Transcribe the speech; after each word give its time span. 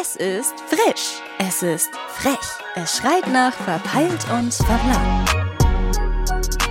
Es 0.00 0.16
ist 0.16 0.54
frisch. 0.68 1.20
Es 1.38 1.62
ist 1.62 1.90
frech. 2.14 2.38
Es 2.74 2.96
schreit 2.96 3.26
nach 3.30 3.52
verpeilt 3.52 4.24
und 4.32 4.54
verplant. 4.54 5.28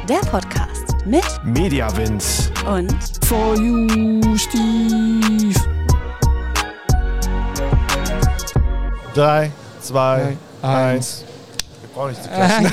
Der 0.08 0.20
Podcast 0.32 0.96
mit 1.06 1.24
Mediawind. 1.44 2.24
und 2.66 2.96
For 3.26 3.56
you, 3.56 4.36
Steve. 4.36 5.54
Drei, 9.14 9.52
zwei, 9.82 10.38
Drei, 10.62 10.94
eins. 10.94 11.26
Wir 12.00 12.06
brauchen 12.06 12.12
nicht 12.12 12.24
zu 12.24 12.30
klatschen. 12.30 12.72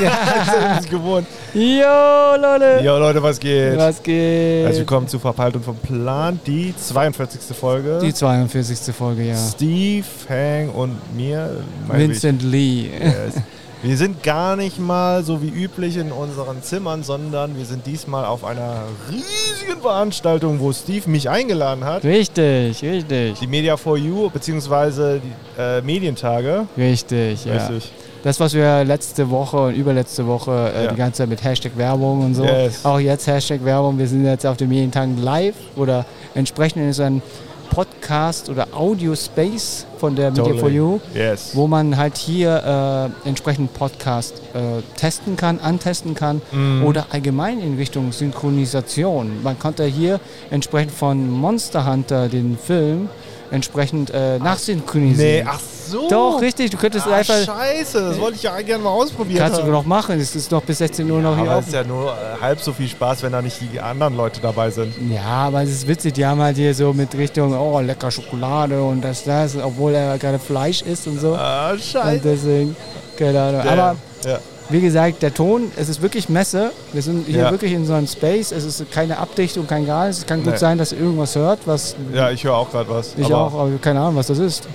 das 0.68 0.80
ist 0.84 0.90
gewohnt. 0.90 1.26
Jo, 1.52 2.36
Leute. 2.40 2.80
Jo, 2.84 2.96
Leute, 2.96 3.20
was 3.20 3.40
geht? 3.40 3.76
Was 3.76 4.00
geht? 4.00 4.62
Herzlich 4.62 4.79
willkommen 4.79 5.08
zu 5.08 5.18
Verpeilt 5.18 5.56
und 5.56 5.64
vom 5.64 5.76
Plan, 5.79 6.38
die 6.46 6.72
42. 6.76 7.57
Folge. 7.57 7.98
Die 8.00 8.14
42. 8.14 8.94
Folge, 8.94 9.25
ja. 9.25 9.34
Steve, 9.36 10.07
Hang 10.29 10.68
und 10.68 11.16
mir. 11.16 11.57
mein 11.89 12.02
Vincent 12.02 12.40
Lee. 12.44 12.89
Yes. 13.00 13.43
Wir 13.82 13.96
sind 13.96 14.22
gar 14.22 14.54
nicht 14.54 14.79
mal 14.79 15.25
so 15.25 15.43
wie 15.43 15.49
üblich 15.49 15.96
in 15.96 16.13
unseren 16.13 16.63
Zimmern, 16.63 17.02
sondern 17.02 17.57
wir 17.57 17.64
sind 17.64 17.85
diesmal 17.85 18.27
auf 18.27 18.44
einer 18.44 18.82
riesigen 19.11 19.80
Veranstaltung, 19.80 20.61
wo 20.61 20.72
Steve 20.72 21.11
mich 21.11 21.29
eingeladen 21.29 21.85
hat. 21.85 22.04
Richtig, 22.04 22.80
richtig. 22.80 23.40
Die 23.40 23.46
Media 23.49 23.77
for 23.77 23.99
You, 23.99 24.30
beziehungsweise 24.30 25.21
die 25.21 25.61
äh, 25.61 25.82
Medientage. 25.82 26.66
Richtig, 26.77 27.44
ja. 27.44 27.54
Richtig. 27.54 27.93
Das, 28.26 28.40
was 28.40 28.54
wir 28.54 28.82
letzte 28.82 29.30
Woche 29.30 29.57
und 29.66 29.75
überletzte 29.76 30.26
Woche 30.26 30.72
äh, 30.75 30.85
Ja. 30.86 30.90
die 30.90 30.96
ganze 30.96 31.18
Zeit 31.18 31.29
mit 31.29 31.44
Hashtag 31.44 31.76
Werbung 31.76 32.25
und 32.25 32.34
so. 32.34 32.42
Yes. 32.42 32.84
Auch 32.84 32.98
jetzt 32.98 33.28
Hashtag 33.28 33.64
Werbung. 33.64 33.97
Wir 33.98 34.08
sind 34.08 34.25
jetzt 34.25 34.44
auf 34.44 34.56
den 34.56 34.69
Medientagen 34.69 35.22
live 35.22 35.55
oder 35.77 36.05
entsprechend 36.34 36.91
ist 36.91 36.98
ein 36.98 37.22
Podcast 37.70 38.48
oder 38.50 38.66
Audio 38.72 39.14
Space 39.14 39.86
von 39.98 40.16
der 40.16 40.30
Media 40.30 40.42
Totally. 40.42 40.58
for 40.61 40.70
You. 40.70 40.98
Yes. 41.14 41.50
wo 41.55 41.69
man 41.69 41.97
halt 41.97 42.16
hier 42.16 43.12
äh, 43.25 43.28
entsprechend 43.28 43.72
Podcast 43.75 44.42
äh, 44.54 44.82
testen 44.98 45.36
kann, 45.36 45.60
antesten 45.60 46.16
kann 46.16 46.42
Mhm. 46.50 46.84
oder 46.84 47.06
allgemein 47.10 47.60
in 47.60 47.77
Richtung 47.77 48.10
Synchronisation. 48.10 49.41
Man 49.44 49.56
konnte 49.58 49.84
hier 49.84 50.19
entsprechend 50.50 50.91
von 50.91 51.30
Monster 51.30 51.86
Hunter 51.88 52.28
den 52.28 52.58
Film 52.58 53.08
entsprechend 53.50 54.11
äh, 54.11 54.39
Nee, 54.39 54.44
nachsynchronisieren. 54.44 55.48
ach 55.50 55.61
so. 55.89 56.08
Doch, 56.08 56.41
richtig, 56.41 56.70
du 56.70 56.77
könntest 56.77 57.06
Ah, 57.06 57.14
einfach, 57.16 57.34
scheiße, 57.44 58.00
das 58.08 58.19
wollte 58.20 58.36
ich 58.36 58.42
ja 58.42 58.61
gerne 58.61 58.83
mal 58.83 58.91
ausprobieren. 58.91 59.38
kannst 59.38 59.61
du 59.61 59.66
noch 59.66 59.84
machen, 59.86 60.19
es 60.20 60.34
ist 60.34 60.50
noch 60.50 60.62
bis 60.62 60.78
16 60.78 61.08
Uhr 61.11 61.20
noch 61.20 61.36
hier 61.38 61.48
aber 61.50 61.61
es 61.61 61.69
ist 61.69 61.72
ja 61.75 61.84
nur 61.84 62.11
äh, 62.12 62.41
halb 62.41 62.61
so 62.61 62.72
viel 62.72 62.88
Spaß, 62.88 63.22
wenn 63.22 63.33
da 63.33 63.41
nicht 63.42 63.58
die 63.72 63.78
anderen 63.80 64.16
Leute 64.16 64.41
dabei 64.41 64.70
sind. 64.70 64.94
Ja, 65.11 65.22
aber 65.47 65.62
es 65.62 65.70
ist 65.70 65.86
witzig, 65.88 66.14
die 66.14 66.27
haben 66.27 66.41
halt 66.41 66.56
hier 66.56 66.75
so 66.75 66.92
mit 66.92 67.16
Richtung, 67.16 67.56
oh, 67.56 67.78
lecker 67.80 68.11
Schokolade 68.11 68.83
und 68.83 69.00
das, 69.03 69.22
das, 69.25 69.56
obwohl 69.56 69.94
er 69.94 70.19
gerade 70.19 70.38
Fleisch 70.41 70.83
isst 70.83 71.06
und 71.06 71.20
so. 71.20 71.34
Ah, 71.36 71.70
Und 71.70 71.81
scheiße. 71.81 72.20
deswegen, 72.25 72.75
keine 73.16 73.41
Ahnung. 73.41 73.60
Damn. 73.64 73.78
Aber 73.78 73.97
ja. 74.25 74.38
Wie 74.69 74.81
gesagt, 74.81 75.22
der 75.22 75.33
Ton, 75.33 75.70
es 75.77 75.89
ist 75.89 76.03
wirklich 76.03 76.28
Messe. 76.28 76.72
Wir 76.92 77.00
sind 77.03 77.27
hier 77.27 77.42
Ja. 77.42 77.50
wirklich 77.50 77.72
in 77.72 77.86
so 77.86 77.92
einem 77.95 78.06
Space. 78.09 78.50
Es 78.53 78.64
ist 78.64 78.91
keine 78.91 79.17
Abdichtung, 79.19 79.67
kein 79.67 79.86
gar 79.86 80.06
nichts. 80.06 80.19
Es 80.22 80.27
kann 80.27 80.42
gut 80.42 80.55
Nee. 80.55 80.59
sein, 80.59 80.77
dass 80.78 80.92
ihr 80.92 80.98
irgendwas 80.98 81.36
hört, 81.36 81.61
was 81.67 81.95
ja, 82.12 82.31
ich 82.31 82.42
höre 82.42 82.55
auch 82.55 82.70
gerade 82.70 82.91
was. 82.91 83.12
ich 83.17 83.27
aber 83.27 83.39
auch, 83.42 83.55
aber 83.55 83.70
keine 83.81 84.00
Ahnung, 84.00 84.17
was 84.17 84.27
das 84.27 84.39
ist. 84.39 84.69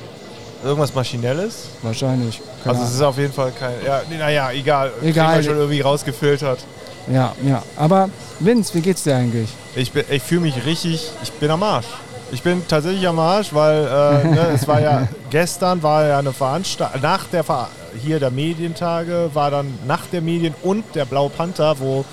Irgendwas 0.64 0.94
Maschinelles? 0.94 1.66
Wahrscheinlich. 1.82 2.40
Keine 2.64 2.76
Also 2.78 2.88
es 2.88 2.94
ist 2.96 3.02
auf 3.02 3.18
jeden 3.18 3.34
Fall 3.34 3.52
kein. 3.60 3.74
Ja, 3.86 4.02
naja, 4.18 4.52
egal. 4.52 4.92
Egal. 5.04 5.44
Schon 5.44 5.58
irgendwie 5.58 5.82
rausgefiltert. 5.82 6.60
Ja, 7.12 7.34
ja. 7.44 7.64
Aber 7.76 8.10
Vince, 8.40 8.74
wie 8.76 8.82
geht's 8.82 9.04
dir 9.04 9.16
eigentlich? 9.16 9.50
Ich, 9.76 9.92
bin- 9.92 10.06
ich 10.10 10.22
fühle 10.22 10.42
mich 10.42 10.64
richtig. 10.66 11.10
Ich 11.24 11.32
bin 11.34 11.50
am 11.50 11.64
Arsch. 11.64 11.88
Ich 12.32 12.44
bin 12.44 12.62
tatsächlich 12.68 13.06
am 13.08 13.18
Arsch, 13.20 13.54
weil 13.54 13.86
äh, 13.86 14.28
ne, 14.28 14.48
es 14.54 14.68
war 14.68 14.80
ja 14.80 15.08
gestern 15.32 15.82
war 15.84 16.06
ja 16.06 16.20
eine 16.20 16.32
Veranstaltung 16.32 17.02
nach 17.02 17.26
der 17.26 17.44
Ver 17.44 17.68
hier 18.04 18.20
der 18.20 18.32
Medientage 18.32 19.30
war 19.34 19.52
dann 19.52 19.68
nach 19.88 20.06
der 20.08 20.22
Medien 20.22 20.54
und 20.64 20.84
der 20.96 21.06
Blaue 21.06 21.30
Panther, 21.30 21.76
wo 21.80 22.06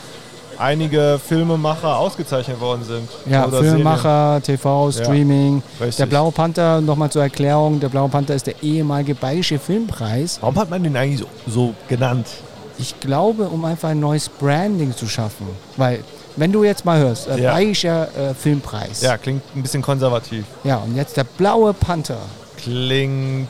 einige 0.59 1.21
Filmemacher 1.25 1.97
ausgezeichnet 1.99 2.61
worden 2.61 2.83
sind. 2.85 3.09
Ja, 3.31 3.49
Filmemacher, 3.49 4.41
TV, 4.43 4.91
Streaming. 4.91 5.63
Richtig. 5.81 5.97
Der 5.97 6.07
Blaue 6.07 6.33
Panther, 6.33 6.81
nochmal 6.81 7.11
zur 7.11 7.23
Erklärung, 7.23 7.79
der 7.79 7.89
Blaue 7.91 8.09
Panther 8.09 8.35
ist 8.35 8.47
der 8.47 8.61
ehemalige 8.63 9.15
Bayerische 9.15 9.59
Filmpreis. 9.59 10.39
Warum 10.41 10.57
hat 10.59 10.69
man 10.71 10.83
den 10.83 10.97
eigentlich 10.97 11.21
so, 11.21 11.27
so 11.47 11.75
genannt? 11.89 12.27
Ich 12.81 12.99
glaube, 13.01 13.45
um 13.49 13.65
einfach 13.65 13.91
ein 13.91 14.01
neues 14.01 14.29
Branding 14.29 14.97
zu 14.97 15.07
schaffen. 15.07 15.47
Weil, 15.77 16.01
wenn 16.37 16.51
du 16.53 16.65
jetzt 16.65 16.85
mal 16.85 16.99
hörst, 16.99 17.29
äh, 17.29 17.39
Ja. 17.41 17.53
Bayerischer 17.53 18.09
äh, 18.17 18.35
Filmpreis. 18.35 19.01
Ja, 19.01 19.17
klingt 19.17 19.43
ein 19.55 19.63
bisschen 19.63 19.83
konservativ. 19.83 20.45
ja, 20.65 20.77
und 20.79 20.97
jetzt 20.97 21.17
der 21.17 21.25
Blaue 21.25 21.73
Panther. 21.73 22.19
Klingt 22.57 23.49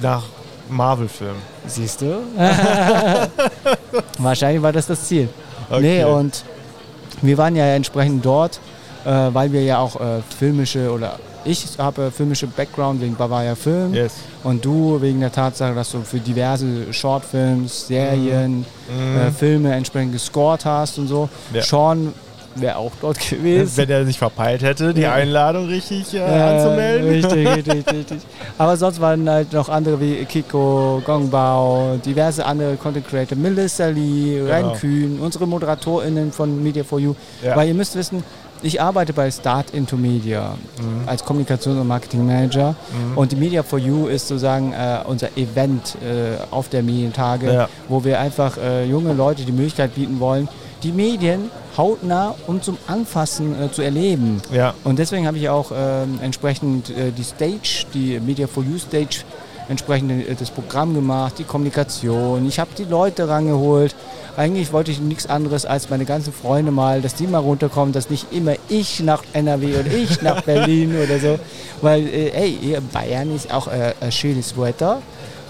nach 0.00 0.22
Marvel-Film. 0.68 1.36
Siehst 1.66 2.00
du? 2.00 2.18
Wahrscheinlich 4.18 4.62
war 4.62 4.72
das 4.72 4.86
das 4.86 5.04
Ziel. 5.06 5.28
Okay. 5.70 5.80
Nee, 5.80 6.04
und 6.04 6.44
wir 7.22 7.38
waren 7.38 7.56
ja 7.56 7.64
entsprechend 7.66 8.24
dort, 8.24 8.60
äh, 9.04 9.10
weil 9.10 9.52
wir 9.52 9.62
ja 9.62 9.78
auch 9.78 9.96
äh, 10.00 10.20
filmische 10.38 10.90
oder 10.92 11.18
ich 11.44 11.64
habe 11.78 12.10
filmische 12.10 12.48
Background 12.48 13.00
wegen 13.00 13.14
Bavaria 13.14 13.54
Film 13.54 13.94
Yes. 13.94 14.14
und 14.42 14.64
du 14.64 15.00
wegen 15.00 15.20
der 15.20 15.30
Tatsache, 15.30 15.74
dass 15.74 15.92
du 15.92 16.00
für 16.00 16.18
diverse 16.18 16.92
Shortfilms, 16.92 17.86
Serien, 17.86 18.64
Äh, 18.88 19.30
Filme 19.32 19.72
entsprechend 19.72 20.12
gescored 20.12 20.64
hast 20.64 20.98
und 20.98 21.08
so. 21.08 21.28
Ja. 21.52 21.62
Sean 21.62 22.12
wäre 22.60 22.76
auch 22.76 22.92
dort 23.00 23.18
gewesen. 23.30 23.72
Wenn 23.76 23.90
er 23.90 24.04
sich 24.06 24.18
verpeilt 24.18 24.62
hätte, 24.62 24.92
die 24.94 25.02
Ja. 25.02 25.12
Einladung 25.14 25.66
richtig 25.66 26.12
äh, 26.14 26.18
Äh, 26.18 26.22
anzumelden. 26.42 27.08
Richtig, 27.16 27.48
richtig, 27.56 27.86
richtig. 27.94 28.18
Aber 28.58 28.76
sonst 28.76 29.00
waren 29.00 29.28
halt 29.28 29.52
noch 29.52 29.68
andere 29.68 30.00
wie 30.00 30.24
Kiko, 30.24 31.02
Gongbao, 31.04 31.98
diverse 32.04 32.44
andere 32.44 32.76
Content 32.76 33.06
Creator, 33.08 33.36
Melissa 33.38 33.86
Lee, 33.86 34.40
Genau. 34.46 34.72
Kühn, 34.74 35.18
unsere 35.20 35.46
ModeratorInnen 35.46 36.32
von 36.32 36.62
Media 36.62 36.84
for 36.84 36.98
You. 36.98 37.14
Ja. 37.42 37.56
Weil 37.56 37.68
ihr 37.68 37.74
müsst 37.74 37.96
wissen, 37.96 38.22
ich 38.62 38.80
arbeite 38.80 39.12
bei 39.12 39.30
Start 39.30 39.70
into 39.74 39.96
Media 39.96 40.54
Mhm. 40.80 41.06
als 41.06 41.22
Kommunikations- 41.22 41.78
und 41.78 41.86
Marketingmanager 41.86 42.74
und 43.14 43.30
die 43.32 43.36
Media 43.36 43.62
for 43.62 43.78
You 43.78 44.06
ist 44.06 44.28
sozusagen 44.28 44.72
äh, 44.72 44.98
unser 45.06 45.28
Event 45.36 45.96
äh, 46.02 46.42
auf 46.50 46.68
der 46.70 46.82
Medientage, 46.82 47.52
Ja. 47.52 47.68
wo 47.88 48.02
wir 48.02 48.18
einfach 48.18 48.56
äh, 48.56 48.84
junge 48.86 49.12
Leute 49.12 49.44
die 49.44 49.52
Möglichkeit 49.52 49.94
bieten 49.94 50.18
wollen, 50.20 50.48
die 50.82 50.92
Medien 50.92 51.50
hautnah 51.76 52.34
und 52.46 52.64
zum 52.64 52.78
Anfassen 52.86 53.60
äh, 53.60 53.70
zu 53.70 53.82
erleben. 53.82 54.40
Ja. 54.52 54.74
Und 54.84 54.98
deswegen 54.98 55.26
habe 55.26 55.38
ich 55.38 55.48
auch 55.48 55.72
ähm, 55.74 56.18
entsprechend 56.22 56.90
äh, 56.90 57.12
die 57.12 57.24
Stage, 57.24 57.86
die 57.94 58.20
Media 58.20 58.46
for 58.46 58.62
You 58.62 58.78
Stage, 58.78 59.24
entsprechend 59.68 60.10
äh, 60.10 60.34
das 60.34 60.50
Programm 60.50 60.94
gemacht, 60.94 61.34
die 61.38 61.44
Kommunikation. 61.44 62.46
Ich 62.46 62.58
habe 62.58 62.70
die 62.76 62.84
Leute 62.84 63.28
rangeholt. 63.28 63.94
Eigentlich 64.36 64.72
wollte 64.72 64.90
ich 64.90 65.00
nichts 65.00 65.26
anderes 65.26 65.64
als 65.64 65.88
meine 65.88 66.04
ganzen 66.04 66.32
Freunde 66.32 66.70
mal, 66.70 67.00
dass 67.00 67.14
die 67.14 67.26
mal 67.26 67.38
runterkommen, 67.38 67.92
dass 67.92 68.10
nicht 68.10 68.32
immer 68.32 68.54
ich 68.68 69.00
nach 69.00 69.22
NRW 69.32 69.76
und 69.78 69.92
ich 69.92 70.20
nach 70.20 70.42
Berlin 70.44 70.94
oder 70.96 71.18
so. 71.18 71.38
Weil, 71.80 72.06
äh, 72.06 72.28
ey, 72.30 72.78
Bayern 72.92 73.34
ist 73.34 73.52
auch 73.52 73.68
äh, 73.68 73.94
ein 74.00 74.12
schönes 74.12 74.56
Wetter 74.58 75.00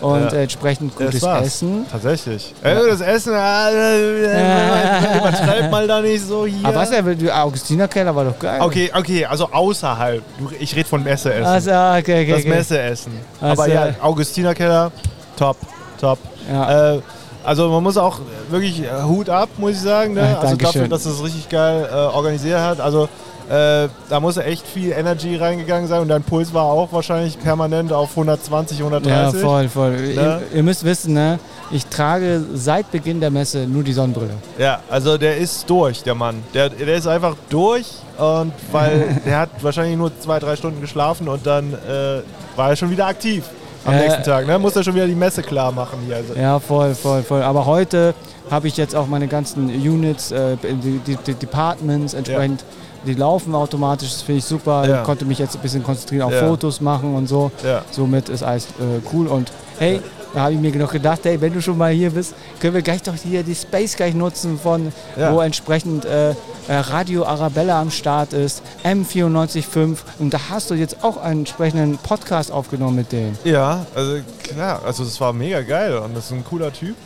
und 0.00 0.20
Ja. 0.24 0.38
äh, 0.38 0.42
entsprechend 0.42 0.92
Das 0.98 1.06
gutes. 1.20 1.22
Essen. 1.22 1.86
Tatsächlich. 1.90 2.54
Äh, 2.62 2.74
das 2.88 3.00
Essen, 3.00 3.32
äh, 3.34 5.16
übertreib 5.18 5.70
mal 5.70 5.86
da 5.86 6.00
nicht 6.00 6.26
so 6.26 6.46
hier. 6.46 6.66
Aber 6.66 6.76
was, 6.78 6.90
der 6.90 7.02
der 7.02 7.44
Augustinerkeller 7.44 8.14
war 8.14 8.24
doch 8.24 8.38
geil. 8.38 8.60
Okay, 8.60 8.90
okay, 8.94 9.24
also 9.24 9.48
außerhalb. 9.50 10.22
Ich 10.58 10.74
rede 10.76 10.88
von 10.88 11.02
Messeessen. 11.02 11.44
Also, 11.44 11.70
okay, 11.70 12.00
okay, 12.22 12.30
das 12.30 12.40
okay. 12.40 12.48
Messeessen. 12.48 13.12
Also- 13.40 13.62
Aber 13.62 13.72
ja, 13.72 13.88
Augustinerkeller, 14.02 14.92
top, 15.36 15.56
top. 16.00 16.18
Ja. 16.50 16.94
Äh, 16.94 17.00
also 17.44 17.68
man 17.68 17.82
muss 17.82 17.96
auch 17.96 18.18
wirklich 18.50 18.82
äh, 18.82 19.02
Hut 19.04 19.28
ab, 19.30 19.48
muss 19.56 19.72
ich 19.72 19.80
sagen. 19.80 20.14
Ne? 20.14 20.20
Ja, 20.20 20.26
also 20.38 20.48
Dankeschön. 20.56 20.82
dafür, 20.82 20.88
dass 20.88 21.06
es 21.06 21.22
richtig 21.22 21.48
geil 21.48 21.88
äh, 21.88 21.94
organisiert 21.94 22.58
hat. 22.58 22.80
Also 22.80 23.08
äh, 23.48 23.88
da 24.08 24.20
muss 24.20 24.36
echt 24.36 24.66
viel 24.66 24.92
Energy 24.92 25.36
reingegangen 25.36 25.88
sein 25.88 26.00
und 26.00 26.08
dein 26.08 26.22
Puls 26.22 26.52
war 26.52 26.64
auch 26.64 26.92
wahrscheinlich 26.92 27.38
permanent 27.38 27.92
auf 27.92 28.10
120, 28.10 28.78
130. 28.78 29.40
Ja, 29.40 29.46
voll, 29.46 29.68
voll. 29.68 29.92
Ne? 29.92 30.12
Ihr, 30.12 30.42
ihr 30.54 30.62
müsst 30.62 30.84
wissen, 30.84 31.14
ne? 31.14 31.38
ich 31.70 31.86
trage 31.86 32.44
seit 32.54 32.90
Beginn 32.90 33.20
der 33.20 33.30
Messe 33.30 33.66
nur 33.66 33.82
die 33.82 33.92
Sonnenbrille. 33.92 34.34
Ja, 34.58 34.80
also 34.88 35.18
der 35.18 35.36
ist 35.36 35.68
durch, 35.68 36.02
der 36.02 36.14
Mann. 36.14 36.42
Der, 36.54 36.68
der 36.68 36.96
ist 36.96 37.06
einfach 37.06 37.36
durch 37.48 37.86
und 38.18 38.52
weil 38.72 39.20
der 39.26 39.40
hat 39.40 39.50
wahrscheinlich 39.62 39.96
nur 39.96 40.10
zwei, 40.20 40.38
drei 40.38 40.56
Stunden 40.56 40.80
geschlafen 40.80 41.28
und 41.28 41.46
dann 41.46 41.72
äh, 41.72 42.20
war 42.56 42.70
er 42.70 42.76
schon 42.76 42.90
wieder 42.90 43.06
aktiv 43.06 43.44
am 43.86 43.94
Äh, 43.94 44.00
nächsten 44.04 44.22
Tag. 44.22 44.46
Ne? 44.46 44.58
Muss 44.58 44.76
er 44.76 44.82
schon 44.82 44.94
wieder 44.94 45.06
die 45.06 45.14
Messe 45.14 45.42
klar 45.42 45.72
machen 45.72 45.98
hier. 46.06 46.16
Also, 46.16 46.34
Ja, 46.34 46.58
voll, 46.58 46.94
voll, 46.94 47.22
voll. 47.22 47.42
Aber 47.42 47.66
heute 47.66 48.14
habe 48.50 48.68
ich 48.68 48.76
jetzt 48.76 48.94
auch 48.94 49.06
meine 49.06 49.26
ganzen 49.28 49.66
Units, 49.68 50.30
äh, 50.32 50.56
die, 50.62 50.98
die, 51.06 51.16
die 51.16 51.34
Departments 51.34 52.14
entsprechend, 52.14 52.64
die 53.06 53.14
laufen 53.14 53.54
automatisch, 53.54 54.10
das 54.10 54.22
finde 54.22 54.38
ich 54.40 54.44
super. 54.44 54.86
Ja. 54.88 54.98
Ich 55.00 55.04
konnte 55.04 55.24
mich 55.24 55.38
jetzt 55.38 55.54
ein 55.54 55.60
bisschen 55.62 55.82
konzentrieren 55.84 56.22
auf 56.22 56.32
Ja. 56.32 56.46
Fotos 56.46 56.80
machen 56.80 57.14
und 57.14 57.28
so. 57.28 57.50
Ja. 57.64 57.82
Somit 57.90 58.28
ist 58.28 58.42
alles 58.42 58.66
äh, 58.66 59.00
cool. 59.12 59.26
Und 59.28 59.52
hey, 59.78 60.00
da 60.34 60.40
habe 60.42 60.52
ich 60.54 60.58
mir 60.60 60.74
noch 60.76 60.92
gedacht, 60.92 61.20
hey, 61.22 61.40
wenn 61.40 61.52
du 61.52 61.62
schon 61.62 61.78
mal 61.78 61.92
hier 61.92 62.10
bist, 62.10 62.34
können 62.60 62.74
wir 62.74 62.82
gleich 62.82 63.02
doch 63.02 63.14
hier 63.14 63.42
die 63.42 63.54
Space 63.54 63.96
gleich 63.96 64.14
nutzen, 64.14 64.58
von 64.60 64.92
Ja. 65.16 65.32
wo 65.32 65.40
entsprechend 65.40 66.04
äh, 66.04 66.34
Radio 66.68 67.24
Arabella 67.24 67.80
am 67.80 67.90
Start 67.90 68.32
ist, 68.32 68.62
M94.5 68.84 69.98
und 70.18 70.34
da 70.34 70.38
hast 70.50 70.70
du 70.70 70.74
jetzt 70.74 71.02
auch 71.04 71.16
einen 71.22 71.40
entsprechenden 71.40 71.98
Podcast 71.98 72.50
aufgenommen 72.50 72.96
mit 72.96 73.12
denen. 73.12 73.38
Ja, 73.44 73.86
also 73.94 74.16
klar, 74.42 74.80
also 74.84 75.04
das 75.04 75.20
war 75.20 75.32
mega 75.32 75.62
geil 75.62 75.96
und 75.98 76.16
das 76.16 76.26
ist 76.26 76.32
ein 76.32 76.44
cooler 76.44 76.72
Typ, 76.72 76.96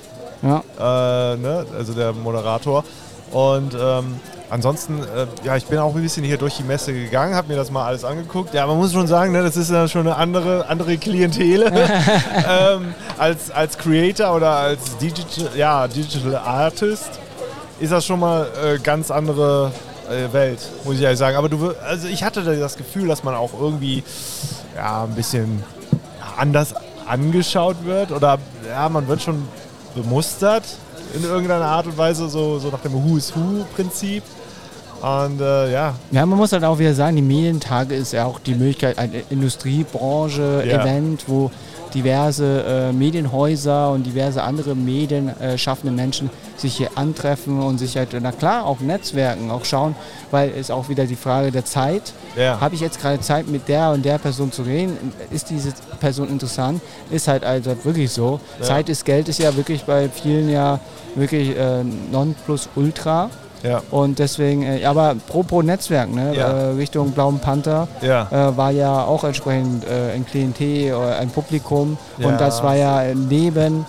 Ja. 0.42 0.62
äh, 0.78 1.36
ne? 1.36 1.66
also 1.76 1.92
der 1.92 2.12
Moderator. 2.12 2.84
Und 3.32 3.76
ähm, 3.80 4.16
ansonsten, 4.48 4.98
äh, 5.02 5.26
ja, 5.44 5.56
ich 5.56 5.66
bin 5.66 5.78
auch 5.78 5.94
ein 5.94 6.02
bisschen 6.02 6.24
hier 6.24 6.36
durch 6.38 6.56
die 6.56 6.64
Messe 6.64 6.92
gegangen, 6.92 7.34
habe 7.34 7.48
mir 7.48 7.56
das 7.56 7.70
mal 7.70 7.86
alles 7.86 8.04
angeguckt. 8.04 8.54
Ja, 8.54 8.66
man 8.66 8.76
muss 8.76 8.92
schon 8.92 9.06
sagen, 9.06 9.30
ne, 9.32 9.42
das 9.42 9.56
ist 9.56 9.70
ja 9.70 9.86
schon 9.86 10.00
eine 10.08 10.16
andere, 10.16 10.66
andere 10.68 10.96
Klientele 10.98 11.66
ähm, 12.48 12.94
als, 13.18 13.50
als 13.52 13.78
Creator 13.78 14.34
oder 14.34 14.50
als 14.50 14.96
Digital, 14.98 15.50
ja, 15.56 15.86
Digital 15.86 16.36
Artist. 16.36 17.10
Ist 17.80 17.92
das 17.92 18.04
schon 18.04 18.20
mal 18.20 18.46
äh, 18.62 18.78
ganz 18.78 19.10
andere 19.10 19.72
äh, 20.10 20.32
Welt, 20.32 20.58
muss 20.84 20.96
ich 20.96 21.02
ehrlich 21.02 21.18
sagen. 21.18 21.36
Aber 21.36 21.48
du, 21.48 21.72
also 21.86 22.08
ich 22.08 22.22
hatte 22.22 22.42
da 22.42 22.52
das 22.54 22.76
Gefühl, 22.76 23.08
dass 23.08 23.24
man 23.24 23.34
auch 23.34 23.50
irgendwie 23.58 24.02
ja, 24.76 25.04
ein 25.04 25.14
bisschen 25.14 25.62
anders 26.36 26.74
angeschaut 27.06 27.76
wird 27.84 28.12
oder 28.12 28.38
ja, 28.68 28.88
man 28.88 29.08
wird 29.08 29.22
schon 29.22 29.48
bemustert 29.94 30.64
in 31.14 31.24
irgendeiner 31.24 31.64
Art 31.64 31.86
und 31.86 31.98
Weise, 31.98 32.28
so, 32.28 32.58
so 32.58 32.68
nach 32.68 32.80
dem 32.80 32.92
Who 32.92 33.16
is 33.16 33.34
Who-Prinzip. 33.34 34.22
Und 35.00 35.40
äh, 35.40 35.72
ja, 35.72 35.94
Ja, 36.10 36.26
man 36.26 36.38
muss 36.38 36.52
halt 36.52 36.62
auch 36.62 36.78
wieder 36.78 36.94
sagen, 36.94 37.16
die 37.16 37.22
Medientage 37.22 37.94
ist 37.94 38.12
ja 38.12 38.26
auch 38.26 38.38
die 38.38 38.54
Möglichkeit, 38.54 38.98
ein 38.98 39.12
Industriebranche, 39.30 40.64
Ja. 40.66 40.82
Event, 40.82 41.24
wo 41.26 41.50
diverse 41.94 42.62
äh, 42.62 42.92
Medienhäuser 42.92 43.90
und 43.90 44.04
diverse 44.04 44.42
andere 44.42 44.74
medienschaffende 44.74 45.54
äh, 45.54 45.58
schaffende 45.58 45.92
Menschen 45.92 46.30
sich 46.60 46.76
hier 46.76 46.90
antreffen 46.94 47.60
und 47.60 47.78
sich 47.78 47.96
halt, 47.96 48.08
na 48.20 48.32
klar, 48.32 48.66
auch 48.66 48.80
netzwerken, 48.80 49.50
auch 49.50 49.64
schauen, 49.64 49.94
weil 50.30 50.50
es 50.50 50.70
auch 50.70 50.88
wieder 50.88 51.06
die 51.06 51.16
Frage 51.16 51.50
der 51.50 51.64
Zeit. 51.64 52.12
Ja. 52.36 52.60
Habe 52.60 52.74
ich 52.74 52.80
jetzt 52.80 53.00
gerade 53.00 53.20
Zeit, 53.20 53.48
mit 53.48 53.68
der 53.68 53.90
und 53.90 54.04
der 54.04 54.18
Person 54.18 54.52
zu 54.52 54.62
reden? 54.62 54.96
Ist 55.30 55.50
diese 55.50 55.72
Person 55.98 56.28
interessant? 56.28 56.80
Ist 57.10 57.28
halt 57.28 57.44
also 57.44 57.72
wirklich 57.84 58.10
so. 58.10 58.40
Ja. 58.60 58.66
Zeit 58.66 58.88
ist 58.88 59.04
Geld 59.04 59.28
ist 59.28 59.38
ja 59.38 59.54
wirklich 59.56 59.84
bei 59.84 60.08
vielen 60.08 60.48
ja 60.50 60.78
wirklich 61.16 61.56
äh, 61.56 61.82
Nonplusultra. 62.12 63.30
ja, 63.62 63.82
Und 63.90 64.18
deswegen, 64.18 64.62
äh, 64.62 64.84
aber 64.84 65.16
pro 65.28 65.42
pro 65.42 65.62
Netzwerk, 65.62 66.12
ne? 66.14 66.34
Ja. 66.36 66.48
äh, 66.48 66.70
Richtung 66.72 67.10
Blauen 67.12 67.38
Panther, 67.40 67.88
ja, 68.00 68.28
äh, 68.30 68.56
war 68.56 68.70
ja 68.70 69.04
auch 69.04 69.24
entsprechend 69.24 69.84
äh, 69.84 70.12
ein 70.14 70.24
Klientel 70.24 70.94
oder 70.94 71.18
ein 71.18 71.30
Publikum. 71.30 71.98
Und 72.18 72.40
das 72.40 72.62
war 72.62 72.76
ja 72.76 73.02
neben 73.14 73.84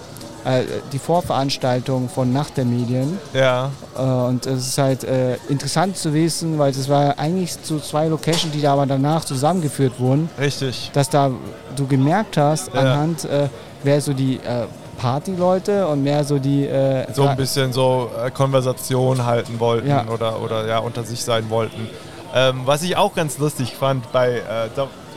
äh, 0.45 0.63
die 0.91 0.99
Vorveranstaltung 0.99 2.09
von 2.09 2.31
Nacht 2.33 2.57
der 2.57 2.65
Medien. 2.65 3.17
ja, 3.33 3.71
Äh, 3.97 4.01
und 4.01 4.45
es 4.45 4.67
ist 4.67 4.77
halt 4.77 5.03
äh, 5.03 5.35
interessant 5.49 5.97
zu 5.97 6.13
wissen, 6.13 6.57
weil 6.57 6.71
es 6.71 6.87
war 6.89 7.17
eigentlich 7.19 7.53
so 7.63 7.79
zwei 7.79 8.07
Locations, 8.07 8.51
die 8.53 8.61
da 8.61 8.73
aber 8.73 8.85
danach 8.85 9.25
zusammengeführt 9.25 9.99
wurden, 9.99 10.29
richtig. 10.39 10.89
dass 10.93 11.09
da 11.09 11.31
du 11.75 11.87
gemerkt 11.87 12.37
hast, 12.37 12.73
Ja. 12.73 12.79
anhand 12.81 13.25
äh, 13.25 13.47
wer 13.83 13.99
so 14.01 14.13
die 14.13 14.35
äh, 14.37 14.65
Partyleute 14.97 15.87
und 15.87 16.03
mehr 16.03 16.23
so 16.23 16.37
die 16.39 16.65
äh, 16.67 17.11
So 17.13 17.25
ein 17.27 17.35
bisschen 17.35 17.73
so 17.73 18.09
äh, 18.23 18.29
Konversation 18.31 19.25
halten 19.25 19.59
wollten 19.59 19.87
Ja. 19.89 20.05
oder, 20.07 20.41
oder 20.41 20.67
ja, 20.67 20.77
unter 20.79 21.03
sich 21.03 21.23
sein 21.23 21.49
wollten. 21.49 21.89
Ähm, 22.33 22.61
was 22.65 22.81
ich 22.83 22.95
auch 22.95 23.13
ganz 23.13 23.37
lustig 23.39 23.75
fand 23.75 24.09
bei, 24.11 24.37
äh, 24.37 24.41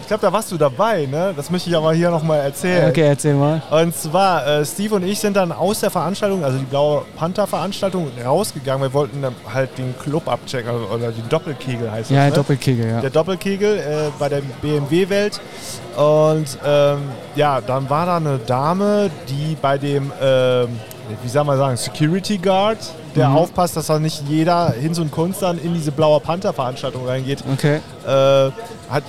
ich 0.05 0.09
glaube, 0.09 0.21
da 0.21 0.31
warst 0.31 0.53
du 0.53 0.59
dabei, 0.59 1.07
ne? 1.07 1.33
Das 1.35 1.51
möchte 1.51 1.71
ich 1.71 1.77
aber 1.77 1.95
hier 1.95 2.11
nochmal 2.11 2.41
erzählen. 2.41 2.91
Okay, 2.91 3.07
erzähl 3.07 3.33
mal. 3.33 3.63
Und 3.71 3.97
zwar, 3.97 4.47
äh, 4.47 4.63
Steve 4.67 4.97
und 4.97 5.03
ich 5.03 5.19
sind 5.19 5.35
dann 5.35 5.51
aus 5.51 5.81
der 5.81 5.91
Veranstaltung, 5.91 6.45
also 6.45 6.59
die 6.59 6.67
Blaue 6.67 7.05
Panther-Veranstaltung, 7.17 8.09
rausgegangen. 8.23 8.83
Wir 8.83 8.93
wollten 8.93 9.23
dann 9.23 9.35
halt 9.53 9.79
den 9.79 9.95
Club 9.99 10.29
abchecken, 10.29 10.71
also, 10.71 10.85
oder 10.95 11.11
den 11.11 11.27
Doppelkegel 11.31 11.91
heißt 11.91 12.11
Ja, 12.11 12.25
das, 12.25 12.29
ne? 12.29 12.35
Doppelkegel, 12.37 12.87
ja. 12.87 13.01
Der 13.01 13.09
Doppelkegel 13.09 13.79
äh, 13.79 13.83
bei 14.19 14.29
der 14.29 14.43
BMW-Welt. 14.61 15.41
Und 15.97 16.59
ähm, 16.67 16.99
ja, 17.35 17.63
dann 17.63 17.89
war 17.89 18.05
da 18.05 18.19
eine 18.19 18.39
Dame, 18.39 19.11
die 19.31 19.57
bei 19.63 19.79
dem, 19.79 20.13
ähm, 20.21 20.69
wie 21.23 21.29
soll 21.29 21.45
man 21.45 21.59
sagen, 21.59 21.77
Security 21.77 22.39
Guard, 22.39 22.79
der 23.15 23.29
Mhm. 23.29 23.37
aufpasst, 23.37 23.77
dass 23.77 23.87
da 23.87 23.99
nicht 23.99 24.23
jeder 24.29 24.71
Hinz 24.73 24.99
und 24.99 25.11
Kunst 25.11 25.43
dann 25.43 25.59
in 25.59 25.75
diese 25.75 25.93
Blaue 25.93 26.21
Panther-Veranstaltung 26.21 27.07
reingeht, 27.07 27.45
Okay. 27.53 27.77
äh, 28.07 28.51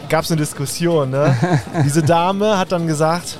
gab 0.10 0.24
es 0.24 0.32
eine 0.32 0.40
Diskussion. 0.42 1.10
Ne? 1.12 1.36
Diese 1.84 2.04
Dame 2.04 2.58
hat 2.58 2.72
dann 2.72 2.88
gesagt, 2.88 3.38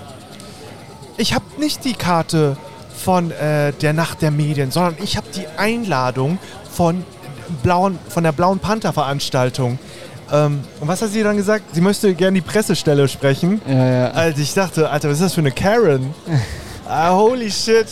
ich 1.18 1.34
habe 1.34 1.46
nicht 1.58 1.86
die 1.86 1.94
Karte 1.94 2.58
von 2.96 3.32
äh, 3.32 3.72
der 3.74 3.94
Nacht 3.94 4.22
der 4.22 4.32
Medien, 4.32 4.72
sondern 4.72 4.96
ich 5.04 5.18
habe 5.18 5.28
die 5.36 5.46
Einladung 5.58 6.40
von, 6.72 7.04
blauen, 7.64 8.00
von 8.10 8.24
der 8.24 8.32
Blauen 8.32 8.60
Panther-Veranstaltung. 8.60 9.80
Ähm, 10.32 10.62
und 10.82 10.88
was 10.88 11.02
hat 11.02 11.10
sie 11.12 11.22
dann 11.22 11.38
gesagt? 11.38 11.66
Sie 11.74 11.82
möchte 11.82 12.14
gerne 12.16 12.36
die 12.36 12.42
Pressestelle 12.46 13.08
sprechen. 13.08 13.62
Ja, 13.68 13.86
ja. 13.86 14.08
Also 14.12 14.42
ich 14.42 14.54
dachte, 14.54 14.90
Alter, 14.90 15.10
was 15.10 15.16
ist 15.18 15.24
das 15.24 15.34
für 15.36 15.42
eine 15.42 15.52
Karen? 15.52 16.14
ah, 16.90 17.12
holy 17.14 17.52
shit. 17.52 17.86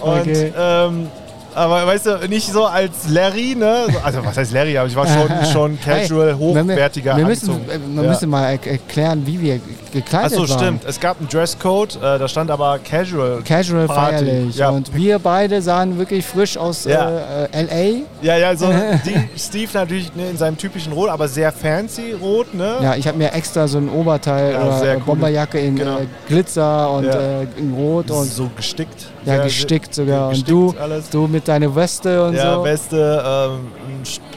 Und 0.00 0.20
Okay. 0.20 0.52
ähm, 0.58 1.06
aber 1.54 1.86
weißt 1.86 2.06
du, 2.06 2.28
nicht 2.28 2.52
so 2.52 2.66
als 2.66 3.08
Larry, 3.08 3.54
ne? 3.56 3.86
So- 3.90 3.98
Also 4.04 4.24
was 4.24 4.36
heißt 4.36 4.52
Larry, 4.52 4.76
aber 4.76 4.88
ich 4.88 4.96
war 4.96 5.06
schon, 5.06 5.28
schon 5.52 5.80
casual, 5.80 6.36
Hey, 6.38 6.54
wenn 6.54 6.68
wir- 6.68 6.74
hochwertiger 6.74 7.16
Wir 7.16 7.24
müssen, 7.24 7.54
äh, 7.68 8.02
Ja. 8.02 8.02
müsste 8.02 8.26
mal 8.26 8.42
er 8.44 8.66
erklären, 8.66 9.22
wie 9.26 9.40
wir 9.40 9.60
gekleidet 9.96 10.38
Achso, 10.38 10.48
waren. 10.48 10.58
stimmt. 10.60 10.84
Es 10.84 11.00
gab 11.00 11.18
einen 11.18 11.28
Dresscode, 11.28 11.96
äh, 11.96 12.18
da 12.18 12.28
stand 12.28 12.50
aber 12.50 12.78
casual. 12.78 13.42
Casual 13.44 13.86
Party. 13.86 14.16
feierlich. 14.24 14.56
Ja. 14.56 14.70
Und 14.70 14.94
wir 14.94 15.18
beide 15.18 15.60
sahen 15.62 15.98
wirklich 15.98 16.24
frisch 16.24 16.56
aus 16.56 16.84
Ja. 16.84 17.10
äh, 17.52 17.64
äh, 17.64 18.02
Ja, 18.22 18.36
ja, 18.36 18.54
so 18.56 18.66
Steve 19.36 19.70
natürlich 19.74 20.14
ne, 20.14 20.30
in 20.30 20.36
seinem 20.36 20.56
typischen 20.56 20.92
Rot, 20.92 21.08
aber 21.10 21.26
sehr 21.28 21.50
fancy 21.52 22.12
Rot, 22.12 22.54
ne? 22.54 22.76
LA. 22.78 22.82
Ja, 22.82 22.94
ich 22.96 23.06
habe 23.08 23.18
mir 23.18 23.32
extra 23.32 23.66
so 23.66 23.78
ein 23.78 23.88
Oberteil 23.88 24.52
Ja, 24.52 24.62
oder 24.62 24.94
cool. 24.96 25.02
Bomberjacke 25.06 25.58
in 25.58 25.76
Genau. 25.76 25.98
äh, 25.98 26.06
Glitzer 26.28 26.90
und 26.90 27.04
Ja. 27.04 27.12
äh, 27.14 27.46
in 27.58 27.74
Rot 27.74 28.10
und 28.10 28.24
so 28.30 28.50
gestickt. 28.56 29.06
ja, 29.24 29.42
gestickt 29.42 29.94
sogar. 29.94 30.28
gestickt 30.30 30.50
und 30.50 30.74
du, 30.74 30.80
alles. 30.80 31.08
du 31.10 31.26
mit 31.26 31.48
deiner 31.48 31.74
Weste 31.74 32.24
und 32.26 32.34
Ja, 32.34 32.54
so. 32.56 32.64
Weste, 32.64 33.24
ähm, 33.26 33.58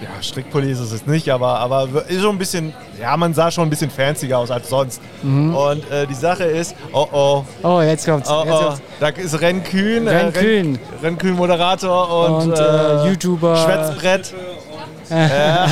ja, 0.02 0.10
Strickpulli 0.22 0.72
ist 0.72 0.80
es 0.80 0.92
jetzt 0.92 1.08
nicht, 1.08 1.30
aber, 1.30 1.60
aber 1.60 1.88
ist 2.08 2.22
schon 2.22 2.36
ein 2.36 2.40
bisschen, 2.40 2.74
ja, 3.00 3.16
man 3.18 3.34
sah 3.34 3.52
schon 3.52 3.66
ein 3.66 3.70
bisschen 3.70 3.92
fancier 3.92 4.38
aus 4.38 4.50
als 4.50 4.70
sonst. 4.70 5.02
Mhm. 5.22 5.49
Und 5.56 5.90
äh, 5.92 6.06
die 6.08 6.14
Sache 6.16 6.44
ist, 6.46 6.76
oh 6.94 7.08
oh, 7.12 7.46
Oh, 7.64 7.82
jetzt 7.82 8.06
kommt's. 8.06 8.30
oh, 8.30 8.44
jetzt 8.46 8.54
oh, 8.54 8.60
kommt's. 8.66 8.82
da 9.00 9.08
ist 9.10 9.42
Ren 9.42 9.64
Kühn, 9.64 10.08
äh, 10.08 10.10
Ren 10.16 10.34
Kühn. 10.34 10.76
Ren, 10.76 10.80
Ren 11.04 11.18
Kühn 11.18 11.34
Moderator 11.36 12.28
und, 12.28 12.50
Und, 12.52 12.60
äh, 12.60 13.08
YouTuber. 13.10 13.56
Schwätzbrett. 13.58 14.34
ja, 15.10 15.66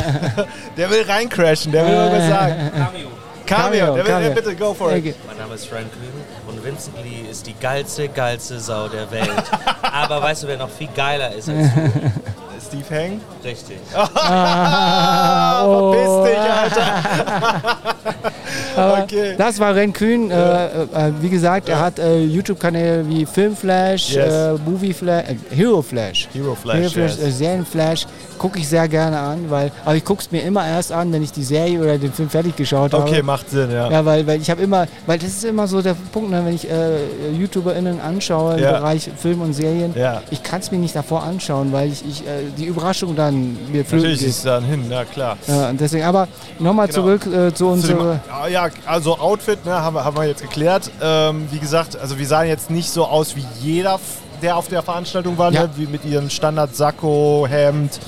der 0.75 0.89
will 0.89 1.03
reincrashen, 1.07 1.71
der 1.71 1.85
will 1.85 1.93
irgendwas 1.93 2.27
sagen. 2.27 2.71
Cameo. 2.75 3.07
Cameo, 3.45 3.95
der 3.95 4.05
will, 4.05 4.11
Cameo. 4.11 4.31
äh, 4.31 4.33
bitte, 4.33 4.55
go 4.55 4.73
for 4.73 4.91
it. 4.91 4.97
Okay. 4.99 5.15
Mein 5.27 5.37
Name 5.37 5.53
ist 5.53 5.67
Frank 5.67 5.85
Kühn 5.91 6.11
und 6.55 6.63
Vincent 6.65 6.95
Lee 7.03 7.29
ist 7.29 7.45
die 7.45 7.53
geilste, 7.53 8.09
geilste 8.09 8.59
Sau 8.59 8.87
der 8.87 9.09
Welt. 9.11 9.29
Aber 9.81 10.21
weißt 10.23 10.43
du, 10.43 10.47
wer 10.47 10.57
noch 10.57 10.69
viel 10.69 10.89
geiler 10.95 11.31
ist 11.33 11.47
als 11.49 11.73
du? 11.73 11.91
Steve 12.67 12.83
Hang. 12.89 13.21
Richtig. 13.45 13.77
Ah, 13.95 15.63
Oh. 15.63 15.93
verpiss 15.93 16.31
dich, 16.33 16.51
Alter. 16.51 17.93
Aber 18.75 19.03
Okay. 19.03 19.35
Das 19.37 19.59
war 19.59 19.73
Ren 19.75 19.93
Kühn. 19.93 20.29
Äh, 20.31 20.35
äh, 20.35 21.11
wie 21.21 21.29
gesagt, 21.29 21.69
er 21.69 21.79
hat 21.79 21.99
äh, 21.99 22.19
YouTube-Kanäle 22.23 23.07
wie 23.07 23.25
Filmflash, 23.25 24.13
Yes. 24.13 24.33
äh, 24.33 24.53
Movie 24.65 24.93
Flash, 24.93 25.25
äh, 25.29 25.55
Hero 25.55 25.81
Flash. 25.81 26.27
Hero 26.33 26.55
Flash, 26.55 26.77
Hero 26.77 26.89
Flash 26.89 27.17
yes. 27.17 27.27
äh, 27.27 27.31
Serienflash 27.31 28.05
gucke 28.37 28.59
ich 28.59 28.67
sehr 28.67 28.87
gerne 28.87 29.17
an, 29.17 29.45
weil, 29.49 29.71
aber 29.83 29.95
ich 29.95 30.05
gucke 30.05 30.21
es 30.21 30.31
mir 30.31 30.41
immer 30.43 30.65
erst 30.67 30.91
an, 30.91 31.11
wenn 31.11 31.23
ich 31.23 31.31
die 31.31 31.43
Serie 31.43 31.79
oder 31.79 31.97
den 31.97 32.13
Film 32.13 32.29
fertig 32.29 32.55
geschaut 32.55 32.93
habe. 32.93 33.03
Okay, 33.03 33.23
macht 33.23 33.49
Sinn, 33.49 33.71
ja. 33.71 33.89
Ja, 33.89 34.05
weil, 34.05 34.27
weil 34.27 34.39
ich 34.39 34.49
habe 34.51 34.61
immer, 34.61 34.85
weil 35.07 35.17
das 35.17 35.29
ist 35.29 35.43
immer 35.45 35.67
so 35.67 35.81
der 35.81 35.95
Punkt, 36.11 36.29
ne, 36.29 36.43
wenn 36.45 36.53
ich 36.53 36.69
äh, 36.69 36.97
YouTuberInnen 37.35 37.99
anschaue 37.99 38.57
im 38.57 38.63
Ja. 38.63 38.73
Bereich 38.73 39.09
Film 39.17 39.41
und 39.41 39.53
Serien, 39.53 39.93
Ja. 39.95 40.21
ich 40.29 40.43
kann 40.43 40.59
es 40.59 40.69
mir 40.71 40.77
nicht 40.77 40.95
davor 40.95 41.23
anschauen, 41.23 41.71
weil 41.73 41.89
ich, 41.91 42.03
ich 42.07 42.21
äh, 42.27 42.43
die 42.57 42.65
Überraschung 42.65 43.15
dann 43.15 43.57
mir 43.71 43.83
flöten 43.83 43.97
Natürlich 44.09 44.21
ist 44.23 44.37
es 44.37 44.43
dann 44.43 44.63
hin, 44.63 44.83
ja 44.89 45.03
klar. 45.05 45.35
Ja, 45.47 45.69
und 45.69 45.81
deswegen, 45.81 46.03
aber 46.05 46.27
nochmal 46.59 46.87
Genau. 46.87 46.99
zurück 46.99 47.25
äh, 47.25 47.51
zu 47.53 47.67
unserer. 47.69 48.19
Ja, 48.47 48.69
also 48.85 49.17
Outfit 49.19 49.65
ne, 49.65 49.73
haben, 49.73 49.95
wir, 49.95 50.03
haben 50.05 50.15
wir 50.17 50.25
jetzt 50.25 50.41
geklärt. 50.41 50.89
Ähm, 51.01 51.47
wie 51.51 51.59
gesagt, 51.59 51.95
also 51.97 52.17
wir 52.17 52.25
sahen 52.27 52.47
jetzt 52.47 52.69
nicht 52.69 52.89
so 52.89 53.05
aus 53.05 53.35
wie 53.35 53.45
jeder, 53.61 53.99
der 54.41 54.55
auf 54.57 54.67
der 54.67 54.81
Veranstaltung 54.83 55.37
war, 55.37 55.51
Ja. 55.51 55.63
ne, 55.63 55.69
wie 55.75 55.87
mit 55.87 56.05
ihrem 56.05 56.29
Standard-Sakko, 56.29 57.47
Hemd, 57.49 57.99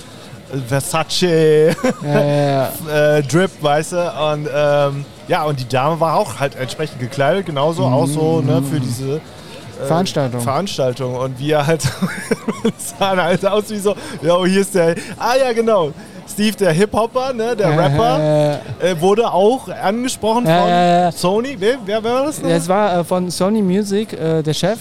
äh, 0.54 0.58
Versace, 0.68 1.24
Äh, 1.24 1.70
äh, 3.20 3.22
Drip, 3.24 3.52
weißt 3.62 3.92
du. 3.94 3.98
Und 4.32 4.48
ähm, 4.54 5.06
ja, 5.28 5.44
und 5.44 5.60
die 5.60 5.68
Dame 5.68 6.00
war 6.00 6.16
auch 6.16 6.40
halt 6.40 6.56
entsprechend 6.56 7.00
gekleidet, 7.00 7.46
genauso, 7.46 7.84
auch 7.86 8.08
so 8.08 8.42
ne, 8.42 8.62
für 8.64 8.80
diese 8.80 9.16
äh, 9.18 9.86
Veranstaltung. 9.88 10.42
Veranstaltung. 10.42 11.16
Und 11.16 11.40
wir 11.40 11.66
halt 11.66 11.82
sahen 13.00 13.22
halt 13.22 13.46
aus 13.46 13.70
wie 13.70 13.80
so, 13.80 13.96
ja, 14.22 14.44
hier 14.46 14.62
ist 14.62 14.76
der, 14.76 14.96
ah 15.18 15.36
ja, 15.36 15.54
genau. 15.54 15.92
Steve, 16.30 16.56
der 16.56 16.72
Hip-Hopper, 16.72 17.34
ne, 17.34 17.56
der 17.56 17.78
Rapper. 17.78 18.60
Äh, 18.82 19.00
wurde 19.02 19.32
auch 19.32 19.68
angesprochen 19.68 20.46
von. 20.46 21.12
Sony. 21.12 21.56
Wer, 21.60 21.78
wer, 21.86 22.04
wer 22.04 22.14
war 22.14 22.26
das? 22.26 22.42
noch? 22.42 22.50
Es 22.50 22.68
war 22.68 23.00
äh, 23.00 23.04
von 23.04 23.30
Sony 23.30 23.62
Music, 23.62 24.14
äh, 24.14 24.42
der 24.42 24.54
Chef. 24.54 24.80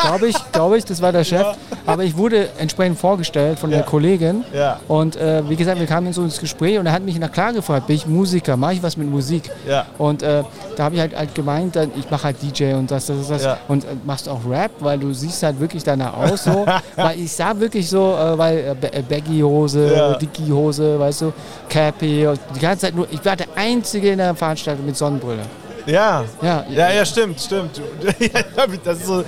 Glaube 0.00 0.28
ich, 0.28 0.36
glaube 0.52 0.78
ich, 0.78 0.84
das 0.84 1.00
war 1.02 1.12
der 1.12 1.24
Chef. 1.24 1.46
Aber 1.86 2.02
ich 2.04 2.16
wurde 2.16 2.48
entsprechend 2.58 2.98
vorgestellt 2.98 3.58
von 3.58 3.70
Ja. 3.70 3.78
der 3.78 3.86
Kollegin. 3.86 4.44
Ja. 4.52 4.80
Und 4.88 5.16
äh, 5.16 5.42
wie 5.48 5.56
gesagt, 5.56 5.78
wir 5.78 5.86
kamen 5.86 6.12
so 6.12 6.22
ins 6.22 6.38
Gespräch 6.40 6.78
und 6.78 6.86
er 6.86 6.92
hat 6.92 7.02
mich 7.02 7.18
nach 7.18 7.30
klar 7.30 7.52
gefragt, 7.52 7.86
bin 7.86 7.96
ich 7.96 8.06
Musiker, 8.06 8.56
mache 8.56 8.74
ich 8.74 8.82
was 8.82 8.96
mit 8.96 9.08
Musik? 9.10 9.50
Ja. 9.68 9.86
Und 9.98 10.22
äh, 10.22 10.42
da 10.76 10.84
habe 10.84 10.94
ich 10.94 11.00
halt, 11.00 11.16
halt 11.16 11.34
gemeint, 11.34 11.76
ich 11.96 12.10
mache 12.10 12.24
halt 12.24 12.36
DJ 12.42 12.74
und 12.74 12.90
das, 12.90 13.06
das, 13.06 13.28
das. 13.28 13.44
Ja. 13.44 13.58
Und 13.68 13.84
äh, 13.84 13.88
machst 14.04 14.28
auch 14.28 14.40
Rap, 14.48 14.70
weil 14.80 14.98
du 14.98 15.12
siehst 15.12 15.42
halt 15.42 15.60
wirklich 15.60 15.84
danach 15.84 16.14
aus 16.14 16.44
so. 16.44 16.66
weil 16.96 17.18
ich 17.20 17.32
sah 17.32 17.58
wirklich 17.58 17.88
so, 17.88 18.14
äh, 18.14 18.38
weil 18.38 18.76
äh, 18.82 18.98
äh, 18.98 19.02
Baggy-Hose, 19.02 19.94
Ja. 19.94 20.14
Dickie-Hose, 20.14 20.98
weißt 20.98 21.22
du, 21.22 21.32
Cappy. 21.68 22.28
Die 22.54 22.60
ganze 22.60 22.86
Zeit 22.86 22.94
nur, 22.94 23.06
ich 23.10 23.24
war 23.24 23.36
der 23.36 23.46
Einzige 23.56 24.10
in 24.10 24.18
der 24.18 24.34
Veranstaltung 24.34 24.84
mit 24.86 24.96
Sonnenbrille. 24.96 25.42
Ja. 25.86 26.24
Ja, 26.42 26.64
Ja, 26.70 26.90
ja, 26.92 27.04
stimmt, 27.04 27.40
stimmt. 27.40 27.80
Das 28.84 28.98
ist 28.98 29.06
so, 29.06 29.20
äh, 29.20 29.24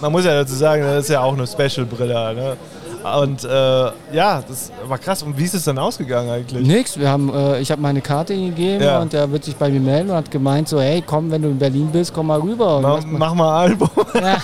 man 0.00 0.10
muss 0.12 0.24
ja 0.24 0.34
dazu 0.34 0.54
sagen, 0.54 0.82
das 0.82 1.04
ist 1.04 1.10
ja 1.10 1.20
auch 1.20 1.32
eine 1.34 1.46
Special-Brille. 1.46 2.34
Ne? 2.34 2.56
Und 3.20 3.42
äh, 3.44 3.48
ja, 4.16 4.42
das 4.48 4.70
war 4.86 4.96
krass. 4.96 5.22
Und 5.24 5.36
wie 5.36 5.42
ist 5.44 5.54
es 5.54 5.64
dann 5.64 5.76
ausgegangen 5.78 6.30
eigentlich? 6.30 6.64
Nix, 6.66 6.96
wir 6.98 7.08
haben, 7.10 7.32
äh, 7.34 7.60
ich 7.60 7.70
habe 7.72 7.80
meine 7.82 8.00
Karte 8.00 8.34
gegeben 8.34 8.82
Ja. 8.84 9.00
und 9.00 9.12
er 9.12 9.30
wird 9.30 9.44
sich 9.44 9.56
bei 9.56 9.68
mir 9.70 9.80
melden 9.80 10.10
und 10.10 10.16
hat 10.16 10.30
gemeint 10.30 10.68
so, 10.68 10.80
hey, 10.80 11.02
komm, 11.04 11.30
wenn 11.30 11.42
du 11.42 11.48
in 11.48 11.58
Berlin 11.58 11.88
bist, 11.92 12.14
komm 12.14 12.28
mal 12.28 12.38
rüber. 12.40 12.76
Und 12.76 12.82
Ma 12.82 12.94
lass 12.94 13.04
mal- 13.06 13.18
mach 13.18 13.34
mal 13.34 13.64
ein 13.64 13.70
Album. 13.72 13.90
Ja. 14.14 14.36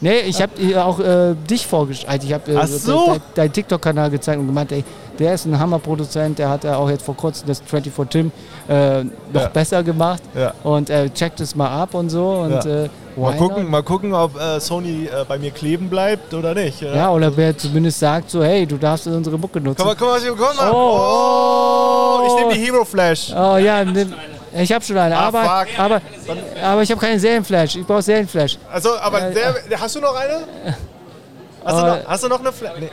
Nee, 0.00 0.18
ich 0.22 0.42
habe 0.42 0.52
auch 0.84 0.98
äh, 0.98 1.34
dich 1.48 1.64
vorgestellt. 1.64 2.24
Ich 2.24 2.32
habe 2.32 2.50
äh, 2.52 2.66
so. 2.66 3.04
de- 3.04 3.12
de- 3.14 3.20
deinen 3.36 3.52
TikTok-Kanal 3.52 4.10
gezeigt 4.10 4.40
und 4.40 4.48
gemeint, 4.48 4.72
ey, 4.72 4.82
der 5.18 5.34
ist 5.34 5.44
ein 5.46 5.58
Hammerproduzent, 5.58 6.38
der 6.38 6.48
hat 6.48 6.64
ja 6.64 6.76
auch 6.76 6.88
jetzt 6.90 7.04
vor 7.04 7.16
kurzem 7.16 7.46
das 7.48 7.60
24 7.64 8.08
Tim 8.08 8.32
äh, 8.68 9.04
noch 9.04 9.12
Ja. 9.42 9.48
besser 9.48 9.82
gemacht. 9.82 10.22
Ja. 10.34 10.52
Und 10.62 10.90
äh, 10.90 11.10
checkt 11.10 11.40
es 11.40 11.54
mal 11.54 11.68
ab 11.68 11.94
und 11.94 12.10
so. 12.10 12.26
Und, 12.30 12.64
Ja. 12.64 12.84
äh, 12.84 12.88
Mal 13.14 13.36
gucken, 13.36 13.62
not? 13.64 13.70
mal 13.70 13.82
gucken, 13.82 14.14
ob 14.14 14.40
äh, 14.40 14.58
Sony 14.58 15.04
äh, 15.06 15.24
bei 15.28 15.38
mir 15.38 15.50
kleben 15.50 15.90
bleibt 15.90 16.32
oder 16.32 16.54
nicht. 16.54 16.80
Ja. 16.80 16.94
Ja, 16.94 17.10
oder 17.10 17.36
wer 17.36 17.56
zumindest 17.58 17.98
sagt 17.98 18.30
so, 18.30 18.42
hey, 18.42 18.66
du 18.66 18.78
darfst 18.78 19.06
unsere 19.06 19.36
Mucke 19.38 19.60
nutzen. 19.60 19.76
Guck 19.78 19.86
mal, 19.86 19.94
guck 19.96 20.08
mal, 20.08 20.14
was 20.16 20.24
ich 20.24 20.30
bekommen 20.30 20.58
habe. 20.58 20.74
Oh. 20.74 22.20
Oh, 22.22 22.26
ich 22.26 22.34
nehme 22.42 22.54
die 22.54 22.60
Hero 22.72 22.84
Flash. 22.86 23.30
Oh 23.36 23.56
ja, 23.58 23.84
nimm, 23.84 24.14
ich 24.54 24.72
habe 24.72 24.82
schon 24.84 24.96
eine, 24.96 25.16
Ah, 25.16 25.26
aber, 25.28 25.42
fuck. 25.42 25.78
aber, 25.78 26.00
aber 26.62 26.82
ich 26.82 26.90
habe 26.90 27.00
keine 27.00 27.18
Serienflash. 27.20 27.76
Ich 27.76 27.86
brauche 27.86 28.02
Serienflash. 28.02 28.56
Also, 28.72 28.96
aber 28.98 29.28
Äh, 29.30 29.34
der, 29.68 29.80
hast 29.80 29.94
du 29.96 30.00
noch 30.00 30.14
eine? 30.14 30.44
Hast, 31.64 31.78
du 31.78 31.82
Oh. 31.82 31.86
noch, 31.86 31.98
hast 32.06 32.24
du 32.24 32.28
noch 32.28 32.40
eine 32.40 32.52
Flash? 32.52 32.72
Nee. 32.80 32.88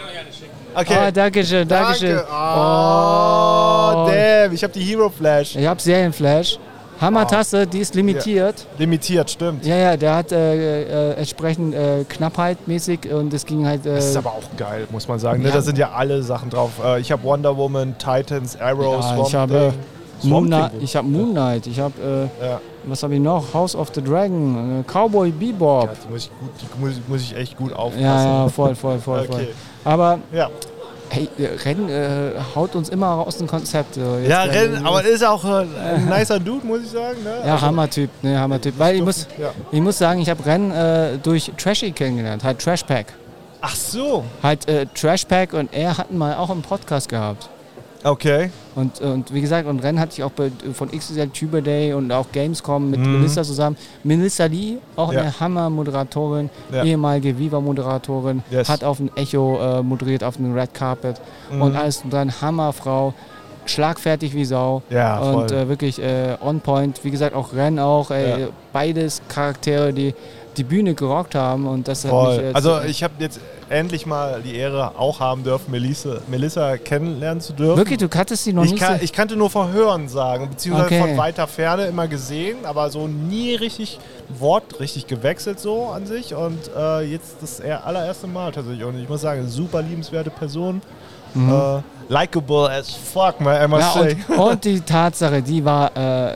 Okay. 0.75 0.95
Oh, 1.07 1.11
danke 1.11 1.43
schön, 1.43 1.67
danke 1.67 1.95
schön. 1.95 2.15
Danke. 2.15 2.27
Oh, 2.31 4.07
damn, 4.09 4.53
ich 4.53 4.63
habe 4.63 4.73
die 4.73 4.81
Hero 4.81 5.09
Flash. 5.09 5.55
Ich 5.55 5.65
habe 5.65 5.81
Serienflash. 5.81 6.59
Hammertasse, 7.01 7.65
die 7.65 7.79
ist 7.79 7.95
limitiert. 7.95 8.65
Limitiert, 8.77 9.29
stimmt. 9.31 9.65
Ja, 9.65 9.77
ja, 9.77 9.95
der 9.97 10.15
hat 10.17 10.33
äh, 10.33 11.11
äh, 11.11 11.13
entsprechend 11.13 11.73
äh, 11.73 12.03
Knappheit 12.07 12.67
mäßig 12.67 13.09
und 13.11 13.33
es 13.33 13.45
ging 13.45 13.65
halt. 13.65 13.85
Äh, 13.85 13.95
Das 13.95 14.07
ist 14.07 14.17
aber 14.17 14.31
auch 14.31 14.43
geil, 14.57 14.85
muss 14.91 15.07
man 15.07 15.17
sagen. 15.17 15.41
Ne? 15.41 15.47
Ja. 15.47 15.55
Da 15.55 15.61
sind 15.61 15.77
ja 15.77 15.91
alle 15.91 16.21
Sachen 16.23 16.49
drauf. 16.49 16.71
Äh, 16.83 16.99
ich 16.99 17.09
habe 17.11 17.23
Wonder 17.23 17.55
Woman, 17.55 17.95
Titans, 17.97 18.59
Arrow, 18.59 18.95
ja, 18.95 19.01
Swamp 19.01 19.27
ich 19.29 19.35
habe 19.35 19.73
Thing. 20.19 20.29
Moon 20.29 20.47
Knight, 20.47 20.71
ich 20.81 20.95
habe 20.97 21.07
Moon 21.07 21.31
Knight, 21.31 21.67
ich 21.67 21.79
habe 21.79 22.29
äh, 22.41 22.45
Ja. 22.45 22.59
Was 22.89 23.03
habe 23.03 23.15
ich 23.15 23.21
noch? 23.21 23.53
House 23.53 23.75
of 23.75 23.89
the 23.93 24.01
Dragon, 24.03 24.81
äh, 24.81 24.83
Cowboy 24.91 25.31
Bebop. 25.31 25.85
Ja, 25.85 25.93
die 26.05 26.11
muss 26.13 26.23
ich, 26.25 26.31
gut, 26.39 26.49
die 26.61 26.79
muss, 26.79 26.93
muss 27.07 27.21
ich 27.21 27.35
echt 27.35 27.57
gut 27.57 27.73
aufpassen. 27.73 28.01
Ja, 28.03 28.43
ja, 28.43 28.49
voll, 28.49 28.75
voll, 28.75 28.99
voll, 28.99 29.23
voll. 29.25 29.35
Okay. 29.35 29.47
Aber 29.85 30.19
Ja, 30.31 30.49
hey, 31.09 31.27
äh, 31.37 31.45
Rennen 31.63 31.89
äh, 31.89 32.31
haut 32.55 32.75
uns 32.75 32.89
immer 32.89 33.07
aus 33.25 33.37
dem 33.37 33.47
Konzept. 33.47 33.95
So. 33.95 34.17
Jetzt, 34.19 34.29
ja 34.29 34.45
äh, 34.45 34.59
Ren, 34.59 34.85
aber 34.85 35.03
ist 35.03 35.23
auch 35.25 35.43
äh, 35.45 35.65
ein 35.95 36.05
nicer 36.09 36.39
Dude, 36.39 36.65
muss 36.65 36.81
ich 36.83 36.89
sagen. 36.89 37.23
Ne? 37.23 37.35
Ja, 37.45 37.53
Also, 37.53 37.65
Hammertyp, 37.65 38.09
ne, 38.21 38.39
Hammertyp. 38.39 38.73
Weil 38.77 38.95
ich 38.97 39.01
muss, 39.03 39.27
Ja. 39.37 39.51
ich 39.71 39.81
muss 39.81 39.97
sagen, 39.97 40.19
ich 40.21 40.29
habe 40.29 40.45
Rennen 40.45 40.71
äh, 40.71 41.17
durch 41.17 41.51
Trashy 41.57 41.91
kennengelernt, 41.91 42.43
halt 42.43 42.59
Trashpack. 42.59 43.07
Ach 43.61 43.75
so. 43.75 44.23
Halt 44.41 44.67
äh, 44.69 44.85
Trashpack 44.93 45.53
und 45.53 45.73
er 45.73 45.97
hatten 45.97 46.17
mal 46.17 46.35
auch 46.35 46.49
einen 46.49 46.61
Podcast 46.61 47.09
gehabt. 47.09 47.49
Okay. 48.03 48.49
Und, 48.75 49.01
und 49.01 49.33
wie 49.33 49.41
gesagt, 49.41 49.67
und 49.67 49.81
Rennen 49.83 49.99
hatte 49.99 50.13
ich 50.13 50.23
auch 50.23 50.31
bei, 50.31 50.51
von 50.73 50.89
XXL 50.89 51.27
Tuber 51.29 51.61
Day 51.61 51.91
und 51.93 52.11
auch 52.11 52.27
Gamescom 52.31 52.91
mit 52.91 52.99
Mhm. 53.01 53.17
Melissa 53.17 53.43
zusammen. 53.43 53.75
Melissa 54.03 54.45
Lee, 54.45 54.77
auch 54.95 55.11
Ja. 55.11 55.21
eine 55.21 55.39
Hammer-Moderatorin, 55.39 56.49
Ja. 56.71 56.83
ehemalige 56.85 57.37
Viva-Moderatorin, 57.37 58.41
Yes. 58.49 58.69
hat 58.69 58.83
auf 58.85 58.97
dem 58.97 59.09
Echo 59.15 59.59
äh, 59.61 59.83
moderiert, 59.83 60.23
auf 60.23 60.37
dem 60.37 60.53
Red 60.53 60.73
Carpet 60.73 61.19
Mhm. 61.51 61.61
und 61.61 61.75
alles 61.75 62.01
dann 62.09 62.31
Hammerfrau, 62.41 63.13
schlagfertig 63.65 64.33
wie 64.33 64.45
Sau. 64.45 64.81
Ja, 64.89 65.17
voll. 65.21 65.35
und 65.43 65.51
äh, 65.51 65.67
wirklich 65.67 66.01
äh, 66.01 66.37
on 66.41 66.59
point. 66.61 67.03
Wie 67.03 67.11
gesagt, 67.11 67.35
auch 67.35 67.53
Rennen 67.53 67.79
auch. 67.79 68.11
Ey. 68.11 68.47
Beides 68.73 69.21
Charaktere, 69.27 69.93
die 69.93 70.13
die 70.57 70.63
Bühne 70.63 70.93
gerockt 70.93 71.35
haben 71.35 71.67
und 71.67 71.87
das 71.87 72.03
hat 72.03 72.11
mich 72.11 72.19
Voll. 72.21 72.35
jetzt, 72.45 72.55
Also 72.55 72.77
äh, 72.79 72.87
ich 72.87 73.03
habe 73.03 73.13
jetzt 73.19 73.39
endlich 73.69 74.05
mal 74.05 74.41
die 74.41 74.55
Ehre 74.55 74.93
auch 74.97 75.19
haben 75.19 75.43
dürfen, 75.43 75.71
Melissa, 75.71 76.17
Melissa 76.27 76.77
kennenlernen 76.77 77.39
zu 77.41 77.53
dürfen. 77.53 77.77
wirklich, 77.77 77.99
du 77.99 78.09
kanntest 78.09 78.43
sie 78.43 78.53
noch 78.53 78.63
Ich, 78.65 78.71
nicht 78.71 78.83
kann, 78.83 78.97
so. 78.97 79.03
ich 79.03 79.13
kannte 79.13 79.35
nur 79.35 79.49
von 79.49 79.71
Hören 79.71 80.07
sagen, 80.09 80.49
beziehungsweise 80.49 80.87
Okay. 80.87 80.99
von 81.01 81.17
weiter 81.17 81.47
Ferne 81.47 81.85
immer 81.85 82.07
gesehen, 82.07 82.57
aber 82.65 82.89
so 82.89 83.07
nie 83.07 83.55
richtig 83.55 83.99
Wort 84.37 84.79
richtig 84.79 85.07
gewechselt 85.07 85.59
so 85.59 85.87
an 85.87 86.05
sich 86.05 86.33
und 86.35 86.59
äh, 86.77 87.01
jetzt 87.01 87.37
das 87.41 87.61
allererste 87.61 88.27
Mal 88.27 88.51
tatsächlich 88.51 88.83
und 88.83 88.99
ich 89.01 89.07
muss 89.09 89.21
sagen, 89.21 89.47
super 89.47 89.81
liebenswerte 89.81 90.29
Person, 90.29 90.81
äh, 91.35 91.81
likable 92.11 92.69
as 92.71 92.89
fuck, 92.91 93.39
man, 93.39 93.63
I 93.63 93.67
must 93.67 93.95
Mhm. 93.95 94.01
Ja, 94.01 94.03
say. 94.03 94.17
und, 94.29 94.37
und 94.51 94.63
die 94.65 94.81
Tatsache, 94.81 95.41
die 95.43 95.63
war, 95.63 95.95
äh, 95.95 96.35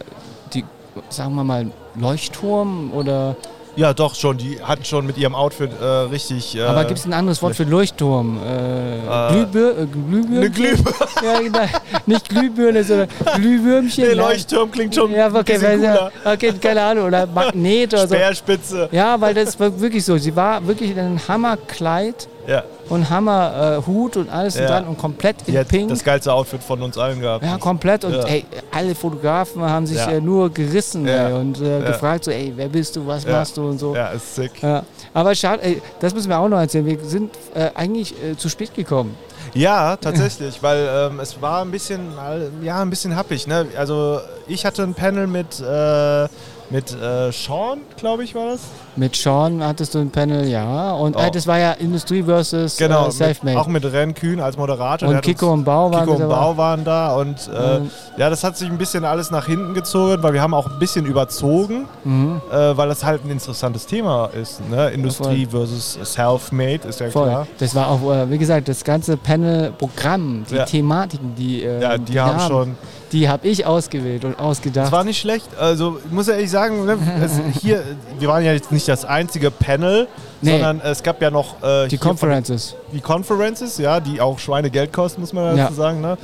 die, 0.54 0.64
sagen 1.10 1.34
wir 1.36 1.44
mal, 1.44 1.72
Leuchtturm 1.96 2.92
oder. 2.94 3.36
Ja, 3.76 3.94
doch 3.94 4.14
schon, 4.14 4.38
die 4.38 4.62
hatten 4.62 4.86
schon 4.86 5.08
mit 5.08 5.18
ihrem 5.18 5.34
Outfit 5.34 5.72
äh, 5.82 5.86
richtig... 5.86 6.56
Äh, 6.56 6.62
aber 6.62 6.86
gibt 6.86 7.00
es 7.00 7.06
ein 7.06 7.14
anderes 7.14 7.42
Wort 7.42 7.56
für 7.56 7.64
Leuchtturm? 7.64 8.38
Äh, 8.38 9.32
Glühbir 9.32 9.78
äh, 9.80 9.86
Glühbirnchen? 9.88 10.38
eine 10.38 10.50
Glühbirne? 10.52 10.96
Ja, 11.24 11.40
genau. 11.40 11.60
Nicht 12.06 12.30
Glühbirne, 12.30 12.84
sondern 12.84 13.08
Glühwürmchen. 13.36 14.04
Der 14.04 14.16
ne? 14.16 14.22
Leuchtturm 14.22 14.72
klingt 14.72 14.94
schon 14.94 15.12
Ja, 15.12 15.34
okay, 15.34 15.60
weil, 15.62 15.78
cooler. 15.78 16.12
okay, 16.26 16.54
keine 16.62 16.82
Ahnung. 16.84 17.06
Oder 17.06 17.26
Magnet 17.26 17.94
oder 17.94 18.08
so. 18.08 18.14
Speerspitze. 18.14 18.90
Ja, 18.92 19.20
weil 19.20 19.34
das 19.34 19.60
war 19.60 19.80
wirklich 19.80 20.06
so. 20.06 20.18
Sie 20.18 20.36
war 20.36 20.66
wirklich 20.68 20.92
in 20.92 21.00
einem 21.00 21.28
Hammerkleid 21.28 22.28
Ja, 22.46 22.64
und 22.90 23.10
Hammerhut 23.10 24.18
und 24.18 24.30
alles 24.30 24.56
und 24.56 24.64
Ja. 24.64 24.68
dran 24.68 24.86
und 24.88 24.98
komplett 24.98 25.38
in 25.48 25.58
hat 25.58 25.68
Pink. 25.70 25.90
das 25.90 26.04
geilste 26.04 26.34
Outfit 26.34 26.62
von 26.62 26.82
uns 26.82 26.98
allen 26.98 27.22
gehabt. 27.22 27.44
Ja, 27.46 27.58
komplett. 27.58 28.04
Und 28.04 28.14
Ja. 28.16 28.24
ey, 28.26 28.46
alle 28.72 28.94
Fotografen 28.96 29.62
haben 29.62 29.86
sich 29.88 29.98
Ja. 29.98 30.12
äh, 30.12 30.20
nur 30.22 30.50
gerissen 30.50 31.08
Ja. 31.08 31.30
ey, 31.30 31.34
und 31.34 31.62
äh, 31.62 31.80
Ja. 31.80 31.86
gefragt, 31.92 32.26
so, 32.26 32.32
ey, 32.32 32.52
wer 32.56 32.68
bist 32.68 32.96
du, 32.98 33.08
was 33.08 33.24
Ja. 33.24 33.32
machst 33.40 33.56
du 33.56 33.68
und 33.70 33.80
so. 33.80 33.96
Ja, 33.96 34.08
ist 34.10 34.36
sick. 34.36 34.62
Ja. 34.62 34.84
Aber 35.14 35.34
schade, 35.36 35.64
ey, 35.64 35.82
das 36.02 36.14
müssen 36.14 36.28
wir 36.30 36.38
auch 36.38 36.50
noch 36.50 36.60
erzählen. 36.60 36.86
Wir 36.86 37.00
sind 37.04 37.32
äh, 37.54 37.70
eigentlich 37.76 38.14
äh, 38.22 38.36
zu 38.36 38.50
spät 38.50 38.74
gekommen. 38.74 39.16
Ja, 39.54 39.96
tatsächlich, 39.98 40.62
weil 40.64 40.88
ähm, 41.12 41.20
es 41.20 41.40
war 41.42 41.62
ein 41.62 41.70
bisschen, 41.72 42.00
äh, 42.18 42.66
ja, 42.66 42.82
ein 42.82 42.90
bisschen 42.90 43.16
happig. 43.16 43.46
Ne? 43.48 43.68
Also 43.78 44.20
ich 44.48 44.66
hatte 44.66 44.82
ein 44.84 44.96
Panel 44.96 45.28
mit, 45.28 45.60
äh, 45.62 46.28
mit 46.72 46.92
äh, 46.92 47.32
Sean, 47.32 47.82
glaube 47.98 48.24
ich, 48.24 48.34
war 48.34 48.48
das. 48.48 48.62
Mit 48.96 49.16
Sean 49.16 49.64
hattest 49.64 49.96
du 49.96 50.00
ein 50.00 50.12
Panel, 50.12 50.48
ja. 50.48 50.92
Und 50.92 51.16
Oh. 51.16 51.20
äh, 51.20 51.32
das 51.32 51.48
war 51.48 51.58
ja 51.58 51.72
Industrie 51.72 52.22
versus 52.24 52.78
Genau, 52.78 53.08
äh, 53.08 53.12
Selfmade. 53.12 53.60
auch 53.60 53.68
mit 53.68 53.84
Ren 53.92 54.14
Kühn 54.14 54.40
als 54.40 54.56
Moderator. 54.56 55.08
Der 55.10 55.18
und 55.18 55.22
Kiko 55.24 55.48
uns- 55.48 55.60
und 55.60 55.64
Bau 55.64 55.92
waren 55.92 56.06
Kiko 56.08 56.22
und. 56.24 56.30
Bau 56.30 56.58
waren 56.58 56.84
da 56.84 57.16
und 57.16 57.50
äh, 57.52 57.80
Mhm. 57.80 57.90
ja, 58.18 58.30
das 58.30 58.44
hat 58.44 58.56
sich 58.58 58.70
ein 58.70 58.78
bisschen 58.78 59.04
alles 59.04 59.32
nach 59.32 59.48
hinten 59.48 59.74
gezogen, 59.74 60.22
weil 60.22 60.34
wir 60.34 60.42
haben 60.42 60.54
auch 60.54 60.68
ein 60.70 60.78
bisschen 60.80 61.06
überzogen, 61.08 61.86
Mhm. 62.04 62.42
äh, 62.52 62.78
weil 62.78 62.88
das 62.90 63.04
halt 63.04 63.26
ein 63.26 63.32
interessantes 63.32 63.88
Thema 63.88 64.30
ist. 64.40 64.62
Ne? 64.70 64.90
Industrie 64.92 65.48
versus 65.50 65.98
Self-Made, 66.04 66.88
ist 66.88 67.00
ja 67.00 67.10
Voll. 67.10 67.28
klar. 67.30 67.48
Das 67.58 67.74
war 67.74 67.88
auch, 67.90 68.12
äh, 68.12 68.30
wie 68.30 68.38
gesagt, 68.38 68.68
das 68.68 68.84
ganze 68.84 69.18
Panel-Programm, 69.18 70.46
die 70.50 70.56
Ja. 70.56 70.66
Thematiken, 70.66 71.34
die, 71.36 71.64
äh, 71.64 71.82
Ja, 71.82 71.98
die, 71.98 72.20
haben 72.20 72.38
Namen, 72.38 72.50
schon. 72.50 72.78
die 73.12 73.28
habe 73.30 73.48
ich 73.48 73.66
ausgewählt 73.66 74.26
und 74.26 74.34
Das 74.34 74.40
ausgedacht. 74.42 74.92
war 74.92 75.04
nicht 75.04 75.20
schlecht. 75.20 75.48
Also, 75.60 75.98
ich 76.06 76.12
muss 76.12 76.28
ja 76.28 76.34
ehrlich 76.34 76.52
sagen, 76.52 76.86
ne, 76.86 76.98
es, 77.24 77.32
hier, 77.62 77.84
wir 78.20 78.28
waren 78.28 78.44
ja 78.44 78.54
jetzt 78.54 78.72
nicht 78.72 78.83
das 78.86 79.06
einzige 79.06 79.52
Panel, 79.52 80.08
Nee. 80.42 80.52
sondern 80.52 80.82
es 80.82 81.02
gab 81.04 81.22
ja 81.22 81.30
noch 81.32 81.62
äh, 81.64 81.86
die 81.88 81.92
hier 81.92 82.00
von- 82.00 82.08
Conferences. 82.10 82.76
die 82.92 83.00
Conferences, 83.02 83.78
ja, 83.78 84.00
die 84.00 84.20
auch 84.22 84.40
Schweinegeld 84.40 84.92
kosten, 84.92 85.22
muss 85.22 85.34
man 85.34 85.56
dazu 85.58 85.72
Ja. 85.74 85.78
sagen. 85.78 86.02
Ne? 86.02 86.18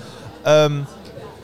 Ähm, 0.46 0.86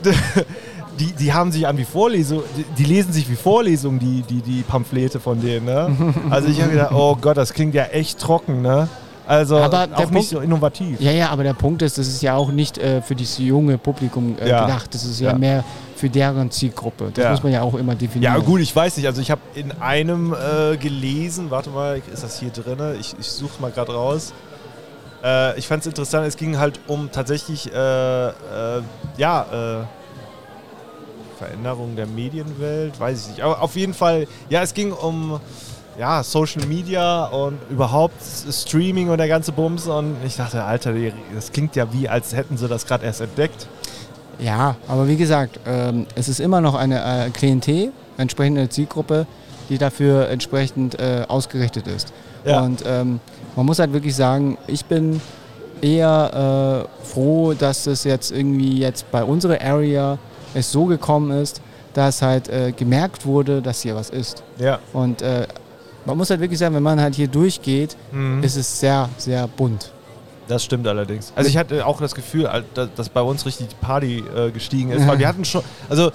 die, 0.98 1.12
die 1.12 1.32
haben 1.32 1.52
sich 1.52 1.66
an 1.66 1.76
wie 1.78 1.84
Vorlesungen, 1.84 2.44
die, 2.56 2.64
die 2.78 2.84
lesen 2.84 3.12
sich 3.12 3.28
wie 3.30 3.36
Vorlesungen, 3.36 3.98
die, 3.98 4.22
die, 4.22 4.40
die 4.42 4.62
Pamphlete 4.62 5.20
von 5.20 5.40
denen. 5.40 5.66
Ne? 5.66 6.14
Also 6.30 6.48
ich 6.48 6.60
habe 6.60 6.70
gedacht, 6.72 6.92
oh 6.92 7.16
Gott, 7.20 7.36
das 7.36 7.52
klingt 7.52 7.74
ja 7.74 7.84
echt 7.84 8.18
trocken, 8.18 8.62
ne? 8.62 8.88
Also 9.28 9.56
Aber 9.56 9.88
auch 9.92 9.98
nicht 9.98 10.12
Punkt- 10.12 10.28
so 10.28 10.38
innovativ. 10.40 11.00
Ja, 11.00 11.10
ja, 11.10 11.30
aber 11.30 11.42
der 11.42 11.54
Punkt 11.54 11.82
ist, 11.82 11.98
das 11.98 12.06
ist 12.06 12.22
ja 12.22 12.36
auch 12.36 12.52
nicht 12.52 12.78
äh, 12.78 13.02
für 13.02 13.16
dieses 13.16 13.38
junge 13.38 13.76
Publikum 13.76 14.36
äh, 14.40 14.48
Ja. 14.48 14.66
gedacht. 14.66 14.94
Das 14.94 15.04
ist 15.04 15.18
ja, 15.20 15.32
Ja. 15.32 15.38
mehr 15.38 15.64
für 15.96 16.08
deren 16.10 16.50
Zielgruppe. 16.50 17.10
Das 17.12 17.24
Ja. 17.24 17.30
muss 17.32 17.42
man 17.42 17.52
ja 17.52 17.62
auch 17.62 17.74
immer 17.74 17.94
definieren. 17.94 18.34
Ja, 18.34 18.38
gut, 18.40 18.60
ich 18.60 18.74
weiß 18.76 18.96
nicht. 18.98 19.06
Also 19.06 19.20
ich 19.20 19.30
habe 19.30 19.40
in 19.54 19.72
einem 19.80 20.32
äh, 20.34 20.76
gelesen, 20.76 21.50
warte 21.50 21.70
mal, 21.70 22.00
ist 22.12 22.22
das 22.22 22.38
hier 22.38 22.50
drin? 22.50 22.78
Ich, 23.00 23.16
ich 23.18 23.26
suche 23.28 23.60
mal 23.60 23.70
gerade 23.72 23.92
raus. 23.94 24.32
Äh, 25.24 25.58
ich 25.58 25.66
fand 25.66 25.80
es 25.80 25.86
interessant, 25.86 26.26
es 26.26 26.36
ging 26.36 26.58
halt 26.58 26.78
um 26.86 27.10
tatsächlich, 27.10 27.72
äh, 27.72 28.28
äh, 28.28 28.32
ja, 29.16 29.80
äh, 29.80 29.84
Veränderung 31.38 31.96
der 31.96 32.06
Medienwelt, 32.06 32.98
weiß 32.98 33.22
ich 33.24 33.28
nicht. 33.32 33.40
Aber 33.42 33.60
auf 33.62 33.76
jeden 33.76 33.94
Fall, 33.94 34.26
ja, 34.48 34.62
es 34.62 34.72
ging 34.74 34.92
um 34.92 35.38
ja, 35.98 36.22
Social 36.22 36.66
Media 36.66 37.24
und 37.26 37.58
überhaupt 37.70 38.14
Streaming 38.50 39.08
und 39.08 39.18
der 39.18 39.28
ganze 39.28 39.52
Bums. 39.52 39.86
Und 39.86 40.16
ich 40.24 40.36
dachte, 40.36 40.62
Alter, 40.62 40.92
das 41.34 41.52
klingt 41.52 41.74
ja 41.76 41.92
wie, 41.92 42.08
als 42.08 42.34
hätten 42.34 42.56
sie 42.56 42.68
das 42.68 42.86
gerade 42.86 43.04
erst 43.06 43.20
entdeckt. 43.22 43.66
Ja, 44.38 44.76
aber 44.88 45.08
wie 45.08 45.16
gesagt, 45.16 45.58
ähm, 45.66 46.06
es 46.14 46.28
ist 46.28 46.40
immer 46.40 46.60
noch 46.60 46.74
eine 46.74 47.26
äh, 47.26 47.30
Klientel, 47.30 47.92
entsprechende 48.18 48.68
Zielgruppe, 48.68 49.26
die 49.68 49.78
dafür 49.78 50.28
entsprechend 50.28 50.98
äh, 50.98 51.24
ausgerichtet 51.26 51.86
ist. 51.88 52.12
Ja. 52.44 52.60
Und 52.60 52.82
ähm, 52.86 53.20
man 53.56 53.66
muss 53.66 53.78
halt 53.78 53.92
wirklich 53.92 54.14
sagen, 54.14 54.58
ich 54.66 54.84
bin 54.84 55.20
eher 55.80 56.86
äh, 57.02 57.06
froh, 57.06 57.54
dass 57.54 57.86
es 57.86 58.04
jetzt 58.04 58.30
irgendwie 58.30 58.78
jetzt 58.78 59.10
bei 59.10 59.24
unserer 59.24 59.60
Area 59.60 60.18
es 60.54 60.70
so 60.72 60.84
gekommen 60.86 61.30
ist, 61.30 61.60
dass 61.94 62.22
halt 62.22 62.48
äh, 62.48 62.72
gemerkt 62.72 63.26
wurde, 63.26 63.62
dass 63.62 63.80
hier 63.82 63.94
was 63.96 64.10
ist. 64.10 64.42
Ja. 64.58 64.78
Und 64.92 65.22
äh, 65.22 65.46
man 66.04 66.16
muss 66.16 66.30
halt 66.30 66.40
wirklich 66.40 66.58
sagen, 66.58 66.74
wenn 66.74 66.82
man 66.82 67.00
halt 67.00 67.14
hier 67.14 67.28
durchgeht, 67.28 67.96
Mhm. 68.12 68.42
ist 68.42 68.56
es 68.56 68.80
sehr, 68.80 69.08
sehr 69.18 69.48
bunt. 69.48 69.92
Das 70.48 70.64
stimmt 70.64 70.86
allerdings. 70.86 71.32
Also 71.34 71.48
ich 71.48 71.56
hatte 71.56 71.86
auch 71.86 72.00
das 72.00 72.14
Gefühl, 72.14 72.48
dass 72.74 73.08
bei 73.08 73.20
uns 73.20 73.46
richtig 73.46 73.68
die 73.68 73.74
Party 73.76 74.24
äh, 74.34 74.50
gestiegen 74.50 74.90
ist, 74.90 75.06
weil 75.06 75.18
wir 75.18 75.28
hatten 75.28 75.44
schon, 75.44 75.62
also 75.88 76.12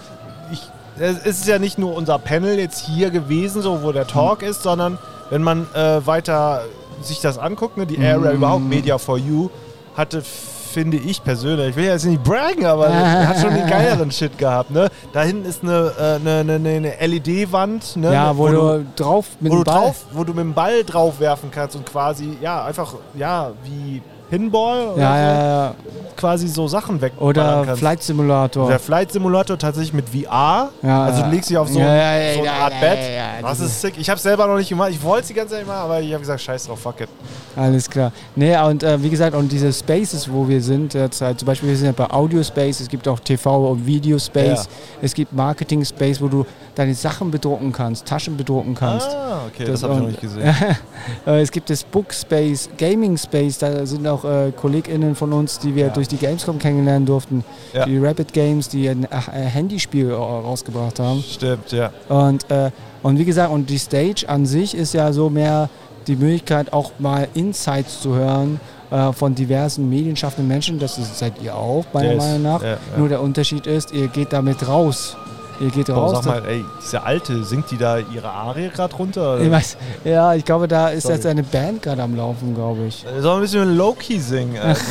ich, 0.52 0.62
es 1.00 1.26
ist 1.26 1.48
ja 1.48 1.60
nicht 1.60 1.78
nur 1.78 1.96
unser 1.96 2.18
Panel 2.20 2.58
jetzt 2.58 2.86
hier 2.86 3.10
gewesen, 3.10 3.62
so 3.62 3.84
wo 3.84 3.92
der 3.92 4.08
Talk 4.08 4.44
ist, 4.44 4.64
sondern 4.64 4.98
wenn 5.30 5.44
man 5.44 5.68
äh, 5.74 6.06
weiter 6.06 6.64
sich 7.02 7.20
das 7.20 7.38
anguckt, 7.38 7.78
ne, 7.78 7.86
die 7.86 7.98
Area 7.98 8.32
überhaupt, 8.32 8.64
Media 8.64 8.98
for 8.98 9.18
You, 9.18 9.50
hatte, 9.96 10.22
finde 10.22 10.98
ich 10.98 11.24
persönlich, 11.24 11.70
ich 11.70 11.76
will 11.76 11.86
ja 11.86 11.94
jetzt 11.94 12.06
nicht 12.06 12.24
braggen, 12.24 12.66
aber 12.66 12.88
er 12.88 13.28
hat 13.28 13.40
schon 13.40 13.54
den 13.54 13.68
geileren 13.70 14.12
Shit 14.12 14.38
gehabt. 14.38 14.72
Ne? 14.72 14.90
Da 15.12 15.24
hinten 15.24 15.46
ist 15.46 15.64
eine, 15.64 15.92
äh, 16.00 16.16
eine, 16.16 16.40
eine, 16.40 16.70
eine 16.70 17.08
LED-Wand, 17.08 17.98
ne, 17.98 18.14
ja, 18.14 18.38
wo, 18.38 18.48
du 18.48 18.86
drauf 18.96 19.26
mit 19.40 19.52
wo 19.52 19.58
dem 19.58 19.64
du, 19.64 19.72
Ball... 19.72 19.82
drauf, 19.82 20.06
wo 20.12 20.24
du 20.24 20.34
mit 20.34 20.44
dem 20.44 20.54
Ball 20.54 20.84
drauf 20.84 21.20
werfen 21.20 21.50
kannst 21.52 21.76
und 21.76 21.86
quasi, 21.86 22.38
ja, 22.42 22.64
einfach, 22.64 22.94
ja, 23.16 23.52
wie 23.64 24.02
Pinball 24.32 24.88
oder 24.94 25.02
ja, 25.02 25.12
so, 25.12 25.18
ja, 25.18 25.66
ja. 25.66 25.76
quasi 26.16 26.48
so 26.48 26.66
Sachen 26.66 27.02
weg. 27.02 27.12
Oder 27.20 27.76
Flight 27.76 28.02
Simulator. 28.02 28.70
Der 28.70 28.80
Flight 28.80 29.12
Simulator 29.12 29.58
tatsächlich 29.58 29.94
mit 29.94 30.06
VR. 30.08 30.70
Also 30.82 31.24
du 31.24 31.30
legst 31.30 31.50
dich 31.50 31.58
auf 31.58 31.68
so, 31.68 31.80
ja, 31.80 31.86
so 31.86 32.40
eine 32.40 32.46
ja, 32.46 32.54
Art 32.54 32.74
ja, 32.74 32.80
Bett. 32.80 33.00
das 33.44 33.60
ist 33.60 33.82
sick. 33.82 33.96
Ich 33.98 34.10
habe 34.10 34.20
selber 34.20 34.48
noch 34.48 34.56
nicht 34.56 34.70
gemacht. 34.70 34.92
Ich 34.92 35.04
wollte 35.04 35.24
es 35.24 35.28
die 35.28 35.34
ganze 35.34 35.56
Zeit 35.56 35.68
machen, 35.68 35.82
aber 35.82 36.00
ich 36.00 36.14
habe 36.14 36.22
gesagt, 36.22 36.40
scheiß 36.40 36.68
drauf, 36.68 36.80
fuck 36.80 37.02
it. 37.02 37.10
Alles 37.58 37.90
klar. 37.90 38.14
Nee, 38.34 38.58
und 38.58 38.84
äh, 38.84 39.04
wie 39.04 39.10
gesagt, 39.10 39.36
und 39.36 39.52
diese 39.52 39.74
Spaces, 39.74 40.32
wo 40.32 40.48
wir 40.48 40.62
sind, 40.62 40.94
jetzt 40.94 41.20
halt, 41.20 41.38
zum 41.38 41.48
Beispiel, 41.48 41.68
wir 41.68 41.76
sind 41.76 41.88
ja 41.88 41.92
bei 41.92 42.10
Audio 42.10 42.42
Space, 42.42 42.80
es 42.80 42.88
gibt 42.88 43.06
auch 43.10 43.20
TV- 43.20 43.72
und 43.72 43.86
Video 43.86 44.18
Space, 44.18 44.70
es 45.02 45.14
gibt 45.14 45.34
Marketing 45.34 45.84
Space, 45.84 46.22
wo 46.22 46.30
du 46.30 46.46
deine 46.76 46.94
Sachen 46.96 47.32
bedrucken 47.32 47.72
kannst, 47.72 48.06
Taschen 48.06 48.38
bedrucken 48.38 48.76
kannst. 48.76 49.08
Ah, 49.10 49.42
okay, 49.48 49.66
Das 49.66 49.82
das, 49.82 49.84
habe 49.84 49.94
ich 49.96 50.00
noch 50.00 50.08
nicht 50.08 50.22
gesehen. 50.22 50.56
Äh, 51.26 51.42
es 51.42 51.52
gibt 51.52 51.70
das 51.70 51.84
Book 51.84 52.14
Space, 52.14 52.70
Gaming 52.78 53.18
Space, 53.18 53.58
da 53.58 53.86
sind 53.86 54.08
auch 54.08 54.24
äh, 54.24 54.52
KollegInnen 54.56 55.16
von 55.16 55.34
uns, 55.34 55.58
die 55.60 55.76
wir 55.76 55.88
Ja. 55.88 55.94
durch 55.94 56.08
die 56.08 56.18
Gamescom 56.18 56.58
kennenlernen 56.60 57.06
durften. 57.06 57.44
Ja. 57.74 57.86
Die 57.86 57.98
Rapid 57.98 58.32
Games, 58.34 58.70
die 58.70 58.88
ein 58.88 59.04
äh, 59.06 59.08
Handyspiel 59.32 60.10
äh, 60.10 60.14
rausgebracht 60.14 61.00
haben. 61.00 61.22
Stimmt, 61.28 61.72
ja. 61.72 61.92
Und, 62.08 62.50
äh, 62.52 62.72
und 63.04 63.18
wie 63.20 63.26
gesagt, 63.26 63.52
und 63.52 63.70
die 63.70 63.80
Stage 63.80 64.26
an 64.28 64.46
sich 64.46 64.76
ist 64.76 64.94
ja 64.94 65.12
so 65.12 65.30
mehr 65.30 65.70
die 66.08 66.16
Möglichkeit, 66.16 66.72
auch 66.74 66.92
mal 67.00 67.28
Insights 67.34 68.02
zu 68.02 68.16
hören 68.16 68.60
äh, 68.92 69.12
von 69.12 69.34
diversen 69.36 69.90
medienschaffenden 69.90 70.48
Menschen. 70.48 70.80
Das 70.80 71.00
seid 71.18 71.34
ihr 71.44 71.56
auch, 71.56 71.86
meiner. 71.94 72.16
Meinung 72.16 72.42
nach. 72.44 72.64
Ja. 72.64 72.78
Nur 72.98 73.10
der 73.10 73.22
Unterschied 73.22 73.66
ist, 73.68 73.92
ihr 73.92 74.08
geht 74.08 74.32
damit 74.34 74.68
raus. 74.68 75.16
Ihr 75.60 75.70
geht 75.70 75.90
raus. 75.90 76.12
sag 76.24 76.26
mal, 76.26 76.46
ey, 76.48 76.66
diese 76.82 77.04
Alte, 77.04 77.44
singt 77.44 77.70
die 77.72 77.78
da 77.78 77.98
ihre 77.98 78.30
Arie 78.30 78.70
gerade 78.70 78.96
runter? 78.96 79.40
ich 79.40 79.52
weiß, 79.52 79.78
ja, 80.04 80.34
ich 80.34 80.46
glaube, 80.46 80.68
da 80.68 80.90
ist 80.90 81.04
Sorry. 81.04 81.16
jetzt 81.16 81.26
eine 81.26 81.44
Band 81.44 81.84
gerade 81.84 82.02
am 82.02 82.16
Laufen, 82.16 82.56
glaube 82.56 82.86
ich. 82.88 83.06
Soll 83.20 83.36
ein 83.36 83.42
bisschen 83.42 83.76
Low-Key 83.76 84.20
singen, 84.20 84.58
Alter. 84.62 84.82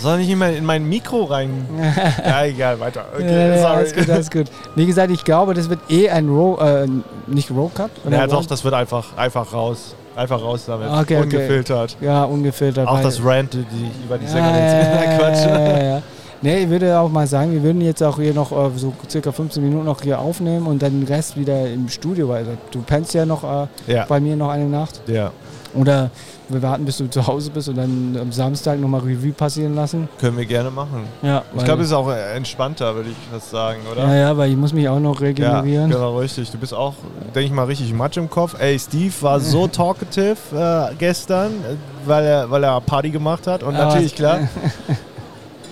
Soll 0.00 0.18
nicht 0.18 0.30
immer 0.30 0.50
in 0.50 0.64
mein 0.64 0.88
Mikro 0.88 1.24
rein. 1.24 1.68
ja, 2.24 2.44
egal, 2.44 2.80
weiter. 2.80 3.04
Okay, 3.14 3.56
ja, 3.56 3.66
alles 3.72 3.94
gut, 3.94 4.10
alles 4.10 4.30
gut. 4.30 4.46
Wie 4.74 4.84
gesagt, 4.84 5.12
ich 5.12 5.22
glaube, 5.22 5.54
das 5.54 5.70
wird 5.70 5.78
eh 5.88 6.10
ein 6.10 6.28
Row, 6.28 6.60
äh, 6.60 6.88
nicht 7.28 7.50
Row-Cut? 7.50 7.90
Ja, 8.10 8.26
doch, 8.26 8.44
das 8.44 8.64
wird 8.64 8.74
einfach, 8.74 9.16
einfach 9.16 9.52
raus. 9.52 9.94
Einfach 10.14 10.42
raus 10.42 10.64
damit. 10.66 10.88
Okay, 10.88 11.00
okay. 11.00 11.22
Ungefiltert. 11.22 11.96
Ja, 12.00 12.24
ungefiltert. 12.24 12.86
Auch 12.86 13.00
das 13.00 13.24
Rant, 13.24 13.54
die, 13.54 14.04
über 14.04 14.18
die 14.18 14.26
Sängerin. 14.26 14.54
ja. 14.56 15.30
Ja, 15.30 15.58
ja, 15.58 15.82
ja. 15.82 16.02
Nee, 16.42 16.64
ich 16.64 16.68
würde 16.70 16.98
auch 16.98 17.08
mal 17.08 17.26
sagen, 17.26 17.52
wir 17.52 17.62
würden 17.62 17.80
jetzt 17.80 18.02
auch 18.02 18.16
hier 18.18 18.34
noch 18.34 18.50
äh, 18.52 18.70
so 18.76 18.92
circa 19.08 19.30
15 19.30 19.62
Minuten 19.62 19.84
noch 19.84 20.02
hier 20.02 20.18
aufnehmen 20.18 20.66
und 20.66 20.82
dann 20.82 21.00
den 21.00 21.06
Rest 21.06 21.36
wieder 21.38 21.70
im 21.70 21.88
Studio, 21.88 22.28
weil 22.28 22.44
du 22.72 22.82
pennst 22.82 23.14
ja 23.14 23.24
noch 23.24 23.44
äh, 23.44 23.66
Ja. 23.92 24.04
bei 24.08 24.18
mir 24.20 24.34
noch 24.36 24.48
eine 24.50 24.64
Nacht. 24.66 25.02
ja, 25.06 25.30
Oder 25.74 26.10
wir 26.48 26.60
warten, 26.60 26.84
bis 26.84 26.98
du 26.98 27.08
zu 27.08 27.26
Hause 27.26 27.50
bist 27.50 27.68
und 27.68 27.76
dann 27.78 28.18
am 28.20 28.30
Samstag 28.32 28.78
nochmal 28.78 29.00
Revue 29.00 29.32
passieren 29.32 29.74
lassen. 29.74 30.06
können 30.20 30.36
wir 30.36 30.44
gerne 30.44 30.70
machen. 30.70 31.04
Ja, 31.22 31.44
Ich 31.56 31.64
glaube, 31.64 31.82
es 31.82 31.88
ist 31.88 31.94
auch 31.94 32.10
entspannter, 32.10 32.94
würde 32.94 33.08
ich 33.10 33.16
fast 33.32 33.50
sagen, 33.50 33.78
oder? 33.90 34.02
ja, 34.08 34.14
ja, 34.16 34.36
weil 34.36 34.50
ich 34.50 34.56
muss 34.56 34.72
mich 34.74 34.86
auch 34.88 34.98
noch 35.00 35.20
Ja, 35.20 35.26
regenerieren. 35.28 35.90
genau, 35.90 36.18
richtig. 36.18 36.50
Du 36.50 36.58
bist 36.58 36.74
auch, 36.74 36.94
denke 37.34 37.46
ich 37.46 37.52
mal, 37.52 37.64
richtig 37.64 37.94
Matsch 37.94 38.16
im 38.18 38.28
Kopf. 38.28 38.54
Ey, 38.58 38.78
Steve 38.78 39.14
war 39.20 39.38
so 39.40 39.66
talkative 39.68 40.36
äh, 40.52 40.94
gestern, 40.98 41.52
äh, 41.52 41.76
weil 42.04 42.24
er, 42.24 42.50
weil 42.50 42.64
er 42.64 42.80
Party 42.80 43.10
gemacht 43.10 43.46
hat. 43.46 43.62
Und 43.62 43.74
natürlich, 43.74 44.14
klar. 44.16 44.40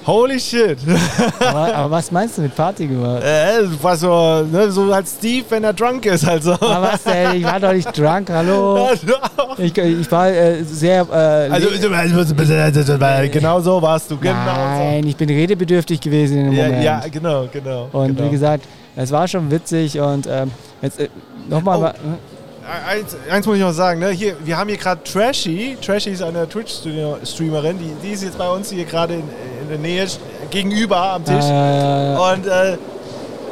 Holy 0.06 0.40
shit. 0.40 0.78
aber, 1.40 1.74
aber 1.74 1.90
was 1.90 2.10
meinst 2.10 2.38
du 2.38 2.42
mit 2.42 2.54
Party 2.54 2.86
gemacht? 2.86 3.22
äh, 3.22 3.62
war 3.82 3.96
so, 3.96 4.42
ne, 4.50 4.70
so 4.70 4.92
halt 4.92 5.06
Steve, 5.06 5.44
wenn 5.50 5.64
er 5.64 5.72
drunk 5.72 6.06
ist, 6.06 6.26
halt 6.26 6.42
so. 6.42 6.52
Aber 6.52 6.82
was 6.92 7.02
denn? 7.04 7.36
Ich 7.36 7.44
war 7.44 7.60
doch 7.60 7.72
nicht 7.72 7.96
drunk, 7.96 8.30
hallo. 8.30 8.88
Ich, 9.58 9.76
ich 9.76 10.10
war 10.10 10.28
äh, 10.28 10.62
sehr. 10.64 11.02
Äh, 11.10 11.50
Also, 11.52 11.68
genau 13.30 13.60
so 13.60 13.82
warst 13.82 14.10
du, 14.10 14.16
genau 14.16 14.34
Nein, 14.34 15.06
ich 15.06 15.16
bin 15.16 15.28
redebedürftig 15.28 16.00
gewesen 16.00 16.38
in 16.38 16.44
dem. 16.46 16.54
Ja, 16.54 16.64
Moment. 16.64 16.84
ja, 16.84 17.00
genau, 17.10 17.46
genau. 17.52 17.88
Und 17.92 18.16
genau. 18.16 18.26
wie 18.28 18.30
gesagt, 18.30 18.64
es 18.96 19.10
war 19.10 19.28
schon 19.28 19.50
witzig 19.50 19.98
und 20.00 20.26
ähm, 20.26 20.50
jetzt 20.82 21.00
äh, 21.00 21.08
nochmal. 21.48 21.94
Oh. 21.96 22.29
Eins, 22.88 23.16
eins 23.28 23.46
muss 23.46 23.56
ich 23.56 23.62
noch 23.62 23.72
sagen, 23.72 23.98
ne? 23.98 24.11
hier, 24.11 24.37
wir 24.44 24.56
haben 24.56 24.68
hier 24.68 24.78
gerade 24.78 25.02
Trashy. 25.02 25.76
Trashy 25.85 26.11
ist 26.11 26.22
eine 26.22 26.48
Twitch-Streamerin, 26.48 27.78
die, 27.78 27.92
die 28.06 28.12
ist 28.12 28.22
jetzt 28.22 28.38
bei 28.38 28.48
uns 28.48 28.70
hier 28.70 28.85
gerade 28.85 29.14
in, 29.14 29.22
in 29.62 29.68
der 29.68 29.78
Nähe 29.78 30.06
gegenüber 30.50 30.96
am 31.14 31.24
Tisch. 31.24 31.44
Äh, 31.44 32.16
Und 32.16 32.46
äh, 32.46 32.76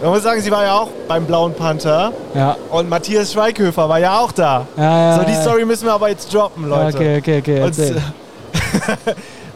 man 0.02 0.10
muss 0.12 0.22
sagen, 0.22 0.40
sie 0.40 0.50
war 0.52 0.62
ja 0.64 0.74
auch 0.78 0.88
beim 1.08 1.24
Blauen 1.24 1.52
Panther. 1.54 2.12
ja, 2.34 2.56
Und 2.70 2.88
Matthias 2.88 3.32
Schweighöfer 3.32 3.88
war 3.88 3.98
ja 3.98 4.20
auch 4.20 4.30
da. 4.30 4.66
ja, 4.76 4.82
ja. 5.10 5.16
So, 5.18 5.24
die 5.24 5.34
Story 5.34 5.64
müssen 5.64 5.86
wir 5.86 5.94
aber 5.94 6.08
jetzt 6.10 6.32
droppen, 6.32 6.68
Leute. 6.68 6.96
Okay, 6.96 7.18
okay, 7.18 7.38
okay. 7.40 7.62
Und, 7.62 7.74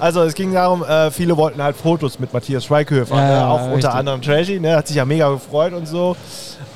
also 0.00 0.22
es 0.22 0.34
ging 0.34 0.52
darum, 0.52 0.82
äh, 0.84 1.12
viele 1.12 1.36
wollten 1.36 1.62
halt 1.62 1.76
Fotos 1.76 2.18
mit 2.18 2.32
Matthias 2.32 2.64
Schweighöfer, 2.64 3.14
Ja, 3.14 3.28
ne? 3.28 3.46
auch 3.46 3.70
unter 3.70 3.94
anderem 3.94 4.20
Trashy, 4.22 4.58
ne? 4.58 4.76
hat 4.76 4.88
sich 4.88 4.96
ja 4.96 5.04
mega 5.04 5.28
gefreut 5.30 5.72
und 5.72 5.86
so. 5.86 6.16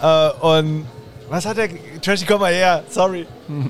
Äh, 0.00 0.28
und 0.40 0.86
was 1.28 1.44
hat 1.46 1.56
der, 1.56 1.68
Trashy, 2.02 2.24
komm 2.26 2.40
mal 2.40 2.52
her, 2.52 2.82
sorry. 2.88 3.26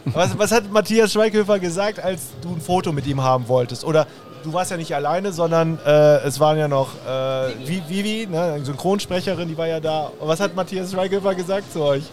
was, 0.06 0.38
was 0.38 0.52
hat 0.52 0.70
Matthias 0.70 1.12
Schweighöfer 1.12 1.58
gesagt, 1.58 1.98
als 2.02 2.22
du 2.42 2.50
ein 2.50 2.60
Foto 2.60 2.92
mit 2.92 3.06
ihm 3.06 3.22
haben 3.22 3.48
wolltest? 3.48 3.84
Oder 3.84 4.06
du 4.44 4.52
warst 4.52 4.70
ja 4.70 4.76
nicht 4.76 4.94
alleine, 4.94 5.32
sondern 5.32 5.78
äh, 5.86 6.18
es 6.26 6.38
waren 6.40 6.58
ja 6.58 6.68
noch 6.68 6.88
äh, 7.06 7.08
Vi- 7.64 7.82
Vivi, 7.88 8.26
ne? 8.30 8.40
eine 8.54 8.64
Synchronsprecherin, 8.64 9.48
die 9.48 9.56
war 9.58 9.66
ja 9.66 9.80
da. 9.80 10.10
Und 10.20 10.28
was 10.28 10.40
hat 10.40 10.54
Matthias 10.54 10.92
Schweighöfer 10.92 11.34
gesagt 11.34 11.72
zu 11.72 11.82
euch? 11.82 12.04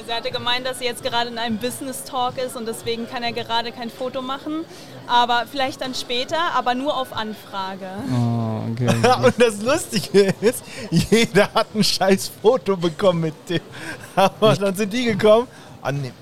Also 0.00 0.12
er 0.12 0.16
hatte 0.16 0.30
gemeint, 0.30 0.66
dass 0.66 0.80
er 0.80 0.86
jetzt 0.86 1.04
gerade 1.04 1.28
in 1.28 1.36
einem 1.36 1.58
Business 1.58 2.04
Talk 2.04 2.38
ist 2.38 2.56
und 2.56 2.66
deswegen 2.66 3.06
kann 3.06 3.22
er 3.22 3.32
gerade 3.32 3.70
kein 3.70 3.90
Foto 3.90 4.22
machen. 4.22 4.64
Aber 5.06 5.42
vielleicht 5.50 5.82
dann 5.82 5.94
später, 5.94 6.38
aber 6.56 6.74
nur 6.74 6.96
auf 6.96 7.12
Anfrage. 7.14 7.86
Oh, 8.10 8.60
okay. 8.72 8.88
Und 9.24 9.34
das 9.38 9.60
Lustige 9.60 10.32
ist, 10.40 10.64
jeder 10.90 11.52
hat 11.52 11.66
ein 11.74 11.84
scheiß 11.84 12.30
Foto 12.40 12.76
bekommen 12.78 13.20
mit 13.22 13.34
dem. 13.48 13.60
Aber 14.16 14.54
dann 14.54 14.74
sind 14.74 14.90
die 14.92 15.04
gekommen. 15.04 15.48
Ah, 15.82 15.92
nee. 15.92 16.12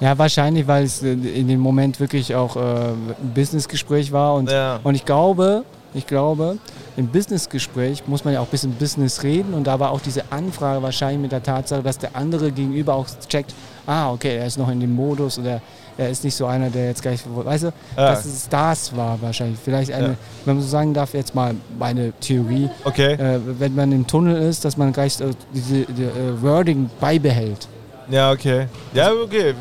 Ja, 0.00 0.18
wahrscheinlich, 0.18 0.66
weil 0.66 0.84
es 0.84 1.02
äh, 1.02 1.12
in 1.12 1.46
dem 1.48 1.60
Moment 1.60 1.98
wirklich 2.00 2.34
auch 2.34 2.56
äh, 2.56 2.60
ein 2.60 3.14
Businessgespräch 3.34 4.10
war 4.12 4.34
und, 4.34 4.50
Ja. 4.50 4.80
und 4.82 4.96
ich 4.96 5.04
glaube, 5.04 5.64
ich 5.94 6.06
glaube, 6.06 6.58
im 6.96 7.08
Businessgespräch 7.08 8.04
muss 8.06 8.24
man 8.24 8.34
ja 8.34 8.40
auch 8.40 8.44
ein 8.46 8.50
bisschen 8.50 8.72
Business 8.74 9.22
reden 9.22 9.54
und 9.54 9.66
da 9.66 9.78
war 9.80 9.90
auch 9.90 10.00
diese 10.00 10.22
Anfrage 10.30 10.82
wahrscheinlich 10.82 11.20
mit 11.20 11.32
der 11.32 11.42
Tatsache, 11.42 11.82
dass 11.82 11.98
der 11.98 12.16
andere 12.16 12.50
gegenüber 12.52 12.94
auch 12.94 13.06
checkt, 13.28 13.54
ah, 13.86 14.10
okay, 14.12 14.36
er 14.36 14.46
ist 14.46 14.58
noch 14.58 14.70
in 14.70 14.80
dem 14.80 14.94
Modus 14.94 15.38
oder 15.38 15.60
er 15.98 16.08
ist 16.08 16.24
nicht 16.24 16.34
so 16.34 16.46
einer, 16.46 16.70
der 16.70 16.86
jetzt 16.86 17.02
gleich, 17.02 17.20
weißt 17.26 17.64
du, 17.64 17.66
Ja. 17.96 18.10
dass 18.10 18.24
es 18.24 18.48
das 18.48 18.96
war 18.96 19.20
wahrscheinlich. 19.20 19.58
Vielleicht 19.62 19.92
eine, 19.92 20.08
Ja. 20.08 20.14
wenn 20.46 20.54
man 20.56 20.62
so 20.64 20.68
sagen 20.70 20.94
darf, 20.94 21.12
jetzt 21.12 21.34
mal 21.34 21.54
meine 21.78 22.12
Theorie, 22.20 22.70
Okay. 22.84 23.12
äh, 23.14 23.38
wenn 23.58 23.74
man 23.74 23.92
im 23.92 24.06
Tunnel 24.06 24.40
ist, 24.42 24.64
dass 24.64 24.76
man 24.78 24.92
gleich 24.92 25.20
äh, 25.20 25.30
diese 25.52 25.82
die, 25.84 26.04
äh, 26.04 26.40
Wording 26.42 26.88
beibehält. 27.00 27.68
Ja, 28.10 28.30
okay. 28.32 28.66
Ja, 28.94 29.10
okay. 29.12 29.54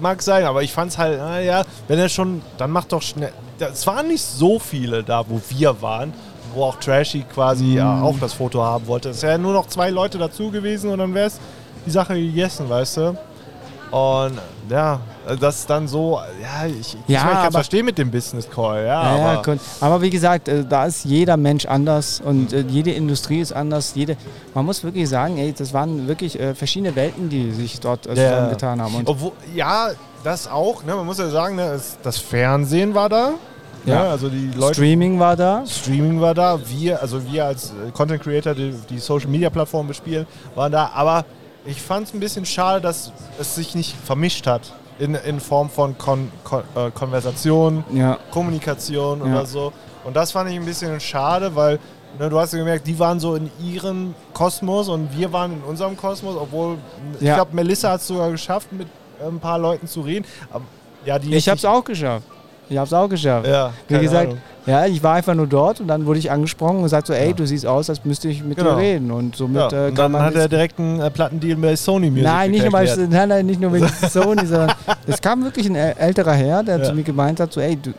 Mag 0.00 0.20
sein, 0.22 0.44
aber 0.44 0.62
ich 0.62 0.72
fand's 0.72 0.96
halt, 0.98 1.18
naja, 1.18 1.64
wenn 1.86 1.98
er 1.98 2.08
schon, 2.08 2.42
dann 2.58 2.70
macht 2.70 2.92
doch 2.92 3.02
schnell. 3.02 3.30
Es 3.58 3.86
waren 3.86 4.08
nicht 4.08 4.22
so 4.22 4.58
viele 4.58 5.02
da, 5.02 5.24
wo 5.28 5.40
wir 5.50 5.80
waren, 5.80 6.12
wo 6.54 6.64
auch 6.64 6.76
Trashy 6.76 7.24
quasi 7.32 7.74
ja, 7.76 8.02
auch 8.02 8.18
das 8.18 8.32
Foto 8.32 8.62
haben 8.62 8.86
wollte. 8.86 9.10
Es 9.10 9.22
wären 9.22 9.42
nur 9.42 9.52
noch 9.52 9.66
zwei 9.68 9.90
Leute 9.90 10.18
dazu 10.18 10.50
gewesen 10.50 10.90
und 10.90 10.98
dann 10.98 11.14
wäre 11.14 11.26
es 11.28 11.38
die 11.86 11.90
Sache 11.90 12.14
gegessen, 12.14 12.68
weißt 12.68 12.96
du? 12.98 13.16
Und 13.90 14.40
ja, 14.70 14.98
das 15.38 15.60
ist 15.60 15.70
dann 15.70 15.86
so, 15.86 16.18
ja, 16.42 16.66
ich, 16.66 16.94
Ja, 16.94 16.98
ich, 17.06 17.08
meine, 17.08 17.16
ich 17.16 17.16
kann 17.18 17.36
aber- 17.36 17.52
verstehen 17.52 17.84
mit 17.84 17.96
dem 17.96 18.10
Business 18.10 18.48
Call, 18.50 18.84
ja, 18.84 19.16
Ja, 19.16 19.38
aber 19.38 19.56
aber 19.80 20.02
wie 20.02 20.10
gesagt, 20.10 20.48
äh, 20.48 20.64
da 20.68 20.86
ist 20.86 21.04
jeder 21.04 21.36
Mensch 21.36 21.64
anders 21.66 22.20
und 22.24 22.52
äh, 22.52 22.64
jede 22.68 22.90
Industrie 22.90 23.38
ist 23.40 23.52
anders. 23.52 23.92
Jede, 23.94 24.16
man 24.52 24.64
muss 24.64 24.82
wirklich 24.82 25.08
sagen, 25.08 25.38
ey, 25.38 25.52
das 25.52 25.72
waren 25.72 26.08
wirklich 26.08 26.40
äh, 26.40 26.54
verschiedene 26.56 26.96
Welten, 26.96 27.28
die 27.28 27.52
sich 27.52 27.78
dort 27.78 28.04
zusammengetan 28.04 28.82
haben. 28.82 28.94
Und 28.96 29.08
Obwohl, 29.08 29.32
ja, 29.54 29.90
das 30.24 30.48
auch, 30.48 30.82
ne, 30.84 30.94
man 30.94 31.06
muss 31.06 31.18
ja 31.18 31.28
sagen, 31.28 31.56
ne, 31.56 31.66
es, 31.72 31.96
das 32.02 32.18
Fernsehen 32.18 32.94
war 32.94 33.08
da, 33.08 33.32
Ja. 33.84 34.02
ne, 34.04 34.08
also 34.10 34.28
die 34.28 34.50
Leute 34.56 34.74
Streaming 34.74 35.18
war 35.20 35.36
da. 35.36 35.64
Streaming 35.66 36.20
war 36.20 36.34
da, 36.34 36.58
wir, 36.68 37.00
also 37.02 37.24
wir 37.30 37.44
als 37.46 37.70
äh, 37.70 37.90
Content 37.92 38.22
Creator, 38.22 38.54
die, 38.54 38.74
die 38.88 38.98
Social 38.98 39.28
Media 39.28 39.50
Plattform 39.50 39.86
bespielen, 39.86 40.26
waren 40.54 40.72
da. 40.72 40.90
Aber 40.94 41.24
ich 41.66 41.80
fand 41.80 42.08
es 42.08 42.14
ein 42.14 42.20
bisschen 42.20 42.44
schade, 42.46 42.80
dass 42.80 43.12
es 43.38 43.54
sich 43.54 43.74
nicht 43.74 43.94
vermischt 44.04 44.46
hat 44.46 44.72
in, 44.98 45.14
in 45.14 45.40
Form 45.40 45.68
von 45.70 45.96
Kon 45.98 46.30
Kon 46.44 46.62
äh, 46.74 46.90
Konversation, 46.90 47.84
Ja, 47.92 48.18
Kommunikation 48.30 49.20
Ja. 49.20 49.26
oder 49.26 49.46
so. 49.46 49.72
Und 50.04 50.14
das 50.16 50.32
fand 50.32 50.50
ich 50.50 50.56
ein 50.56 50.64
bisschen 50.64 50.98
schade, 51.00 51.54
weil 51.56 51.78
ne, 52.18 52.28
du 52.30 52.38
hast 52.38 52.52
ja 52.52 52.58
gemerkt, 52.58 52.86
die 52.86 52.98
waren 52.98 53.18
so 53.20 53.34
in 53.34 53.50
ihrem 53.62 54.14
Kosmos 54.32 54.88
und 54.88 55.16
wir 55.16 55.32
waren 55.32 55.52
in 55.52 55.62
unserem 55.62 55.96
Kosmos, 55.96 56.36
obwohl 56.36 56.78
ich 57.20 57.26
Ja. 57.26 57.34
glaube, 57.36 57.50
Melissa 57.54 57.90
hat 57.92 58.00
es 58.00 58.06
sogar 58.06 58.30
geschafft, 58.30 58.72
mit 58.72 58.86
ein 59.28 59.38
paar 59.40 59.58
Leuten 59.58 59.86
zu 59.86 60.00
reden. 60.02 60.24
Aber, 60.50 60.64
ja, 61.04 61.18
ich 61.22 61.48
habe 61.48 61.58
es 61.58 61.64
auch 61.64 61.84
geschafft. 61.84 62.26
Ich 62.70 62.78
habe 62.78 62.86
es 62.86 62.92
auch 62.94 63.08
geschafft. 63.10 63.46
Ja, 63.46 63.72
Wie 63.88 63.98
gesagt, 63.98 64.28
Ahnung. 64.28 64.38
ja, 64.64 64.86
ich 64.86 65.02
war 65.02 65.14
einfach 65.16 65.34
nur 65.34 65.46
dort 65.46 65.80
und 65.82 65.88
dann 65.88 66.06
wurde 66.06 66.18
ich 66.18 66.30
angesprochen 66.30 66.78
und 66.78 66.84
gesagt 66.84 67.06
so, 67.08 67.12
ey, 67.12 67.28
Ja. 67.28 67.32
du 67.34 67.46
siehst 67.46 67.66
aus, 67.66 67.90
als 67.90 68.02
müsste 68.06 68.28
ich 68.28 68.42
mit 68.42 68.56
Genau. 68.56 68.70
dir 68.70 68.78
reden. 68.78 69.10
Und 69.10 69.36
somit 69.36 69.70
Ja, 69.70 69.84
äh, 69.84 69.88
und 69.90 69.98
dann 69.98 70.12
man 70.12 70.22
hat 70.22 70.34
er 70.34 70.48
direkt 70.48 70.78
einen 70.78 70.98
äh, 70.98 71.10
Plattendeal 71.10 71.56
bei 71.56 71.76
Sony 71.76 72.08
Music 72.08 72.24
Nein, 72.24 72.50
nicht 72.52 72.64
erklärt. 72.64 73.10
nein, 73.10 73.28
nein, 73.28 73.44
nicht 73.44 73.60
nur 73.60 73.70
wegen 73.74 73.86
Sony, 74.10 74.46
sondern 74.46 74.72
es 75.06 75.20
kam 75.20 75.44
wirklich 75.44 75.66
ein 75.66 75.76
äl- 75.76 75.94
älterer 75.98 76.32
Herr, 76.32 76.62
der 76.62 76.78
Ja. 76.78 76.84
zu 76.84 76.94
mir 76.94 77.02
gemeint 77.02 77.38
hat, 77.38 77.52
so, 77.52 77.60
ey, 77.60 77.76
du, 77.76 77.90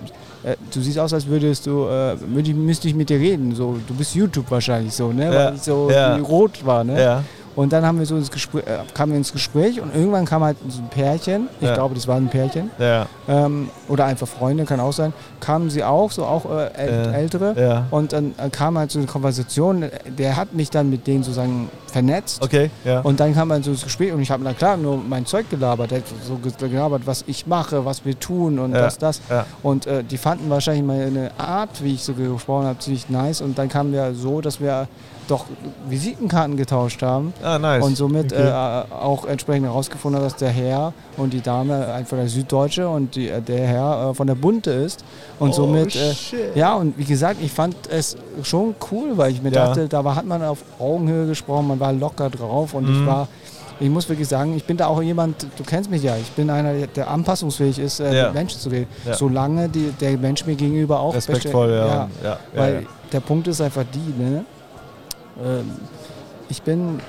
äh, 0.43 0.55
du 0.73 0.81
siehst 0.81 0.97
aus, 0.97 1.13
als 1.13 1.27
würdest 1.27 1.67
du, 1.67 1.85
äh, 1.85 2.15
müsste 2.25 2.87
ich- 2.87 2.95
mit 2.95 3.09
dir 3.11 3.19
reden. 3.19 3.53
So, 3.53 3.77
du 3.87 3.93
bist 3.93 4.15
YouTube 4.15 4.49
wahrscheinlich 4.49 4.93
so, 4.95 5.11
ne? 5.11 5.29
Weil 5.31 5.53
ich 5.55 5.61
so 5.61 5.91
rot 6.27 6.65
war, 6.65 6.83
ne? 6.83 7.23
Und 7.55 7.71
dann 7.71 7.85
haben 7.85 7.99
wir 7.99 8.05
so 8.05 8.17
ins 8.17 8.29
Gespräch, 8.31 8.63
äh, 8.67 8.79
kamen 8.93 9.13
wir 9.13 9.17
ins 9.17 9.31
Gespräch 9.31 9.79
und 9.79 9.95
irgendwann 9.95 10.25
kam 10.25 10.43
halt 10.43 10.57
so 10.67 10.81
ein 10.81 10.89
Pärchen, 10.89 11.47
ich 11.61 11.67
Ja. 11.67 11.73
glaube, 11.75 11.95
das 11.95 12.07
war 12.07 12.17
ein 12.17 12.27
Pärchen, 12.27 12.69
Ja, 12.77 13.05
ähm, 13.29 13.69
oder 13.87 14.05
einfach 14.05 14.27
Freunde, 14.27 14.65
kann 14.65 14.79
auch 14.79 14.91
sein, 14.91 15.13
kamen 15.39 15.69
sie 15.69 15.83
auch, 15.83 16.11
so 16.11 16.25
auch 16.25 16.45
äh, 16.45 16.65
äl 16.75 17.13
Äh, 17.13 17.13
ältere. 17.13 17.55
ja. 17.57 17.85
Und 17.91 18.11
dann 18.13 18.33
äh, 18.37 18.49
kam 18.49 18.77
halt 18.77 18.91
so 18.91 18.99
eine 18.99 19.07
Konversation, 19.07 19.85
der 20.17 20.35
hat 20.35 20.53
mich 20.53 20.69
dann 20.69 20.89
mit 20.89 21.07
denen 21.07 21.23
sozusagen 21.23 21.69
vernetzt. 21.87 22.41
Okay, 22.43 22.69
ja. 22.83 22.99
Und 23.01 23.19
dann 23.21 23.33
kam 23.33 23.47
man 23.47 23.63
so 23.63 23.71
ins 23.71 23.83
Gespräch 23.83 24.11
und 24.11 24.21
ich 24.21 24.31
habe, 24.31 24.43
na 24.43 24.53
klar, 24.53 24.75
nur 24.75 24.97
mein 24.97 25.25
Zeug 25.25 25.49
gelabert, 25.49 25.93
er 25.93 25.99
hat 25.99 26.05
so 26.27 26.35
ge- 26.35 26.69
gelabert, 26.69 27.03
was 27.05 27.23
ich 27.27 27.47
mache, 27.47 27.85
was 27.85 28.03
wir 28.03 28.19
tun 28.19 28.59
und 28.59 28.73
das, 28.73 28.97
das. 28.97 29.21
Und 29.63 29.87
äh, 29.87 30.03
die 30.03 30.17
fanden 30.17 30.49
wahrscheinlich 30.49 30.83
meine 30.83 31.31
Art, 31.37 31.81
wie 31.81 31.93
ich 31.93 32.03
so 32.03 32.13
gesprochen 32.13 32.65
habe, 32.65 32.79
ziemlich 32.79 33.09
nice. 33.09 33.39
Und 33.39 33.57
dann 33.57 33.69
kamen 33.69 33.93
wir 33.93 34.13
so, 34.13 34.41
dass 34.41 34.59
wir 34.59 34.87
doch 35.27 35.45
Visitenkarten 35.89 36.57
getauscht 36.57 37.01
haben. 37.01 37.33
ah, 37.43 37.57
nice. 37.59 37.83
Und 37.83 37.95
somit 37.97 38.31
Okay. 38.33 38.47
äh, 38.47 38.93
auch 38.93 39.25
entsprechend 39.25 39.65
herausgefunden 39.67 40.19
hat, 40.21 40.25
dass 40.31 40.35
der 40.37 40.49
Herr 40.49 40.93
und 41.17 41.33
die 41.33 41.41
Dame 41.41 41.87
einfach 41.93 42.17
der 42.17 42.27
Süddeutsche 42.27 42.87
und 42.87 43.15
die, 43.15 43.29
äh, 43.29 43.41
der 43.41 43.65
Herr 43.67 44.09
äh, 44.09 44.13
von 44.13 44.27
der 44.27 44.35
Bunte 44.35 44.71
ist. 44.71 45.03
Und 45.39 45.49
Oh, 45.49 45.53
somit, 45.53 45.95
äh, 45.95 46.13
ja, 46.55 46.75
und 46.75 46.97
wie 46.97 47.05
gesagt, 47.05 47.37
ich 47.41 47.51
fand 47.51 47.75
es 47.89 48.17
schon 48.43 48.75
cool, 48.91 49.11
weil 49.17 49.31
ich 49.31 49.41
mir 49.41 49.51
Ja. 49.51 49.67
dachte, 49.67 49.87
da 49.87 50.03
war, 50.03 50.15
hat 50.15 50.25
man 50.25 50.43
auf 50.43 50.59
Augenhöhe 50.79 51.27
gesprochen, 51.27 51.67
man 51.67 51.79
war 51.79 51.93
locker 51.93 52.29
drauf 52.29 52.73
und 52.73 52.85
ich 52.89 52.97
Mhm. 52.99 53.05
war. 53.05 53.27
Ich 53.77 53.89
muss 53.89 54.07
wirklich 54.07 54.27
sagen, 54.29 54.55
ich 54.55 54.63
bin 54.63 54.77
da 54.77 54.87
auch 54.87 55.01
jemand, 55.01 55.43
du 55.57 55.63
kennst 55.65 55.91
mich 55.91 56.01
ja, 56.01 56.15
ich 56.15 56.31
bin 56.31 56.49
einer, 56.49 56.73
der 56.87 57.09
anpassungsfähig 57.09 57.77
ist, 57.77 57.99
äh, 57.99 58.15
Ja. 58.15 58.23
mit 58.27 58.35
Menschen 58.35 58.59
zu 58.59 58.69
reden. 58.69 58.87
Ja. 59.05 59.13
Solange 59.15 59.67
die, 59.67 59.91
der 59.99 60.17
Mensch 60.17 60.45
mir 60.45 60.55
gegenüber 60.55 60.99
auch 61.01 61.13
Respektvoll, 61.13 61.71
ja. 61.71 61.75
ja, 61.75 61.85
Ja, 61.85 62.07
ja, 62.23 62.37
weil 62.55 62.73
ja. 62.75 62.79
der 63.11 63.19
Punkt 63.19 63.47
ist 63.49 63.59
einfach 63.59 63.83
die, 63.93 64.23
ne? 64.23 64.45
Ähm, 65.43 65.71
ich 66.49 66.61
bin 66.61 66.99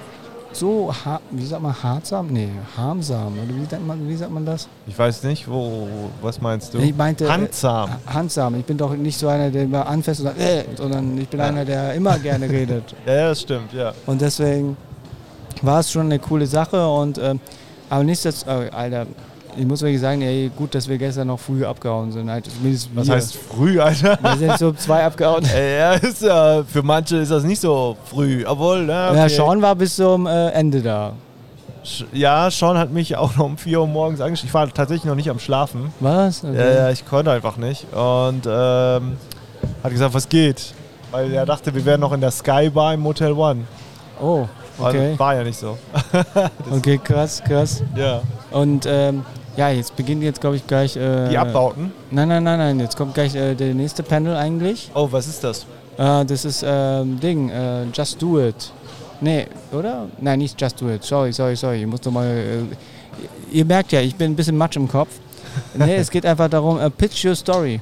so, 0.53 0.91
wie 1.31 1.45
sagt 1.45 1.63
man, 1.63 1.83
hartsam? 1.83 2.29
Nee, 2.29 2.49
harmsam. 2.77 3.35
Oder 3.35 3.55
wie 3.55 3.67
sagt 3.67 3.87
man, 3.87 4.09
wie 4.09 4.17
sagt 4.17 4.33
man 4.33 4.47
das? 4.47 4.69
Ich 4.87 4.99
weiß 4.99 5.23
nicht, 5.25 5.49
wo, 5.49 5.87
was 6.23 6.41
meinst 6.41 6.73
du? 6.73 6.79
Ich 6.79 6.97
meinte, 6.97 7.27
äh, 7.27 7.29
Handsam. 7.29 7.91
Handsam. 8.07 8.55
Ich 8.57 8.65
bin 8.65 8.79
doch 8.79 8.95
nicht 8.97 9.19
so 9.19 9.29
einer, 9.29 9.51
der 9.51 9.65
immer 9.65 9.87
anfasst 9.87 10.21
und 10.21 10.27
sagt, 10.27 10.41
äh, 10.41 10.65
sondern 10.75 11.19
ich 11.19 11.29
bin 11.29 11.41
einer, 11.41 11.65
der 11.65 11.95
immer 11.95 12.19
gerne 12.21 12.49
redet. 12.49 12.95
Ja, 13.05 13.15
ja, 13.15 13.29
das 13.29 13.43
stimmt, 13.43 13.73
ja. 13.73 13.93
Und 14.07 14.21
deswegen 14.21 14.77
war 15.63 15.81
es 15.81 15.91
schon 15.91 16.07
eine 16.07 16.19
coole 16.19 16.47
Sache. 16.47 16.89
Und, 16.89 17.19
ähm, 17.19 17.39
aber 17.91 18.05
nichtsdestotrotz, 18.05 18.69
äh, 18.69 18.75
Alter, 18.75 19.07
ich 19.57 19.67
muss 19.67 19.81
wirklich 19.83 20.01
sagen, 20.01 20.23
ey, 20.23 20.51
gut, 20.55 20.75
dass 20.75 20.89
wir 20.89 20.99
gestern 20.99 21.29
noch 21.29 21.39
früh 21.41 21.65
abgehauen 21.65 22.13
sind. 22.13 22.31
Halt, 22.31 22.47
Was 22.95 23.07
wir. 23.07 23.15
heißt 23.15 23.37
früh, 23.37 23.81
Alter? 23.81 24.19
Wir 24.23 24.37
sind 24.37 24.59
so 24.59 24.69
um 24.69 24.79
zwei 24.79 25.05
abgehauen. 25.05 25.45
Äh, 25.55 25.79
ja, 25.79 25.93
ist 25.95 26.23
ja, 26.23 26.63
für 26.65 26.83
manche 26.83 27.17
ist 27.17 27.31
das 27.31 27.45
nicht 27.45 27.61
so 27.61 27.97
früh. 28.05 28.45
Obwohl, 28.47 28.85
ne, 28.85 29.09
okay. 29.11 29.19
Ja, 29.19 29.29
Sean 29.29 29.63
war 29.63 29.75
bis 29.75 29.97
zum 29.97 30.27
äh, 30.27 30.51
Ende 30.51 30.83
da. 30.83 31.13
Ja, 32.13 32.51
Sean 32.51 32.77
hat 32.77 32.91
mich 32.91 33.17
auch 33.17 33.37
noch 33.37 33.45
um 33.45 33.57
4 33.57 33.81
Uhr 33.81 33.87
morgens 33.87 34.21
angeschrieben. 34.21 34.49
Ich 34.49 34.55
war 34.55 34.69
tatsächlich 34.73 35.05
noch 35.05 35.15
nicht 35.15 35.31
am 35.31 35.39
Schlafen. 35.39 35.93
Was? 36.01 36.43
Okay. 36.45 36.57
Ja, 36.57 36.75
ja, 36.75 36.91
ich 36.91 37.07
konnte 37.07 37.31
einfach 37.31 37.57
nicht. 37.57 37.87
Und 37.93 38.43
ähm, 38.47 39.17
hat 39.83 39.91
gesagt, 39.91 40.13
was 40.13 40.29
geht? 40.29 40.75
Weil 41.13 41.33
er 41.33 41.47
dachte, 41.47 41.75
wir 41.75 41.85
wären 41.85 42.01
noch 42.01 42.13
in 42.13 42.21
der 42.21 42.33
Sky 42.33 42.69
Bar 42.69 42.95
im 42.95 43.01
Motel 43.01 43.33
One. 43.33 43.65
Oh, 44.21 44.47
okay. 44.79 45.13
Und 45.13 45.19
war 45.19 45.35
ja 45.37 45.45
nicht 45.45 45.59
so. 45.59 45.79
Okay, 46.71 46.99
krass, 46.99 47.43
krass. 47.47 47.83
Ja. 47.95 48.21
Und 48.51 48.87
ähm, 48.89 49.25
ja, 49.57 49.71
jetzt 49.71 49.97
beginnt 49.97 50.23
jetzt, 50.23 50.41
glaube 50.41 50.57
ich, 50.57 50.67
gleich. 50.67 50.97
Äh, 50.97 51.29
Die 51.31 51.39
Abbauten. 51.39 51.93
Nein, 52.11 52.29
nein, 52.29 52.43
nein, 52.45 52.59
nein. 52.59 52.81
Jetzt 52.81 52.97
kommt 52.97 53.15
gleich 53.15 53.35
äh, 53.35 53.55
der 53.55 53.75
nächste 53.75 54.03
Panel 54.03 54.37
eigentlich. 54.37 54.91
Oh, 54.95 55.09
was 55.11 55.27
ist 55.27 55.43
das? 55.45 55.67
Äh, 55.97 56.25
das 56.25 56.45
ist 56.45 56.65
ähm, 56.67 57.19
Ding, 57.21 57.49
äh, 57.51 57.85
Just 57.93 58.21
Do 58.21 58.41
It. 58.41 58.73
Nee, 59.21 59.47
oder? 59.73 60.07
Nein, 60.21 60.41
nicht 60.41 60.61
Just 60.61 60.81
Do 60.81 60.91
It. 60.91 61.03
Sorry, 61.03 61.33
sorry, 61.33 61.57
sorry. 61.57 61.81
Ich 61.81 61.87
muss 61.87 62.05
noch 62.05 62.13
mal. 62.13 62.27
Äh, 62.27 63.57
ihr 63.57 63.65
merkt 63.65 63.93
ja, 63.93 64.01
ich 64.01 64.15
bin 64.15 64.33
ein 64.33 64.37
bisschen 64.37 64.57
matsch 64.57 64.77
im 64.77 64.89
Kopf. 64.89 65.09
Nee, 65.75 65.97
es 65.97 66.11
geht 66.11 66.27
einfach 66.27 66.49
darum, 66.51 66.79
äh, 66.79 66.91
Pitch 66.91 67.25
Your 67.25 67.35
Story. 67.35 67.81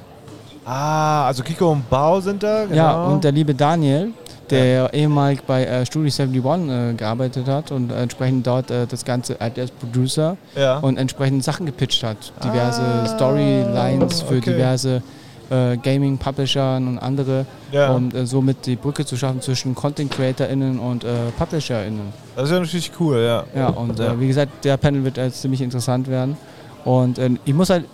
Ah, 0.63 1.27
also 1.27 1.43
Kiko 1.43 1.73
und 1.73 1.89
Bau 1.89 2.19
sind 2.21 2.41
da. 2.41 2.63
Genau. 2.65 2.75
Ja, 2.75 3.03
und 3.05 3.23
der 3.23 3.31
liebe 3.31 3.53
Daniel, 3.53 4.11
der 4.49 4.93
ehemalig 4.93 5.41
bei 5.43 5.65
äh, 5.65 5.85
Studio 5.85 6.11
71 6.11 6.69
äh, 6.69 6.93
gearbeitet 6.93 7.47
hat 7.47 7.71
und 7.71 7.91
entsprechend 7.91 8.45
dort 8.47 8.71
äh, 8.71 8.85
das 8.87 9.05
Ganze 9.05 9.39
als 9.41 9.71
Producer 9.71 10.37
ja. 10.55 10.77
und 10.79 10.97
entsprechend 10.97 11.43
Sachen 11.43 11.65
gepitcht 11.65 12.03
hat. 12.03 12.17
Diverse 12.43 12.81
Ah, 12.81 13.05
Storylines 13.15 14.21
für 14.21 14.37
okay. 14.37 14.53
diverse 14.53 15.01
äh, 15.49 15.77
Gaming-Publishern 15.77 16.87
und 16.87 16.99
andere, 16.99 17.45
ja. 17.71 17.91
um 17.91 18.09
äh, 18.11 18.25
somit 18.25 18.65
die 18.65 18.75
Brücke 18.75 19.05
zu 19.05 19.15
schaffen 19.17 19.41
zwischen 19.41 19.75
Content-CreatorInnen 19.75 20.79
und 20.79 21.03
äh, 21.03 21.07
PublisherInnen. 21.37 22.13
das 22.35 22.45
ist 22.45 22.51
ja 22.51 22.59
natürlich 22.59 22.91
cool, 22.99 23.17
ja. 23.19 23.43
Ja, 23.55 23.67
und 23.69 23.99
Ja. 23.99 24.13
Äh, 24.13 24.19
wie 24.19 24.27
gesagt, 24.27 24.65
der 24.65 24.77
Panel 24.77 25.03
wird 25.03 25.19
ziemlich 25.33 25.61
interessant 25.61 26.07
werden. 26.07 26.37
Und 26.83 27.17
äh, 27.19 27.29
ich 27.45 27.53
muss 27.53 27.69
halt, 27.69 27.85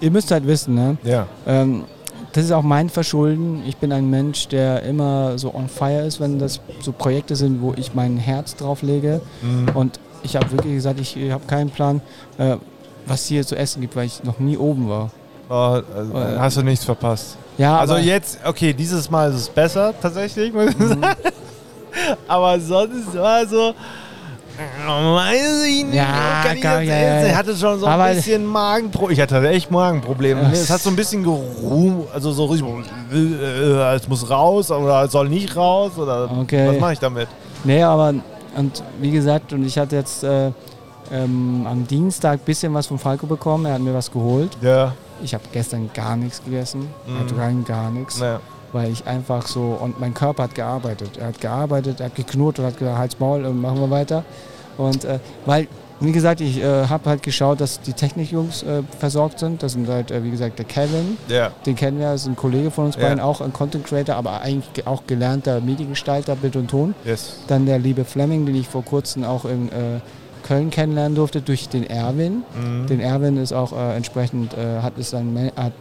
ihr 0.00 0.10
müsst 0.10 0.30
halt 0.30 0.46
wissen, 0.46 0.74
ne? 0.74 0.96
Ja. 1.02 1.26
Ähm, 1.46 1.84
das 2.34 2.44
ist 2.44 2.52
auch 2.52 2.62
mein 2.62 2.90
Verschulden. 2.90 3.62
Ich 3.66 3.76
bin 3.76 3.92
ein 3.92 4.10
Mensch, 4.10 4.48
der 4.48 4.82
immer 4.82 5.38
so 5.38 5.54
on 5.54 5.68
fire 5.68 6.04
ist, 6.04 6.20
wenn 6.20 6.38
das 6.38 6.60
so 6.80 6.92
Projekte 6.92 7.36
sind, 7.36 7.62
wo 7.62 7.72
ich 7.76 7.94
mein 7.94 8.16
Herz 8.16 8.56
drauf 8.56 8.82
lege. 8.82 9.20
Mhm. 9.40 9.68
Und 9.74 10.00
ich 10.24 10.34
habe 10.36 10.50
wirklich 10.50 10.74
gesagt, 10.74 10.98
ich 11.00 11.16
habe 11.30 11.44
keinen 11.46 11.70
Plan, 11.70 12.00
äh, 12.38 12.56
was 13.06 13.26
hier 13.26 13.46
zu 13.46 13.54
essen 13.56 13.80
gibt, 13.80 13.94
weil 13.94 14.06
ich 14.06 14.24
noch 14.24 14.40
nie 14.40 14.56
oben 14.56 14.88
war. 14.88 15.10
Oh, 15.48 15.52
also, 15.96 16.12
Äh, 16.12 16.38
hast 16.38 16.56
du 16.56 16.62
nichts 16.62 16.84
verpasst. 16.84 17.36
Ja, 17.56 17.78
Also 17.78 17.96
jetzt, 17.96 18.38
okay, 18.44 18.72
dieses 18.72 19.08
Mal 19.10 19.30
ist 19.30 19.36
es 19.36 19.48
besser, 19.48 19.94
tatsächlich, 20.00 20.52
muss 20.52 20.70
ich 20.70 20.76
sagen. 20.76 21.02
Aber 22.28 22.58
sonst 22.58 23.14
war 23.14 23.46
so. 23.46 23.68
äh, 23.70 23.74
Weiß 24.86 25.64
ich 25.64 25.84
nicht, 25.84 25.94
Ja, 25.94 26.42
kann 26.44 26.56
ich 26.56 26.62
kann- 26.62 26.80
jetzt 26.84 26.90
ja, 26.90 27.20
ja. 27.20 27.26
Ich 27.26 27.34
hatte 27.34 27.56
schon 27.56 27.80
so 27.80 27.86
ein 27.86 28.14
bisschen 28.14 28.46
Magenprobleme. 28.46 29.12
Ich 29.12 29.20
hatte 29.20 29.48
echt 29.48 29.70
Magenprobleme. 29.70 30.42
Ja. 30.42 30.50
Es 30.52 30.70
hat 30.70 30.80
so 30.80 30.90
ein 30.90 30.96
bisschen 30.96 31.22
geruhm, 31.24 32.04
also 32.12 32.30
so 32.32 32.44
richtig, 32.46 32.66
äh, 33.12 33.94
es 33.96 34.06
muss 34.08 34.28
raus 34.30 34.70
oder 34.70 35.04
es 35.04 35.12
soll 35.12 35.28
nicht 35.28 35.56
raus 35.56 35.92
oder 35.98 36.30
Okay. 36.40 36.68
was 36.68 36.78
mache 36.78 36.92
ich 36.92 36.98
damit? 36.98 37.28
nee, 37.64 37.82
aber 37.82 38.14
und 38.56 38.82
wie 39.00 39.10
gesagt, 39.10 39.52
und 39.52 39.64
ich 39.64 39.76
hatte 39.78 39.96
jetzt 39.96 40.22
äh, 40.22 40.52
ähm, 41.12 41.66
am 41.68 41.86
Dienstag 41.86 42.34
ein 42.40 42.44
bisschen 42.44 42.72
was 42.74 42.86
von 42.86 42.98
Falco 42.98 43.26
bekommen. 43.26 43.66
Er 43.66 43.74
hat 43.74 43.80
mir 43.80 43.92
was 43.94 44.10
geholt. 44.10 44.56
Ja, 44.62 44.92
Ich 45.22 45.32
habe 45.34 45.44
gestern 45.52 45.90
gar 45.94 46.16
nichts 46.16 46.42
gegessen, 46.44 46.88
Mhm. 47.06 47.38
rein 47.38 47.64
gar 47.64 47.90
nichts. 47.90 48.18
naja. 48.18 48.40
Weil 48.74 48.92
ich 48.92 49.06
einfach 49.06 49.46
so, 49.46 49.78
und 49.80 49.98
mein 50.00 50.12
Körper 50.12 50.42
hat 50.42 50.54
gearbeitet. 50.54 51.16
Er 51.18 51.28
hat 51.28 51.40
gearbeitet, 51.40 52.00
er 52.00 52.06
hat 52.06 52.14
geknurrt 52.14 52.58
und 52.58 52.66
hat 52.66 52.76
gesagt, 52.78 52.98
Hals, 52.98 53.18
Maul 53.20 53.44
und 53.46 53.60
machen 53.60 53.80
wir 53.80 53.88
weiter. 53.90 54.24
Und 54.76 55.04
äh, 55.04 55.20
weil, 55.46 55.68
wie 56.00 56.10
gesagt, 56.12 56.40
ich 56.40 56.60
äh, 56.60 56.86
habe 56.88 57.08
halt 57.08 57.22
geschaut, 57.22 57.60
dass 57.60 57.80
die 57.80 57.92
Technikjungs 57.92 58.64
äh, 58.64 58.82
versorgt 58.98 59.38
sind. 59.38 59.62
Das 59.62 59.72
sind 59.72 59.88
halt, 59.88 60.10
äh, 60.10 60.22
wie 60.24 60.30
gesagt, 60.32 60.58
der 60.58 60.66
Kevin, 60.66 61.16
Ja, 61.28 61.52
den 61.64 61.76
kennen 61.76 61.98
wir, 62.00 62.12
ist 62.12 62.26
ein 62.26 62.34
Kollege 62.36 62.70
von 62.72 62.86
uns 62.86 62.96
Ja. 62.96 63.02
beiden, 63.02 63.20
auch 63.20 63.40
ein 63.40 63.52
Content 63.52 63.86
Creator, 63.86 64.16
aber 64.16 64.40
eigentlich 64.42 64.72
ge- 64.72 64.84
auch 64.86 65.04
gelernter 65.06 65.60
Mediengestalter, 65.60 66.34
Bild 66.34 66.56
und 66.56 66.68
Ton. 66.68 66.94
yes. 67.04 67.36
Dann 67.46 67.66
der 67.66 67.78
liebe 67.78 68.04
Fleming, 68.04 68.44
den 68.44 68.56
ich 68.56 68.66
vor 68.68 68.84
kurzem 68.84 69.22
auch 69.24 69.44
in, 69.44 69.68
äh, 69.68 70.00
Köln 70.42 70.68
kennenlernen 70.68 71.14
durfte 71.14 71.40
durch 71.40 71.70
den 71.70 71.88
Erwin. 71.88 72.42
Mhm. 72.54 72.86
Den 72.86 73.00
Erwin 73.00 73.38
ist 73.38 73.52
auch 73.54 73.72
äh, 73.72 73.96
entsprechend, 73.96 74.52
äh, 74.52 74.82
hat 74.82 74.98
es 74.98 75.14
ein, 75.14 75.50
hat 75.56 75.72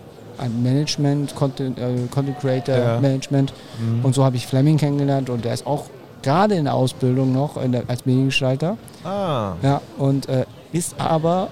ein 0.43 0.62
Management, 0.62 1.34
Content, 1.36 1.79
äh, 1.79 2.08
Content 2.12 2.39
Creator 2.39 2.75
Ja. 2.77 2.99
Management. 2.99 3.53
Mhm. 3.79 4.03
Und 4.06 4.13
so 4.15 4.23
habe 4.23 4.36
ich 4.36 4.45
Fleming 4.45 4.77
kennengelernt 4.77 5.29
und 5.29 5.43
der 5.45 5.53
ist 5.53 5.65
auch 5.65 5.86
gerade 6.21 6.56
in 6.56 6.65
der 6.65 6.73
Ausbildung 6.75 7.34
noch 7.34 7.58
der, 7.71 7.84
als 7.88 8.06
Mediengestalter. 8.06 8.77
Ah, 9.03 9.53
Ja, 9.62 9.82
und 9.97 10.29
äh, 10.29 10.45
ist 10.71 10.95
aber 10.99 11.49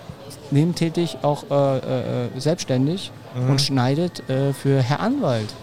nebentätig 0.51 1.17
auch 1.23 1.43
äh, 1.49 1.77
äh, 1.77 2.29
selbstständig 2.37 3.11
Mhm. 3.33 3.49
und 3.51 3.61
schneidet 3.61 4.29
äh, 4.29 4.51
für 4.53 4.81
Herr 4.81 4.99
Anwalt. 4.99 5.53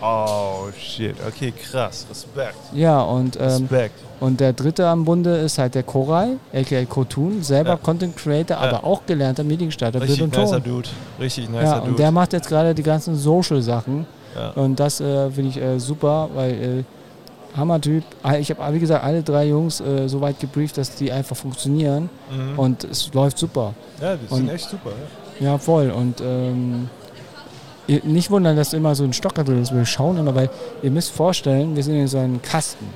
Oh 0.00 0.68
shit, 0.78 1.14
okay, 1.26 1.52
krass, 1.52 2.06
Respekt, 2.10 2.54
Ja, 2.74 3.00
und, 3.02 3.36
ähm, 3.36 3.42
Respekt. 3.42 4.00
und 4.20 4.40
der 4.40 4.52
dritte 4.52 4.86
am 4.86 5.04
Bunde 5.04 5.36
ist 5.38 5.58
halt 5.58 5.74
der 5.74 5.82
Koray, 5.82 6.36
aka 6.54 6.84
Kotun, 6.86 7.42
selber 7.42 7.70
Ja. 7.70 7.76
Content 7.76 8.16
Creator, 8.16 8.56
Ja. 8.56 8.62
aber 8.62 8.84
auch 8.84 9.02
gelernter 9.06 9.44
Mediengestalter, 9.44 9.98
Bild 9.98 10.10
Richtig 10.10 10.24
und 10.24 10.36
nicer 10.36 10.62
Ton. 10.62 10.72
Dude, 10.72 10.88
richtig 11.18 11.48
nicer 11.48 11.62
Ja, 11.64 11.78
Dude. 11.80 11.90
und 11.90 11.98
der 11.98 12.10
macht 12.10 12.32
jetzt 12.32 12.48
gerade 12.48 12.74
die 12.74 12.82
ganzen 12.82 13.14
Social-Sachen. 13.16 14.06
Ja. 14.36 14.50
Und 14.50 14.78
das 14.78 15.00
äh, 15.00 15.30
finde 15.30 15.50
ich 15.50 15.56
äh, 15.60 15.78
super, 15.80 16.28
weil 16.34 16.50
äh, 16.52 16.84
Hammer-Typ. 17.56 18.04
Ah, 18.22 18.36
Ich 18.36 18.48
habe, 18.50 18.72
wie 18.74 18.78
gesagt, 18.78 19.02
alle 19.04 19.24
drei 19.24 19.46
Jungs 19.48 19.80
äh, 19.80 20.08
so 20.08 20.20
weit 20.20 20.38
gebrieft, 20.38 20.78
dass 20.78 20.94
die 20.94 21.10
einfach 21.10 21.34
funktionieren. 21.34 22.08
Mhm. 22.30 22.56
Und 22.58 22.84
es 22.84 23.12
läuft 23.12 23.38
super. 23.38 23.74
ja, 24.00 24.14
die 24.14 24.26
und- 24.32 24.36
sind 24.38 24.48
echt 24.50 24.70
super. 24.70 24.90
Ja. 25.40 25.46
Ja, 25.52 25.58
voll. 25.58 25.90
Und 25.90 26.20
ähm, 26.20 26.88
ihr, 27.90 28.00
nicht 28.04 28.30
wundern, 28.30 28.56
dass 28.56 28.72
immer 28.72 28.94
so 28.94 29.04
ein 29.04 29.12
Stocker 29.12 29.44
drin 29.44 29.62
ist. 29.62 29.74
Wir 29.74 29.84
schauen 29.84 30.16
immer, 30.18 30.34
weil 30.34 30.48
ihr 30.82 30.90
müsst 30.90 31.12
vorstellen, 31.12 31.74
wir 31.76 31.82
sind 31.82 31.96
in 31.96 32.08
so 32.08 32.18
einem 32.18 32.40
Kasten. 32.40 32.86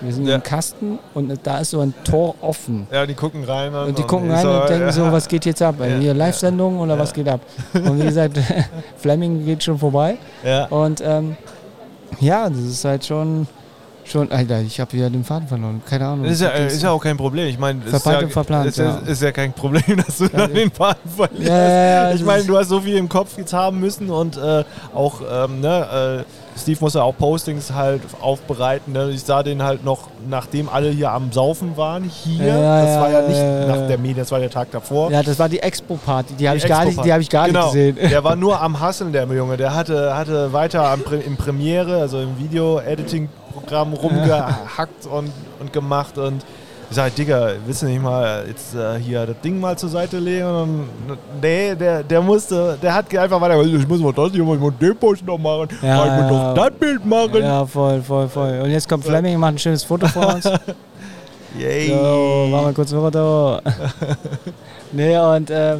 Wir 0.00 0.12
sind 0.12 0.26
Ja. 0.28 0.36
im 0.36 0.42
Kasten 0.42 0.98
und 1.14 1.32
da 1.42 1.58
ist 1.58 1.70
so 1.70 1.80
ein 1.80 1.92
Tor 2.04 2.36
offen. 2.40 2.86
Ja, 2.92 3.04
die 3.04 3.14
gucken 3.14 3.42
rein. 3.44 3.74
Und 3.74 3.98
die 3.98 4.02
gucken 4.04 4.28
ich 4.30 4.36
rein 4.36 4.46
und 4.46 4.68
denken 4.68 4.86
ja. 4.86 4.92
so, 4.92 5.10
was 5.10 5.26
geht 5.26 5.44
jetzt 5.44 5.60
ab? 5.60 5.74
Ja, 5.80 5.86
Hier 5.86 6.14
Live-Sendung 6.14 6.78
oder 6.78 6.94
ja. 6.94 7.00
was 7.00 7.12
geht 7.12 7.28
ab? 7.28 7.40
Und 7.74 7.98
wie 8.00 8.04
gesagt, 8.04 8.38
Fleming 8.96 9.44
geht 9.44 9.64
schon 9.64 9.76
vorbei. 9.78 10.16
Ja. 10.44 10.66
Und 10.66 11.00
ähm, 11.04 11.36
ja, 12.20 12.48
das 12.48 12.60
ist 12.60 12.84
halt 12.84 13.04
schon, 13.04 13.48
schon 14.10 14.30
Alter, 14.30 14.60
ich 14.60 14.80
habe 14.80 14.92
wieder 14.92 15.10
den 15.10 15.24
Faden 15.24 15.48
verloren. 15.48 15.82
Keine 15.88 16.06
Ahnung. 16.06 16.24
Das 16.24 16.34
ist 16.34 16.40
ja, 16.40 16.48
ist 16.50 16.82
ja 16.82 16.90
auch 16.90 17.02
kein 17.02 17.16
Problem. 17.16 17.48
Ich 17.48 17.58
meine, 17.58 17.80
es 17.86 17.92
ist 17.92 18.06
ja, 18.06 18.28
verplant, 18.28 18.68
ist, 18.68 18.78
ja, 18.78 18.84
ja. 18.84 18.98
ist 18.98 19.22
ja 19.22 19.32
kein 19.32 19.52
Problem, 19.52 19.96
dass 20.06 20.18
du 20.18 20.28
dann 20.28 20.52
den 20.52 20.70
Faden 20.70 21.10
verlierst. 21.10 21.48
Ja, 21.48 21.56
ja, 21.56 22.08
ja, 22.08 22.14
ich 22.14 22.24
meine, 22.24 22.44
du 22.44 22.56
hast 22.56 22.68
so 22.68 22.80
viel 22.80 22.96
im 22.96 23.08
Kopf 23.08 23.36
jetzt 23.38 23.52
haben 23.52 23.80
müssen 23.80 24.10
und 24.10 24.36
äh, 24.36 24.64
auch, 24.94 25.20
ähm, 25.30 25.60
ne, 25.60 26.24
äh, 26.24 26.58
Steve 26.58 26.78
muss 26.80 26.94
ja 26.94 27.02
auch 27.02 27.16
Postings 27.16 27.72
halt 27.72 28.02
aufbereiten. 28.20 28.92
Ne? 28.92 29.10
Ich 29.10 29.22
sah 29.22 29.42
den 29.42 29.62
halt 29.62 29.84
noch, 29.84 30.08
nachdem 30.28 30.68
alle 30.68 30.90
hier 30.90 31.10
am 31.12 31.32
Saufen 31.32 31.76
waren, 31.76 32.04
hier. 32.04 32.46
Ja, 32.46 32.82
das 32.82 32.94
ja, 32.94 33.00
war 33.00 33.10
ja 33.10 33.20
ja, 33.20 33.28
nicht 33.28 33.38
ja, 33.38 33.66
nach 33.66 33.76
ja. 33.76 33.86
der 33.86 33.98
Medien, 33.98 34.18
das 34.18 34.30
war 34.30 34.40
der 34.40 34.50
Tag 34.50 34.70
davor. 34.70 35.10
ja, 35.10 35.22
das 35.22 35.38
war 35.38 35.48
die 35.48 35.60
Expo-Party. 35.60 36.34
Die 36.34 36.48
habe 36.48 36.58
ich, 36.58 36.66
gar 36.66 36.84
nicht- 36.84 37.04
die 37.04 37.12
hab 37.12 37.20
ich 37.20 37.30
gar 37.30 37.46
genau. 37.46 37.72
nicht 37.72 37.96
gesehen. 37.96 38.10
Der 38.10 38.24
war 38.24 38.36
nur 38.36 38.60
am 38.60 38.80
Hasseln, 38.80 39.12
der 39.12 39.26
Junge. 39.26 39.56
Der 39.56 39.74
hatte, 39.74 40.16
hatte 40.16 40.52
weiter 40.52 40.88
am, 40.88 41.02
im 41.24 41.36
Premiere, 41.36 42.00
also 42.00 42.20
im 42.20 42.36
Video-Editing-Programm 43.58 43.92
rumgehackt 43.94 45.06
und, 45.06 45.32
und 45.60 45.72
gemacht. 45.72 46.16
Und 46.18 46.44
ich 46.90 46.96
sage, 46.96 47.10
Digga, 47.10 47.52
willst 47.66 47.82
du 47.82 47.86
nicht 47.86 48.02
mal 48.02 48.44
jetzt 48.46 48.74
äh, 48.74 48.98
hier 48.98 49.26
das 49.26 49.40
Ding 49.42 49.60
mal 49.60 49.76
zur 49.76 49.88
Seite 49.90 50.18
legen? 50.18 50.46
Und 50.46 50.88
nee, 51.42 51.74
der, 51.74 52.02
der 52.02 52.22
musste, 52.22 52.78
der 52.80 52.94
hat 52.94 53.14
einfach 53.14 53.40
weiter, 53.40 53.60
ich 53.62 53.86
muss 53.86 54.00
mal 54.00 54.12
das 54.12 54.32
hier, 54.32 54.40
ich 54.40 54.60
muss 54.60 54.72
den 54.80 54.96
Post 54.96 55.24
noch 55.24 55.38
machen, 55.38 55.68
Ja, 55.82 56.04
ich 56.04 56.22
muss 56.22 56.30
ja. 56.30 56.54
noch 56.54 56.54
das 56.54 56.70
Bild 56.72 57.04
machen. 57.04 57.42
Ja, 57.42 57.66
voll, 57.66 58.02
voll, 58.02 58.28
voll. 58.28 58.60
Und 58.64 58.70
jetzt 58.70 58.88
kommt 58.88 59.04
Fleming 59.04 59.34
und 59.34 59.40
macht 59.40 59.54
ein 59.54 59.58
schönes 59.58 59.84
Foto 59.84 60.06
von 60.08 60.24
uns. 60.24 60.44
Yay. 61.58 61.88
So, 61.88 62.48
machen 62.50 62.66
wir 62.66 62.72
kurz 62.72 62.92
ein 62.92 63.00
Foto. 63.00 63.60
nee, 64.92 65.18
und 65.18 65.50
äh, 65.50 65.76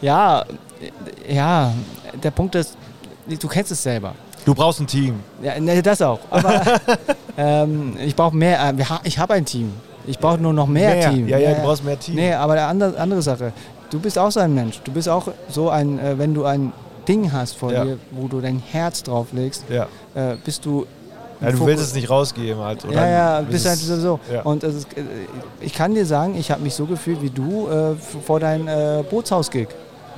ja, 0.00 0.44
ja, 1.28 1.72
der 2.22 2.30
Punkt 2.30 2.54
ist, 2.54 2.76
du 3.26 3.48
kennst 3.48 3.72
es 3.72 3.82
selber. 3.82 4.14
Du 4.46 4.54
brauchst 4.54 4.80
ein 4.80 4.86
Team. 4.86 5.20
Ja, 5.42 5.58
nee, 5.60 5.82
das 5.82 6.00
auch. 6.00 6.20
Aber 6.30 6.62
ähm, 7.36 7.96
ich 8.02 8.14
brauche 8.16 8.34
mehr. 8.34 8.58
Äh, 8.70 8.74
ich 9.04 9.18
habe 9.18 9.34
ein 9.34 9.44
Team. 9.44 9.72
Ich 10.06 10.18
brauche 10.18 10.38
nur 10.38 10.52
noch 10.52 10.68
mehr, 10.68 11.10
Team. 11.10 11.26
Ja, 11.28 11.36
ja, 11.36 11.52
du 11.54 11.62
brauchst 11.62 11.84
mehr 11.84 11.98
Team. 11.98 12.14
Nee, 12.14 12.32
aber 12.32 12.52
eine 12.54 12.64
andere, 12.66 12.96
andere 12.98 13.20
Sache. 13.22 13.52
Du 13.90 13.98
bist 14.00 14.18
auch 14.18 14.30
so 14.30 14.40
ein 14.40 14.54
Mensch. 14.54 14.80
Du 14.84 14.92
bist 14.92 15.08
auch 15.08 15.26
so 15.48 15.68
ein, 15.68 15.98
äh, 15.98 16.16
wenn 16.16 16.32
du 16.32 16.44
ein 16.44 16.72
Ding 17.08 17.32
hast 17.32 17.56
vor 17.56 17.72
Ja. 17.72 17.84
dir, 17.84 17.98
wo 18.12 18.28
du 18.28 18.40
dein 18.40 18.62
Herz 18.70 19.02
drauf 19.02 19.26
legst, 19.32 19.64
Ja. 19.68 19.86
äh, 20.14 20.36
bist 20.44 20.64
du. 20.64 20.86
ja, 21.40 21.50
du 21.50 21.56
Fokus- 21.56 21.66
willst 21.66 21.82
es 21.84 21.94
nicht 21.94 22.08
rausgeben 22.08 22.62
halt. 22.62 22.84
oder 22.84 22.94
Ja, 22.94 23.06
ja, 23.08 23.40
bist 23.42 23.66
halt 23.66 23.78
so. 23.78 24.20
ja. 24.32 24.42
Und 24.42 24.62
ist, 24.64 24.86
ich 25.60 25.74
kann 25.74 25.92
dir 25.94 26.06
sagen, 26.06 26.36
ich 26.38 26.50
habe 26.52 26.62
mich 26.62 26.74
so 26.74 26.86
gefühlt 26.86 27.20
wie 27.20 27.30
du 27.30 27.66
äh, 27.68 27.94
vor 28.24 28.38
deinem 28.40 28.68
äh, 28.68 29.02
Bootshaus-Gig. 29.10 29.68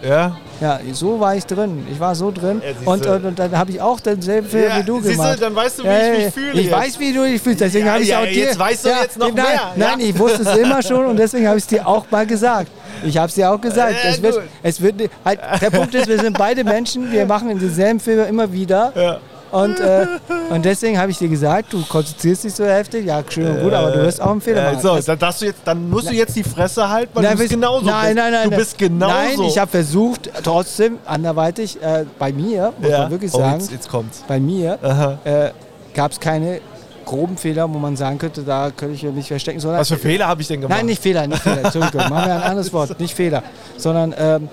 Ja? 0.02 0.36
Ja, 0.60 0.80
so 0.92 1.20
war 1.20 1.36
ich 1.36 1.46
drin. 1.46 1.86
Ich 1.90 2.00
war 2.00 2.14
so 2.14 2.30
drin. 2.32 2.60
Ja, 2.64 2.90
und, 2.90 3.06
und, 3.06 3.24
und 3.24 3.38
dann 3.38 3.56
habe 3.56 3.70
ich 3.70 3.80
auch 3.80 4.00
denselben 4.00 4.48
Film 4.48 4.72
wie 4.76 4.82
du 4.82 5.00
gemacht. 5.00 5.36
Du, 5.36 5.40
dann 5.40 5.54
weißt 5.54 5.78
du, 5.78 5.82
wie 5.84 5.86
Ja, 5.86 5.98
ich 5.98 6.04
ja, 6.06 6.12
mich 6.12 6.24
ja. 6.24 6.30
fühle. 6.30 6.52
Ich 6.52 6.66
jetzt. 6.66 6.72
weiß, 6.72 6.98
wie 6.98 7.12
du 7.12 7.24
dich 7.24 7.42
fühlst, 7.42 7.60
deswegen 7.60 7.86
Ja, 7.86 7.92
habe 7.92 8.02
ich 8.02 8.08
ja, 8.08 8.18
auch 8.20 8.24
dir. 8.24 8.32
jetzt 8.32 8.58
weißt 8.58 8.84
du 8.84 8.88
jetzt 8.88 9.18
noch 9.18 9.26
nein, 9.26 9.34
mehr, 9.34 9.54
ja? 9.54 9.72
Nein, 9.76 10.00
ich 10.00 10.18
wusste 10.18 10.42
es 10.42 10.56
immer 10.56 10.82
schon 10.82 11.06
und 11.06 11.16
deswegen 11.16 11.46
habe 11.46 11.58
ich 11.58 11.64
es 11.64 11.68
dir 11.68 11.86
auch 11.86 12.04
mal 12.10 12.26
gesagt. 12.26 12.70
Ich 13.04 13.16
habe 13.16 13.28
es 13.28 13.34
dir 13.34 13.50
auch 13.52 13.60
gesagt. 13.60 13.94
Ja, 14.02 14.10
es 14.10 14.20
wird, 14.22 14.40
es 14.62 14.80
wird, 14.80 15.10
halt, 15.24 15.38
der 15.60 15.70
Punkt 15.70 15.94
ist, 15.94 16.08
wir 16.08 16.18
sind 16.18 16.36
beide 16.36 16.64
Menschen, 16.64 17.12
wir 17.12 17.24
machen 17.26 17.56
denselben 17.58 18.00
Film 18.00 18.26
immer 18.28 18.52
wieder. 18.52 19.20
Und, 19.50 19.80
äh, 19.80 20.06
und 20.50 20.64
deswegen 20.64 20.98
habe 20.98 21.10
ich 21.10 21.18
dir 21.18 21.28
gesagt, 21.28 21.72
du 21.72 21.82
konzentrierst 21.86 22.44
dich 22.44 22.54
so 22.54 22.64
heftig. 22.64 23.06
Ja, 23.06 23.22
schön 23.28 23.48
und 23.48 23.62
gut, 23.62 23.72
aber 23.72 23.90
du 23.90 24.02
wirst 24.02 24.20
auch 24.20 24.30
einen 24.30 24.40
Fehler 24.40 24.68
Äh, 24.68 24.72
machen. 24.74 24.82
so, 24.82 24.98
dann, 24.98 25.18
darfst 25.18 25.42
du 25.42 25.46
jetzt, 25.46 25.60
dann 25.64 25.88
musst 25.88 26.10
du 26.10 26.14
jetzt 26.14 26.36
die 26.36 26.42
Fresse 26.42 26.88
halten, 26.88 27.10
weil 27.14 27.22
Nein, 27.22 27.32
du 27.32 27.38
bist 27.38 27.50
genauso. 27.50 27.86
Nein, 27.86 28.16
nein, 28.16 28.32
nein. 28.32 28.44
Du 28.44 28.50
nein. 28.50 28.58
bist 28.58 28.78
genauso. 28.78 29.14
Nein, 29.14 29.40
ich 29.42 29.58
habe 29.58 29.70
versucht, 29.70 30.30
trotzdem 30.42 30.98
anderweitig, 31.06 31.80
äh, 31.82 32.04
bei 32.18 32.32
mir, 32.32 32.72
muss 32.78 32.90
ja. 32.90 32.98
man 33.00 33.10
wirklich 33.10 33.32
oh, 33.34 33.38
sagen, 33.38 33.60
Jetzt, 33.60 33.72
jetzt 33.72 33.88
kommt's. 33.88 34.24
bei 34.28 34.38
mir 34.40 34.78
äh, 35.24 35.50
gab 35.94 36.12
es 36.12 36.20
keine 36.20 36.60
groben 37.04 37.38
Fehler, 37.38 37.72
wo 37.72 37.78
man 37.78 37.96
sagen 37.96 38.18
könnte, 38.18 38.42
da 38.42 38.70
könnte 38.70 38.94
ich 38.94 39.02
mich 39.02 39.28
verstecken. 39.28 39.60
Sondern, 39.60 39.80
Was 39.80 39.88
für 39.88 39.96
Fehler 39.96 40.26
habe 40.26 40.42
ich 40.42 40.48
denn 40.48 40.60
gemacht? 40.60 40.76
Nein, 40.76 40.86
nicht 40.86 41.02
Fehler, 41.02 41.26
nicht 41.26 41.42
Fehler. 41.42 41.64
Entschuldigung, 41.64 42.08
machen 42.10 42.26
wir 42.26 42.34
ein 42.34 42.42
anderes 42.42 42.72
Wort, 42.72 43.00
nicht 43.00 43.14
Fehler. 43.14 43.42
Sondern 43.78 44.14
ähm, 44.18 44.48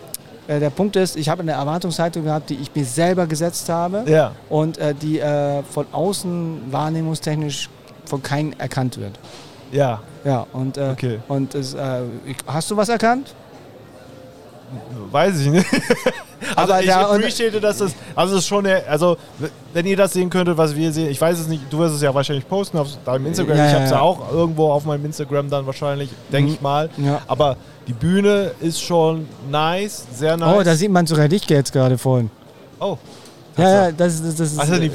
äh, 0.48 0.60
der 0.60 0.70
Punkt 0.70 0.96
ist, 0.96 1.16
ich 1.16 1.30
habe 1.30 1.42
eine 1.42 1.54
Erwartungshaltung 1.54 2.24
gehabt, 2.24 2.50
die 2.50 2.56
ich 2.56 2.74
mir 2.76 2.86
selber 2.86 3.28
gesetzt 3.28 3.70
habe 3.70 4.04
Ja. 4.08 4.32
und 4.50 4.78
äh, 4.78 4.94
die 4.94 5.20
äh, 5.20 5.64
von 5.64 5.86
außen 5.92 6.72
wahrnehmungstechnisch 6.72 7.70
von 8.06 8.22
keinem 8.22 8.54
erkannt 8.58 8.98
wird. 8.98 9.20
Ja. 9.72 10.02
Ja, 10.24 10.46
und, 10.54 10.78
äh, 10.78 10.90
Okay. 10.92 11.20
und 11.28 11.54
es, 11.56 11.74
äh, 11.74 12.02
hast 12.48 12.72
du 12.72 12.78
was 12.78 12.90
erkannt? 12.90 13.34
Weiß 15.12 15.40
ich 15.40 15.48
nicht. 15.48 15.66
also 16.56 16.74
Aber 16.74 16.82
ich 16.84 16.90
und- 16.90 16.96
appreciate, 16.96 17.62
dass 17.62 17.78
das, 17.78 17.92
also 18.16 18.34
es 18.36 18.42
ist 18.42 18.48
schon, 18.48 18.66
eine- 18.66 18.84
also 18.88 19.18
wenn 19.74 19.86
ihr 19.86 19.96
das 19.96 20.14
sehen 20.14 20.30
könntet, 20.30 20.58
was 20.58 20.76
wir 20.76 20.92
sehen, 20.92 21.10
ich 21.10 21.20
weiß 21.22 21.40
es 21.40 21.48
nicht, 21.48 21.64
du 21.70 21.78
wirst 21.80 21.96
es 21.96 22.02
ja 22.02 22.14
wahrscheinlich 22.14 22.48
posten 22.48 22.78
auf 22.78 22.88
deinem 23.06 23.28
Instagram, 23.28 23.58
Ja, 23.58 23.66
ich 23.66 23.72
ja, 23.72 23.76
habe 23.76 23.86
es 23.86 23.92
ja 23.92 23.98
ja. 23.98 24.02
auch 24.04 24.32
irgendwo 24.32 24.72
auf 24.72 24.86
meinem 24.86 25.06
Instagram 25.06 25.50
dann 25.50 25.66
wahrscheinlich, 25.66 26.10
denke 26.32 26.50
Mhm. 26.50 26.56
ich 26.56 26.62
mal. 26.62 26.90
Ja. 26.98 27.22
Aber 27.28 27.56
die 27.88 27.94
Bühne 27.94 28.52
ist 28.60 28.82
schon 28.82 29.28
nice, 29.50 30.06
sehr 30.14 30.36
nice. 30.38 30.56
Oh, 30.58 30.64
da 30.64 30.76
sieht 30.76 30.92
man 30.92 31.06
sogar 31.06 31.28
dich 31.28 31.48
jetzt 31.50 31.72
gerade 31.72 31.98
vorhin. 31.98 32.30
Oh, 32.80 32.98
Ja, 33.58 33.86
ja, 33.86 33.92
das, 33.92 34.22
das, 34.22 34.36
das 34.36 34.52
ist. 34.52 34.60
also 34.60 34.76
die 34.78 34.88
äh, 34.88 34.92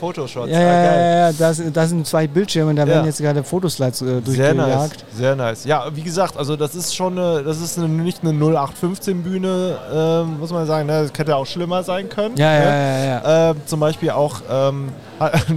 Photoshots, 0.00 0.50
ja, 0.50 0.58
ah, 0.58 0.60
ja, 0.60 0.68
geil. 0.84 1.00
ja, 1.00 1.16
ja, 1.28 1.32
das, 1.32 1.62
das 1.72 1.88
sind 1.90 2.06
zwei 2.06 2.26
Bildschirme 2.26 2.74
da 2.74 2.82
Ja. 2.82 2.88
werden 2.88 3.06
jetzt 3.06 3.18
gerade 3.20 3.44
Fotoslides 3.44 4.02
äh, 4.02 4.20
Sehr 4.24 4.54
nice, 4.54 4.66
durchgejagt. 4.66 5.04
sehr 5.14 5.36
nice. 5.36 5.64
Ja, 5.64 5.84
wie 5.94 6.02
gesagt, 6.02 6.36
also 6.36 6.56
das 6.56 6.74
ist 6.74 6.94
schon 6.96 7.18
eine, 7.18 7.44
das 7.44 7.60
ist 7.60 7.78
eine, 7.78 7.88
nicht 7.88 8.22
eine 8.22 8.32
0815 8.32 9.22
Bühne, 9.22 9.78
ähm, 9.94 10.38
muss 10.40 10.50
man 10.50 10.66
sagen. 10.66 10.86
Ne? 10.86 11.02
Das 11.08 11.16
hätte 11.18 11.36
auch 11.36 11.46
schlimmer 11.46 11.82
sein 11.84 12.08
können. 12.08 12.36
Ja, 12.36 12.50
ne? 12.58 12.64
ja, 12.64 12.74
ja, 12.74 13.04
ja. 13.04 13.50
Ähm, 13.50 13.56
zum 13.66 13.78
Beispiel 13.80 14.10
auch, 14.10 14.40
ähm, 14.50 14.88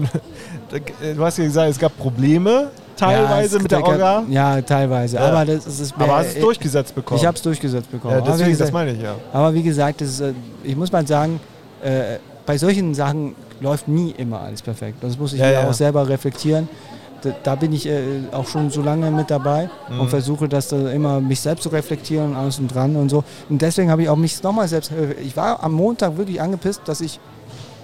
du 1.16 1.24
hast 1.26 1.38
ja 1.38 1.44
gesagt, 1.46 1.70
es 1.72 1.80
gab 1.80 1.98
Probleme 1.98 2.70
teilweise 2.96 3.56
Ja, 3.56 3.58
es- 3.58 3.62
mit 3.64 3.72
der 3.72 3.84
Orga, 3.84 4.24
Ja, 4.30 4.62
teilweise. 4.62 5.16
Ja. 5.18 5.24
Aber 5.30 5.46
das 5.46 5.66
ist. 5.66 5.94
aber 5.98 6.18
hast 6.18 6.28
es 6.28 6.36
äh, 6.36 6.42
durchgesetzt 6.42 6.94
bekommen. 6.94 7.20
Ich 7.20 7.26
habe 7.26 7.36
es 7.36 7.42
durchgesetzt 7.42 7.90
bekommen. 7.90 8.14
ja, 8.16 8.22
deswegen, 8.22 8.50
das 8.50 8.58
gesagt, 8.60 8.74
meine 8.74 8.92
ich 8.92 9.02
ja. 9.02 9.16
aber 9.34 9.54
wie 9.54 9.64
gesagt, 9.64 10.02
das 10.02 10.10
ist, 10.10 10.20
äh, 10.22 10.34
ich 10.64 10.76
muss 10.76 10.92
mal 10.92 11.06
sagen, 11.08 11.40
äh, 11.84 12.18
bei 12.46 12.58
solchen 12.58 12.94
Sachen 12.94 13.36
läuft 13.62 13.88
nie 13.88 14.12
immer 14.18 14.42
alles 14.42 14.62
perfekt. 14.62 14.98
Das 15.02 15.18
muss 15.18 15.34
ich 15.34 15.40
Ja, 15.40 15.48
mir 15.48 15.54
ja. 15.54 15.68
auch 15.70 15.74
selber 15.74 16.08
reflektieren. 16.08 16.68
Da, 17.22 17.32
da 17.44 17.56
bin 17.56 17.74
ich 17.74 17.86
äh, 17.86 18.00
auch 18.32 18.48
schon 18.48 18.70
so 18.70 18.82
lange 18.82 19.12
mit 19.12 19.30
dabei 19.30 19.70
Mhm. 19.90 20.00
und 20.00 20.10
versuche 20.10 20.48
das 20.48 20.70
da 20.70 20.90
immer 20.92 21.20
mich 21.20 21.42
selbst 21.42 21.64
zu 21.64 21.70
reflektieren 21.70 22.32
und 22.32 22.36
alles 22.38 22.60
und 22.60 22.74
dran 22.74 22.96
und 22.96 23.10
so. 23.10 23.24
Und 23.50 23.62
deswegen 23.62 23.92
habe 23.92 24.02
ich 24.04 24.10
auch 24.10 24.16
mich 24.16 24.42
nochmal 24.42 24.68
selbst. 24.70 24.92
äh, 24.92 25.14
Ich 25.22 25.36
war 25.36 25.62
am 25.62 25.74
Montag 25.74 26.16
wirklich 26.18 26.42
angepisst, 26.42 26.82
dass 26.86 27.02
ich 27.02 27.20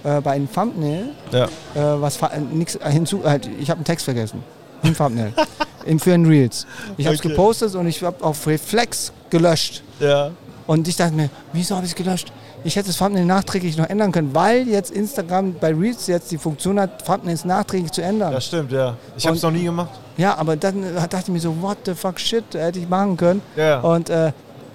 äh, 0.06 0.22
bei 0.22 0.32
einem 0.32 0.50
Thumbnail 0.52 1.10
Ja. 1.32 1.46
äh, 1.46 2.02
was 2.02 2.16
fa- 2.16 2.32
äh, 2.32 2.92
hinzu. 2.92 3.24
Halt, 3.26 3.50
ich 3.60 3.70
habe 3.70 3.80
einen 3.80 3.86
Text 3.86 4.06
vergessen. 4.06 4.42
Im 4.84 4.96
Thumbnail. 4.96 5.34
Im, 5.86 6.00
für 6.00 6.14
ein 6.14 6.26
Reels. 6.26 6.66
Ich 6.98 7.06
habe 7.06 7.16
es 7.16 7.20
Okay. 7.22 7.30
gepostet 7.30 7.76
und 7.76 7.88
ich 7.88 8.02
habe 8.04 8.24
auf 8.24 8.48
Reflex 8.48 9.12
gelöscht. 9.30 9.84
ja. 10.00 10.32
Und 10.68 10.88
ich 10.88 10.96
dachte 10.96 11.14
mir, 11.14 11.30
wieso 11.54 11.76
habe 11.76 11.86
ich 11.86 11.92
es 11.92 11.96
gelöscht? 11.96 12.32
Ich 12.66 12.76
hätte 12.76 12.88
das 12.88 12.98
Thumbnail 12.98 13.26
nachträglich 13.26 13.78
noch 13.78 13.88
ändern 13.88 14.12
können, 14.12 14.34
weil 14.34 14.68
jetzt 14.68 14.90
Instagram 14.90 15.54
bei 15.54 15.72
Reels 15.72 16.08
jetzt 16.08 16.32
die 16.32 16.38
Funktion 16.40 16.80
hat, 16.80 17.06
Thumbnails 17.06 17.46
nachträglich 17.46 17.92
zu 17.92 18.02
ändern. 18.02 18.34
Das 18.34 18.48
stimmt, 18.48 18.72
ja. 18.72 18.98
Ich 19.16 19.28
habe 19.28 19.38
es 19.38 19.44
noch 19.44 19.52
nie 19.52 19.66
gemacht. 19.66 19.92
Ja, 20.18 20.36
aber 20.36 20.56
dann 20.56 20.82
äh, 20.82 20.96
dachte 20.96 21.26
ich 21.26 21.28
mir 21.28 21.40
so, 21.40 21.56
what 21.62 21.78
the 21.86 21.94
fuck 21.94 22.20
shit, 22.20 22.44
hätte 22.54 22.80
ich 22.80 22.90
machen 22.90 23.18
können. 23.18 23.44
Ja. 23.56 23.82
Und 23.82 24.10
äh, 24.10 24.32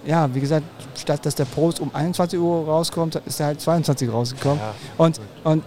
ja, 0.07 0.33
wie 0.33 0.39
gesagt, 0.39 0.67
statt 0.97 1.27
dass 1.27 1.35
der 1.35 1.47
Post 1.47 1.81
um 1.81 1.93
21 1.93 2.39
Uhr 2.39 2.65
rauskommt, 2.65 3.21
ist 3.27 3.41
er 3.41 3.47
halt 3.47 3.61
22 3.61 4.09
Uhr 4.09 4.15
rausgekommen. 4.15 4.61
Ja. 4.61 4.73
Und, 4.97 5.21
und 5.43 5.65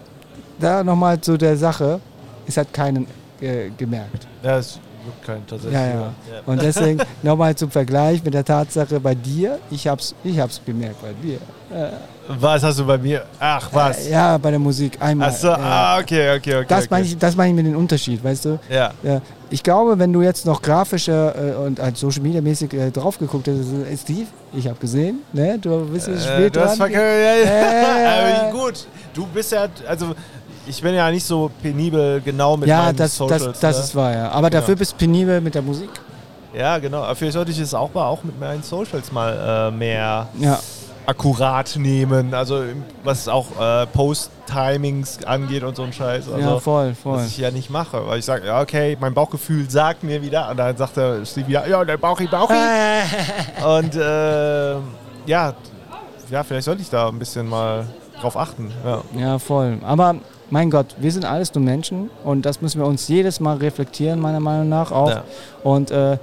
da 0.59 0.81
nochmal 0.81 1.19
zu 1.19 1.37
der 1.37 1.57
Sache, 1.57 1.99
es 2.47 2.55
hat 2.55 2.71
keinen 2.71 3.05
äh, 3.41 3.69
gemerkt. 3.77 4.27
Ja, 4.43 4.59
es 4.59 4.79
wird 5.05 5.23
kein 5.25 5.45
tatsächlich. 5.47 5.73
Ja, 5.79 5.87
ja. 5.87 6.13
Und 6.45 6.61
deswegen 6.61 6.99
nochmal 7.21 7.55
zum 7.55 7.69
Vergleich 7.71 8.23
mit 8.23 8.33
der 8.33 8.45
Tatsache 8.45 8.99
bei 8.99 9.15
dir, 9.15 9.59
ich 9.71 9.87
hab's, 9.87 10.13
ich 10.23 10.39
hab's 10.39 10.59
bemerkt 10.59 11.01
bei 11.01 11.13
dir. 11.21 11.39
Was 12.27 12.63
hast 12.63 12.79
du 12.79 12.85
bei 12.85 12.97
mir? 12.97 13.23
Ach, 13.39 13.67
was? 13.73 14.05
Äh, 14.07 14.11
Ja, 14.11 14.37
bei 14.37 14.51
der 14.51 14.59
Musik 14.59 14.97
einmal. 15.01 15.29
Achso, 15.29 15.47
äh, 15.49 15.55
ah, 15.57 15.97
okay, 15.99 16.37
okay, 16.37 16.55
okay. 16.57 16.65
das 16.69 16.79
okay. 16.81 16.87
meine 16.91 17.05
ich, 17.05 17.17
das 17.17 17.35
meine 17.35 17.49
ich 17.49 17.55
mit 17.55 17.65
dem 17.65 17.75
Unterschied, 17.77 18.23
weißt 18.23 18.45
du? 18.45 18.59
Ja. 18.69 18.91
Ja, 19.03 19.21
ich 19.49 19.61
glaube, 19.61 19.97
wenn 19.99 20.13
du 20.13 20.21
jetzt 20.21 20.45
noch 20.45 20.61
grafischer 20.61 21.35
äh, 21.35 21.55
und 21.55 21.79
halt 21.81 21.97
Social 21.97 22.21
Media 22.21 22.39
mäßig 22.41 22.73
äh, 22.73 22.91
drauf 22.91 23.17
geguckt 23.19 23.47
hättest, 23.47 23.69
äh, 23.73 23.97
Steve, 23.97 24.27
ich 24.53 24.67
habe 24.67 24.77
gesehen, 24.79 25.19
ne? 25.33 25.57
Du 25.59 25.85
bist 25.87 26.07
äh, 26.07 26.13
Äh, 26.13 26.19
spät 26.19 26.55
du 26.55 26.61
hast 26.61 26.79
dran. 26.79 26.91
verkehrt. 26.91 27.45
Äh. 27.47 28.45
Aber 28.45 28.51
gut, 28.57 28.87
du 29.13 29.25
bist 29.27 29.51
ja, 29.51 29.67
also 29.87 30.13
ich 30.65 30.81
bin 30.81 30.93
ja 30.95 31.09
nicht 31.11 31.25
so 31.25 31.51
penibel 31.61 32.21
genau 32.21 32.57
mit 32.57 32.67
ja, 32.69 32.83
meinen 32.83 32.95
das, 32.97 33.15
Socials. 33.17 33.43
das, 33.43 33.59
das 33.59 33.77
ne? 33.77 33.83
ist 33.83 33.95
wahr, 33.95 34.13
ja. 34.13 34.29
Aber 34.31 34.49
dafür 34.49 34.75
Genau. 34.75 34.79
bist 34.79 34.93
du 34.93 34.97
penibel 34.97 35.41
mit 35.41 35.55
der 35.55 35.61
Musik. 35.61 35.89
Ja, 36.53 36.77
genau. 36.77 37.01
Aber 37.03 37.15
vielleicht 37.15 37.33
sollte 37.33 37.51
ich 37.51 37.59
es 37.59 37.73
auch 37.73 37.93
mal 37.93 38.05
auch 38.05 38.23
mit 38.23 38.39
meinen 38.39 38.61
Socials 38.63 39.11
mal 39.11 39.69
äh, 39.69 39.75
mehr 39.75 40.27
Ja. 40.39 40.59
akkurat 41.05 41.75
nehmen. 41.77 42.33
Also 42.33 42.63
was 43.03 43.27
auch 43.27 43.47
äh, 43.59 43.87
Post-Timings 43.87 45.25
angeht 45.25 45.63
und 45.63 45.75
so 45.75 45.83
ein 45.83 45.91
Scheiß. 45.93 46.27
Also, 46.29 46.37
ja, 46.39 46.59
voll, 46.59 46.93
voll. 46.95 47.17
Was 47.17 47.27
ich 47.27 47.37
ja 47.39 47.49
nicht 47.51 47.69
mache, 47.69 48.05
weil 48.07 48.19
ich 48.19 48.25
sage, 48.25 48.45
ja, 48.47 48.61
okay, 48.61 48.95
mein 48.99 49.13
Bauchgefühl 49.13 49.69
sagt 49.69 50.03
mir 50.03 50.21
wieder. 50.21 50.49
Und 50.49 50.57
dann 50.57 50.77
sagt 50.77 50.97
der 50.97 51.25
Steve 51.25 51.47
wieder, 51.47 51.67
ja, 51.67 51.83
der 51.83 51.97
Bauchi, 51.97 52.27
Bauchi. 52.27 52.53
Und 53.65 53.95
äh, 53.95 54.73
ja, 55.25 55.53
ja, 56.29 56.43
vielleicht 56.43 56.65
sollte 56.65 56.81
ich 56.81 56.89
da 56.89 57.09
ein 57.09 57.19
bisschen 57.19 57.47
mal 57.49 57.85
drauf 58.21 58.37
achten. 58.37 58.71
Ja. 58.85 59.01
Ja, 59.19 59.39
voll. 59.39 59.79
Aber 59.83 60.15
mein 60.53 60.69
Gott, 60.69 60.85
wir 60.99 61.11
sind 61.11 61.25
alles 61.25 61.51
nur 61.55 61.63
Menschen 61.63 62.11
und 62.23 62.45
das 62.45 62.61
müssen 62.61 62.79
wir 62.79 62.85
uns 62.85 63.07
jedes 63.07 63.39
Mal 63.39 63.57
reflektieren, 63.57 64.19
meiner 64.19 64.39
Meinung 64.39 64.69
nach 64.69 64.91
auch. 64.91 65.09
Ja. 65.09 65.23
Und 65.63 65.89
äh, 65.89 66.19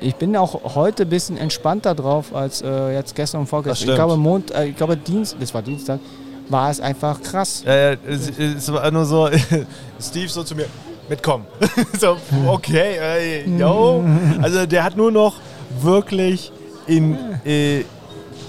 ich 0.00 0.16
bin 0.16 0.36
auch 0.36 0.74
heute 0.74 1.04
ein 1.04 1.08
bisschen 1.08 1.36
entspannter 1.36 1.94
drauf 1.94 2.34
als 2.34 2.60
äh, 2.60 2.92
jetzt 2.92 3.14
gestern 3.14 3.42
und 3.42 3.46
vorgestern. 3.46 3.90
Ich 3.90 3.94
glaube, 3.94 4.16
Mond, 4.16 4.50
äh, 4.50 4.66
ich 4.66 4.76
glaube 4.76 4.96
Dienst, 4.96 5.36
das 5.38 5.54
war 5.54 5.62
Dienstag, 5.62 6.00
war 6.48 6.72
es 6.72 6.80
einfach 6.80 7.22
krass. 7.22 7.62
Ja, 7.64 7.92
ja, 7.92 7.96
es, 8.04 8.36
es 8.36 8.72
war 8.72 8.90
nur 8.90 9.04
so, 9.04 9.30
Steve 10.00 10.28
so 10.28 10.42
zu 10.42 10.56
mir, 10.56 10.66
mitkommen. 11.08 11.46
so, 12.00 12.16
okay, 12.48 13.44
yo. 13.46 14.02
Also 14.42 14.66
der 14.66 14.82
hat 14.82 14.96
nur 14.96 15.12
noch 15.12 15.34
wirklich 15.80 16.50
in 16.88 17.16
äh, 17.44 17.84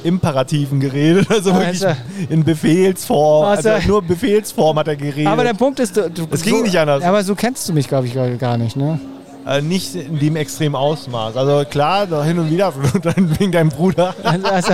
Imperativen 0.03 0.79
geredet, 0.79 1.29
also 1.29 1.53
wirklich 1.53 1.85
Also- 1.85 1.99
in 2.29 2.43
Befehlsform. 2.43 3.45
Also 3.47 3.69
Also- 3.69 3.87
nur 3.87 4.01
Befehlsform 4.01 4.77
hat 4.79 4.87
er 4.87 4.95
geredet. 4.95 5.27
Aber 5.27 5.43
der 5.43 5.53
Punkt 5.53 5.79
ist, 5.79 5.95
du, 5.97 6.09
du, 6.09 6.27
Es 6.31 6.41
ging 6.43 6.57
so, 6.57 6.63
nicht 6.63 6.77
anders. 6.77 7.03
Aber 7.03 7.23
so 7.23 7.35
kennst 7.35 7.67
du 7.69 7.73
mich, 7.73 7.87
glaube 7.87 8.07
ich, 8.07 8.13
gar- 8.39 8.57
nicht, 8.57 8.75
ne? 8.75 8.99
äh, 9.45 9.61
nicht 9.61 9.95
in 9.95 10.19
dem 10.19 10.35
extremen 10.35 10.75
Ausmaß. 10.75 11.35
Also 11.35 11.63
klar, 11.69 12.07
hin 12.23 12.39
und 12.39 12.49
wieder, 12.49 12.71
dann 13.03 13.39
wegen 13.39 13.51
deinem 13.51 13.69
Bruder. 13.69 14.13
Also, 14.23 14.47
also, 14.47 14.73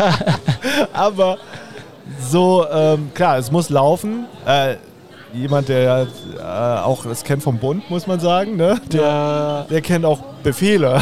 Aber 0.94 1.38
so, 2.30 2.66
ähm, 2.72 3.10
klar, 3.14 3.38
es 3.38 3.52
muss 3.52 3.70
laufen. 3.70 4.26
Äh, 4.46 4.76
jemand, 5.34 5.70
der 5.70 6.08
äh, 6.40 6.42
auch 6.84 7.06
das 7.06 7.24
kennt 7.24 7.44
vom 7.44 7.58
Bund, 7.60 7.90
muss 7.92 8.08
man 8.08 8.20
sagen, 8.20 8.56
ne? 8.58 8.80
der, 8.92 9.66
der 9.70 9.82
kennt 9.82 10.04
auch 10.06 10.20
Befehle 10.44 11.00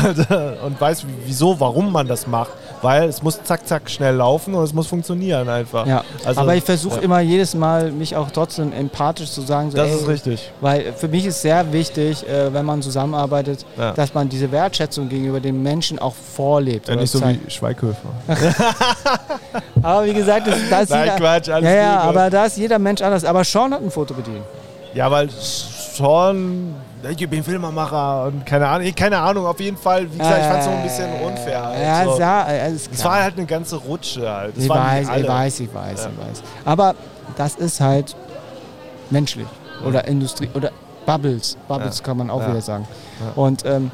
und 0.65 0.79
weiß 0.81 1.05
wieso, 1.25 1.57
warum 1.59 1.91
man 1.93 2.07
das 2.07 2.27
macht. 2.27 2.51
Weil 2.81 3.09
es 3.09 3.23
muss 3.23 3.41
zack, 3.43 3.67
zack 3.67 3.89
schnell 3.89 4.15
laufen 4.15 4.53
und 4.53 4.63
es 4.63 4.73
muss 4.73 4.87
funktionieren 4.87 5.49
einfach. 5.49 5.85
ja. 5.85 6.03
Also, 6.23 6.41
aber 6.41 6.55
ich 6.55 6.63
versuche 6.63 6.97
ja. 6.97 7.01
immer 7.01 7.19
jedes 7.19 7.53
Mal, 7.55 7.91
mich 7.91 8.15
auch 8.15 8.29
trotzdem 8.31 8.71
empathisch 8.73 9.31
zu 9.31 9.41
sagen, 9.41 9.71
so, 9.71 9.77
Das 9.77 9.89
ey, 9.89 9.95
ist 9.95 10.07
richtig. 10.07 10.51
Weil 10.61 10.93
für 10.93 11.07
mich 11.07 11.25
ist 11.25 11.41
sehr 11.41 11.71
wichtig, 11.73 12.27
äh, 12.27 12.53
wenn 12.53 12.65
man 12.65 12.81
zusammenarbeitet, 12.81 13.65
Ja. 13.77 13.91
dass 13.91 14.13
man 14.13 14.29
diese 14.29 14.51
Wertschätzung 14.51 15.09
gegenüber 15.09 15.39
dem 15.39 15.61
Menschen 15.63 15.99
auch 15.99 16.13
vorlebt. 16.13 16.87
Ja, 16.87 16.95
nicht 16.95 17.11
so 17.11 17.19
zeigt. 17.19 17.45
wie 17.45 17.51
Schweighöfer. 17.51 18.09
Aber 19.81 20.05
wie 20.05 20.13
gesagt, 20.13 20.47
das, 20.47 20.55
das 20.69 20.81
ist 20.83 20.89
Nein, 20.89 21.03
jeder, 21.03 21.15
Quatsch, 21.15 21.49
alles 21.49 21.69
ja, 21.69 21.75
ja, 21.75 21.99
aber 22.01 22.29
da 22.29 22.45
ist 22.45 22.57
jeder 22.57 22.79
Mensch 22.79 23.01
anders. 23.01 23.23
Aber 23.23 23.43
Sean 23.43 23.73
hat 23.73 23.81
ein 23.81 23.91
Foto 23.91 24.13
bedient. 24.13 24.43
Ja, 24.93 25.09
weil 25.11 25.29
schon, 25.97 26.75
ich 27.09 27.29
bin 27.29 27.43
Filmemacher 27.43 28.25
und 28.25 28.45
keine 28.45 28.67
Ahnung, 28.67 28.93
keine 28.95 29.17
Ahnung, 29.17 29.45
auf 29.45 29.59
jeden 29.59 29.77
Fall, 29.77 30.03
wie 30.13 30.17
gesagt, 30.17 30.39
ich 30.39 30.45
fand 30.45 30.59
es 30.59 30.65
so 30.65 30.71
ein 30.71 30.83
bisschen 30.83 31.09
unfair. 31.25 31.63
Halt, 31.65 31.83
Ja, 31.83 32.03
so. 32.05 32.11
es 32.13 32.19
war, 32.19 32.49
äh, 32.49 32.67
es 32.69 32.89
Es 32.93 33.03
war 33.05 33.23
halt 33.23 33.37
eine 33.37 33.45
ganze 33.45 33.75
Rutsche 33.77 34.29
halt. 34.29 34.55
Das 34.55 34.63
ich, 34.63 34.69
weiß, 34.69 35.07
ich 35.17 35.27
weiß, 35.27 35.59
ich 35.61 35.73
weiß, 35.73 36.03
Ja. 36.05 36.09
ich 36.11 36.29
weiß. 36.29 36.43
Aber 36.65 36.95
das 37.35 37.55
ist 37.55 37.79
halt 37.81 38.15
menschlich. 39.09 39.47
Oder 39.85 40.07
Industrie, 40.07 40.49
oder 40.53 40.71
Bubbles. 41.05 41.57
Bubbles 41.67 41.99
Ja. 41.99 42.03
kann 42.05 42.17
man 42.17 42.29
auch 42.29 42.41
Ja. 42.41 42.49
wieder 42.49 42.61
sagen. 42.61 42.87
Ja. 43.19 43.41
Und 43.41 43.65
ähm, 43.65 43.91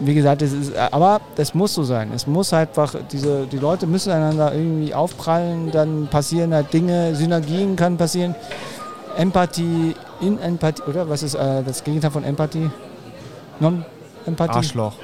wie 0.00 0.14
gesagt, 0.14 0.42
das 0.42 0.52
ist, 0.52 0.76
aber 0.76 1.20
das 1.36 1.54
muss 1.54 1.72
so 1.74 1.84
sein. 1.84 2.10
Es 2.14 2.26
muss 2.26 2.52
halt 2.52 2.70
einfach, 2.70 2.94
diese, 3.12 3.46
die 3.46 3.58
Leute 3.58 3.86
müssen 3.86 4.10
einander 4.12 4.52
irgendwie 4.52 4.92
aufprallen, 4.92 5.70
dann 5.70 6.08
passieren 6.08 6.52
halt 6.52 6.72
Dinge, 6.72 7.14
Synergien 7.14 7.76
kann 7.76 7.96
passieren. 7.96 8.34
Empathie, 9.16 9.94
in 10.20 10.38
Empathie, 10.40 10.82
oder 10.82 11.08
was 11.08 11.22
ist 11.22 11.34
äh, 11.34 11.62
das 11.64 11.82
Gegenteil 11.84 12.10
von 12.10 12.24
Empathie? 12.24 12.70
Non-Empathie? 13.60 14.52
Arschloch. 14.56 14.94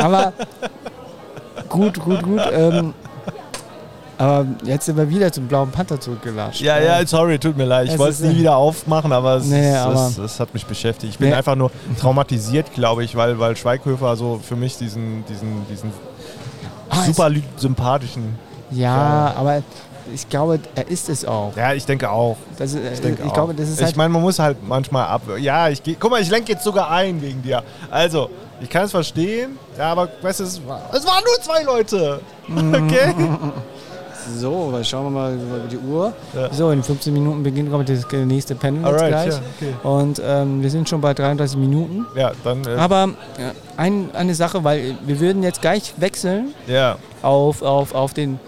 Aber 0.00 0.32
gut, 1.68 1.98
gut, 2.00 2.22
gut. 2.22 2.40
Ähm, 2.52 2.94
aber 4.18 4.46
jetzt 4.64 4.86
sind 4.86 4.96
wir 4.96 5.08
wieder 5.10 5.30
zum 5.30 5.46
Blauen 5.46 5.70
Panther 5.70 6.00
zurückgelatscht. 6.00 6.62
Ja, 6.62 6.76
Äh, 6.78 6.86
ja, 7.02 7.06
sorry, 7.06 7.38
tut 7.38 7.56
mir 7.56 7.66
leid. 7.66 7.88
Ich 7.88 7.98
wollte 7.98 8.12
es 8.14 8.20
ist, 8.20 8.26
nie 8.28 8.34
äh, 8.36 8.38
wieder 8.38 8.56
aufmachen, 8.56 9.12
aber 9.12 9.34
es, 9.36 9.44
Nee, 9.44 9.70
es, 9.72 9.76
aber- 9.78 10.06
es, 10.08 10.16
es 10.18 10.40
hat 10.40 10.54
mich 10.54 10.64
beschäftigt. 10.64 11.12
Ich 11.12 11.18
bin 11.18 11.28
Nee. 11.30 11.34
einfach 11.34 11.54
nur 11.54 11.70
traumatisiert, 12.00 12.72
glaube 12.72 13.04
ich, 13.04 13.14
weil, 13.14 13.38
weil 13.38 13.56
Schweighöfer 13.56 14.16
so 14.16 14.40
für 14.42 14.56
mich 14.56 14.78
diesen, 14.78 15.24
diesen, 15.26 15.66
diesen 15.68 15.92
Ah, 16.88 17.02
super 17.02 17.30
sympathischen. 17.56 18.38
Ja, 18.70 19.34
aber 19.36 19.62
ich 20.14 20.28
glaube, 20.28 20.60
er 20.74 20.88
ist 20.88 21.08
es 21.08 21.24
auch. 21.24 21.56
Ja, 21.56 21.72
ich 21.72 21.84
denke 21.86 22.10
auch. 22.10 22.36
Das 22.58 22.72
ist, 22.72 22.80
Ich, 22.92 23.00
denke 23.00 23.22
ich 23.24 23.30
auch. 23.30 23.34
glaube, 23.34 23.54
das 23.54 23.68
ist 23.68 23.80
halt. 23.80 23.90
ich 23.90 23.96
meine, 23.96 24.10
man 24.10 24.22
muss 24.22 24.38
halt 24.38 24.58
manchmal 24.66 25.06
ab. 25.06 25.22
Ja, 25.38 25.68
ich 25.68 25.82
gehe. 25.82 25.96
Guck 25.98 26.10
mal, 26.10 26.20
ich 26.22 26.30
lenke 26.30 26.52
jetzt 26.52 26.64
sogar 26.64 26.90
ein 26.90 27.20
wegen 27.22 27.42
dir. 27.42 27.62
Also, 27.90 28.30
ich 28.60 28.68
kann 28.70 28.84
es 28.84 28.90
verstehen, 28.90 29.58
ja, 29.78 29.92
aber 29.92 30.08
weißt 30.22 30.40
du, 30.40 30.44
es, 30.44 30.66
war- 30.66 30.82
es 30.92 31.06
waren 31.06 31.22
nur 31.24 31.42
zwei 31.42 31.62
Leute. 31.62 32.20
Okay? 32.48 33.14
so, 34.38 34.68
was 34.72 34.88
schauen 34.88 35.04
wir 35.04 35.10
mal 35.10 35.34
über 35.34 35.58
die 35.70 35.78
Uhr. 35.78 36.12
Ja. 36.34 36.52
So, 36.52 36.70
in 36.72 36.82
15 36.82 37.12
Minuten 37.12 37.42
beginnt, 37.44 37.68
glaube 37.68 37.84
ich, 37.84 38.00
das 38.00 38.10
nächste 38.12 38.54
Panel 38.56 38.80
jetzt 38.80 38.86
Alright, 39.02 39.08
gleich. 39.08 39.34
ja, 39.34 39.40
okay. 39.56 39.74
Und 39.88 40.20
ähm, 40.24 40.62
wir 40.62 40.70
sind 40.70 40.88
schon 40.88 41.00
bei 41.00 41.14
33 41.14 41.56
Minuten. 41.58 42.06
Ja, 42.16 42.32
dann. 42.42 42.64
Äh, 42.66 42.70
Aber 42.76 43.10
äh, 43.38 43.52
ein, 43.76 44.10
eine 44.14 44.34
Sache, 44.34 44.64
weil 44.64 44.96
wir 45.06 45.20
würden 45.20 45.42
jetzt 45.44 45.60
gleich 45.60 45.94
wechseln 45.98 46.54
ja. 46.66 46.96
auf, 47.22 47.62
auf, 47.62 47.94
auf 47.94 48.14
den, 48.14 48.40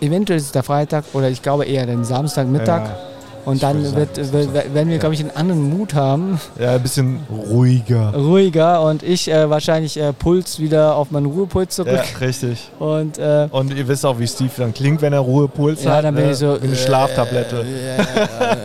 eventuell 0.00 0.38
ist 0.38 0.46
es 0.46 0.52
der 0.52 0.62
Freitag 0.62 1.04
oder 1.12 1.28
ich 1.30 1.42
glaube 1.42 1.64
eher 1.64 1.86
den 1.86 2.04
Samstagmittag. 2.04 2.84
Ja. 2.84 2.96
Und 3.44 3.62
dann 3.62 3.94
wird, 3.94 4.16
werden 4.32 4.88
wir, 4.88 4.96
glaube 4.96 5.14
ich, 5.14 5.20
einen 5.20 5.36
anderen 5.36 5.68
Mut 5.68 5.92
haben, 5.92 6.40
ja, 6.58 6.76
ein 6.76 6.82
bisschen 6.82 7.20
ruhiger. 7.30 8.14
ruhiger 8.14 8.80
und 8.80 9.02
ich 9.02 9.30
äh, 9.30 9.50
wahrscheinlich 9.50 10.00
äh, 10.00 10.14
Puls 10.14 10.58
wieder 10.60 10.96
auf 10.96 11.10
meinen 11.10 11.26
Ruhepuls 11.26 11.74
zurück. 11.76 11.92
Ja, 11.92 12.26
richtig. 12.26 12.70
Und 12.78 13.18
äh, 13.18 13.46
Und 13.50 13.74
ihr 13.76 13.86
wisst 13.86 14.06
auch, 14.06 14.18
wie 14.18 14.26
Steve 14.26 14.50
dann 14.56 14.72
klingt, 14.72 15.02
wenn 15.02 15.12
er 15.12 15.18
Ruhepuls 15.20 15.84
Ja, 15.84 15.96
hat. 15.96 16.04
dann 16.04 16.14
bin 16.14 16.24
ne? 16.24 16.30
ich 16.32 16.38
so. 16.38 16.58
Eine 16.58 16.74
Schlaftablette. 16.74 17.66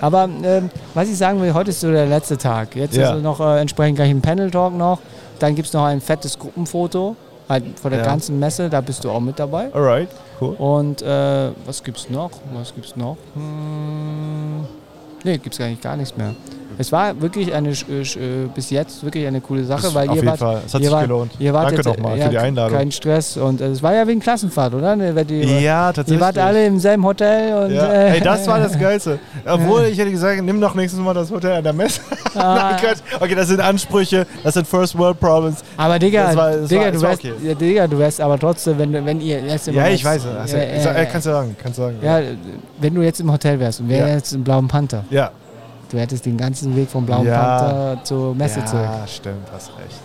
Aber 0.00 0.28
ähm, 0.42 0.70
was 0.94 1.08
ich 1.08 1.16
sagen 1.18 1.40
will, 1.42 1.52
heute 1.54 1.70
ist 1.70 1.80
so 1.80 1.90
der 1.90 2.06
letzte 2.06 2.36
Tag. 2.38 2.74
Jetzt 2.76 2.96
Ja. 2.96 3.14
ist 3.14 3.22
noch 3.22 3.40
äh, 3.40 3.60
entsprechend 3.60 3.96
gleich 3.96 4.10
ein 4.10 4.20
Panel-Talk 4.22 4.74
noch. 4.74 5.00
Dann 5.38 5.54
gibt 5.54 5.68
es 5.68 5.74
noch 5.74 5.84
ein 5.84 6.00
fettes 6.00 6.38
Gruppenfoto 6.38 7.14
halt 7.48 7.78
von 7.78 7.90
der 7.90 8.00
Ja. 8.00 8.06
ganzen 8.06 8.38
Messe. 8.38 8.68
Da 8.70 8.80
bist 8.80 9.04
du 9.04 9.10
auch 9.10 9.20
mit 9.20 9.38
dabei. 9.38 9.72
Alright, 9.74 10.08
cool. 10.40 10.54
Und 10.54 11.02
äh, 11.02 11.50
was 11.64 11.82
gibt's 11.82 12.08
noch? 12.10 12.30
Was 12.52 12.74
gibt's 12.74 12.96
noch? 12.96 13.16
Hm, 13.34 14.64
nee, 15.24 15.38
gibt's 15.38 15.60
eigentlich 15.60 15.80
gar 15.80 15.96
nichts 15.96 16.16
mehr. 16.16 16.34
Es 16.78 16.92
war 16.92 17.20
wirklich 17.20 17.52
eine 17.54 17.70
sch- 17.70 18.18
äh, 18.18 18.46
bis 18.54 18.70
jetzt 18.70 19.02
wirklich 19.04 19.26
eine 19.26 19.40
coole 19.40 19.64
Sache, 19.64 19.82
Das- 19.82 19.94
weil 19.94 20.08
auf 20.08 20.16
ihr 20.16 20.22
jeden 20.22 20.26
wart, 20.28 20.38
Fall. 20.38 20.60
Es 20.66 20.74
hat 20.74 20.82
sich 20.82 20.90
wart, 20.90 21.02
gelohnt. 21.02 21.32
Danke 21.40 21.82
nochmal 21.82 22.18
ja, 22.18 22.24
für 22.24 22.30
die 22.30 22.38
Einladung. 22.38 22.78
Kein 22.78 22.92
Stress 22.92 23.36
und 23.36 23.60
äh, 23.60 23.66
es 23.68 23.82
war 23.82 23.94
ja 23.94 24.06
wie 24.06 24.12
eine 24.12 24.20
Klassenfahrt, 24.20 24.74
oder? 24.74 24.94
Ne, 24.96 25.24
die, 25.24 25.62
Ja, 25.62 25.92
tatsächlich. 25.92 26.16
Ihr 26.18 26.20
wart 26.20 26.38
alle 26.38 26.66
im 26.66 26.78
selben 26.78 27.04
Hotel 27.04 27.64
und 27.64 27.74
Ja. 27.74 27.86
äh, 27.92 28.10
Ey, 28.16 28.20
das 28.20 28.46
war 28.46 28.58
das 28.60 28.78
Geilste. 28.78 29.18
Obwohl, 29.46 29.84
ich 29.84 29.98
hätte 29.98 30.10
gesagt, 30.10 30.42
nimm 30.42 30.60
doch 30.60 30.74
nächstes 30.74 31.00
Mal 31.00 31.14
das 31.14 31.30
Hotel 31.30 31.52
an 31.52 31.64
der 31.64 31.72
Messe. 31.72 32.00
Ah. 32.38 32.76
Okay, 33.18 33.34
das 33.34 33.48
sind 33.48 33.60
Ansprüche, 33.62 34.26
das 34.44 34.52
sind 34.52 34.66
First 34.66 34.98
World 34.98 35.18
Problems. 35.18 35.64
Aber 35.78 35.98
Digga, 35.98 36.26
Das 36.26 36.36
war- 36.36 36.50
das 36.52 36.68
Digga, 36.68 36.82
war- 36.82 36.90
du 36.92 37.00
wärst, 37.00 37.24
okay. 37.24 37.32
ja, 37.42 37.54
Digga, 37.54 37.86
du 37.86 37.98
wärst 37.98 38.20
aber 38.20 38.38
trotzdem, 38.38 38.78
wenn, 38.78 39.06
wenn 39.06 39.22
ihr 39.22 39.40
jetzt 39.40 39.68
im 39.68 39.74
Ja, 39.74 39.88
ich 39.88 40.04
weiß. 40.04 40.26
Also, 40.42 40.56
ja, 40.58 40.62
äh, 40.62 41.06
kannst 41.10 41.26
du 41.26 41.30
sagen, 41.30 41.56
kannst 41.62 41.78
du 41.78 41.82
sagen. 41.84 41.96
ja, 42.02 42.20
wenn 42.78 42.94
du 42.94 43.00
jetzt 43.00 43.20
im 43.20 43.32
Hotel 43.32 43.58
wärst 43.58 43.80
und 43.80 43.88
wäre 43.88 44.10
jetzt 44.10 44.32
im 44.34 44.44
Blauen 44.44 44.68
Panther, 44.68 45.04
ja. 45.08 45.30
Du 45.90 45.98
hättest 45.98 46.26
den 46.26 46.36
ganzen 46.36 46.74
Weg 46.76 46.88
vom 46.90 47.06
Blauen 47.06 47.26
Ja. 47.26 47.38
Panther 47.38 48.04
zur 48.04 48.34
Messe 48.34 48.64
zurück. 48.64 48.84
Ja, 48.84 49.06
stimmt, 49.06 49.46
hast 49.52 49.68
recht. 49.78 50.00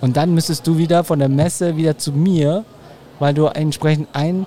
Und 0.00 0.16
dann 0.16 0.34
müsstest 0.34 0.66
du 0.66 0.76
wieder 0.78 1.02
von 1.02 1.18
der 1.18 1.28
Messe 1.28 1.76
wieder 1.76 1.96
zu 1.98 2.12
mir, 2.12 2.64
weil 3.18 3.34
du 3.34 3.46
entsprechend 3.46 4.08
ein, 4.12 4.46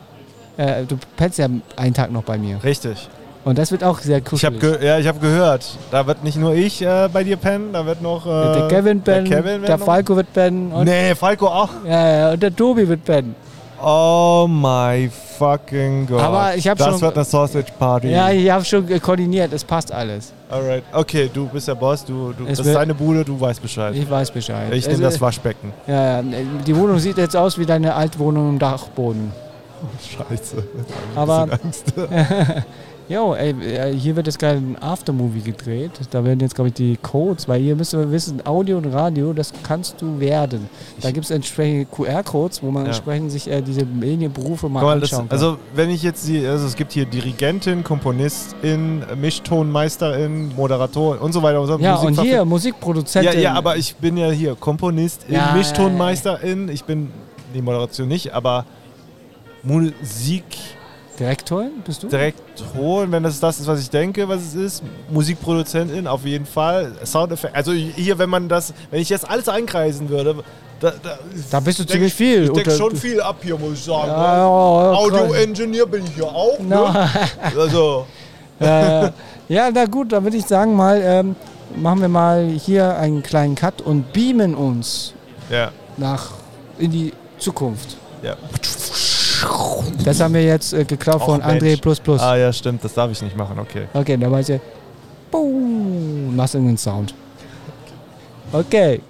äh, 0.57 0.83
du 0.85 0.97
pennst 1.17 1.39
ja 1.39 1.47
einen 1.75 1.93
Tag 1.93 2.11
noch 2.11 2.23
bei 2.23 2.38
mir. 2.38 2.63
Richtig. 2.63 3.09
Und 3.43 3.57
das 3.57 3.71
wird 3.71 3.81
auch 3.83 3.99
sehr 3.99 4.21
Ich 4.31 4.43
habe 4.45 4.79
ja, 4.81 4.97
ich 4.99 5.07
hab 5.07 5.21
gehört, 5.21 5.65
da 5.89 6.05
wird 6.05 6.21
nicht 6.23 6.38
nur 6.38 6.53
ich 6.53 6.81
äh, 6.81 7.07
bei 7.11 7.23
dir 7.23 7.38
pennen, 7.38 7.71
da 7.71 7.85
wird 7.85 8.01
noch. 8.01 8.25
Äh, 8.25 8.29
der 8.59 8.67
Kevin 8.67 9.03
der, 9.03 9.13
pennen, 9.13 9.29
Kevin 9.29 9.61
wird 9.61 9.69
der 9.69 9.77
Falco 9.77 10.15
wird 10.17 10.33
pennen 10.33 10.71
und, 10.73 10.85
Nee, 10.85 11.15
Falco 11.15 11.47
auch. 11.47 11.69
ja, 11.85 12.17
ja, 12.17 12.31
und 12.33 12.43
der 12.43 12.53
Tobi 12.53 12.88
wird 12.88 13.05
pennen. 13.05 13.35
Oh 13.82 14.47
my 14.49 15.09
fucking 15.38 16.07
God. 16.07 16.19
Aber 16.21 16.55
ich 16.55 16.67
hab 16.67 16.78
das 16.78 16.88
schon- 16.88 17.01
wird 17.01 17.15
eine 17.15 17.25
Sausage 17.25 17.71
Party. 17.78 18.09
Ja, 18.09 18.32
ich 18.32 18.49
habe 18.49 18.65
schon 18.65 18.88
koordiniert, 19.01 19.53
es 19.53 19.63
passt 19.63 19.91
alles. 19.91 20.34
Alright. 20.49 20.84
Okay, 20.91 21.30
du 21.32 21.45
bist 21.47 21.67
der 21.67 21.75
Boss, 21.75 22.03
du, 22.03 22.34
du 22.34 22.45
das 22.45 22.59
ist 22.59 22.73
deine 22.73 22.95
Bude, 22.95 23.23
du 23.23 23.39
weißt 23.39 23.61
Bescheid. 23.61 23.93
Ich, 23.95 24.01
Ich 24.03 24.09
weiß 24.09 24.32
Bescheid. 24.32 24.69
nehme 24.69 24.84
Also, 24.88 25.01
das 25.01 25.21
Waschbecken. 25.21 25.73
Ja, 25.86 26.21
ja, 26.21 26.23
die 26.65 26.75
Wohnung 26.75 26.97
sieht 26.99 27.17
jetzt 27.17 27.36
aus 27.36 27.57
wie 27.59 27.65
deine 27.65 27.93
Altwohnung 27.93 28.49
im 28.49 28.59
Dachboden. 28.59 29.32
Scheiße. 30.30 30.63
Aber, 31.15 31.47
Angst. 31.63 31.93
jo, 33.10 33.34
ey, 33.36 33.51
äh, 33.51 33.93
hier 33.93 34.16
wird 34.16 34.28
jetzt 34.28 34.38
gerade 34.39 34.58
ein 34.58 34.76
Aftermovie 34.82 35.41
gedreht. 35.41 35.91
Da 36.12 36.24
werden 36.26 36.39
jetzt, 36.41 36.55
glaube 36.55 36.68
ich, 36.70 36.74
die 36.74 36.97
Codes, 37.01 37.47
weil 37.47 37.62
hier 37.62 37.76
müsst 37.76 37.93
ihr 37.93 38.12
wissen, 38.12 38.45
Audio 38.45 38.78
und 38.78 38.86
Radio, 38.88 39.34
das 39.34 39.53
kannst 39.64 40.01
du 40.01 40.20
werden. 40.20 40.70
Da 41.01 41.12
gibt 41.12 41.26
es 41.26 41.32
entsprechende 41.32 41.86
QR-Codes, 41.86 42.62
wo 42.64 42.72
man 42.72 42.84
Ja. 42.84 42.89
entsprechend 42.89 43.32
sich 43.32 43.49
äh, 43.49 43.62
diese 43.62 43.86
Medienberufe 43.86 44.68
mal 44.70 44.80
Guck 44.82 44.89
mal, 44.89 44.99
das, 44.99 45.12
anschauen 45.14 45.30
kann. 45.30 45.38
also 45.38 45.58
wenn 45.74 45.89
ich 45.89 46.03
jetzt 46.03 46.28
die, 46.28 46.45
also 46.45 46.66
es 46.68 46.76
gibt 46.76 46.91
hier 46.91 47.05
Dirigentin, 47.05 47.84
Komponistin, 47.84 49.03
Mischtonmeisterin, 49.20 50.53
Moderatorin 50.55 51.20
und 51.20 51.34
so 51.34 51.41
weiter 51.41 51.62
und 51.62 51.68
so 51.68 51.78
ja, 51.80 51.95
und 51.95 52.20
hier 52.22 52.36
Ja, 52.38 52.45
Musikproduzentin. 52.45 53.39
ja, 53.41 53.53
aber 53.53 53.78
ich 53.78 53.95
bin 53.95 54.18
ja 54.18 54.30
hier 54.32 54.55
Komponistin, 54.55 55.34
Ja, 55.34 55.53
Mischtonmeisterin, 55.55 56.70
ich 56.70 56.84
bin 56.84 57.10
die 57.53 57.62
Moderation 57.62 58.08
nicht, 58.08 58.34
aber 58.34 58.66
Musikdirektorin, 61.20 61.72
Direktorin 61.84 61.84
bist 61.84 62.03
du? 62.03 63.11
wenn 63.11 63.24
das 63.24 63.39
das 63.39 63.59
ist, 63.59 63.68
was 63.68 63.82
ich 63.82 63.89
denke, 63.89 64.28
was 64.30 64.41
es 64.41 64.53
ist, 64.55 64.84
Musikproduzentin 65.09 66.07
auf 66.07 66.26
jeden 66.26 66.45
Fall, 66.45 66.91
Soundeffekt, 67.05 67.55
also 67.55 67.72
hier, 67.72 68.18
wenn 68.20 68.30
man 68.30 68.47
das, 68.47 68.74
wenn 68.91 69.01
ich 69.01 69.09
jetzt 69.09 69.28
alles 69.30 69.49
einkreisen 69.49 70.09
würde, 70.09 70.36
da, 70.80 70.91
da, 71.01 71.18
Da 71.49 71.59
bist 71.59 71.80
du 71.80 71.84
denk 71.84 71.93
ziemlich 71.93 72.11
ich- 72.11 72.18
viel. 72.18 72.43
Ich 72.43 72.51
denke 72.51 72.70
unter- 72.72 72.78
schon 72.78 72.95
viel 72.95 73.20
ab 73.20 73.38
hier, 73.41 73.57
muss 73.57 73.74
ich 73.74 73.84
sagen. 73.84 74.07
Ja, 74.09 74.15
ne? 74.18 74.24
ja, 74.24 74.91
ja, 74.91 74.97
Audio-Engineer 74.97 75.86
bin 75.88 76.05
ich 76.05 76.11
hier 76.13 76.28
auch. 76.28 76.57
Na, 76.59 76.91
Ne? 76.91 77.09
Also, 77.57 78.05
äh, 78.59 79.09
ja, 79.49 79.72
na 79.74 79.86
gut, 79.86 80.11
dann 80.11 80.24
würde 80.24 80.38
ich 80.38 80.45
sagen 80.45 80.76
mal, 80.76 81.01
ähm, 81.03 81.36
machen 81.76 82.01
wir 82.01 82.07
mal 82.09 82.45
hier 82.47 82.95
einen 82.95 83.24
kleinen 83.24 83.55
Cut 83.55 83.82
und 83.82 84.13
beamen 84.13 84.53
uns 84.53 85.13
ja. 85.49 85.72
nach 85.97 86.32
in 86.78 86.91
die 86.91 87.13
Zukunft. 87.39 87.97
ja. 88.22 88.36
Das 90.03 90.19
haben 90.19 90.33
wir 90.33 90.43
jetzt 90.43 90.73
äh, 90.73 90.83
geklaut 90.85 91.21
Och, 91.21 91.25
von 91.25 91.41
André 91.41 91.63
Mensch. 91.63 91.81
Plus 91.81 91.99
Plus. 91.99 92.21
Ah 92.21 92.35
ja, 92.38 92.51
stimmt, 92.53 92.83
das 92.83 92.93
darf 92.93 93.11
ich 93.11 93.21
nicht 93.21 93.35
machen, 93.35 93.59
okay. 93.59 93.88
Okay, 93.93 94.17
dann 94.17 94.31
machst 94.31 94.49
du 94.49 94.59
Boom, 95.31 96.35
machst 96.35 96.55
irgendeinen 96.55 96.77
Sound. 96.77 97.13
Okay. 98.51 99.01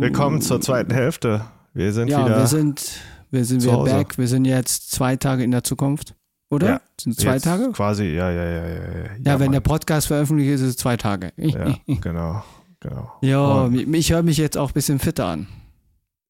Willkommen 0.00 0.40
zur 0.40 0.60
zweiten 0.60 0.92
Hälfte. 0.92 1.42
Wir 1.72 1.92
sind 1.92 2.08
Ja, 2.08 2.24
wieder 2.24 2.38
wir 2.38 2.46
sind, 2.46 2.82
wir 3.30 3.44
sind 3.44 3.62
wieder 3.62 3.84
back. 3.84 4.16
Wir 4.16 4.28
sind 4.28 4.44
jetzt 4.46 4.90
zwei 4.90 5.16
Tage 5.16 5.42
in 5.44 5.50
der 5.50 5.62
Zukunft. 5.64 6.14
Oder? 6.50 6.68
Ja, 6.68 6.80
Sind 7.00 7.18
zwei 7.18 7.38
Tage? 7.38 7.72
Quasi, 7.72 8.04
ja, 8.04 8.30
ja, 8.30 8.44
ja, 8.44 8.50
ja. 8.50 8.62
Ja, 8.64 8.78
Ja, 9.24 9.40
wenn 9.40 9.50
der 9.50 9.60
Mann. 9.60 9.62
Podcast 9.62 10.06
veröffentlicht 10.06 10.50
ist, 10.50 10.60
ist 10.60 10.68
es 10.68 10.76
zwei 10.76 10.96
Tage. 10.96 11.32
Ja, 11.36 11.74
genau, 12.00 12.42
genau. 12.88 13.12
Ja, 13.20 13.68
ich, 13.68 13.88
ich 13.88 14.12
höre 14.12 14.22
mich 14.22 14.36
jetzt 14.36 14.56
auch 14.56 14.70
ein 14.70 14.74
bisschen 14.74 14.98
fitter 15.00 15.26
an. 15.26 15.48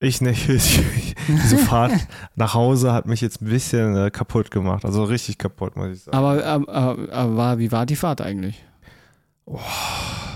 Ich 0.01 0.21
nicht. 0.21 0.49
Ich, 0.49 1.15
diese 1.43 1.57
Fahrt 1.57 1.93
nach 2.35 2.53
Hause 2.53 2.93
hat 2.93 3.07
mich 3.07 3.23
jetzt 3.23 3.41
ein 3.41 3.47
bisschen 3.47 3.97
äh, 3.97 4.11
kaputt 4.11 4.51
gemacht. 4.51 4.85
Also 4.85 5.05
richtig 5.05 5.39
kaputt, 5.39 5.75
muss 5.75 5.97
ich 5.97 6.03
sagen. 6.03 6.17
Aber, 6.17 6.45
aber, 6.45 7.13
aber 7.13 7.37
war, 7.37 7.59
wie 7.59 7.73
war 7.73 7.87
die 7.87 7.97
Fahrt 7.97 8.21
eigentlich? 8.21 8.63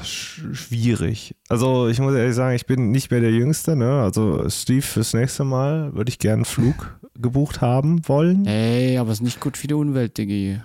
Sch 0.02 0.40
schwierig. 0.52 1.34
Also 1.48 1.88
ich 1.88 1.98
muss 1.98 2.14
ehrlich 2.14 2.34
sagen, 2.34 2.56
ich 2.56 2.64
bin 2.64 2.90
nicht 2.90 3.10
mehr 3.10 3.20
der 3.20 3.32
Jüngste. 3.32 3.76
Ne? 3.76 4.00
Also 4.00 4.48
Steve, 4.48 4.80
fürs 4.82 5.12
nächste 5.12 5.44
Mal 5.44 5.94
würde 5.94 6.08
ich 6.08 6.18
gerne 6.18 6.36
einen 6.36 6.44
Flug 6.46 6.98
gebucht 7.18 7.60
haben 7.60 8.08
wollen. 8.08 8.46
Ey, 8.46 8.96
aber 8.96 9.12
ist 9.12 9.20
nicht 9.20 9.40
gut 9.40 9.58
für 9.58 9.66
die 9.66 9.74
Umwelt, 9.74 10.16
Diggi. 10.16 10.60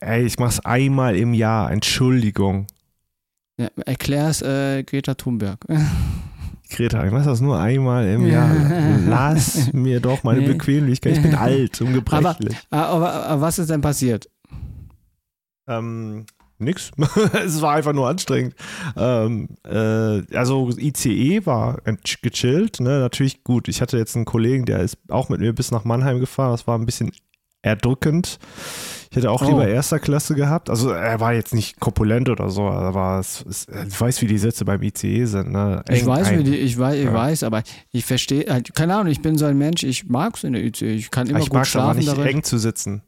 Ey, 0.00 0.24
ich 0.24 0.38
mach's 0.38 0.60
einmal 0.60 1.16
im 1.16 1.32
Jahr. 1.32 1.70
Entschuldigung. 1.70 2.66
Ja, 3.58 3.68
erklär's 3.84 4.42
äh, 4.42 4.82
Greta 4.82 5.14
Thunberg. 5.14 5.58
Greta, 6.70 7.04
ich 7.04 7.12
mach 7.12 7.24
das 7.24 7.40
nur 7.42 7.58
einmal 7.60 8.08
im 8.08 8.26
Jahr. 8.26 8.50
Lass 9.06 9.72
mir 9.74 10.00
doch 10.00 10.24
meine 10.24 10.40
Nee. 10.40 10.48
Bequemlichkeit. 10.48 11.16
Ich 11.18 11.22
bin 11.22 11.34
alt 11.36 11.80
und 11.82 11.92
gebrechlich. 11.92 12.56
Ah, 12.70 12.84
aber, 12.86 13.12
aber 13.26 13.40
was 13.42 13.58
ist 13.58 13.68
denn 13.68 13.82
passiert? 13.82 14.30
Ähm, 15.68 16.24
nix. 16.58 16.90
es 17.44 17.60
war 17.60 17.74
einfach 17.74 17.92
nur 17.92 18.08
anstrengend. 18.08 18.54
Ähm, 18.96 19.48
äh, 19.64 20.22
also 20.34 20.70
ICE 20.70 21.44
war 21.44 21.82
gechillt. 22.22 22.80
Ne? 22.80 23.00
Natürlich 23.00 23.44
gut. 23.44 23.68
Ich 23.68 23.82
hatte 23.82 23.98
jetzt 23.98 24.16
einen 24.16 24.24
Kollegen, 24.24 24.64
der 24.64 24.80
ist 24.80 24.96
auch 25.08 25.28
mit 25.28 25.40
mir 25.40 25.52
bis 25.52 25.70
nach 25.72 25.84
Mannheim 25.84 26.20
gefahren. 26.20 26.52
Das 26.52 26.66
war 26.66 26.78
ein 26.78 26.86
bisschen 26.86 27.12
erdrückend. 27.60 28.38
Ich 29.12 29.16
hätte 29.16 29.30
auch 29.30 29.42
Oh. 29.42 29.46
lieber 29.46 29.68
erster 29.68 29.98
Klasse 30.00 30.34
gehabt. 30.34 30.70
Also 30.70 30.88
er 30.90 31.20
war 31.20 31.34
jetzt 31.34 31.52
nicht 31.52 31.78
korpulent 31.78 32.30
oder 32.30 32.48
so, 32.48 32.62
aber 32.62 33.18
es, 33.20 33.44
es, 33.46 33.66
ich 33.68 34.00
weiß, 34.00 34.22
wie 34.22 34.26
die 34.26 34.38
Sitze 34.38 34.64
beim 34.64 34.80
ICE 34.80 35.26
sind. 35.26 35.52
Ne? 35.52 35.84
Ich 35.90 36.06
weiß, 36.06 36.30
wie 36.30 36.42
die, 36.44 36.56
ich 36.56 36.78
weiß, 36.78 36.96
ich 36.96 37.04
Ja. 37.04 37.12
weiß, 37.12 37.42
aber 37.42 37.62
ich 37.90 38.06
verstehe, 38.06 38.46
halt, 38.50 38.74
keine 38.74 38.94
Ahnung, 38.96 39.12
ich 39.12 39.20
bin 39.20 39.36
so 39.36 39.44
ein 39.44 39.58
Mensch, 39.58 39.82
ich 39.82 40.08
mag's 40.08 40.44
in 40.44 40.54
der 40.54 40.64
ICE, 40.64 40.94
ich 40.94 41.10
kann 41.10 41.26
immer 41.26 41.40
ich 41.40 41.50
gut 41.50 41.52
mag 41.58 41.66
es 41.66 41.76
aber 41.76 41.92
schlafen 41.94 42.22
nicht 42.24 42.34
eng 42.34 42.42
zu 42.42 42.56
sitzen. 42.56 43.02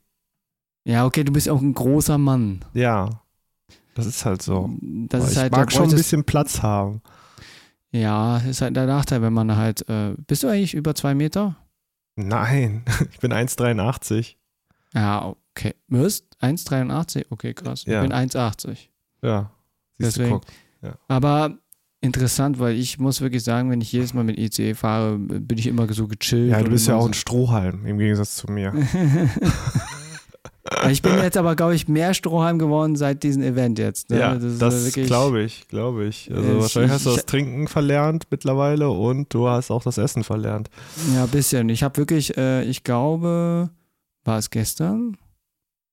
Ja, 0.85 1.07
okay, 1.07 1.25
du 1.25 1.33
bist 1.33 1.49
auch 1.49 1.63
ein 1.63 1.73
großer 1.73 2.19
Mann. 2.19 2.61
Ja, 2.75 3.09
das 3.95 4.05
ist 4.05 4.27
halt 4.27 4.43
so. 4.43 4.69
Das 5.09 5.23
Aber 5.23 5.33
ich 5.33 5.39
halt, 5.39 5.53
mag 5.53 5.73
schon 5.73 5.85
ein 5.89 5.97
bisschen 5.97 6.25
Platz 6.25 6.61
haben. 6.61 7.01
Ja, 7.93 8.39
ist 8.39 8.61
halt 8.61 8.77
der 8.77 8.85
Nachteil, 8.87 9.23
wenn 9.23 9.33
man 9.33 9.57
halt, 9.57 9.89
äh, 9.89 10.13
bist 10.27 10.43
du 10.43 10.49
eigentlich 10.49 10.75
über 10.75 10.95
zwei 10.95 11.15
Meter? 11.15 11.57
Nein, 12.17 12.83
ich 13.11 13.21
bin 13.21 13.33
1,83. 13.33 14.35
Ja, 14.93 15.35
okay. 15.57 15.75
Müsst 15.89 16.27
1,83? 16.41 17.27
Okay, 17.31 17.55
krass. 17.55 17.85
Ja. 17.87 18.03
Ich 18.03 18.09
bin 18.09 18.17
1,80. 18.17 18.89
Ja, 19.23 19.51
siehst 19.99 20.17
Deswegen- 20.19 20.31
du, 20.31 20.41
guck. 20.41 20.99
Aber 21.09 21.57
interessant, 22.03 22.59
weil 22.59 22.75
ich 22.75 22.99
muss 22.99 23.23
wirklich 23.23 23.43
sagen, 23.43 23.71
wenn 23.71 23.81
ich 23.81 23.91
jedes 23.91 24.13
Mal 24.13 24.25
mit 24.25 24.39
ICE 24.39 24.75
fahre, 24.75 25.17
bin 25.19 25.57
ich 25.57 25.67
immer 25.67 25.91
so 25.93 26.07
gechillt. 26.07 26.51
Ja, 26.51 26.63
du 26.63 26.71
bist 26.71 26.87
ja 26.89 26.97
auch 26.97 27.03
so- 27.03 27.09
ein 27.09 27.15
Strohhalm 27.15 27.87
im 27.87 27.99
Gegensatz 27.99 28.37
zu 28.37 28.51
mir. 28.51 28.73
Ich 30.91 31.03
bin 31.03 31.17
jetzt 31.19 31.37
aber, 31.37 31.57
glaube 31.57 31.75
ich, 31.75 31.89
mehr 31.89 32.15
Strohhalm 32.15 32.59
geworden 32.59 32.97
seit 32.97 33.23
diesem 33.23 33.43
Event 33.43 33.79
jetzt. 33.79 34.09
Ne? 34.11 34.19
Ja, 34.19 34.35
das, 34.35 34.85
wirklich- 34.87 35.07
glaube 35.07 35.43
ich, 35.43 35.69
glaube 35.69 36.07
ich. 36.07 36.31
Also 36.35 36.53
Ich- 36.53 36.59
wahrscheinlich 36.61 36.93
hast 36.93 37.07
du 37.07 37.11
das 37.15 37.27
Trinken 37.27 37.69
verlernt 37.69 38.27
mittlerweile 38.31 38.89
und 38.91 39.33
du 39.33 39.47
hast 39.49 39.71
auch 39.71 39.83
das 39.83 39.99
Essen 39.99 40.25
verlernt. 40.25 40.71
Ja, 41.15 41.25
ein 41.25 41.29
bisschen. 41.31 41.69
Ich 41.69 41.83
habe 41.83 41.97
wirklich, 41.99 42.37
äh, 42.39 42.65
ich 42.65 42.83
glaube, 42.83 43.71
war 44.25 44.39
es 44.39 44.49
gestern? 44.51 45.17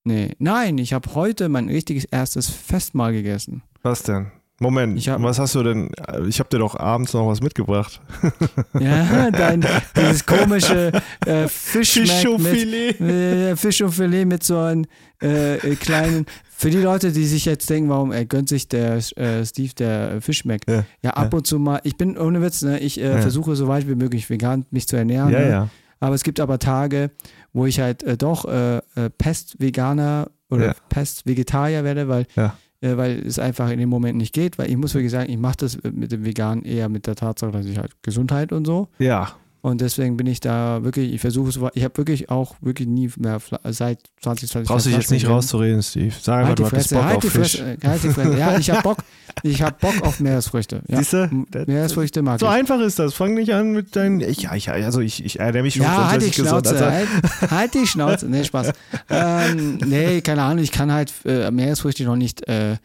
Nee, 0.04 0.32
nein, 0.40 0.78
ich 0.78 0.94
habe 0.94 1.14
heute 1.16 1.48
mein 1.50 1.70
richtiges 1.70 2.06
erstes 2.06 2.50
Festmahl 2.50 3.14
gegessen. 3.14 3.62
Was 3.84 4.04
denn? 4.04 4.32
Moment, 4.60 5.00
hab- 5.08 5.24
was 5.24 5.40
hast 5.40 5.56
du 5.56 5.64
denn? 5.64 5.90
Ich 6.28 6.38
habe 6.40 6.50
dir 6.50 6.60
doch 6.60 6.76
abends 6.80 7.14
noch 7.14 7.28
was 7.28 7.42
mitgebracht. 7.42 8.00
Ja, 8.80 9.32
dein, 9.32 9.66
dieses 9.96 10.24
komische 10.26 10.92
äh, 11.26 11.48
Fischmeck 11.48 12.40
mit, 12.40 13.02
äh, 13.02 13.56
Fisch 13.56 13.82
und 13.82 13.92
Filet 13.92 14.26
mit 14.26 14.44
so 14.44 14.58
einem 14.60 14.86
äh, 15.22 15.56
äh, 15.58 15.76
kleinen. 15.76 16.26
Für 16.50 16.70
die 16.70 16.78
Leute, 16.78 17.12
die 17.12 17.26
sich 17.26 17.46
jetzt 17.46 17.70
denken, 17.72 17.90
warum 17.90 18.12
er 18.12 18.26
gönnt 18.26 18.50
sich 18.50 18.68
der 18.68 18.98
äh, 19.18 19.46
Steve 19.46 19.74
der 19.78 20.22
Fischmeck. 20.22 20.62
Ja, 20.68 20.84
Ja, 21.04 21.10
ab 21.12 21.34
und 21.34 21.48
zu 21.48 21.58
mal. 21.60 21.80
Ich 21.84 21.98
bin 21.98 22.16
ohne 22.18 22.42
Witz, 22.44 22.62
ne, 22.62 22.80
ich 22.80 23.00
äh, 23.00 23.10
Ja. 23.16 23.18
versuche 23.22 23.56
so 23.56 23.68
weit 23.68 23.88
wie 23.88 23.96
möglich 23.96 24.30
vegan 24.30 24.66
mich 24.70 24.88
zu 24.88 24.96
ernähren. 24.96 25.32
Ja, 25.32 25.40
ne? 25.40 25.50
ja. 25.50 25.70
Aber 26.00 26.16
es 26.16 26.24
gibt 26.24 26.40
aber 26.40 26.58
Tage, 26.60 27.12
wo 27.54 27.66
ich 27.66 27.80
halt 27.80 28.04
äh, 28.04 28.18
doch 28.18 28.46
äh, 28.46 28.78
äh, 28.96 29.10
Pest-Veganer 29.18 30.30
oder 30.50 30.68
Ja. 30.68 30.76
Pest-Vegetarier 30.90 31.84
werde, 31.84 32.08
weil, 32.08 32.26
Ja. 32.36 32.56
äh, 32.82 32.98
weil 32.98 33.26
es 33.26 33.40
einfach 33.40 33.70
in 33.70 33.80
dem 33.80 33.90
Moment 33.90 34.18
nicht 34.18 34.34
geht. 34.34 34.58
Weil 34.58 34.70
ich 34.70 34.78
muss 34.78 34.94
wirklich 34.94 35.12
sagen, 35.12 35.30
ich 35.32 35.38
mache 35.38 35.58
das 35.58 35.78
mit 35.84 36.12
dem 36.12 36.24
Vegan 36.26 36.64
eher 36.64 36.90
mit 36.90 37.08
der 37.08 37.16
Tatsache, 37.16 37.52
dass 37.52 37.66
ich 37.66 37.78
halt 37.78 37.92
Gesundheit 38.04 38.52
und 38.52 38.66
so. 38.66 38.88
Ja, 39.00 39.34
Und 39.64 39.80
deswegen 39.80 40.18
bin 40.18 40.26
ich 40.26 40.40
da 40.40 40.84
wirklich, 40.84 41.14
ich 41.14 41.22
versuche 41.22 41.50
es, 41.50 41.60
ich 41.76 41.84
habe 41.84 41.96
wirklich 41.98 42.32
auch 42.32 42.56
wirklich 42.62 42.88
nie 42.88 43.12
mehr 43.18 43.40
seit 43.66 44.00
2020. 44.22 44.68
brauchst 44.68 44.88
dich 44.88 44.96
jetzt 44.96 45.12
nicht 45.12 45.28
rauszureden, 45.28 45.84
Steve. 45.84 46.12
Sag 46.20 46.38
einfach, 46.38 46.48
Halt 46.50 46.60
du 46.60 46.66
hattest 46.66 46.90
Bock 46.94 47.04
halt 47.04 47.18
auf 47.18 47.24
Fisch. 47.32 47.58
Fresse, 47.58 47.78
halt 47.84 48.04
die 48.04 48.10
Fresse. 48.10 48.38
Ja, 48.40 48.58
ich 48.58 48.72
habe 48.72 48.82
Bock. 48.82 48.98
Ich 49.44 49.62
habe 49.62 49.76
Bock 49.80 50.02
auf 50.02 50.20
Meeresfrüchte. 50.20 50.82
Ja. 50.88 50.98
Siehst 50.98 51.14
du? 51.14 51.46
Meeresfrüchte 51.68 52.24
mag 52.24 52.40
So 52.40 52.48
ich. 52.48 52.52
einfach 52.52 52.80
ist 52.80 52.98
das. 52.98 53.14
Fang 53.14 53.36
nicht 53.36 53.54
an 53.54 53.72
mit 53.74 53.96
deinen. 53.96 54.20
Ich, 54.22 54.42
ja, 54.42 54.56
ich, 54.56 54.72
also 54.72 55.00
ich, 55.00 55.24
ich 55.24 55.40
ernähre 55.40 55.64
mich 55.64 55.76
schon 55.76 55.84
Ja, 55.84 56.10
halt 56.10 56.24
die 56.24 56.32
grundsätzlich 56.32 56.46
gesund. 56.46 56.68
Schnauze. 56.68 56.86
Also, 56.86 57.42
halt, 57.42 57.52
halt 57.52 57.74
die 57.76 57.88
Schnauze. 57.88 58.26
Nee, 58.28 58.44
Spaß. 58.44 58.72
ähm, 59.10 59.78
nee, 59.86 60.22
keine 60.22 60.42
Ahnung. 60.42 60.64
Ich 60.64 60.72
kann 60.72 60.92
halt 60.92 61.14
äh, 61.26 61.52
Meeresfrüchte 61.52 62.04
noch 62.04 62.16
nicht 62.16 62.48
äh, 62.48 62.78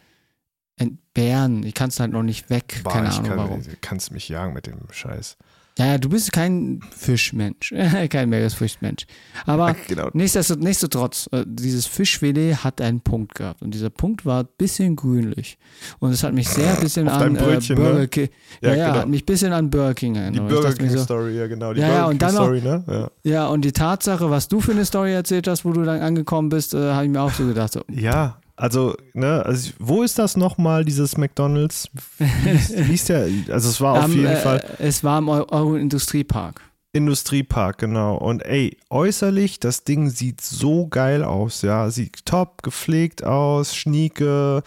entbehren. 0.77 1.63
Ich 1.63 1.73
kann 1.73 1.89
es 1.89 1.99
halt 1.99 2.11
noch 2.11 2.23
nicht 2.23 2.49
weg. 2.51 2.81
boah, 2.83 2.93
keine 2.93 3.09
ich 3.09 3.15
Ahnung 3.15 3.29
kann, 3.29 3.37
warum. 3.39 3.61
kannst 3.81 4.11
mich 4.11 4.29
jagen 4.29 4.53
mit 4.53 4.67
dem 4.67 4.77
Scheiß. 4.91 5.37
Ja, 5.77 5.97
du 5.97 6.09
bist 6.09 6.33
kein 6.33 6.79
Fischmensch. 6.95 7.73
kein 8.09 8.29
Meeresfrüchtmensch. 8.29 9.05
Aber 9.45 9.75
Genau. 9.87 10.09
nichtsdestotrotz, 10.13 11.29
äh, 11.31 11.43
dieses 11.47 11.85
Fischfilet 11.85 12.63
hat 12.63 12.81
einen 12.81 13.01
Punkt 13.01 13.35
gehabt. 13.35 13.61
Und 13.61 13.73
dieser 13.73 13.89
Punkt 13.89 14.25
war 14.25 14.43
ein 14.43 14.47
bisschen 14.57 14.95
grünlich. 14.95 15.57
Und 15.99 16.11
es 16.11 16.23
hat 16.23 16.33
mich 16.33 16.49
sehr 16.49 16.73
ein 16.75 16.79
bisschen 16.81 17.07
Auf 17.07 17.21
an 17.21 17.35
äh, 17.35 17.39
Brötchen, 17.39 17.75
Burger 17.75 17.99
ne? 17.99 18.07
King. 18.07 18.29
Ja, 18.61 18.73
Ja, 18.73 18.87
genau. 18.87 18.99
hat 19.01 19.07
mich 19.09 19.21
ein 19.23 19.25
bisschen 19.25 19.53
an 19.53 19.69
Burger 19.69 19.93
King 19.93 20.15
erinnert. 20.15 20.35
Die 20.49 20.53
Burger 20.53 20.73
King 20.73 20.89
so, 20.89 21.03
Story, 21.03 21.37
ja 21.37 21.47
genau. 21.47 21.73
Die 21.73 21.81
Ja, 21.81 21.87
Burger 21.89 22.07
und 22.07 22.17
King 22.19 22.29
Story, 22.29 22.61
ne? 22.61 22.83
Ja. 22.87 23.11
Ja, 23.23 23.47
und 23.47 23.61
die 23.63 23.71
Tatsache, 23.71 24.29
was 24.29 24.47
du 24.47 24.59
für 24.61 24.71
eine 24.71 24.85
Story 24.85 25.13
erzählt 25.13 25.47
hast, 25.47 25.63
wo 25.63 25.71
du 25.71 25.83
dann 25.83 26.01
angekommen 26.01 26.49
bist, 26.49 26.73
äh, 26.73 26.93
habe 26.93 27.05
ich 27.05 27.11
mir 27.11 27.21
auch 27.21 27.31
so 27.31 27.45
gedacht. 27.45 27.73
So, 27.73 27.81
Ja, 27.89 28.39
also, 28.57 28.95
ne, 29.13 29.45
also 29.45 29.71
wo 29.79 30.03
ist 30.03 30.19
das 30.19 30.35
nochmal, 30.35 30.83
dieses 30.83 31.15
McDonalds? 31.17 31.89
Wie 32.17 32.83
hieß 32.83 33.05
der? 33.05 33.27
Also 33.49 33.69
es 33.69 33.79
war 33.79 34.03
auf 34.03 34.13
jeden 34.13 34.25
äh, 34.25 34.35
Fall 34.35 34.63
Es 34.79 35.03
war 35.03 35.19
im 35.19 35.29
Eu- 35.29 35.45
Euro-Industriepark. 35.49 36.61
Industriepark, 36.93 37.77
genau. 37.77 38.17
Und 38.17 38.43
ey, 38.45 38.75
äußerlich, 38.89 39.59
das 39.59 39.83
Ding 39.83 40.09
sieht 40.09 40.41
so 40.41 40.87
geil 40.87 41.23
aus, 41.23 41.61
ja. 41.61 41.89
Sieht 41.91 42.25
top 42.25 42.63
gepflegt 42.63 43.23
aus, 43.23 43.75
schnieke. 43.75 44.63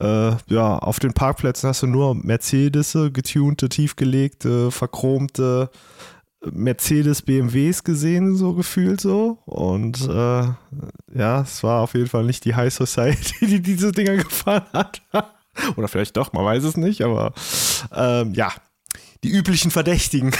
Äh, 0.00 0.32
ja, 0.46 0.78
auf 0.78 1.00
den 1.00 1.12
Parkplätzen 1.12 1.68
hast 1.68 1.82
du 1.82 1.86
nur 1.86 2.14
Mercedes, 2.14 2.96
getunte, 3.12 3.68
tiefgelegte, 3.68 4.70
verchromte 4.70 5.70
Mercedes 6.50 7.22
BMWs 7.22 7.84
gesehen, 7.84 8.36
so 8.36 8.54
gefühlt 8.54 9.00
so. 9.00 9.38
Und 9.44 10.00
äh, 10.08 10.44
ja, 11.14 11.40
es 11.42 11.62
war 11.62 11.82
auf 11.82 11.94
jeden 11.94 12.08
Fall 12.08 12.24
nicht 12.24 12.44
die 12.44 12.54
High 12.54 12.72
Society, 12.72 13.34
die 13.46 13.60
diese 13.60 13.92
Dinger 13.92 14.16
gefahren 14.16 14.64
hat. 14.72 15.02
Oder 15.76 15.88
vielleicht 15.88 16.16
doch, 16.16 16.32
man 16.32 16.44
weiß 16.44 16.64
es 16.64 16.76
nicht, 16.76 17.02
aber 17.02 17.32
ähm, 17.94 18.32
ja, 18.34 18.52
die 19.22 19.30
üblichen 19.30 19.70
Verdächtigen. 19.70 20.32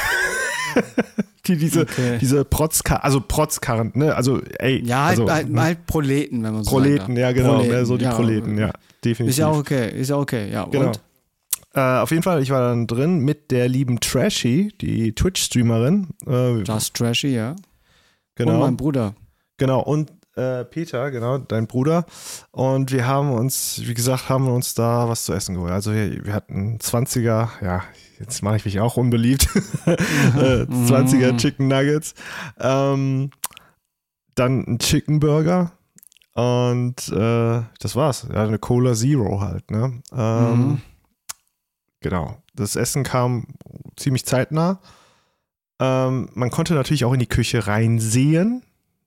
die 1.46 1.56
diese, 1.56 1.82
Okay. 1.82 2.18
diese 2.18 2.44
Protzkarren, 2.44 3.02
also 3.02 3.20
Protzkarren, 3.20 3.92
ne? 3.94 4.14
Also, 4.14 4.40
ey. 4.58 4.82
Ja, 4.84 5.06
halt, 5.06 5.20
also, 5.20 5.30
halt, 5.30 5.54
halt 5.54 5.86
Proleten, 5.86 6.42
wenn 6.42 6.54
man 6.54 6.64
so 6.64 6.70
Proleten, 6.70 7.16
ja, 7.16 7.32
genau. 7.32 7.56
Proleten, 7.56 7.76
ne, 7.76 7.86
so 7.86 7.96
die 7.96 8.04
ja. 8.04 8.14
Proleten, 8.14 8.58
ja. 8.58 8.70
Definitiv. 9.04 9.30
Ist 9.30 9.38
ja 9.38 9.48
auch 9.48 9.58
okay, 9.58 10.00
ist 10.00 10.08
ja 10.08 10.16
okay, 10.16 10.50
ja. 10.50 10.64
Genau. 10.64 10.86
Und? 10.86 11.00
Äh, 11.74 11.80
auf 11.80 12.10
jeden 12.10 12.22
Fall, 12.22 12.42
ich 12.42 12.50
war 12.50 12.60
dann 12.60 12.86
drin 12.86 13.20
mit 13.20 13.50
der 13.50 13.68
lieben 13.68 14.00
Trashy, 14.00 14.72
die 14.80 15.14
Twitch-Streamerin. 15.14 16.08
Äh, 16.26 16.62
Just 16.62 16.94
Trashy, 16.94 17.34
ja. 17.34 17.50
Und 17.52 17.58
genau. 18.34 18.58
mein 18.60 18.76
Bruder. 18.76 19.14
Genau, 19.56 19.80
und 19.80 20.10
äh, 20.34 20.64
Peter, 20.64 21.10
genau, 21.10 21.38
dein 21.38 21.66
Bruder. 21.66 22.04
Und 22.50 22.90
wir 22.92 23.06
haben 23.06 23.32
uns, 23.32 23.80
wie 23.84 23.94
gesagt, 23.94 24.28
haben 24.28 24.46
wir 24.46 24.52
uns 24.52 24.74
da 24.74 25.08
was 25.08 25.24
zu 25.24 25.32
essen 25.32 25.54
geholt. 25.54 25.72
Also 25.72 25.92
wir, 25.92 26.24
wir 26.24 26.32
hatten 26.32 26.78
20er, 26.78 27.48
ja, 27.62 27.82
jetzt 28.18 28.42
mache 28.42 28.56
ich 28.56 28.64
mich 28.64 28.80
auch 28.80 28.96
unbeliebt, 28.96 29.48
äh, 29.86 30.62
20er 30.64 31.36
Chicken 31.36 31.68
Nuggets. 31.68 32.14
Ähm, 32.58 33.30
dann 34.34 34.64
ein 34.66 34.78
Chicken 34.78 35.20
Burger. 35.20 35.72
Und 36.34 37.08
äh, 37.08 37.62
das 37.78 37.94
war's. 37.94 38.26
Ja, 38.32 38.44
eine 38.44 38.58
Cola 38.58 38.94
Zero 38.94 39.40
halt, 39.40 39.70
ne? 39.70 40.02
Ähm, 40.16 40.58
Mhm. 40.68 40.82
Genau. 42.02 42.42
Das 42.54 42.76
Essen 42.76 43.02
kam 43.04 43.46
ziemlich 43.96 44.26
zeitnah. 44.26 44.80
Ähm, 45.80 46.28
man 46.34 46.50
konnte 46.50 46.74
natürlich 46.74 47.04
auch 47.04 47.12
in 47.12 47.20
die 47.20 47.26
Küche 47.26 47.66
reinsehen 47.66 48.62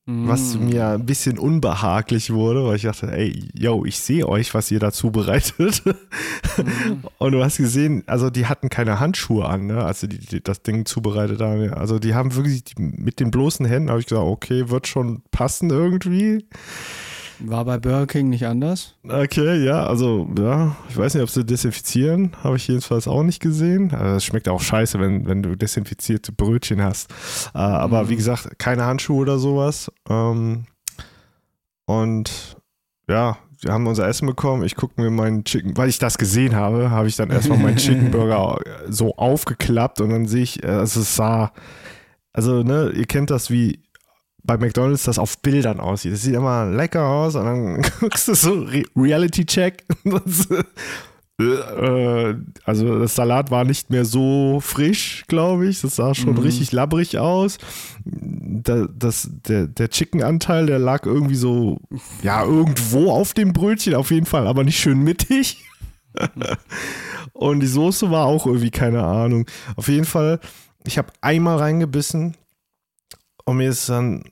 was 0.08 0.56
Mhm. 0.56 0.66
mir 0.66 0.88
ein 0.90 1.06
bisschen 1.08 1.40
unbehaglich 1.40 2.32
wurde, 2.32 2.64
weil 2.64 2.76
ich 2.76 2.84
dachte, 2.84 3.12
ey, 3.12 3.50
yo, 3.56 3.86
ich 3.86 3.98
sehe 4.00 4.28
euch, 4.28 4.54
was 4.54 4.70
ihr 4.70 4.78
da 4.80 4.92
zubereitet. 4.92 5.82
Mhm. 5.84 7.04
Und 7.18 7.32
du 7.32 7.44
hast 7.44 7.58
gesehen, 7.58 8.04
also 8.06 8.30
die 8.30 8.46
hatten 8.46 8.70
keine 8.70 9.00
Handschuhe 9.00 9.46
an, 9.48 9.66
ne, 9.66 9.84
als 9.84 10.02
sie 10.02 10.08
die, 10.08 10.20
die, 10.20 10.44
das 10.44 10.62
Ding 10.62 10.86
zubereitet 10.86 11.42
haben. 11.42 11.74
Also 11.74 11.98
die 11.98 12.14
haben 12.14 12.36
wirklich 12.36 12.64
die, 12.66 12.80
mit 12.80 13.20
den 13.20 13.32
bloßen 13.32 13.66
Händen, 13.66 13.90
habe 13.90 14.00
ich 14.00 14.06
gesagt, 14.06 14.24
okay, 14.28 14.70
wird 14.70 14.86
schon 14.86 15.24
passen 15.32 15.72
irgendwie. 15.72 16.46
War 17.40 17.66
bei 17.66 17.78
Burger 17.78 18.08
King 18.08 18.30
nicht 18.30 18.46
anders? 18.46 18.96
Okay, 19.08 19.64
ja, 19.64 19.86
also, 19.86 20.28
ja, 20.38 20.76
ich 20.90 20.98
weiß 20.98 21.14
nicht, 21.14 21.24
ob 21.24 21.30
sie 21.30 21.46
desinfizieren, 21.46 22.32
habe 22.44 22.56
ich 22.56 22.68
jedenfalls 22.68 23.08
auch 23.08 23.24
nicht 23.24 23.42
gesehen. 23.42 23.94
Also, 23.94 24.18
es 24.18 24.26
schmeckt 24.26 24.48
auch 24.48 24.62
scheiße, 24.62 25.00
wenn, 25.00 25.28
wenn 25.28 25.44
du 25.44 25.56
desinfizierte 25.56 26.32
Brötchen 26.32 26.82
hast. 26.82 27.12
Äh, 27.54 27.60
aber 27.60 28.10
wie 28.10 28.16
gesagt, 28.16 28.58
keine 28.58 28.86
Handschuhe 28.86 29.22
oder 29.22 29.38
sowas. 29.38 29.92
Ähm, 30.10 30.66
und 31.86 32.58
ja, 33.08 33.38
wir 33.62 33.74
haben 33.74 33.88
unser 33.88 34.08
Essen 34.08 34.28
bekommen. 34.28 34.64
Ich 34.64 34.76
gucke 34.76 35.02
mir 35.02 35.10
meinen 35.10 35.44
Chicken, 35.44 35.76
weil 35.78 35.90
ich 35.90 36.00
das 36.00 36.18
gesehen 36.18 36.56
habe, 36.56 36.92
habe 36.92 37.08
ich 37.08 37.16
dann 37.16 37.32
erstmal 37.32 37.58
meinen 37.58 37.78
Chicken 37.78 38.12
Burger 38.12 38.60
so 38.90 39.16
aufgeklappt 39.16 40.02
und 40.02 40.10
dann 40.10 40.28
sehe 40.28 40.44
ich, 40.44 40.64
äh, 40.64 40.68
also 40.68 41.02
es 41.02 41.16
sah, 41.16 41.52
also, 42.32 42.64
ne, 42.64 42.92
ihr 42.96 43.06
kennt 43.06 43.30
das 43.30 43.50
wie 43.50 43.85
bei 44.46 44.58
McDonalds 44.58 45.04
das 45.04 45.18
auf 45.20 45.40
Bildern 45.40 45.80
aussieht. 45.80 46.14
Das 46.14 46.22
sieht 46.22 46.36
immer 46.36 46.66
lecker 46.66 47.06
aus 47.08 47.36
und 47.36 47.46
dann 47.46 47.82
guckst 48.00 48.28
du 48.28 48.34
so 48.36 48.54
Re 48.64 48.84
Reality-Check. 48.96 49.84
Äh, 51.38 52.36
also 52.64 53.00
das 53.00 53.16
Salat 53.16 53.52
war 53.52 53.66
nicht 53.66 53.90
mehr 53.90 54.06
so 54.06 54.60
frisch, 54.62 55.26
glaube 55.28 55.68
ich. 55.68 55.82
Das 55.82 55.98
sah 55.98 56.16
schon 56.16 56.32
Mhm. 56.36 56.38
richtig 56.40 56.72
labbrig 56.72 57.18
aus. 57.18 57.58
Da, 58.06 58.88
das, 58.98 59.30
der, 59.46 59.68
der 59.68 59.90
Chicken-Anteil, 59.90 60.66
der 60.68 60.80
lag 60.80 61.06
irgendwie 61.06 61.36
so, 61.36 61.82
ja, 62.24 62.42
irgendwo 62.46 63.12
auf 63.12 63.34
dem 63.34 63.52
Brötchen, 63.52 63.96
auf 63.96 64.12
jeden 64.12 64.26
Fall, 64.26 64.48
aber 64.48 64.64
nicht 64.64 64.80
schön 64.80 65.00
mittig. 65.04 65.62
Und 67.34 67.60
die 67.60 67.68
Soße 67.68 68.10
war 68.12 68.28
auch 68.28 68.46
irgendwie, 68.46 68.72
keine 68.72 69.04
Ahnung. 69.04 69.46
Auf 69.76 69.90
jeden 69.90 70.06
Fall, 70.06 70.40
ich 70.86 70.98
habe 70.98 71.10
einmal 71.20 71.58
reingebissen 71.58 72.38
und 73.44 73.58
mir 73.58 73.70
ist 73.72 73.90
dann, 73.90 74.24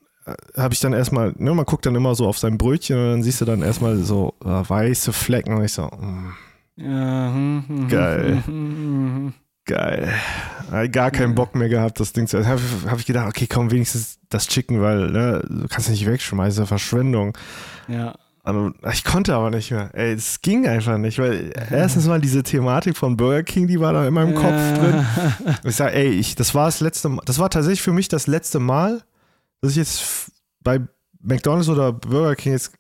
habe 0.58 0.74
ich 0.74 0.80
dann 0.80 0.94
erstmal, 0.94 1.34
ne, 1.38 1.54
man 1.54 1.66
guckt 1.66 1.86
dann 1.86 1.96
immer 1.96 2.16
so 2.16 2.28
auf 2.28 2.38
sein 2.38 2.58
Brötchen 2.58 2.98
und 2.98 3.10
dann 3.12 3.24
siehst 3.24 3.42
du 3.42 3.46
dann 3.46 3.62
erstmal 3.62 3.98
so 3.98 4.34
äh, 4.44 4.48
weiße 4.48 5.14
Flecken 5.14 5.54
und 5.56 5.64
ich 5.64 5.74
so, 5.74 5.84
mm, 5.88 6.34
Ja, 6.78 7.32
hm, 7.34 7.64
hm, 7.68 7.88
Geil. 7.90 8.44
hm, 8.46 9.34
geil. 9.66 10.10
Gar 10.92 11.12
keinen 11.12 11.36
Bock 11.36 11.56
mehr 11.56 11.70
gehabt, 11.70 12.00
das 12.00 12.14
Ding 12.14 12.28
zu 12.28 12.38
essen. 12.38 12.50
Habe 12.50 12.62
hab 12.90 13.00
ich 13.00 13.06
gedacht, 13.06 13.28
okay, 13.28 13.48
komm, 13.48 13.70
wenigstens 13.72 14.18
das 14.30 14.48
Chicken, 14.48 14.82
weil 14.82 15.12
ne, 15.12 15.42
du 15.48 15.68
kannst 15.68 15.90
nicht 15.90 16.06
wegschmeißen, 16.06 16.66
Verschwendung. 16.66 17.38
Ja. 17.88 18.16
Also, 18.46 18.72
ich 18.92 19.06
konnte 19.06 19.36
aber 19.36 19.52
nicht 19.52 19.72
mehr. 19.72 19.90
Ey, 19.94 20.12
es 20.14 20.42
ging 20.42 20.68
einfach 20.68 20.98
nicht, 20.98 21.18
weil 21.18 21.54
erstens 21.72 22.08
mal 22.08 22.20
diese 22.20 22.44
Thematik 22.44 22.98
von 22.98 23.16
Burger 23.16 23.44
King, 23.44 23.68
die 23.68 23.80
war 23.80 23.94
da 23.94 24.06
in 24.06 24.14
meinem 24.14 24.36
Kopf 24.36 24.80
drin. 24.80 25.06
Ich 25.64 25.78
sag, 25.78 25.94
ey, 25.94 26.10
ich, 26.10 26.36
das 26.36 26.54
war 26.54 26.66
das 26.66 26.82
letzte 26.82 27.08
Mal, 27.08 27.22
das 27.26 27.40
war 27.40 27.50
tatsächlich 27.50 27.82
für 27.82 27.94
mich 27.94 28.10
das 28.10 28.28
letzte 28.28 28.60
Mal, 28.60 29.02
dass 29.64 29.72
ich 29.72 29.78
jetzt 29.78 30.32
bei 30.62 30.82
McDonalds 31.22 31.70
oder 31.70 31.94
Burger 31.94 32.36
King 32.36 32.52
jetzt 32.52 32.74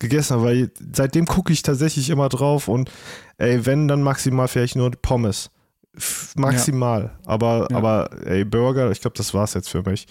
gegessen 0.00 0.34
habe, 0.36 0.44
weil 0.46 0.70
seitdem 0.92 1.26
gucke 1.26 1.52
ich 1.52 1.62
tatsächlich 1.62 2.10
immer 2.10 2.28
drauf 2.28 2.66
und 2.68 2.90
ey, 3.38 3.64
wenn, 3.66 3.86
dann 3.88 4.02
maximal 4.02 4.48
vielleicht 4.48 4.74
nur 4.76 4.90
Pommes. 4.90 5.50
Maximal. 6.36 7.18
Aber, 7.24 7.68
Ja. 7.70 7.76
aber 7.76 8.10
ey, 8.26 8.44
Burger, 8.44 8.90
ich 8.90 9.00
glaube, 9.00 9.16
das 9.16 9.32
war's 9.34 9.54
jetzt 9.54 9.68
für 9.68 9.82
mich. 9.82 10.06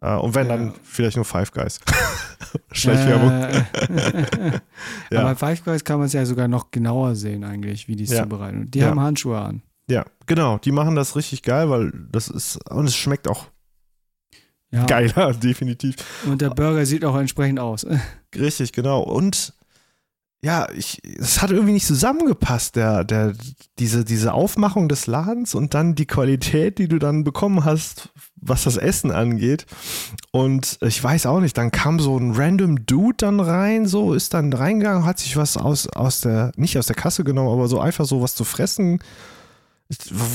Äh, 0.00 0.14
und 0.16 0.34
wenn, 0.34 0.48
Ja. 0.48 0.56
dann 0.56 0.72
vielleicht 0.82 1.16
nur 1.16 1.24
Five 1.24 1.52
Guys. 1.52 1.80
Schleichwerbung. 2.72 3.30
Äh, 3.30 3.62
Ja. 5.10 5.20
Aber 5.20 5.30
bei 5.30 5.34
Five 5.36 5.64
Guys 5.64 5.84
kann 5.84 5.98
man 5.98 6.06
es 6.06 6.12
ja 6.14 6.24
sogar 6.26 6.48
noch 6.48 6.70
genauer 6.70 7.14
sehen, 7.14 7.44
eigentlich, 7.44 7.88
wie 7.88 7.96
die 7.96 8.04
es 8.04 8.10
Ja. 8.10 8.22
zubereiten. 8.22 8.70
Die 8.70 8.78
Ja. 8.80 8.88
haben 8.88 9.00
Handschuhe 9.00 9.38
an. 9.38 9.62
Ja, 9.88 10.04
genau. 10.26 10.58
Die 10.58 10.72
machen 10.72 10.94
das 10.96 11.16
richtig 11.16 11.42
geil, 11.42 11.68
weil 11.70 11.92
das 12.10 12.28
ist, 12.28 12.56
und 12.70 12.86
es 12.86 12.96
schmeckt 12.96 13.28
auch 13.28 13.46
Ja. 14.72 14.86
geiler, 14.86 15.34
definitiv. 15.42 15.96
Und 16.26 16.40
der 16.40 16.50
Burger 16.50 16.84
sieht 16.86 17.04
auch 17.04 17.16
entsprechend 17.16 17.60
aus. 17.60 17.86
Richtig, 18.34 18.72
genau. 18.72 19.02
Und 19.02 19.54
ja, 20.44 20.68
ich, 20.76 21.00
es 21.04 21.40
hat 21.40 21.52
irgendwie 21.52 21.74
nicht 21.74 21.86
zusammengepasst, 21.86 22.74
der, 22.74 23.04
der, 23.04 23.32
diese, 23.78 24.04
diese 24.04 24.32
Aufmachung 24.32 24.88
des 24.88 25.06
Ladens 25.06 25.54
und 25.54 25.72
dann 25.72 25.94
die 25.94 26.06
Qualität, 26.06 26.78
die 26.78 26.88
du 26.88 26.98
dann 26.98 27.22
bekommen 27.22 27.64
hast, 27.64 28.08
was 28.34 28.64
das 28.64 28.76
Essen 28.76 29.12
angeht. 29.12 29.66
Und 30.32 30.78
ich 30.80 31.02
weiß 31.02 31.26
auch 31.26 31.38
nicht, 31.38 31.56
dann 31.56 31.70
kam 31.70 32.00
so 32.00 32.18
ein 32.18 32.32
random 32.32 32.86
Dude 32.86 33.18
dann 33.18 33.38
rein, 33.38 33.86
so 33.86 34.14
ist 34.14 34.34
dann 34.34 34.52
reingegangen, 34.52 35.04
hat 35.04 35.20
sich 35.20 35.36
was 35.36 35.56
aus, 35.56 35.86
aus 35.86 36.22
der, 36.22 36.50
nicht 36.56 36.76
aus 36.76 36.86
der 36.86 36.96
Kasse 36.96 37.22
genommen, 37.22 37.50
aber 37.50 37.68
so 37.68 37.78
einfach 37.78 38.04
so 38.04 38.20
was 38.20 38.34
zu 38.34 38.42
fressen. 38.42 38.98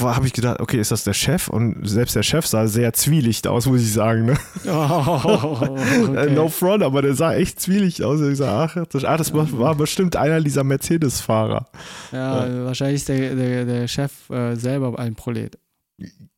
Habe 0.01 0.25
ich 0.27 0.33
gedacht, 0.33 0.59
okay, 0.59 0.79
ist 0.79 0.91
das 0.91 1.03
der 1.03 1.13
Chef? 1.13 1.47
Und 1.47 1.87
selbst 1.87 2.15
der 2.15 2.23
Chef 2.23 2.45
sah 2.45 2.67
sehr 2.67 2.93
zwielicht 2.93 3.47
aus, 3.47 3.65
muss 3.65 3.81
ich 3.81 3.91
sagen. 3.93 4.25
Ne? 4.25 4.37
Oh, 4.67 5.19
okay. 5.23 6.31
No 6.35 6.49
front, 6.49 6.83
aber 6.83 7.01
der 7.01 7.15
sah 7.15 7.33
echt 7.33 7.59
zwielicht 7.59 8.01
aus. 8.03 8.21
Ich 8.21 8.37
sag, 8.37 8.77
ach, 8.77 8.85
das, 8.89 9.03
ah, 9.03 9.17
das 9.17 9.33
war 9.33 9.75
bestimmt 9.75 10.15
einer 10.15 10.41
dieser 10.41 10.63
Mercedes-Fahrer. 10.63 11.67
ja, 12.11 12.65
wahrscheinlich 12.65 12.97
ist 13.01 13.09
der, 13.09 13.35
der, 13.35 13.65
der 13.65 13.87
Chef 13.87 14.29
äh, 14.29 14.55
selber 14.55 14.97
ein 14.99 15.15
Prolet. 15.15 15.57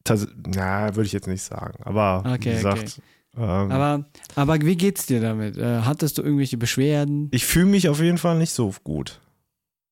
Das- 0.04 0.28
Na, 0.48 0.96
würde 0.96 1.06
ich 1.08 1.14
jetzt 1.14 1.28
nicht 1.28 1.44
sagen. 1.44 1.80
Aber 1.84 2.24
wie 2.26 2.34
Okay, 2.34 2.56
gesagt, 2.56 3.02
ähm, 3.38 3.44
Aber, 3.72 4.06
aber 4.36 4.62
wie 4.62 4.76
geht's 4.76 5.06
dir 5.06 5.22
damit? 5.22 5.58
Äh, 5.58 5.82
hattest 5.82 6.18
du 6.18 6.24
irgendwelche 6.24 6.58
Beschwerden? 6.58 7.28
ich 7.32 7.46
fühle 7.46 7.68
mich 7.68 7.88
auf 7.90 8.00
jeden 8.02 8.18
Fall 8.18 8.38
nicht 8.38 8.52
so 8.52 8.74
gut. 8.84 9.20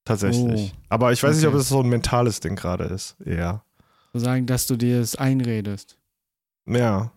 Tatsächlich. 0.07 0.73
Oh. 0.73 0.77
Aber 0.89 1.11
ich 1.11 1.21
weiß 1.21 1.35
nicht, 1.35 1.45
ob 1.45 1.53
Okay. 1.53 1.61
es 1.61 1.69
so 1.69 1.81
ein 1.81 1.89
mentales 1.89 2.39
Ding 2.39 2.55
gerade 2.55 2.85
ist. 2.85 3.17
Ja. 3.25 3.63
Sagen, 4.13 4.45
dass 4.45 4.65
du 4.67 4.77
dir 4.77 4.99
das 5.01 5.15
einredest. 5.15 5.97
Ja. 6.65 7.11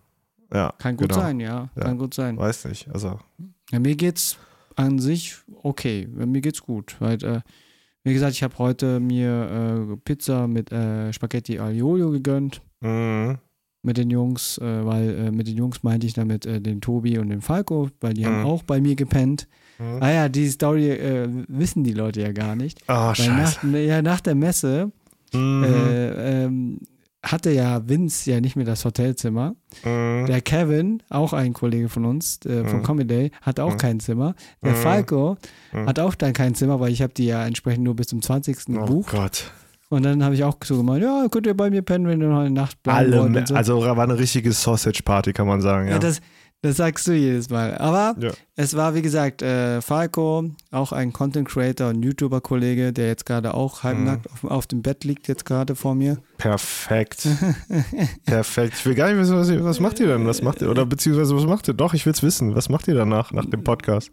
Ja. 0.53 0.73
Kann 0.77 0.97
gut 0.97 1.09
genau. 1.09 1.21
sein, 1.21 1.39
ja. 1.39 1.69
Ja. 1.75 1.81
Kann 1.83 1.97
gut 1.97 2.13
sein. 2.13 2.37
Weiß 2.37 2.65
nicht. 2.65 2.89
Also. 2.93 3.17
Ja, 3.71 3.79
mir 3.79 3.95
geht's 3.95 4.37
an 4.75 4.99
sich 4.99 5.35
okay. 5.63 6.07
Mir 6.07 6.41
geht's 6.41 6.61
gut. 6.61 6.95
Weil, 6.99 7.23
äh, 7.23 7.41
wie 8.03 8.13
gesagt, 8.13 8.33
ich 8.33 8.43
habe 8.43 8.57
heute 8.57 8.99
mir 8.99 9.93
äh, 9.93 9.97
Pizza 10.03 10.47
mit 10.47 10.71
äh, 10.71 11.13
Spaghetti 11.13 11.59
Aglio 11.59 12.11
gegönnt. 12.11 12.61
Mhm. 12.81 13.37
Mit 13.83 13.97
den 13.97 14.11
Jungs, 14.11 14.57
äh, 14.59 14.85
weil 14.85 15.09
äh, 15.15 15.31
mit 15.31 15.47
den 15.47 15.57
Jungs 15.57 15.81
meinte 15.81 16.05
ich 16.05 16.13
damit 16.13 16.45
äh, 16.45 16.59
den 16.61 16.81
Tobi 16.81 17.17
und 17.17 17.29
den 17.29 17.41
Falco, 17.41 17.89
weil 18.01 18.13
die 18.13 18.25
haben 18.25 18.41
Mhm. 18.41 18.45
auch 18.45 18.63
bei 18.63 18.79
mir 18.81 18.95
gepennt. 18.95 19.47
Mhm. 19.81 19.97
Ah 20.03 20.11
ja, 20.11 20.29
die 20.29 20.47
Story 20.49 20.89
äh, 20.91 21.27
wissen 21.47 21.83
die 21.83 21.93
Leute 21.93 22.21
ja 22.21 22.31
gar 22.31 22.55
nicht. 22.55 22.79
Ah, 22.87 23.13
Weil 23.17 23.27
nach, 23.29 23.51
scheiße. 23.61 23.79
ja, 23.79 24.01
nach 24.01 24.21
der 24.21 24.35
Messe 24.35 24.91
Mhm. 25.33 25.63
äh, 25.63 26.43
ähm, 26.43 26.79
hatte 27.23 27.51
ja 27.51 27.87
Vince 27.87 28.31
ja 28.31 28.41
nicht 28.41 28.55
mehr 28.55 28.65
das 28.65 28.83
Hotelzimmer. 28.83 29.55
Mhm. 29.85 30.25
Der 30.27 30.41
Kevin, 30.41 31.01
auch 31.09 31.33
ein 31.33 31.53
Kollege 31.53 31.87
von 31.87 32.03
uns, 32.05 32.39
äh, 32.45 32.65
von 32.65 32.79
Mhm. 32.79 32.83
Comedy 32.83 33.07
Day, 33.07 33.31
hat 33.41 33.59
auch 33.59 33.73
Mhm. 33.73 33.77
kein 33.77 33.99
Zimmer. 33.99 34.33
Der 34.63 34.71
Mhm. 34.73 34.75
Falco 34.77 35.37
Mhm. 35.71 35.85
hat 35.87 35.99
auch 35.99 36.15
dann 36.15 36.33
kein 36.33 36.55
Zimmer, 36.55 36.79
weil 36.79 36.91
ich 36.91 37.01
habe 37.01 37.13
die 37.13 37.25
ja 37.25 37.45
entsprechend 37.45 37.83
nur 37.83 37.95
bis 37.95 38.07
zum 38.07 38.21
20. 38.21 38.75
Oh 38.75 38.85
gebucht. 38.85 39.11
Gott. 39.11 39.51
Und 39.89 40.03
dann 40.03 40.23
habe 40.23 40.35
ich 40.35 40.43
auch 40.43 40.55
so 40.63 40.77
gemeint, 40.77 41.03
ja, 41.03 41.27
könnt 41.29 41.45
ihr 41.45 41.55
bei 41.55 41.69
mir 41.69 41.81
pennen, 41.81 42.07
wenn 42.07 42.21
ihr 42.21 42.27
noch 42.29 42.39
eine 42.39 42.49
Nacht 42.49 42.81
bleiben 42.81 42.97
Alle, 43.13 43.33
wollt. 43.33 43.47
so. 43.49 43.55
also 43.55 43.81
war 43.81 43.97
eine 43.99 44.17
richtige 44.17 44.51
Sausage-Party, 44.51 45.33
kann 45.33 45.47
man 45.47 45.59
sagen. 45.61 45.87
Ja. 45.87 45.93
ja, 45.93 45.99
das, 45.99 46.21
das 46.63 46.77
sagst 46.77 47.07
du 47.07 47.13
jedes 47.13 47.49
Mal. 47.49 47.77
Aber 47.77 48.15
Ja. 48.19 48.31
es 48.55 48.75
war, 48.75 48.93
wie 48.95 49.01
gesagt, 49.01 49.41
äh, 49.41 49.81
Falco, 49.81 50.51
auch 50.71 50.91
ein 50.91 51.11
Content 51.11 51.47
Creator 51.47 51.89
und 51.89 52.03
YouTuber-Kollege, 52.03 52.93
der 52.93 53.07
jetzt 53.07 53.25
gerade 53.25 53.53
auch 53.53 53.83
halbnackt 53.83 54.25
Mhm. 54.25 54.49
auf, 54.49 54.51
auf 54.57 54.67
dem 54.67 54.81
Bett 54.81 55.03
liegt, 55.03 55.27
jetzt 55.27 55.45
gerade 55.45 55.75
vor 55.75 55.95
mir. 55.95 56.17
Perfekt. 56.37 57.27
Perfekt. 58.25 58.73
Ich 58.77 58.85
will 58.85 58.95
gar 58.95 59.09
nicht 59.09 59.17
wissen, 59.19 59.35
was, 59.35 59.49
ihr- 59.49 59.63
was 59.63 59.79
macht 59.79 59.99
ihr 59.99 60.07
denn? 60.07 60.25
Was 60.27 60.41
macht 60.41 60.61
ihr? 60.61 60.69
Oder 60.69 60.85
beziehungsweise 60.85 61.35
was 61.35 61.45
macht 61.45 61.67
ihr? 61.67 61.73
Doch, 61.73 61.93
ich 61.93 62.05
will 62.05 62.13
es 62.13 62.23
wissen. 62.23 62.55
Was 62.55 62.69
macht 62.69 62.87
ihr 62.87 62.95
danach, 62.95 63.31
nach 63.31 63.45
dem 63.45 63.63
Podcast? 63.63 64.11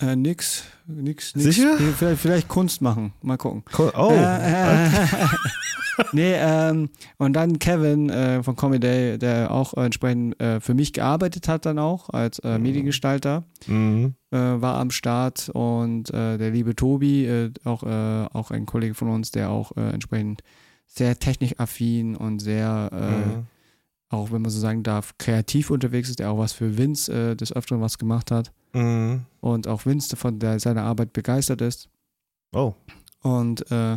Äh, 0.00 0.16
nix, 0.16 0.64
nix, 0.86 1.34
nix. 1.36 1.44
Sicher? 1.56 1.76
Vielleicht, 1.96 2.20
vielleicht 2.20 2.48
Kunst 2.48 2.82
machen. 2.82 3.12
Mal 3.22 3.36
gucken. 3.36 3.62
Oh. 3.96 4.10
Äh, 4.12 4.86
äh, 4.86 4.90
nee, 6.12 6.34
ähm, 6.36 6.90
und 7.18 7.32
dann 7.34 7.58
Kevin 7.58 8.10
äh, 8.10 8.42
von 8.42 8.56
Comedy 8.56 8.80
Day, 8.80 9.18
der 9.18 9.50
auch 9.50 9.74
entsprechend 9.74 10.40
äh, 10.40 10.60
für 10.60 10.74
mich 10.74 10.92
gearbeitet 10.92 11.48
hat 11.48 11.66
dann 11.66 11.78
auch 11.78 12.10
als 12.10 12.38
äh, 12.40 12.58
Mediengestalter, 12.58 13.44
Mhm. 13.66 14.14
äh, 14.30 14.36
war 14.36 14.76
am 14.80 14.90
Start 14.90 15.48
und 15.50 16.10
äh, 16.12 16.38
der 16.38 16.50
liebe 16.50 16.74
Tobi, 16.76 17.26
äh, 17.26 17.50
auch, 17.64 17.82
äh, 17.82 18.26
auch 18.32 18.50
ein 18.50 18.66
Kollege 18.66 18.94
von 18.94 19.08
uns, 19.08 19.30
der 19.30 19.50
auch 19.50 19.72
entsprechend 19.76 20.42
sehr 20.86 21.18
technikaffin 21.18 22.14
und 22.16 22.38
sehr, 22.40 22.90
Mhm. 22.92 23.46
auch 24.10 24.30
wenn 24.30 24.42
man 24.42 24.50
so 24.50 24.60
sagen 24.60 24.82
darf, 24.82 25.14
kreativ 25.18 25.70
unterwegs 25.70 26.08
ist, 26.08 26.18
der 26.20 26.30
auch 26.30 26.38
was 26.38 26.52
für 26.52 26.76
Vince 26.78 27.12
äh, 27.32 27.34
des 27.36 27.52
Öfteren 27.52 27.80
was 27.80 27.98
gemacht 27.98 28.30
hat 28.30 28.52
Mhm. 28.74 29.22
und 29.40 29.66
auch 29.66 29.86
Vince 29.86 30.14
von 30.16 30.38
der, 30.38 30.60
seiner 30.60 30.82
Arbeit 30.82 31.12
begeistert 31.12 31.60
ist. 31.62 31.88
Oh. 32.52 32.74
Und 33.22 33.68
äh, 33.72 33.96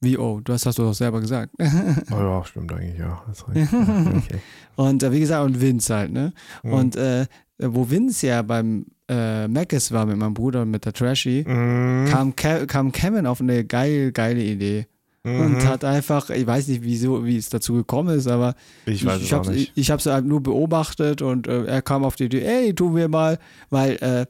wie, 0.00 0.18
oh, 0.18 0.40
das 0.40 0.66
hast 0.66 0.78
du 0.78 0.82
doch 0.82 0.94
selber 0.94 1.20
gesagt. 1.20 1.52
oh 1.58 2.14
ja, 2.14 2.44
stimmt 2.44 2.72
eigentlich, 2.72 2.98
ja. 2.98 3.22
Okay. 3.48 3.66
Und 4.76 5.02
äh, 5.02 5.12
wie 5.12 5.20
gesagt, 5.20 5.44
und 5.44 5.60
Vince 5.60 5.94
halt, 5.94 6.12
ne? 6.12 6.32
Mhm. 6.62 6.72
Und 6.72 6.96
äh, 6.96 7.26
wo 7.58 7.88
Vince 7.88 8.26
ja 8.26 8.42
beim 8.42 8.86
äh, 9.08 9.48
Mackes 9.48 9.90
war 9.92 10.04
mit 10.04 10.16
meinem 10.18 10.34
Bruder 10.34 10.62
und 10.62 10.70
mit 10.70 10.84
der 10.84 10.92
Trashy, 10.92 11.44
Mhm. 11.46 12.06
kam, 12.10 12.36
Ke 12.36 12.66
kam 12.66 12.92
Kevin 12.92 13.26
auf 13.26 13.40
eine 13.40 13.64
geil, 13.64 14.12
geile 14.12 14.42
Idee. 14.42 14.86
Mhm. 15.24 15.40
Und 15.40 15.66
hat 15.66 15.82
einfach, 15.84 16.30
ich 16.30 16.46
weiß 16.46 16.68
nicht, 16.68 16.82
wieso, 16.84 17.24
wie 17.24 17.36
es 17.36 17.48
dazu 17.48 17.72
gekommen 17.74 18.16
ist, 18.16 18.28
aber 18.28 18.54
ich 18.84 19.04
ich, 19.04 19.72
ich 19.74 19.90
habe 19.90 19.98
es 19.98 20.06
halt 20.06 20.24
nur 20.24 20.40
beobachtet 20.42 21.20
und 21.22 21.48
äh, 21.48 21.64
er 21.64 21.82
kam 21.82 22.04
auf 22.04 22.14
die 22.16 22.24
Idee, 22.24 22.42
ey, 22.42 22.74
tun 22.74 22.94
wir 22.94 23.08
mal, 23.08 23.38
weil 23.70 23.92
äh, 23.96 24.26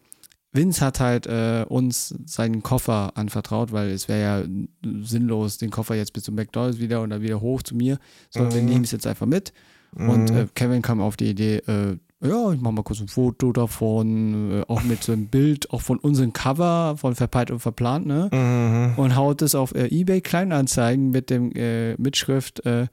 Vince 0.56 0.84
hat 0.84 0.98
halt 1.00 1.26
äh, 1.26 1.64
uns 1.68 2.14
seinen 2.24 2.62
Koffer 2.62 3.12
anvertraut, 3.16 3.72
weil 3.72 3.90
es 3.90 4.08
wäre 4.08 4.20
ja 4.22 4.44
sinnlos, 5.02 5.58
den 5.58 5.70
Koffer 5.70 5.94
jetzt 5.94 6.12
bis 6.12 6.24
zum 6.24 6.34
McDonalds 6.34 6.78
wieder 6.80 7.00
und 7.02 7.10
dann 7.10 7.22
wieder 7.22 7.40
hoch 7.40 7.62
zu 7.62 7.74
mir, 7.76 7.98
sondern 8.30 8.54
wir 8.54 8.62
Mhm. 8.62 8.68
nehmen 8.68 8.84
es 8.84 8.90
jetzt 8.92 9.06
einfach 9.06 9.26
mit. 9.26 9.52
Und 9.96 10.30
Mhm. 10.30 10.36
äh, 10.36 10.46
Kevin 10.54 10.82
kam 10.82 11.00
auf 11.00 11.16
die 11.16 11.30
Idee, 11.30 11.56
äh, 11.66 11.96
ja, 12.22 12.50
ich 12.52 12.60
mache 12.60 12.72
mal 12.72 12.82
kurz 12.82 13.00
ein 13.00 13.08
Foto 13.08 13.52
davon, 13.52 14.60
äh, 14.60 14.64
auch 14.68 14.82
mit 14.82 15.02
so 15.04 15.12
einem 15.12 15.26
Bild, 15.28 15.70
auch 15.70 15.82
von 15.82 15.98
unserem 15.98 16.32
Cover, 16.32 16.96
von 16.96 17.14
Verpeilt 17.14 17.50
und 17.50 17.60
Verplant, 17.60 18.06
ne? 18.06 18.28
Mhm. 18.32 18.98
Und 18.98 19.16
haut 19.16 19.42
es 19.42 19.54
auf 19.54 19.74
äh, 19.74 19.86
Ebay 19.88 20.20
Kleinanzeigen 20.22 21.10
mit 21.10 21.30
dem 21.30 21.52
äh, 21.54 21.94
Mitschrift, 21.96 22.64
äh, 22.66 22.86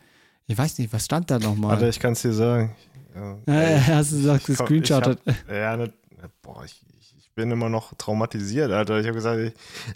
ich 0.45 0.57
weiß 0.57 0.77
nicht, 0.79 0.91
was 0.91 1.05
stand 1.05 1.31
da 1.31 1.39
nochmal? 1.39 1.71
Warte, 1.71 1.87
ich 1.87 1.99
kann 1.99 2.13
es 2.13 2.21
dir 2.21 2.33
sagen. 2.33 2.75
Ja, 3.15 3.37
Äh, 3.53 3.79
hast 3.79 4.11
du 4.11 4.17
gesagt, 4.17 4.45
gescreenshottet? 4.45 5.19
Ja, 5.49 5.77
ne, 5.77 5.93
boah, 6.41 6.63
ich 6.65 6.81
bin 7.35 7.49
immer 7.49 7.67
noch 7.69 7.93
traumatisiert, 7.97 8.71
Alter. 8.71 8.99
Ich 8.99 9.05
habe 9.07 9.15
gesagt, 9.15 9.39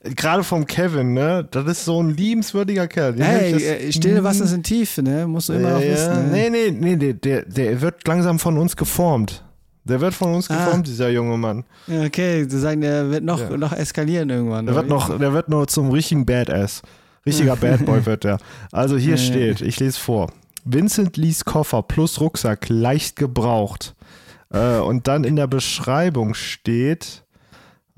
ich, 0.03 0.15
gerade 0.15 0.43
vom 0.43 0.65
Kevin, 0.65 1.13
ne, 1.13 1.47
das 1.51 1.65
ist 1.67 1.85
so 1.85 2.01
ein 2.01 2.09
liebenswürdiger 2.09 2.87
Kerl. 2.87 3.13
Den 3.13 3.25
Hey, 3.25 3.55
ich 3.55 3.63
äh, 3.63 3.91
stille 3.91 4.23
Wasser 4.23 4.47
sind 4.47 4.63
tief, 4.65 4.97
ne? 4.97 5.27
Musst 5.27 5.49
du 5.49 5.53
immer 5.53 5.71
noch 5.73 5.81
ja, 5.81 5.91
wissen. 5.91 6.31
Nee, 6.31 6.49
Ne? 6.49 6.71
nee, 6.71 6.95
nee, 6.95 6.95
der, 6.95 7.13
der, 7.13 7.45
der 7.45 7.81
wird 7.81 8.07
langsam 8.07 8.39
von 8.39 8.57
uns 8.57 8.75
geformt. 8.75 9.43
Der 9.83 10.01
wird 10.01 10.15
von 10.15 10.33
uns 10.33 10.49
Ah. 10.49 10.65
geformt, 10.65 10.87
dieser 10.87 11.09
junge 11.09 11.37
Mann. 11.37 11.63
Okay, 11.87 12.45
du 12.47 12.57
sagst, 12.57 12.81
der 12.81 13.09
wird 13.11 13.23
noch, 13.23 13.39
Ja. 13.39 13.55
noch 13.55 13.71
eskalieren 13.71 14.29
irgendwann. 14.31 14.65
Der 14.65 14.75
wird 14.75 14.87
noch, 14.87 15.17
der 15.17 15.31
wird 15.33 15.47
noch 15.47 15.67
zum 15.67 15.91
richtigen 15.91 16.25
Badass. 16.25 16.81
Richtiger 17.25 17.55
Bad 17.61 17.85
Boy 17.85 18.05
wird 18.05 18.23
der. 18.23 18.39
Also 18.71 18.97
hier 18.97 19.11
Ja. 19.11 19.17
steht, 19.17 19.61
ich 19.61 19.79
lese 19.79 19.99
vor. 19.99 20.31
Vincent 20.65 21.15
Lees 21.17 21.45
Koffer 21.45 21.83
plus 21.83 22.19
Rucksack 22.19 22.67
leicht 22.67 23.15
gebraucht. 23.15 23.93
Äh, 24.51 24.77
und 24.79 25.07
dann 25.07 25.23
in 25.23 25.35
der 25.35 25.47
Beschreibung 25.47 26.33
steht, 26.33 27.23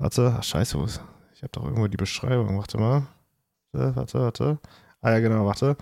warte, 0.00 0.34
ach, 0.36 0.42
scheiße, 0.42 0.78
wo 0.78 0.84
ist, 0.84 1.00
ich 1.34 1.42
habe 1.42 1.52
doch 1.52 1.64
irgendwo 1.64 1.86
die 1.86 1.96
Beschreibung, 1.96 2.58
warte 2.58 2.78
mal. 2.78 3.06
Warte, 3.72 3.96
warte, 3.96 4.20
warte. 4.20 4.58
Ah 5.00 5.10
ja, 5.12 5.20
genau, 5.20 5.46
warte. 5.46 5.76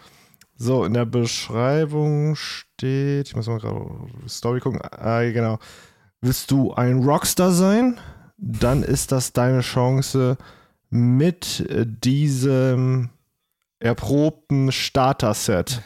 So, 0.56 0.84
in 0.84 0.92
der 0.92 1.04
Beschreibung 1.04 2.34
steht, 2.34 3.28
ich 3.28 3.36
muss 3.36 3.46
mal 3.46 3.60
gerade 3.60 3.86
Story 4.28 4.60
gucken. 4.60 4.80
Ah, 4.82 5.22
ja, 5.22 5.32
genau. 5.32 5.58
Willst 6.20 6.50
du 6.50 6.74
ein 6.74 7.04
Rockstar 7.04 7.52
sein? 7.52 7.98
Dann 8.36 8.82
ist 8.82 9.12
das 9.12 9.32
deine 9.32 9.60
Chance 9.60 10.36
mit 10.90 11.64
diesem 12.02 13.10
erprobten 13.78 14.72
Starter-Set. 14.72 15.82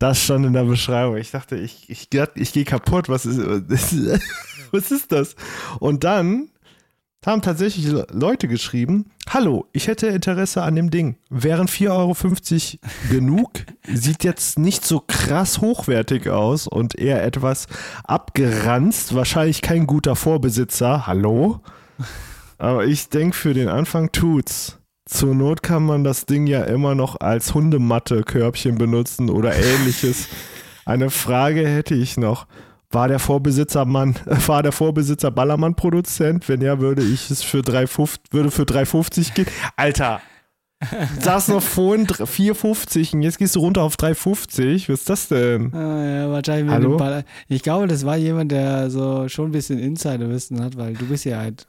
Das 0.00 0.20
stand 0.20 0.44
in 0.44 0.52
der 0.54 0.64
Beschreibung. 0.64 1.16
Ich 1.16 1.30
dachte, 1.30 1.56
ich, 1.56 1.88
ich, 1.88 2.08
ich 2.34 2.52
gehe 2.52 2.64
kaputt. 2.64 3.08
Was 3.08 3.26
ist, 3.26 3.38
was 4.72 4.90
ist 4.90 5.12
das? 5.12 5.36
Und 5.78 6.02
dann 6.02 6.50
haben 7.26 7.42
tatsächlich 7.42 7.86
Le- 7.86 8.06
Leute 8.12 8.48
geschrieben: 8.48 9.10
Hallo, 9.28 9.66
ich 9.72 9.86
hätte 9.88 10.06
Interesse 10.08 10.62
an 10.62 10.76
dem 10.76 10.90
Ding. 10.90 11.16
Wären 11.30 11.68
4,50 11.68 11.88
Euro 11.90 12.14
genug? 13.10 13.50
Sieht 13.86 14.24
jetzt 14.24 14.58
nicht 14.58 14.84
so 14.84 15.00
krass 15.06 15.60
hochwertig 15.60 16.28
aus 16.28 16.66
und 16.66 16.98
eher 16.98 17.24
etwas 17.24 17.66
abgeranzt. 18.04 19.14
Wahrscheinlich 19.14 19.62
kein 19.62 19.86
guter 19.86 20.16
Vorbesitzer. 20.16 21.06
Hallo? 21.06 21.60
Aber 22.58 22.84
ich 22.86 23.08
denke, 23.08 23.36
für 23.36 23.54
den 23.54 23.68
Anfang 23.68 24.12
tut's. 24.12 24.78
Zur 25.06 25.34
Not 25.34 25.62
kann 25.62 25.84
man 25.84 26.02
das 26.02 26.24
Ding 26.24 26.46
ja 26.46 26.64
immer 26.64 26.94
noch 26.94 27.20
als 27.20 27.52
Hundematte-Körbchen 27.52 28.78
benutzen 28.78 29.28
oder 29.28 29.54
ähnliches. 29.54 30.28
Eine 30.86 31.10
Frage 31.10 31.66
hätte 31.68 31.94
ich 31.94 32.16
noch. 32.16 32.46
War 32.94 33.08
der 33.08 33.18
Vorbesitzer 33.18 33.84
Mann, 33.84 34.14
war 34.46 34.62
der 34.62 34.72
Vorbesitzer 34.72 35.30
Ballermann-Produzent? 35.30 36.48
Wenn 36.48 36.60
ja, 36.60 36.78
würde 36.80 37.02
ich 37.02 37.30
es 37.30 37.42
für 37.42 37.58
3,50, 37.60 38.18
würde 38.30 38.50
für 38.50 38.62
3,50 38.62 39.34
gehen. 39.34 39.46
Alter! 39.76 40.20
Saß 41.20 41.48
noch 41.48 41.62
vorhin 41.62 42.06
3 42.06 42.24
4,50 42.24 43.14
und 43.14 43.22
jetzt 43.22 43.38
gehst 43.38 43.56
du 43.56 43.60
runter 43.60 43.82
auf 43.82 43.96
3,50. 43.96 44.88
Was 44.88 45.00
ist 45.00 45.10
das 45.10 45.28
denn? 45.28 45.72
Ah, 45.74 46.04
ja, 46.04 46.30
wahrscheinlich 46.30 46.64
mit 46.66 46.74
Hallo? 46.74 46.90
dem 46.90 46.96
Baller. 46.98 47.24
Ich 47.48 47.62
glaube, 47.62 47.86
das 47.86 48.04
war 48.04 48.16
jemand, 48.16 48.52
der 48.52 48.90
so 48.90 49.28
schon 49.28 49.46
ein 49.46 49.52
bisschen 49.52 49.78
Insiderwissen 49.78 50.62
hat, 50.62 50.76
weil 50.76 50.94
du 50.94 51.06
bist 51.06 51.24
ja 51.24 51.38
halt 51.38 51.66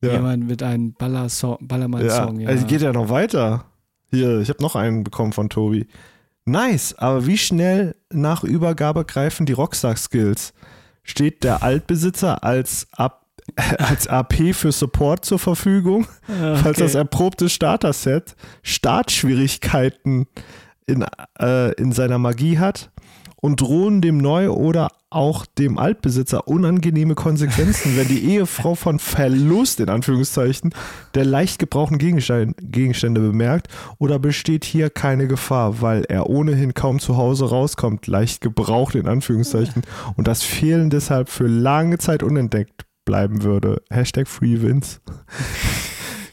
Ja. 0.00 0.12
jemand 0.12 0.46
mit 0.46 0.62
einem 0.62 0.92
Baller 0.92 1.26
Ja, 1.28 1.56
Ballermann-Song. 1.60 2.40
Ja, 2.40 2.48
also 2.48 2.66
geht 2.66 2.82
ja 2.82 2.92
noch 2.92 3.08
weiter. 3.08 3.64
Hier, 4.10 4.40
ich 4.40 4.48
habe 4.48 4.62
noch 4.62 4.76
einen 4.76 5.02
bekommen 5.04 5.32
von 5.32 5.48
Tobi. 5.48 5.86
Nice, 6.44 6.94
aber 6.98 7.26
wie 7.26 7.38
schnell 7.38 7.96
nach 8.12 8.44
Übergabe 8.44 9.04
greifen 9.04 9.46
die 9.46 9.52
Rockstar-Skills? 9.52 10.54
Steht 11.04 11.44
der 11.44 11.62
Altbesitzer 11.62 12.44
als, 12.44 12.86
Ab 12.92 13.26
als 13.78 14.06
AP 14.06 14.54
für 14.54 14.70
Support 14.70 15.24
zur 15.24 15.38
Verfügung, 15.38 16.06
falls 16.62 16.78
das 16.78 16.94
erprobte 16.94 17.48
Starter-Set 17.48 18.36
Startschwierigkeiten 18.62 20.28
in, 20.86 21.04
äh, 21.40 21.72
in 21.72 21.92
seiner 21.92 22.18
Magie 22.18 22.58
hat 22.58 22.91
und 23.42 23.60
drohen 23.60 24.00
dem 24.00 24.18
Neu- 24.18 24.50
oder 24.50 24.92
auch 25.10 25.44
dem 25.44 25.76
Altbesitzer 25.76 26.46
unangenehme 26.46 27.16
Konsequenzen, 27.16 27.96
wenn 27.96 28.06
die 28.06 28.24
Ehefrau 28.30 28.76
von 28.76 29.00
Verlust, 29.00 29.80
in 29.80 29.88
Anführungszeichen, 29.88 30.72
der 31.14 31.24
leicht 31.24 31.58
gebrauchten 31.58 31.98
Gegenstein, 31.98 32.54
Gegenstände 32.62 33.20
bemerkt 33.20 33.66
oder 33.98 34.20
besteht 34.20 34.64
hier 34.64 34.90
keine 34.90 35.26
Gefahr, 35.26 35.82
weil 35.82 36.04
er 36.04 36.30
ohnehin 36.30 36.72
kaum 36.72 37.00
zu 37.00 37.16
Hause 37.16 37.50
rauskommt, 37.50 38.06
leicht 38.06 38.40
gebraucht, 38.40 38.94
in 38.94 39.08
Anführungszeichen, 39.08 39.82
und 40.16 40.28
das 40.28 40.42
Fehlen 40.42 40.88
deshalb 40.88 41.28
für 41.28 41.48
lange 41.48 41.98
Zeit 41.98 42.22
unentdeckt 42.22 42.86
bleiben 43.04 43.42
würde. 43.42 43.82
Hashtag 43.90 44.28
FreeWins. 44.28 45.00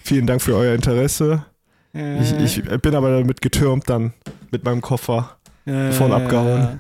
Vielen 0.04 0.28
Dank 0.28 0.44
für 0.44 0.56
euer 0.56 0.76
Interesse. 0.76 1.44
Ich, 1.92 2.60
ich 2.60 2.82
bin 2.82 2.94
aber 2.94 3.18
damit 3.18 3.42
getürmt 3.42 3.90
dann 3.90 4.14
mit 4.52 4.64
meinem 4.64 4.82
Koffer. 4.82 5.38
Äh, 5.66 5.92
voll 5.92 6.14
abgehauen. 6.14 6.62
Ja, 6.62 6.80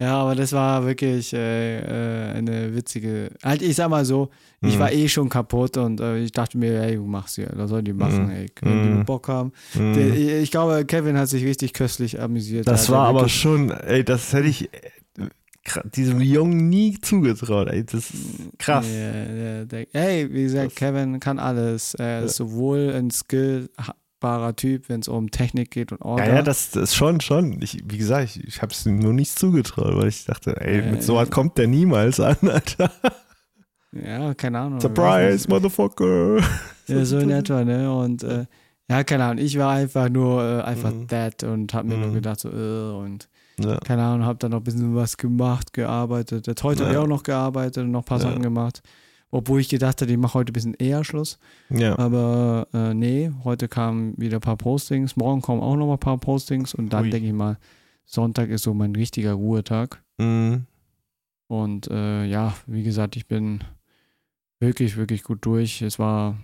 aber 0.00 0.34
das 0.34 0.52
war 0.52 0.84
wirklich 0.84 1.32
äh, 1.32 1.78
äh, 1.78 2.32
eine 2.36 2.74
witzige. 2.74 3.30
Halt, 3.42 3.62
ich 3.62 3.76
sag 3.76 3.88
mal 3.90 4.04
so, 4.04 4.28
ich 4.60 4.74
Mhm. 4.74 4.78
war 4.80 4.92
eh 4.92 5.08
schon 5.08 5.28
kaputt 5.28 5.76
und 5.76 6.00
äh, 6.00 6.18
ich 6.18 6.32
dachte 6.32 6.58
mir, 6.58 6.82
ey, 6.82 6.96
du 6.96 7.04
machst 7.06 7.36
ja, 7.38 7.46
was 7.54 7.70
sollen 7.70 7.84
die 7.84 7.92
machen, 7.92 8.24
Mhm. 8.24 8.30
ey, 8.30 8.46
wenn 8.62 8.94
Mhm. 8.94 8.98
die 8.98 9.04
Bock 9.04 9.28
haben. 9.28 9.52
Mhm. 9.74 9.94
Der, 9.94 10.40
ich, 10.42 10.50
glaube, 10.50 10.84
Kevin 10.84 11.16
hat 11.16 11.28
sich 11.28 11.44
richtig 11.44 11.72
köstlich 11.74 12.20
amüsiert. 12.20 12.66
Das 12.66 12.90
war 12.90 13.06
aber 13.08 13.28
schon, 13.28 13.70
ey, 13.70 14.04
das 14.04 14.32
hätte 14.32 14.48
ich 14.48 14.64
äh, 14.64 14.78
diesem 15.94 16.20
Jungen 16.20 16.68
nie 16.68 16.98
zugetraut, 17.00 17.68
ey. 17.68 17.84
Das 17.84 18.10
ist 18.10 18.12
krass. 18.58 18.86
Ja, 18.86 19.12
der, 19.12 19.64
der, 19.66 19.86
hey, 19.92 20.28
wie 20.30 20.42
gesagt, 20.42 20.72
Das- 20.72 20.74
Kevin 20.74 21.20
kann 21.20 21.38
alles. 21.38 21.94
Er 21.94 22.24
ist 22.24 22.36
sowohl 22.36 22.92
ein 22.94 23.10
skillbarer 24.24 24.56
Typ, 24.56 24.88
wenn 24.88 25.00
es 25.00 25.08
um 25.08 25.30
Technik 25.30 25.70
geht 25.70 25.92
und 25.92 25.98
Ja, 26.00 26.06
Orga. 26.06 26.26
ja, 26.26 26.42
das, 26.42 26.70
das 26.70 26.94
schon, 26.94 27.20
schon. 27.20 27.60
Ich, 27.62 27.82
wie 27.86 27.98
gesagt, 27.98 28.24
ich, 28.36 28.44
ich 28.46 28.62
habe 28.62 28.72
es 28.72 28.84
ihm 28.86 28.98
nur 28.98 29.12
nicht 29.12 29.38
zugetraut, 29.38 29.94
weil 29.96 30.08
ich 30.08 30.24
dachte, 30.24 30.60
ey, 30.60 30.80
Äh, 30.80 30.90
mit 30.90 31.02
sowas 31.02 31.30
kommt 31.30 31.58
der 31.58 31.66
niemals 31.68 32.20
an, 32.20 32.36
Alter. 32.42 32.90
ja, 33.92 34.34
keine 34.34 34.58
Ahnung. 34.60 34.80
Surprise, 34.80 35.48
Motherfucker. 35.48 36.38
Ja, 36.86 37.02
so 37.06 37.18
in 37.18 37.30
etwa, 37.30 37.64
ne? 37.64 37.90
Und 37.90 38.22
äh, 38.24 38.44
ja, 38.90 39.04
keine 39.04 39.24
Ahnung, 39.24 39.42
ich 39.42 39.58
war 39.58 39.70
einfach 39.72 40.10
nur 40.10 40.42
äh, 40.42 40.60
einfach 40.62 40.92
Mhm. 40.92 41.08
that 41.08 41.42
und 41.42 41.72
hab 41.72 41.86
mir 41.86 41.96
nur 41.96 42.08
Mhm. 42.10 42.14
gedacht, 42.14 42.40
so, 42.40 42.50
äh, 42.50 42.92
und 43.02 43.28
Ja. 43.58 43.78
keine 43.78 44.02
Ahnung, 44.02 44.26
hab 44.26 44.38
dann 44.40 44.50
noch 44.50 44.58
ein 44.60 44.64
bisschen 44.64 44.94
was 44.94 45.16
gemacht, 45.16 45.72
gearbeitet. 45.72 46.46
Jetzt 46.46 46.62
heute 46.62 46.80
Ja. 46.82 46.88
habe 46.88 46.98
ich 46.98 47.02
auch 47.02 47.08
noch 47.08 47.22
gearbeitet 47.22 47.84
und 47.84 47.90
noch 47.92 48.02
ein 48.02 48.04
paar 48.04 48.18
Ja. 48.18 48.24
Sachen 48.28 48.42
gemacht. 48.42 48.82
Obwohl 49.34 49.60
ich 49.60 49.68
gedacht 49.68 50.00
hatte, 50.00 50.12
ich 50.12 50.16
mache 50.18 50.34
heute 50.34 50.52
ein 50.52 50.54
bisschen 50.54 50.74
eher 50.74 51.02
Schluss. 51.02 51.38
ja. 51.68 51.98
Aber 51.98 52.68
äh, 52.72 52.94
nee, 52.94 53.32
heute 53.42 53.66
kamen 53.68 54.14
wieder 54.16 54.38
ein 54.38 54.40
paar 54.40 54.56
Postings. 54.56 55.16
Morgen 55.16 55.40
kommen 55.42 55.60
auch 55.60 55.74
noch 55.76 55.86
mal 55.86 55.94
ein 55.94 55.98
paar 55.98 56.18
Postings. 56.18 56.72
Und 56.74 56.92
dann 56.92 57.10
denke 57.10 57.26
ich 57.28 57.32
mal, 57.34 57.58
Sonntag 58.04 58.48
ist 58.50 58.62
so 58.62 58.74
mein 58.74 58.94
richtiger 58.94 59.32
Ruhetag. 59.32 60.02
Mhm. 60.18 60.66
Und 61.48 61.88
äh, 61.90 62.24
ja, 62.26 62.54
wie 62.66 62.82
gesagt, 62.84 63.16
ich 63.16 63.26
bin 63.26 63.64
wirklich, 64.60 64.96
wirklich 64.96 65.22
gut 65.24 65.44
durch. 65.44 65.82
Es 65.82 65.98
war 65.98 66.38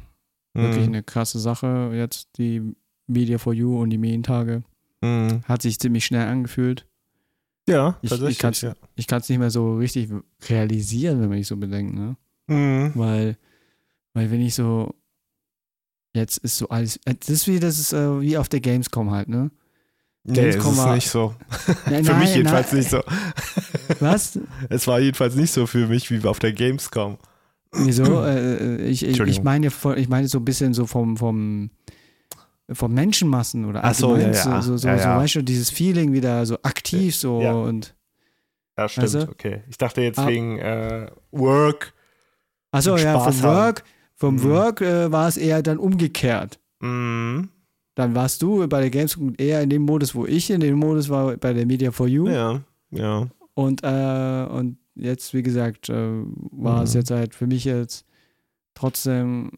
wirklich 0.52 0.86
Mhm. 0.86 0.94
eine 0.94 1.02
krasse 1.04 1.38
Sache 1.38 1.92
jetzt, 1.94 2.28
die 2.38 2.74
Media 3.06 3.38
for 3.38 3.52
You 3.54 3.80
und 3.80 3.90
die 3.90 3.98
Medientage. 3.98 4.62
Mhm. 5.00 5.42
Hat 5.44 5.62
sich 5.62 5.78
ziemlich 5.78 6.04
schnell 6.04 6.26
angefühlt. 6.26 6.86
Ja, 7.68 7.98
Ich- 8.02 8.10
ich 8.10 8.38
tatsächlich. 8.38 8.62
ja. 8.62 8.88
Ich 8.96 9.06
kann 9.06 9.20
es 9.20 9.28
nicht 9.28 9.38
mehr 9.38 9.50
so 9.50 9.76
richtig 9.76 10.10
realisieren, 10.48 11.20
wenn 11.20 11.28
man 11.28 11.38
sich 11.38 11.46
so 11.46 11.56
bedenkt, 11.56 11.94
ne? 11.94 12.16
Mhm. 12.50 12.92
Weil, 12.94 13.36
weil 14.14 14.30
wenn 14.30 14.40
ich 14.40 14.54
so, 14.54 14.94
jetzt 16.14 16.38
ist 16.38 16.58
so 16.58 16.68
alles, 16.68 16.96
äh, 17.04 17.14
das 17.18 17.28
ist 17.28 17.46
wie, 17.48 17.60
das 17.60 17.78
ist 17.78 17.92
äh, 17.92 18.20
wie 18.20 18.36
auf 18.36 18.48
der 18.48 18.60
Gamescom 18.60 19.10
halt, 19.10 19.28
ne? 19.28 19.50
Nee, 20.24 20.38
es 20.48 20.56
Gamescom 20.56 20.72
ist 20.88 20.94
nicht 20.94 21.08
so. 21.10 21.34
Nein, 21.88 22.04
für 22.04 22.14
mich 22.14 22.28
nein, 22.28 22.36
jedenfalls 22.36 22.72
nein. 22.72 22.80
nicht 22.80 22.90
so. 22.90 23.00
Was? 24.00 24.38
Es 24.68 24.86
war 24.86 25.00
jedenfalls 25.00 25.34
nicht 25.34 25.52
so 25.52 25.66
für 25.66 25.86
mich 25.86 26.10
wie 26.10 26.26
auf 26.28 26.38
der 26.38 26.52
Gamescom. 26.52 27.16
Wieso? 27.72 28.04
Äh, 28.26 28.56
äh, 28.56 28.82
ich, 28.88 29.02
ich, 29.04 29.42
meine, 29.42 29.68
ich 29.68 30.08
meine 30.08 30.28
so 30.28 30.38
ein 30.38 30.44
bisschen 30.44 30.74
so 30.74 30.86
vom, 30.86 31.16
vom, 31.16 31.70
vom 32.72 32.92
Menschenmassen 32.92 33.64
oder 33.64 33.82
Ach 33.84 33.94
so, 33.94 34.16
ja, 34.16 34.30
ja. 34.30 34.60
so, 34.62 34.76
so, 34.76 34.88
Ja, 34.88 34.98
so 34.98 35.04
ja. 35.08 35.16
weißt 35.18 35.36
du, 35.36 35.42
dieses 35.42 35.70
Feeling 35.70 36.12
wieder 36.12 36.44
so 36.46 36.58
aktiv 36.62 37.16
so 37.16 37.40
Ja. 37.40 37.52
und 37.52 37.94
Ja, 38.76 38.88
stimmt. 38.88 39.04
Also- 39.04 39.20
okay. 39.22 39.62
Ich 39.70 39.78
dachte 39.78 40.02
jetzt 40.02 40.18
Ah. 40.18 40.26
wegen 40.28 40.58
äh, 40.58 41.10
Work. 41.30 41.94
Achso, 42.70 42.96
ja, 42.96 43.18
vom 43.18 43.32
haben. 43.42 43.42
Work, 43.42 43.84
vom 44.14 44.34
Mhm. 44.36 44.42
Work 44.44 44.80
äh, 44.82 45.10
war 45.12 45.28
es 45.28 45.36
eher 45.36 45.62
dann 45.62 45.78
umgekehrt. 45.78 46.58
Mhm. 46.80 47.48
Dann 47.94 48.14
warst 48.14 48.40
du 48.42 48.66
bei 48.68 48.80
der 48.80 48.90
Gamescom 48.90 49.34
eher 49.36 49.60
in 49.62 49.68
dem 49.70 49.82
Modus, 49.82 50.14
wo 50.14 50.24
ich 50.26 50.50
in 50.50 50.60
dem 50.60 50.78
Modus 50.78 51.08
war 51.08 51.36
bei 51.36 51.52
der 51.52 51.66
Media 51.66 51.90
for 51.90 52.06
You. 52.08 52.28
Ja, 52.28 52.60
ja. 52.90 53.28
Und, 53.54 53.82
äh, 53.82 54.46
und 54.50 54.78
jetzt, 54.94 55.34
wie 55.34 55.42
gesagt, 55.42 55.88
äh, 55.88 55.94
war 56.52 56.82
es 56.84 56.94
Mhm. 56.94 57.00
jetzt 57.00 57.10
halt 57.10 57.34
für 57.34 57.46
mich 57.46 57.64
jetzt 57.64 58.06
trotzdem 58.74 59.50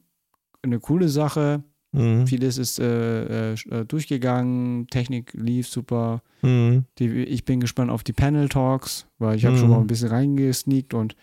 eine 0.62 0.80
coole 0.80 1.08
Sache. 1.08 1.62
Mhm. 1.92 2.26
Vieles 2.26 2.56
ist 2.56 2.78
äh, 2.78 3.52
äh, 3.52 3.84
durchgegangen, 3.86 4.86
Technik 4.88 5.32
lief 5.34 5.68
super. 5.68 6.22
Mhm. 6.40 6.84
Die, 6.98 7.08
ich 7.24 7.44
bin 7.44 7.60
gespannt 7.60 7.90
auf 7.90 8.02
die 8.02 8.14
Panel 8.14 8.48
Talks, 8.48 9.06
weil 9.18 9.36
ich 9.36 9.44
habe 9.44 9.56
schon 9.56 9.66
Mhm. 9.66 9.72
mal 9.74 9.80
ein 9.80 9.86
bisschen 9.86 10.08
reingesneakt 10.08 10.94
und 10.94 11.14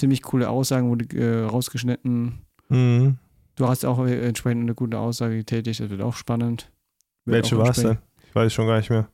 ziemlich 0.00 0.22
coole 0.22 0.48
Aussagen 0.48 0.88
wurde 0.88 1.04
äh, 1.16 1.44
rausgeschnitten. 1.44 2.40
Mhm. 2.68 3.18
Du 3.56 3.68
hast 3.68 3.84
auch 3.84 4.04
äh, 4.06 4.26
entsprechend 4.26 4.62
eine 4.62 4.74
gute 4.74 4.98
Aussage 4.98 5.36
getätigt, 5.36 5.80
das 5.80 5.90
wird 5.90 6.02
auch 6.02 6.16
spannend. 6.16 6.70
Wird 7.24 7.44
Welche 7.44 7.58
war 7.58 7.70
es 7.70 7.76
denn? 7.76 7.98
Ich 8.26 8.34
weiß 8.34 8.52
schon 8.52 8.68
gar 8.68 8.78
nicht 8.78 8.90
mehr. 8.90 9.08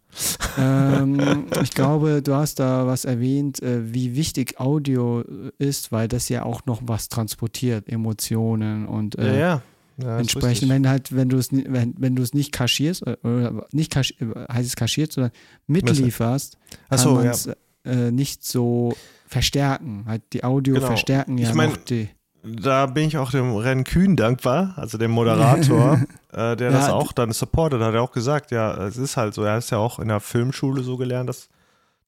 ähm, 0.59 1.47
ich 1.63 1.71
glaube, 1.71 2.23
du 2.23 2.35
hast 2.35 2.61
da 2.61 2.87
was 2.87 3.05
erwähnt, 3.05 3.63
äh, 3.63 3.93
wie 3.93 4.15
wichtig 4.15 4.61
Audio 4.61 5.25
ist, 5.59 5.91
weil 5.91 6.07
das 6.07 6.29
ja 6.29 6.45
auch 6.45 6.67
noch 6.67 6.83
was 6.85 7.09
transportiert, 7.09 7.89
Emotionen 7.89 8.87
und 8.87 9.19
äh, 9.19 9.41
ja. 9.41 9.63
ja 9.97 10.19
ist 10.19 10.21
entsprechend, 10.21 10.69
wenn 10.69 10.87
halt, 10.87 11.17
wenn 11.17 11.31
du 11.31 11.39
es 11.39 11.51
wenn, 11.51 11.95
wenn 11.99 12.15
du 12.15 12.23
es 12.23 12.35
nicht 12.35 12.53
kaschierst, 12.53 13.07
äh, 13.07 13.17
oder 13.25 13.67
nicht 13.73 13.91
kasch, 13.91 14.15
äh, 14.21 14.53
heißt 14.53 14.69
es 14.69 14.77
kaschiert, 14.77 15.13
sondern 15.13 15.33
mitlieferst, 15.67 16.59
kann 16.71 16.81
Achso, 16.91 17.15
man 17.15 17.25
ja. 17.25 17.31
es 17.31 17.49
äh, 17.85 18.11
nicht 18.11 18.45
so 18.45 18.93
verstärken. 19.27 20.05
Halt 20.07 20.23
die 20.33 20.45
Audio 20.45 20.75
Genau. 20.75 20.87
verstärken 20.87 21.39
ja 21.39 21.49
Ich 21.49 21.55
mein, 21.55 21.73
die. 21.89 22.09
Da 22.45 22.87
bin 22.87 23.09
ich 23.09 23.19
auch 23.19 23.33
dem 23.33 23.57
Ren 23.57 23.83
Kühn 23.83 24.15
dankbar, 24.17 24.75
also 24.77 24.99
dem 24.99 25.11
Moderator, 25.11 26.01
äh, 26.33 26.55
der 26.57 26.71
das 26.71 26.87
Ja, 26.89 26.93
auch 26.95 27.13
dann 27.13 27.33
supportet, 27.33 27.81
hat 27.83 27.93
er 27.95 28.03
auch 28.03 28.13
gesagt, 28.13 28.53
ja, 28.53 28.87
es 28.87 28.97
ist 28.97 29.17
halt 29.17 29.35
so, 29.35 29.43
er 29.43 29.59
ist 29.59 29.71
ja 29.71 29.79
auch 29.79 29.99
in 29.99 30.09
der 30.09 30.21
Filmschule 30.21 30.83
so 30.85 30.97
gelernt, 30.97 31.29
dass 31.29 31.49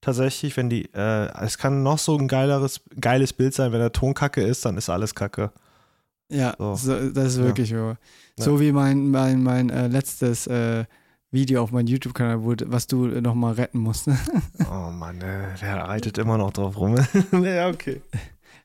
tatsächlich, 0.00 0.56
wenn 0.56 0.70
die, 0.70 0.84
äh, 0.94 1.28
es 1.44 1.58
kann 1.58 1.82
noch 1.82 1.98
so 1.98 2.16
ein 2.16 2.28
geileres, 2.28 2.80
geiles 3.00 3.32
Bild 3.32 3.52
sein, 3.52 3.72
wenn 3.72 3.80
der 3.80 3.90
Ton 3.90 4.14
kacke 4.14 4.40
ist, 4.40 4.64
dann 4.64 4.76
ist 4.76 4.88
alles 4.88 5.12
kacke. 5.16 5.50
Ja, 6.30 6.54
So. 6.56 6.74
so, 6.76 7.10
das 7.10 7.32
ist 7.32 7.38
Ja. 7.38 7.44
wirklich 7.46 7.70
so. 7.70 7.96
So 8.38 8.60
wie 8.60 8.70
mein, 8.70 9.10
mein, 9.10 9.42
mein 9.42 9.70
äh, 9.70 9.88
letztes 9.88 10.46
äh, 10.46 10.84
Video 11.30 11.62
auf 11.62 11.72
meinem 11.72 11.88
YouTube-Kanal 11.88 12.42
wurde, 12.42 12.70
was 12.72 12.86
du 12.86 13.06
äh, 13.06 13.20
nochmal 13.20 13.54
retten 13.54 13.78
musst. 13.78 14.08
Oh 14.70 14.90
Mann, 14.90 15.20
äh, 15.20 15.58
der 15.60 15.76
reitet 15.84 16.18
immer 16.18 16.36
noch 16.38 16.52
drauf 16.52 16.78
rum. 16.78 16.96
ja, 17.42 17.68
okay. 17.68 18.00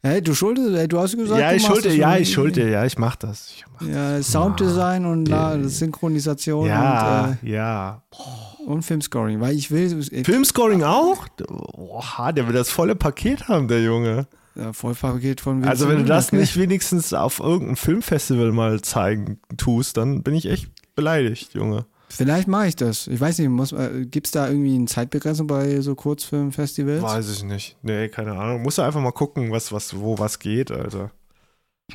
hey, 0.02 0.22
du 0.22 0.34
schuldest, 0.34 0.76
hey, 0.76 0.88
du 0.88 1.00
hast 1.00 1.16
gesagt, 1.16 1.40
ja, 1.40 1.50
du 1.52 1.56
ich 1.56 1.66
schulde, 1.66 1.90
das 1.90 1.98
ja, 1.98 2.18
ich 2.18 2.32
schulde, 2.34 2.70
ja, 2.70 2.86
ich 2.86 2.98
mach 2.98 3.16
das. 3.16 3.54
Ich 3.56 3.66
mach 3.74 3.88
Ja, 3.88 4.22
Sounddesign 4.22 5.06
und 5.06 5.28
La 5.28 5.56
Ja. 5.56 5.68
Synchronisation 5.68 6.68
ja, 6.68 7.38
und, 7.42 7.50
ja. 7.50 8.02
äh, 8.12 8.64
und 8.66 8.84
Filmscoring, 8.84 9.40
weil 9.40 9.56
ich 9.56 9.72
will, 9.72 10.02
äh, 10.12 10.24
Filmscoring 10.24 10.84
auch? 10.84 11.28
Oha, 11.50 12.32
der 12.32 12.48
will 12.48 12.54
das 12.54 12.70
volle 12.70 12.96
Paket 12.96 13.48
haben, 13.48 13.68
der 13.68 13.82
Junge. 13.82 14.28
ja, 14.56 14.74
Vollpaket 14.74 15.42
von 15.42 15.64
Also 15.64 15.86
wenn 15.88 15.96
du 15.96 16.00
Vincent, 16.02 16.10
das 16.10 16.28
okay. 16.28 16.38
nicht 16.38 16.58
wenigstens 16.58 17.14
auf 17.14 17.40
irgendeinem 17.40 17.76
Filmfestival 17.78 18.52
mal 18.52 18.82
zeigen 18.82 19.40
tust, 19.58 19.98
dann 19.98 20.24
bin 20.24 20.34
ich 20.34 20.48
echt 20.48 20.70
beleidigt, 20.96 21.54
Junge. 21.54 21.86
Vielleicht 22.16 22.48
mache 22.48 22.68
ich 22.68 22.76
das. 22.76 23.08
Ich 23.08 23.20
weiß 23.20 23.40
nicht, 23.40 23.50
muss, 23.50 23.72
äh, 23.72 24.06
gibt 24.06 24.28
es 24.28 24.32
da 24.32 24.48
irgendwie 24.50 24.76
eine 24.76 24.86
Zeitbegrenzung 24.86 25.48
bei 25.48 25.82
so 25.82 25.96
Kurzfilmfestivals? 25.96 27.02
Weiß 27.02 27.32
ich 27.32 27.44
nicht. 27.44 27.78
Nee, 27.82 28.08
keine 28.10 28.34
Ahnung. 28.34 28.62
Musst 28.62 28.78
du 28.78 28.82
einfach 28.84 29.02
mal 29.02 29.12
gucken, 29.12 29.52
was, 29.52 29.72
was, 29.72 30.00
wo 30.00 30.18
was 30.20 30.40
geht, 30.40 30.72
Alter. 30.72 31.12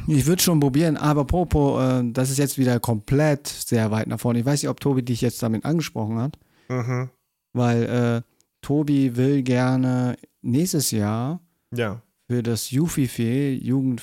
Ich 0.07 0.27
würde 0.27 0.43
schon 0.43 0.61
probieren, 0.61 0.97
aber 0.97 1.23
apropos, 1.23 1.83
äh, 1.83 2.03
das 2.13 2.31
ist 2.31 2.39
jetzt 2.39 2.59
wieder 2.59 2.79
komplett 2.79 3.47
sehr 3.47 3.91
weit 3.91 4.07
nach 4.07 4.21
vorne. 4.21 4.41
Ich 4.41 4.45
weiß 4.47 4.63
nicht, 4.63 4.69
ob 4.71 4.81
Tobi 4.81 5.03
dich 5.03 5.21
jetzt 5.23 5.43
damit 5.43 5.65
angesprochen 5.65 6.19
hat, 6.19 6.39
Mhm. 6.69 7.09
weil 7.55 7.83
äh, 7.85 8.23
Tobi 8.61 9.17
will 9.17 9.43
gerne 9.43 10.17
nächstes 10.43 10.91
Jahr 10.91 11.41
Ja. 11.75 12.03
für 12.29 12.43
das 12.43 12.71
Jufife 12.71 13.23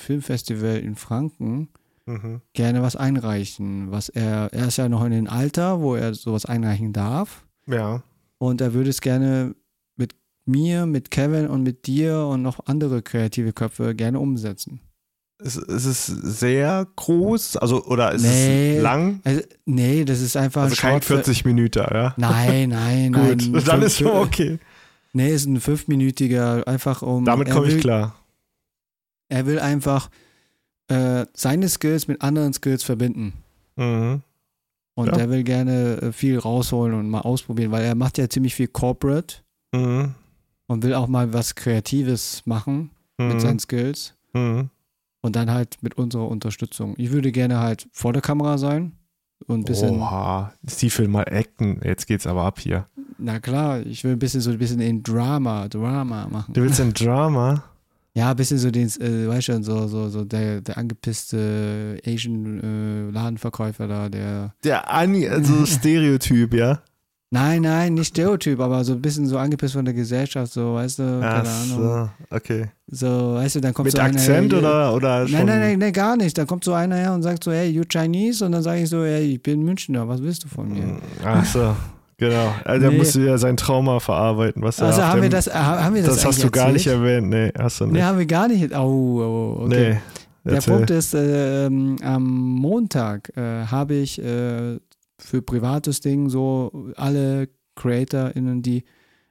Jugendfilmfestival 0.00 0.78
in 0.78 0.96
Franken 0.96 1.68
Mhm. 2.06 2.40
gerne 2.54 2.82
was 2.82 2.96
einreichen. 2.96 3.90
Was 3.90 4.08
er, 4.08 4.52
er 4.52 4.68
ist 4.68 4.76
ja 4.78 4.88
noch 4.88 5.04
in 5.04 5.10
dem 5.10 5.26
Alter, 5.28 5.80
wo 5.80 5.94
er 5.96 6.14
sowas 6.14 6.46
einreichen 6.46 6.92
darf. 6.92 7.44
Ja. 7.66 8.02
Und 8.38 8.60
er 8.60 8.74
würde 8.74 8.90
es 8.90 9.00
gerne 9.00 9.54
mit 9.96 10.14
mir, 10.44 10.86
mit 10.86 11.10
Kevin 11.10 11.48
und 11.48 11.62
mit 11.62 11.86
dir 11.86 12.20
und 12.26 12.42
noch 12.42 12.66
andere 12.66 13.02
kreative 13.02 13.52
Köpfe 13.52 13.94
gerne 13.94 14.20
umsetzen. 14.20 14.80
Ist, 15.42 15.56
ist 15.56 15.84
es 15.84 16.06
sehr 16.06 16.86
groß? 16.96 17.56
Also, 17.58 17.84
oder 17.84 18.12
ist 18.12 18.22
Nee. 18.22 18.76
es 18.76 18.82
lang? 18.82 19.20
Also, 19.24 19.42
nee, 19.66 20.04
das 20.04 20.20
ist 20.22 20.36
einfach 20.36 20.62
Also 20.62 20.74
ein 20.74 20.78
kein 20.78 20.90
Short 20.92 21.04
Fi- 21.04 21.14
40 21.14 21.44
Minuten, 21.44 21.78
ja? 21.92 22.14
Nein, 22.16 22.70
nein, 22.70 23.10
nein. 23.10 23.38
Gut, 23.38 23.66
dann 23.68 23.80
Fünf- 23.80 23.84
ist 23.84 23.98
schon 23.98 24.06
okay. 24.12 24.58
Nee, 25.12 25.30
ist 25.34 25.46
ein 25.46 25.60
fünfminütiger, 25.60 26.66
einfach 26.68 27.02
um. 27.02 27.24
Damit 27.24 27.50
komme 27.50 27.66
ich 27.68 27.74
will- 27.74 27.80
klar. 27.80 28.14
Er 29.28 29.44
will 29.46 29.58
einfach 29.58 30.08
äh, 30.88 31.26
seine 31.34 31.68
Skills 31.68 32.08
mit 32.08 32.22
anderen 32.22 32.52
Skills 32.52 32.82
verbinden. 32.82 33.32
Mhm. 33.76 34.22
Und 34.94 35.06
Ja. 35.08 35.16
er 35.18 35.30
will 35.30 35.42
gerne 35.42 35.96
äh, 36.00 36.12
viel 36.12 36.38
rausholen 36.38 36.94
und 36.94 37.10
mal 37.10 37.20
ausprobieren, 37.20 37.70
weil 37.70 37.84
er 37.84 37.94
macht 37.94 38.18
ja 38.18 38.28
ziemlich 38.28 38.54
viel 38.54 38.68
Corporate 38.68 39.36
Mhm. 39.74 40.14
und 40.68 40.82
will 40.82 40.94
auch 40.94 41.06
mal 41.08 41.32
was 41.32 41.54
Kreatives 41.54 42.42
machen 42.46 42.90
mit 43.18 43.40
seinen 43.40 43.54
Mhm. 43.54 43.60
Skills. 43.60 44.14
Mhm. 44.32 44.70
Und 45.22 45.34
dann 45.36 45.50
halt 45.50 45.76
mit 45.82 45.98
unserer 45.98 46.28
Unterstützung. 46.28 46.94
Ich 46.98 47.10
würde 47.10 47.32
gerne 47.32 47.58
halt 47.58 47.88
vor 47.92 48.12
der 48.12 48.22
Kamera 48.22 48.58
sein 48.58 48.92
und 49.46 49.60
ein 49.60 49.64
bisschen, 49.64 50.00
Oha, 50.00 50.52
Stiefel 50.68 51.08
mal 51.08 51.24
acten. 51.28 51.80
Jetzt 51.82 52.06
geht's 52.06 52.26
aber 52.26 52.44
ab 52.44 52.58
hier. 52.60 52.86
na 53.18 53.40
klar, 53.40 53.80
ich 53.80 54.04
will 54.04 54.12
ein 54.12 54.18
bisschen 54.18 54.40
so 54.42 54.50
ein 54.50 54.58
bisschen 54.58 54.80
in 54.80 55.02
Drama, 55.02 55.68
Drama 55.68 56.28
machen. 56.28 56.52
Du 56.54 56.62
willst 56.62 56.80
ein 56.80 56.92
Drama? 56.94 57.64
Ja, 58.16 58.30
ein 58.30 58.36
bisschen 58.36 58.56
so 58.56 58.70
den, 58.70 58.88
äh, 58.88 59.28
weißt 59.28 59.48
du, 59.48 59.62
so, 59.62 59.86
so, 59.88 60.08
so 60.08 60.24
der, 60.24 60.62
der 60.62 60.78
angepisste 60.78 61.98
Asian 62.06 63.10
äh, 63.10 63.10
Ladenverkäufer 63.12 63.86
da, 63.86 64.08
der. 64.08 64.54
Der 64.64 64.90
Ani, 64.90 65.28
also 65.28 65.66
Stereotyp, 65.66 66.54
ja? 66.54 66.80
Nein, 67.30 67.62
nein, 67.62 67.92
nicht 67.92 68.08
Stereotyp, 68.08 68.58
aber 68.60 68.82
so 68.84 68.94
ein 68.94 69.02
bisschen 69.02 69.26
so 69.26 69.36
angepisst 69.36 69.74
von 69.74 69.84
der 69.84 69.92
Gesellschaft, 69.92 70.50
so, 70.50 70.76
weißt 70.76 71.00
du, 71.00 71.02
keine 71.20 71.48
Ach 71.48 71.62
Ahnung. 71.62 72.10
so, 72.30 72.34
okay. 72.34 72.70
So, 72.86 73.34
weißt 73.34 73.56
du, 73.56 73.60
dann 73.60 73.74
kommt 73.74 73.86
Mit 73.86 73.96
so 73.96 74.00
einer 74.00 74.14
Akzent 74.14 74.54
oder, 74.54 74.94
oder 74.94 75.28
schon? 75.28 75.36
Nein, 75.36 75.46
nein, 75.46 75.60
nein, 75.60 75.78
nein, 75.78 75.92
gar 75.92 76.16
nicht. 76.16 76.38
Dann 76.38 76.46
kommt 76.46 76.64
so 76.64 76.72
einer 76.72 76.96
her 76.96 77.12
und 77.12 77.22
sagt 77.22 77.44
so, 77.44 77.52
hey, 77.52 77.68
you 77.68 77.82
Chinese? 77.86 78.42
Und 78.46 78.52
dann 78.52 78.62
sage 78.62 78.80
ich 78.80 78.88
so, 78.88 79.04
hey, 79.04 79.34
ich 79.34 79.42
bin 79.42 79.62
Münchner, 79.62 80.08
was 80.08 80.22
willst 80.22 80.44
du 80.44 80.48
von 80.48 80.72
mir? 80.72 81.00
Ach 81.22 81.44
so, 81.44 81.76
genau. 82.18 82.54
Also 82.64 82.88
Nee. 82.90 82.96
musste 82.98 83.20
ja 83.22 83.38
sein 83.38 83.56
Trauma 83.56 84.00
verarbeiten. 84.00 84.62
Was 84.62 84.78
er 84.80 84.86
Also 84.88 85.02
haben 85.02 85.22
wir 85.22 85.28
dem- 85.28 85.32
das, 85.32 85.46
ha- 85.52 85.82
haben 85.84 85.94
wir 85.94 86.02
das 86.02 86.16
Das 86.16 86.24
hast 86.26 86.42
du 86.44 86.50
gar 86.50 86.72
nicht 86.72 86.86
erzählt? 86.86 87.02
erwähnt. 87.04 87.28
Nee, 87.28 87.52
hast 87.58 87.80
du 87.80 87.84
nicht. 87.84 87.94
Nee, 87.94 88.02
haben 88.02 88.18
wir 88.18 88.26
gar 88.26 88.48
nicht. 88.48 88.72
Oh, 88.74 88.78
oh 88.78 89.64
okay. 89.64 89.90
Nee. 89.92 89.98
Der 90.44 90.54
Erzähl. 90.54 90.74
Punkt 90.74 90.90
ist, 90.90 91.12
ähm, 91.14 91.96
am 92.02 92.24
Montag 92.24 93.36
äh, 93.36 93.64
habe 93.66 93.94
ich 93.94 94.22
äh, 94.22 94.78
für 95.18 95.42
privates 95.42 96.00
Ding 96.00 96.28
so 96.28 96.92
alle 96.96 97.48
CreatorInnen, 97.74 98.62
die 98.62 98.84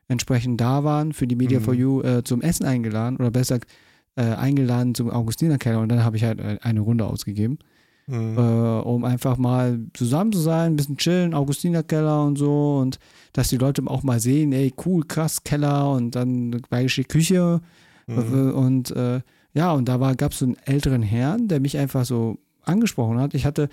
entsprechend 0.07 0.59
da 0.61 0.83
waren, 0.83 1.13
für 1.13 1.25
die 1.25 1.35
Media 1.35 1.59
Mhm. 1.59 1.63
for 1.63 1.73
You 1.73 2.01
äh, 2.01 2.23
zum 2.23 2.41
Essen 2.41 2.65
eingeladen 2.65 3.17
oder 3.17 3.31
besser 3.31 3.59
gesagt, 3.59 3.71
äh, 4.17 4.23
eingeladen 4.35 4.93
zum 4.93 5.09
Augustinerkeller 5.09 5.79
und 5.79 5.89
dann 5.89 6.03
habe 6.03 6.17
ich 6.17 6.23
halt 6.23 6.39
äh, 6.39 6.57
eine 6.61 6.81
Runde 6.81 7.05
ausgegeben, 7.05 7.59
Mhm. 8.07 8.37
äh, 8.37 8.41
um 8.81 9.03
einfach 9.03 9.37
mal 9.37 9.79
zusammen 9.93 10.31
zu 10.31 10.39
sein, 10.39 10.73
ein 10.73 10.75
bisschen 10.75 10.97
chillen, 10.97 11.33
Augustinerkeller 11.33 12.23
und 12.23 12.37
so 12.37 12.77
und 12.77 12.99
dass 13.33 13.49
die 13.49 13.57
Leute 13.57 13.81
auch 13.87 14.03
mal 14.03 14.19
sehen, 14.19 14.51
ey, 14.53 14.73
cool, 14.85 15.03
krass, 15.07 15.43
Keller 15.43 15.89
und 15.91 16.11
dann 16.15 16.61
bayerische 16.69 17.03
Küche 17.03 17.61
Mhm. 18.07 18.51
und 18.51 18.91
äh, 18.91 19.21
ja, 19.55 19.71
und 19.71 19.85
da 19.89 19.97
gab 20.13 20.33
es 20.33 20.39
so 20.39 20.45
einen 20.45 20.57
älteren 20.65 21.01
Herrn, 21.01 21.47
der 21.47 21.59
mich 21.59 21.77
einfach 21.77 22.05
so 22.05 22.37
angesprochen 22.63 23.17
hat. 23.19 23.33
Ich 23.33 23.45
hatte 23.45 23.69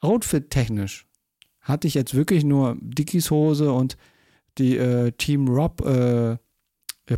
outfit-technisch, 0.00 1.06
hatte 1.60 1.88
ich 1.88 1.94
jetzt 1.94 2.14
wirklich 2.14 2.44
nur 2.44 2.76
Dickies 2.80 3.30
Hose 3.30 3.72
und 3.72 3.96
die 4.58 4.76
äh, 4.76 5.10
Team 5.12 5.48
Rob 5.48 5.80
äh, 5.84 6.32
äh, 6.32 6.36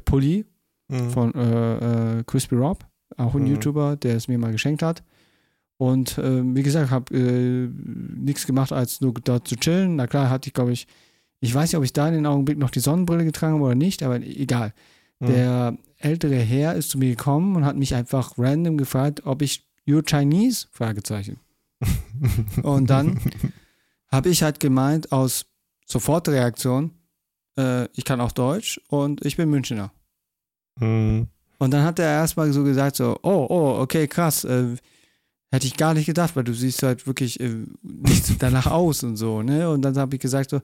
Pulli 0.04 0.46
Mhm. 0.88 1.10
von 1.10 1.34
äh, 1.34 2.18
äh, 2.20 2.24
Crispy 2.24 2.54
Rob, 2.54 2.86
auch 3.16 3.34
ein 3.34 3.42
Mhm. 3.42 3.48
YouTuber, 3.48 3.96
der 3.96 4.14
es 4.16 4.28
mir 4.28 4.38
mal 4.38 4.52
geschenkt 4.52 4.82
hat. 4.82 5.02
Und 5.78 6.18
äh, 6.18 6.42
wie 6.54 6.62
gesagt, 6.62 6.90
habe 6.90 7.14
äh, 7.14 7.68
nichts 7.68 8.46
gemacht, 8.46 8.72
als 8.72 9.00
nur 9.00 9.12
dort 9.12 9.46
zu 9.46 9.56
chillen. 9.56 9.96
Na 9.96 10.06
klar, 10.06 10.30
hatte 10.30 10.48
ich, 10.48 10.54
glaube 10.54 10.72
ich, 10.72 10.86
ich 11.40 11.54
weiß 11.54 11.70
nicht, 11.70 11.76
ob 11.78 11.84
ich 11.84 11.92
da 11.92 12.08
in 12.08 12.14
den 12.14 12.26
Augenblick 12.26 12.58
noch 12.58 12.70
die 12.70 12.80
Sonnenbrille 12.80 13.24
getragen 13.24 13.54
habe 13.54 13.64
oder 13.64 13.74
nicht, 13.74 14.02
aber 14.02 14.16
egal. 14.16 14.72
Mhm. 15.20 15.26
Der 15.26 15.78
ältere 15.98 16.36
Herr 16.36 16.74
ist 16.74 16.90
zu 16.90 16.98
mir 16.98 17.10
gekommen 17.10 17.56
und 17.56 17.64
hat 17.64 17.76
mich 17.76 17.94
einfach 17.94 18.32
random 18.38 18.78
gefragt, 18.78 19.22
ob 19.24 19.42
ich 19.42 19.66
You're 19.86 20.04
Chinese? 20.04 20.66
Fragezeichen. 20.72 21.38
Und 22.62 22.90
dann 22.90 23.20
habe 24.08 24.30
ich 24.30 24.42
halt 24.42 24.60
gemeint, 24.60 25.12
aus 25.12 25.46
Sofortreaktion, 25.86 26.90
äh, 27.56 27.84
ich 27.92 28.04
kann 28.04 28.20
auch 28.20 28.32
Deutsch 28.32 28.80
und 28.88 29.24
ich 29.24 29.36
bin 29.36 29.50
Münchner. 29.50 29.92
Mhm. 30.80 31.28
Und 31.58 31.70
dann 31.70 31.84
hat 31.84 31.98
er 31.98 32.06
erstmal 32.06 32.52
so 32.52 32.64
gesagt, 32.64 32.96
so, 32.96 33.18
oh, 33.22 33.46
oh, 33.48 33.80
okay, 33.80 34.08
krass, 34.08 34.44
äh, 34.44 34.76
hätte 35.52 35.66
ich 35.66 35.76
gar 35.76 35.94
nicht 35.94 36.06
gedacht, 36.06 36.36
weil 36.36 36.44
du 36.44 36.52
siehst 36.54 36.82
halt 36.82 37.06
wirklich 37.06 37.40
äh, 37.40 37.64
nicht 37.82 38.24
danach 38.42 38.66
aus 38.66 39.02
und 39.02 39.16
so, 39.16 39.42
ne? 39.42 39.70
Und 39.70 39.82
dann 39.82 39.96
habe 39.96 40.16
ich 40.16 40.20
gesagt 40.20 40.50
so, 40.50 40.60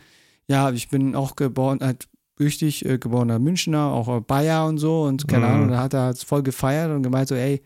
ja, 0.49 0.71
ich 0.73 0.89
bin 0.89 1.15
auch 1.15 1.37
geboren, 1.37 1.79
halt 1.81 2.09
richtig 2.41 2.85
äh, 2.85 2.99
geborener 2.99 3.39
Münchner, 3.39 3.87
auch 3.87 4.09
äh, 4.17 4.21
Bayer 4.21 4.67
und 4.67 4.79
so 4.79 5.03
und 5.05 5.29
keine 5.29 5.47
Mhm. 5.47 5.53
Ahnung, 5.53 5.69
da 5.69 5.81
hat 5.81 5.95
er 5.95 6.01
halt 6.03 6.19
voll 6.19 6.43
gefeiert 6.43 6.91
und 6.91 7.03
gemeint 7.03 7.29
so, 7.29 7.35
ey, 7.35 7.63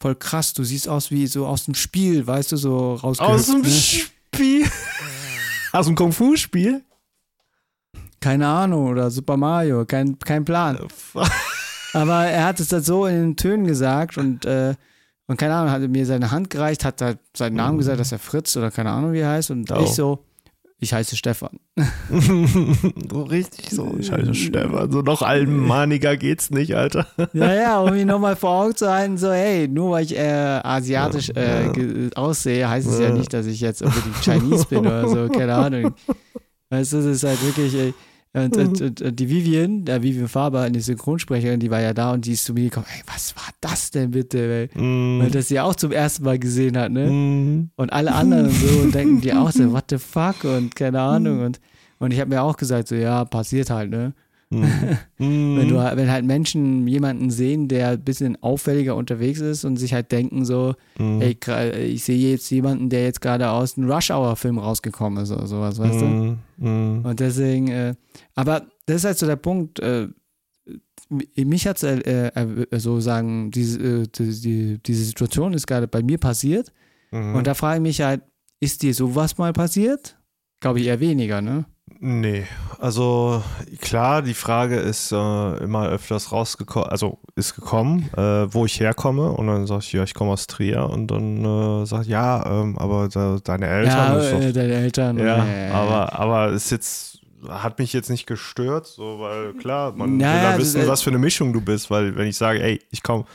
voll 0.00 0.14
krass, 0.16 0.52
du 0.52 0.64
siehst 0.64 0.88
aus 0.88 1.10
wie 1.10 1.26
so 1.26 1.46
aus 1.46 1.64
dem 1.64 1.74
Spiel, 1.74 2.26
weißt 2.26 2.52
du, 2.52 2.56
so 2.56 2.94
rausgehüpft. 2.94 3.38
Aus 3.40 3.46
dem 3.46 3.62
ne? 3.62 3.68
Spiel? 3.70 4.66
Aus 5.72 5.86
dem 5.86 5.94
Kung-Fu-Spiel? 5.94 6.82
Keine 8.20 8.48
Ahnung, 8.48 8.88
oder 8.88 9.10
Super 9.10 9.36
Mario, 9.36 9.84
kein, 9.86 10.18
kein 10.18 10.44
Plan. 10.44 10.78
Aber 11.92 12.24
er 12.26 12.44
hat 12.44 12.60
es 12.60 12.68
dann 12.68 12.82
so 12.82 13.06
in 13.06 13.14
den 13.14 13.36
Tönen 13.36 13.66
gesagt 13.66 14.18
und, 14.18 14.44
äh, 14.44 14.74
und 15.30 15.36
keine 15.36 15.54
Ahnung, 15.54 15.70
hat 15.70 15.88
mir 15.88 16.04
seine 16.06 16.32
Hand 16.32 16.50
gereicht, 16.50 16.84
hat 16.84 17.00
halt 17.00 17.18
seinen 17.36 17.54
Namen 17.54 17.78
gesagt, 17.78 18.00
dass 18.00 18.10
er 18.10 18.18
Fritz 18.18 18.56
oder 18.56 18.70
keine 18.72 18.90
Ahnung, 18.90 19.12
wie 19.12 19.20
er 19.20 19.30
heißt. 19.30 19.52
Und 19.52 19.70
Oh. 19.70 19.80
ich 19.84 19.90
so, 19.90 20.24
ich 20.80 20.92
heiße 20.92 21.14
Stefan. 21.16 21.60
so 23.10 23.22
richtig 23.22 23.70
so. 23.70 23.94
Scheiße, 24.00 24.34
Stefan. 24.34 24.90
So 24.90 25.02
noch 25.02 25.22
allmaniger 25.22 26.16
geht's 26.16 26.50
nicht, 26.50 26.74
Alter. 26.74 27.06
Ja, 27.32 27.54
ja, 27.54 27.80
um 27.80 27.94
ihn 27.94 28.06
nochmal 28.08 28.36
vor 28.36 28.50
Augen 28.64 28.74
zu 28.76 28.90
halten, 28.90 29.18
so, 29.18 29.30
hey, 29.30 29.68
nur 29.68 29.92
weil 29.92 30.04
ich 30.04 30.16
äh, 30.16 30.60
asiatisch 30.62 31.30
äh, 31.30 31.70
ge- 31.72 32.10
aussehe, 32.14 32.68
heißt 32.68 32.88
es 32.88 32.98
ja 32.98 33.08
Ja. 33.08 33.14
nicht, 33.14 33.32
dass 33.32 33.46
ich 33.46 33.60
jetzt 33.60 33.82
unbedingt 33.82 34.16
Chinese 34.22 34.66
bin 34.66 34.80
oder 34.80 35.08
so, 35.08 35.28
keine 35.28 35.54
Ahnung. 35.54 35.94
Weißt 36.70 36.92
du, 36.92 36.96
das 36.98 37.06
ist 37.06 37.24
halt 37.24 37.44
wirklich, 37.44 37.74
ey, 37.74 37.94
und, 38.32 38.56
und, 38.56 38.80
und, 38.80 39.02
und 39.02 39.18
die 39.18 39.28
Vivian, 39.28 39.84
der 39.84 40.02
Vivian 40.04 40.28
Faber, 40.28 40.70
die 40.70 40.80
Synchronsprecherin, 40.80 41.58
die 41.58 41.70
war 41.70 41.80
ja 41.80 41.92
da 41.92 42.12
und 42.12 42.24
die 42.24 42.32
ist 42.32 42.44
zu 42.44 42.54
mir 42.54 42.64
gekommen, 42.64 42.86
ey, 42.94 43.02
was 43.06 43.34
war 43.34 43.48
das 43.60 43.90
denn 43.90 44.12
bitte, 44.12 44.68
ey? 44.72 44.80
Mhm. 44.80 45.20
Weil 45.20 45.30
das 45.32 45.48
sie 45.48 45.58
auch 45.58 45.74
zum 45.74 45.90
ersten 45.90 46.24
Mal 46.24 46.38
gesehen 46.38 46.78
hat, 46.78 46.92
ne? 46.92 47.10
Mhm. 47.10 47.70
Und 47.74 47.92
alle 47.92 48.14
anderen 48.14 48.46
und 48.46 48.54
so 48.54 48.78
und 48.82 48.94
denken 48.94 49.20
die 49.20 49.32
auch 49.32 49.50
so, 49.50 49.72
what 49.72 49.86
the 49.90 49.98
fuck 49.98 50.44
und 50.44 50.76
keine 50.76 51.00
Ahnung. 51.00 51.44
Und, 51.44 51.60
und 51.98 52.12
ich 52.12 52.20
habe 52.20 52.30
mir 52.30 52.42
auch 52.42 52.56
gesagt, 52.56 52.86
so, 52.86 52.94
ja, 52.94 53.24
passiert 53.24 53.68
halt, 53.68 53.90
ne? 53.90 54.14
Mhm. 54.52 54.98
Wenn, 55.18 55.68
du, 55.68 55.76
wenn 55.76 56.10
halt 56.10 56.24
Menschen 56.24 56.88
jemanden 56.88 57.30
sehen, 57.30 57.68
der 57.68 57.90
ein 57.90 58.00
bisschen 58.04 58.42
auffälliger 58.42 58.96
unterwegs 58.96 59.38
ist 59.40 59.64
und 59.64 59.76
sich 59.76 59.92
halt 59.94 60.10
denken 60.12 60.44
so, 60.44 60.74
Mhm. 60.98 61.20
ey, 61.20 61.36
ich 61.84 62.02
sehe 62.04 62.30
jetzt 62.32 62.50
jemanden, 62.50 62.88
der 62.88 63.04
jetzt 63.04 63.20
gerade 63.20 63.48
aus 63.50 63.76
einem 63.78 63.90
Rush-Hour-Film 63.90 64.58
rausgekommen 64.58 65.22
ist 65.22 65.30
oder 65.30 65.46
sowas, 65.46 65.78
weißt 65.78 66.00
du? 66.00 66.04
Mhm. 66.06 66.38
Mhm. 66.56 67.04
Und 67.04 67.20
deswegen, 67.20 67.68
äh, 67.68 67.94
aber 68.34 68.62
das 68.86 68.96
ist 68.96 69.04
halt 69.04 69.18
so 69.18 69.26
der 69.26 69.36
Punkt, 69.36 69.78
äh, 69.80 70.08
mich 71.36 71.66
hat 71.66 71.76
es 71.76 71.82
äh, 71.82 72.28
äh, 72.28 72.78
so 72.78 73.00
sagen, 73.00 73.50
diese, 73.50 73.78
äh, 73.80 74.06
die, 74.08 74.40
die, 74.40 74.78
diese 74.82 75.04
Situation 75.04 75.52
ist 75.54 75.66
gerade 75.66 75.88
bei 75.88 76.02
mir 76.02 76.18
passiert 76.18 76.72
Mhm. 77.12 77.34
und 77.34 77.46
da 77.46 77.54
frage 77.54 77.76
ich 77.78 77.82
mich 77.82 78.00
halt, 78.02 78.22
ist 78.60 78.82
dir 78.82 78.94
sowas 78.94 79.36
mal 79.36 79.52
passiert? 79.52 80.16
Glaube 80.60 80.78
ich 80.80 80.86
eher 80.86 81.00
weniger, 81.00 81.40
ne? 81.42 81.64
Nee, 82.02 82.46
also 82.78 83.42
klar, 83.82 84.22
die 84.22 84.32
Frage 84.32 84.76
ist 84.76 85.12
äh, 85.12 85.56
immer 85.58 85.86
öfters 85.90 86.32
rausgekommen, 86.32 86.88
also 86.88 87.18
ist 87.36 87.54
gekommen, 87.54 88.08
äh, 88.16 88.52
wo 88.54 88.64
ich 88.64 88.80
herkomme. 88.80 89.30
Und 89.32 89.48
dann 89.48 89.66
sag 89.66 89.80
ich, 89.80 89.92
ja, 89.92 90.02
ich 90.04 90.14
komme 90.14 90.30
aus 90.32 90.46
Trier. 90.46 90.88
Und 90.88 91.08
dann 91.10 91.44
äh, 91.44 91.84
sagt, 91.84 92.06
ja, 92.06 92.62
ähm, 92.62 92.78
aber 92.78 93.08
da, 93.08 93.36
deine 93.44 93.66
Eltern 93.66 94.18
ja, 94.22 94.30
doch 94.30 94.40
äh, 94.40 94.52
deine 94.52 94.72
Eltern. 94.76 95.18
Ja, 95.18 95.44
äh, 95.46 95.70
aber, 95.72 96.18
aber 96.18 96.48
ist 96.52 96.70
jetzt, 96.70 97.18
hat 97.46 97.78
mich 97.78 97.92
jetzt 97.92 98.08
nicht 98.08 98.26
gestört, 98.26 98.86
so, 98.86 99.20
weil 99.20 99.52
klar, 99.54 99.92
man 99.94 100.16
Naja, 100.16 100.32
will 100.32 100.50
ja 100.52 100.58
wissen, 100.58 100.80
ist- 100.80 100.88
was 100.88 101.02
für 101.02 101.10
eine 101.10 101.18
Mischung 101.18 101.52
du 101.52 101.60
bist, 101.60 101.90
weil 101.90 102.16
wenn 102.16 102.28
ich 102.28 102.36
sage, 102.38 102.62
ey, 102.62 102.80
ich 102.90 103.02
komme, 103.02 103.26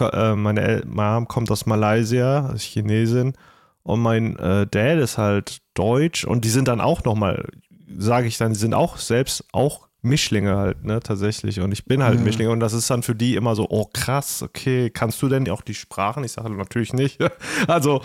äh, 0.00 0.34
meine 0.34 0.62
El 0.62 0.84
Mom 0.86 1.28
kommt 1.28 1.50
aus 1.50 1.66
Malaysia, 1.66 2.52
ist 2.54 2.62
Chinesin. 2.62 3.34
Und 3.82 4.00
mein 4.00 4.38
äh, 4.38 4.66
Dad 4.66 4.98
ist 4.98 5.18
halt 5.18 5.58
Deutsch. 5.74 6.24
Und 6.24 6.44
die 6.46 6.50
sind 6.50 6.68
dann 6.68 6.80
auch 6.80 7.04
nochmal, 7.04 7.48
sage 7.96 8.26
ich 8.28 8.36
dann, 8.38 8.52
die 8.52 8.58
sind 8.58 8.74
auch 8.74 8.98
selbst 8.98 9.44
auch 9.52 9.88
Mischlinge 10.00 10.56
halt, 10.56 10.84
ne, 10.84 11.00
tatsächlich. 11.00 11.60
Und 11.60 11.72
ich 11.72 11.84
bin 11.84 12.02
halt 12.04 12.18
Ja. 12.18 12.24
Mischlinge 12.24 12.50
und 12.52 12.60
das 12.60 12.72
ist 12.72 12.88
dann 12.88 13.02
für 13.02 13.14
die 13.16 13.34
immer 13.34 13.56
so, 13.56 13.66
oh 13.68 13.86
krass, 13.92 14.42
okay, 14.42 14.90
kannst 14.90 15.20
du 15.22 15.28
denn 15.28 15.48
auch 15.50 15.60
die 15.62 15.74
Sprachen? 15.74 16.22
Ich 16.24 16.32
sage 16.32 16.50
natürlich 16.50 16.92
nicht. 16.92 17.18
also, 17.66 18.02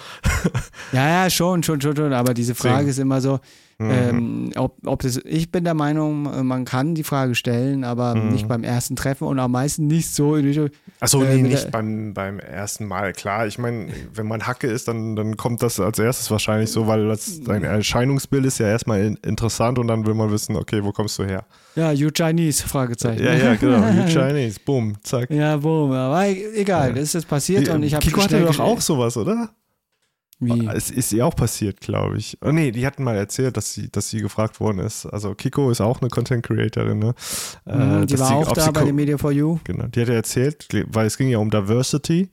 Ja, 0.92 1.24
ja, 1.24 1.30
schon, 1.30 1.62
schon, 1.64 1.80
schon, 1.82 1.96
schon. 1.96 2.14
Aber 2.14 2.34
diese 2.34 2.56
Frage 2.56 2.74
Deswegen. 2.86 2.90
ist 2.90 3.00
immer 3.00 3.22
so, 3.22 3.40
Mhm. 3.80 3.90
Ähm, 3.92 4.50
ob, 4.56 4.78
ob 4.86 5.02
das, 5.02 5.18
ich 5.26 5.52
bin 5.52 5.64
der 5.64 5.74
Meinung, 5.74 6.46
man 6.46 6.64
kann 6.66 6.94
die 6.96 7.04
Frage 7.04 7.36
stellen, 7.36 7.84
aber 7.84 8.16
Mhm. 8.16 8.30
nicht 8.30 8.48
beim 8.48 8.64
ersten 8.64 8.96
Treffen 8.96 9.28
und 9.28 9.40
am 9.40 9.52
meisten 9.52 9.88
nicht 9.88 10.14
so. 10.14 10.38
Achso, 11.00 11.24
Äh, 11.24 11.36
nee, 11.38 11.50
nicht 11.50 11.72
beim, 11.72 12.14
beim 12.14 12.40
ersten 12.40 12.86
Mal. 12.86 13.14
Klar, 13.14 13.48
ich 13.48 13.58
meine, 13.58 13.88
wenn 14.14 14.28
man 14.28 14.46
Hacke 14.48 14.68
ist, 14.68 14.88
dann, 14.88 15.16
dann 15.16 15.38
kommt 15.38 15.64
das 15.64 15.80
als 15.80 15.98
erstes 16.00 16.30
wahrscheinlich 16.32 16.72
so, 16.72 16.88
weil 16.88 17.08
das, 17.08 17.42
dein 17.42 17.64
Erscheinungsbild 17.64 18.46
ist 18.46 18.60
ja 18.60 18.68
erstmal 18.68 19.02
in, 19.02 19.16
interessant 19.26 19.80
und 19.80 19.88
dann 19.88 20.06
will 20.06 20.14
man 20.14 20.32
wissen, 20.32 20.56
okay, 20.56 20.84
wo 20.84 20.92
kommst 20.92 21.18
du 21.20 21.24
her? 21.24 21.46
Ja, 21.76 21.92
you 21.92 22.10
Chinese? 22.16 22.68
Fragezeichen. 22.68 23.24
Ja, 23.24 23.34
ja, 23.34 23.56
genau. 23.56 23.78
You 23.90 24.06
Chinese, 24.08 24.60
boom, 24.64 24.94
zack. 25.04 25.30
Ja, 25.32 25.58
boom. 25.58 25.92
Aber 25.92 26.28
egal, 26.28 26.90
Ja. 26.90 26.94
das 26.94 27.04
ist 27.06 27.14
jetzt 27.14 27.28
passiert 27.28 27.68
und 27.70 27.84
ich 27.84 27.96
habe 27.96 28.06
Kiko 28.06 28.22
hatte 28.22 28.40
doch 28.42 28.60
auch 28.60 28.80
sowas, 28.80 29.18
oder? 29.18 29.50
Wie? 30.46 30.68
Es 30.74 30.90
ist 30.92 31.12
ihr 31.14 31.26
auch 31.26 31.36
passiert, 31.36 31.80
glaube 31.82 32.18
ich. 32.18 32.38
Oh 32.42 32.52
nee, 32.52 32.72
die 32.72 32.86
hatten 32.86 33.04
mal 33.04 33.16
erzählt, 33.16 33.56
dass 33.58 33.74
sie, 33.74 33.90
dass 33.92 34.10
sie 34.10 34.20
gefragt 34.20 34.60
worden 34.60 34.80
ist. 34.80 35.06
Also 35.06 35.34
Kiko 35.36 35.70
ist 35.72 35.82
auch 35.82 36.02
eine 36.02 36.10
Content 36.10 36.46
Creatorin, 36.46 37.00
ne? 37.00 37.14
Mhm, 37.66 38.08
die 38.08 38.14
dass 38.14 38.20
war 38.22 38.28
sie- 38.28 38.34
auch 38.36 38.54
da 38.54 38.72
bei 38.72 38.84
dem 38.86 38.96
Media 38.96 39.18
for 39.18 39.32
You. 39.32 39.60
Genau, 39.64 39.88
die 39.88 40.02
hat 40.02 40.08
ja 40.10 40.16
erzählt, 40.16 40.68
weil 40.90 41.08
es 41.08 41.18
ging 41.18 41.30
ja 41.30 41.38
um 41.40 41.50
Diversity. 41.50 42.30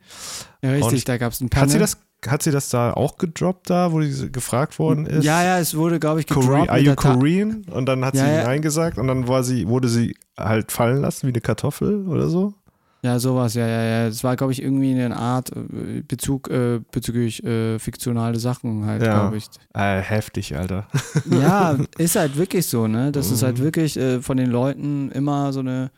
Ja, 0.63 0.71
richtig, 0.73 0.93
Und 1.01 1.09
da 1.09 1.17
gab 1.19 1.33
es 1.33 1.41
ein 1.41 1.49
Panel. 1.49 1.63
Hat 1.65 1.71
sie 1.71 1.79
das, 1.79 1.97
hat 2.27 2.43
sie 2.43 2.51
das 2.51 2.69
da 2.69 2.93
auch 2.93 3.17
gedroppt 3.17 3.71
da, 3.71 3.93
wo 3.93 4.03
sie 4.03 4.31
gefragt 4.31 4.79
worden 4.79 5.07
ist? 5.07 5.25
Ja, 5.25 5.43
ja, 5.43 5.59
es 5.59 5.75
wurde, 5.77 5.99
glaube 5.99 6.21
ich, 6.21 6.27
gedroppt. 6.27 6.69
are 6.69 6.79
you 6.79 6.95
Korean? 6.95 7.65
Und 7.71 7.87
dann 7.87 8.05
hat 8.05 8.15
Ja, 8.15 8.25
sie 8.27 8.31
ja. 8.31 8.45
Nein 8.45 8.61
gesagt 8.61 8.99
und 8.99 9.07
dann 9.07 9.27
war 9.27 9.43
sie, 9.43 9.67
wurde 9.69 9.89
sie 9.89 10.15
halt 10.39 10.71
fallen 10.73 11.01
lassen 11.01 11.27
wie 11.29 11.33
eine 11.33 11.41
Kartoffel 11.41 12.07
oder 12.07 12.29
so. 12.29 12.53
Ja, 13.03 13.19
sowas, 13.19 13.55
ja, 13.55 13.67
ja, 13.67 13.83
ja. 13.83 14.07
Es 14.09 14.23
war, 14.25 14.37
glaube 14.37 14.53
ich, 14.53 14.63
irgendwie 14.63 14.93
eine 14.93 15.17
Art 15.17 15.51
äh, 15.57 16.03
Bezug 16.07 16.51
äh, 16.51 16.81
bezüglich 16.93 17.43
äh, 17.45 17.79
fiktionale 17.79 18.39
Sachen 18.39 18.85
halt, 18.85 19.03
Ja. 19.03 19.13
glaube 19.25 19.39
ich. 19.39 19.47
Äh, 19.75 20.01
heftig, 20.01 20.57
Alter. 20.57 20.87
Ja, 21.25 21.77
ist 21.99 22.17
halt 22.17 22.37
wirklich 22.37 22.67
so, 22.67 22.87
ne? 22.89 23.11
Das 23.13 23.31
ist 23.31 23.43
halt 23.43 23.59
Mhm. 23.59 23.63
wirklich 23.63 23.97
äh, 23.97 24.21
von 24.21 24.37
den 24.37 24.51
Leuten 24.51 25.11
immer 25.13 25.53
so 25.53 25.61
eine, 25.61 25.91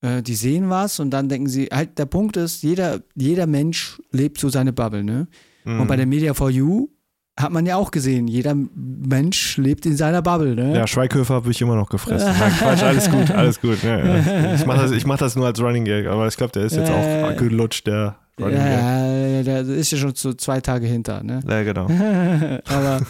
äh, 0.00 0.22
die 0.22 0.34
sehen 0.34 0.70
was 0.70 0.98
und 1.00 1.10
dann 1.10 1.28
denken 1.28 1.48
sie, 1.48 1.66
halt, 1.72 1.98
der 1.98 2.06
Punkt 2.06 2.36
ist, 2.36 2.62
jeder, 2.62 3.00
jeder 3.14 3.46
Mensch 3.46 4.00
lebt 4.10 4.38
so 4.38 4.48
seine 4.48 4.72
Bubble, 4.72 5.04
ne? 5.04 5.26
Und 5.64 5.84
Mhm. 5.84 5.86
bei 5.86 5.96
der 5.96 6.06
Media 6.06 6.34
for 6.34 6.50
You 6.50 6.88
hat 7.36 7.50
man 7.50 7.66
ja 7.66 7.76
auch 7.76 7.90
gesehen, 7.90 8.28
jeder 8.28 8.54
Mensch 8.54 9.56
lebt 9.56 9.86
in 9.86 9.96
seiner 9.96 10.22
Bubble, 10.22 10.54
ne? 10.54 10.76
Ja, 10.76 10.86
Schweighöfer 10.86 11.34
habe 11.34 11.50
ich 11.50 11.60
immer 11.60 11.74
noch 11.74 11.88
gefressen. 11.88 12.32
Nein, 12.38 12.52
Quatsch, 12.58 12.82
alles 12.84 13.10
gut, 13.10 13.30
alles 13.32 13.60
gut. 13.60 13.82
Ja, 13.82 13.98
ja. 13.98 14.54
Ich 14.54 14.64
mache 14.66 14.82
das, 14.82 14.90
ich 14.92 15.04
mach 15.04 15.18
das 15.18 15.34
nur 15.34 15.46
als 15.46 15.60
Running 15.60 15.84
Gag, 15.84 16.06
aber 16.06 16.28
ich 16.28 16.36
glaube, 16.36 16.52
der 16.52 16.64
ist 16.64 16.76
jetzt 16.76 16.88
Ja, 16.88 17.28
auch 17.28 17.36
gelutscht, 17.36 17.86
der 17.88 18.16
ja, 18.38 18.46
Running 18.46 18.58
Gag. 18.60 18.68
ja, 18.68 19.42
der 19.42 19.60
ist 19.62 19.90
ja 19.90 19.98
schon 19.98 20.14
so 20.14 20.32
zwei 20.34 20.60
Tage 20.60 20.86
hinter, 20.86 21.24
ne? 21.24 21.40
Ja, 21.48 21.62
genau. 21.64 21.86
Aber 22.66 23.00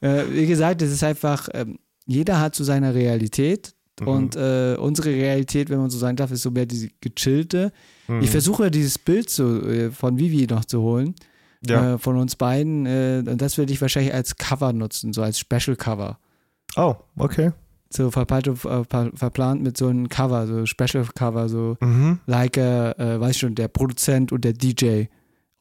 äh, 0.00 0.22
wie 0.30 0.46
gesagt, 0.46 0.80
es 0.82 0.92
ist 0.92 1.02
einfach, 1.02 1.48
ähm, 1.52 1.78
jeder 2.06 2.40
hat 2.40 2.54
so 2.54 2.62
seine 2.64 2.94
Realität. 2.94 3.74
Mhm. 4.00 4.08
Und 4.08 4.36
äh, 4.36 4.76
unsere 4.78 5.10
Realität, 5.10 5.70
wenn 5.70 5.78
man 5.78 5.90
so 5.90 5.98
sagen 5.98 6.16
darf, 6.16 6.30
ist 6.32 6.42
so 6.42 6.50
mehr 6.50 6.66
diese 6.66 6.88
gechillte. 7.00 7.72
Mhm. 8.08 8.22
Ich 8.22 8.30
versuche 8.30 8.70
dieses 8.70 8.98
Bild 8.98 9.30
so, 9.30 9.62
äh, 9.62 9.90
von 9.90 10.18
Vivi 10.18 10.46
noch 10.48 10.64
zu 10.64 10.80
holen, 10.82 11.14
Ja. 11.68 11.94
äh, 11.94 11.98
von 11.98 12.16
uns 12.16 12.36
beiden. 12.36 12.86
Äh, 12.86 13.22
und 13.26 13.40
das 13.40 13.58
würde 13.58 13.72
ich 13.72 13.80
wahrscheinlich 13.80 14.12
als 14.14 14.36
Cover 14.36 14.72
nutzen, 14.72 15.12
so 15.12 15.22
als 15.22 15.38
Special 15.38 15.76
Cover. 15.76 16.18
Oh, 16.76 16.94
okay. 17.16 17.52
So 17.90 18.10
verpeilt, 18.10 18.48
und, 18.48 18.64
äh, 18.64 18.84
ver- 18.84 19.12
verplant 19.14 19.62
mit 19.62 19.76
so 19.76 19.86
einem 19.88 20.08
Cover, 20.08 20.46
so 20.46 20.66
Special 20.66 21.04
Cover, 21.14 21.48
so 21.48 21.76
Mhm. 21.80 22.18
like, 22.26 22.56
äh, 22.56 22.90
äh, 22.90 23.20
weiß 23.20 23.38
schon, 23.38 23.54
der 23.54 23.68
Produzent 23.68 24.32
und 24.32 24.44
der 24.44 24.52
DJ 24.52 25.04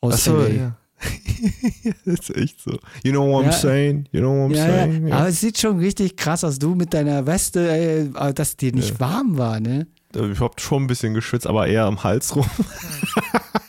aus 0.02 0.14
Achso, 0.16 0.38
LA. 0.42 0.48
ja. 0.50 0.78
das 2.06 2.30
ist 2.30 2.36
echt 2.36 2.62
so. 2.62 2.72
You 3.04 3.12
know 3.12 3.30
what 3.30 3.44
I'm 3.44 3.48
Ja. 3.48 3.52
saying? 3.52 4.06
You 4.12 4.22
know 4.22 4.32
what 4.48 4.52
I'm 4.52 4.56
Ja, 4.56 4.66
saying? 4.66 5.08
ja. 5.08 5.16
Aber 5.18 5.28
es 5.28 5.42
sieht 5.42 5.60
schon 5.60 5.78
richtig 5.78 6.16
krass 6.16 6.44
aus, 6.44 6.58
du 6.58 6.74
mit 6.76 6.94
deiner 6.94 7.26
Weste, 7.28 7.70
äh, 7.70 8.34
dass 8.34 8.56
dir 8.58 8.72
nicht 8.74 9.00
warm 9.00 9.38
war, 9.38 9.60
ne? 9.60 9.86
Ich 10.16 10.40
hab 10.40 10.60
schon 10.62 10.84
ein 10.84 10.88
bisschen 10.88 11.14
geschwitzt, 11.14 11.46
aber 11.48 11.68
eher 11.68 11.86
am 11.86 12.04
Hals 12.04 12.36
rum. 12.36 12.46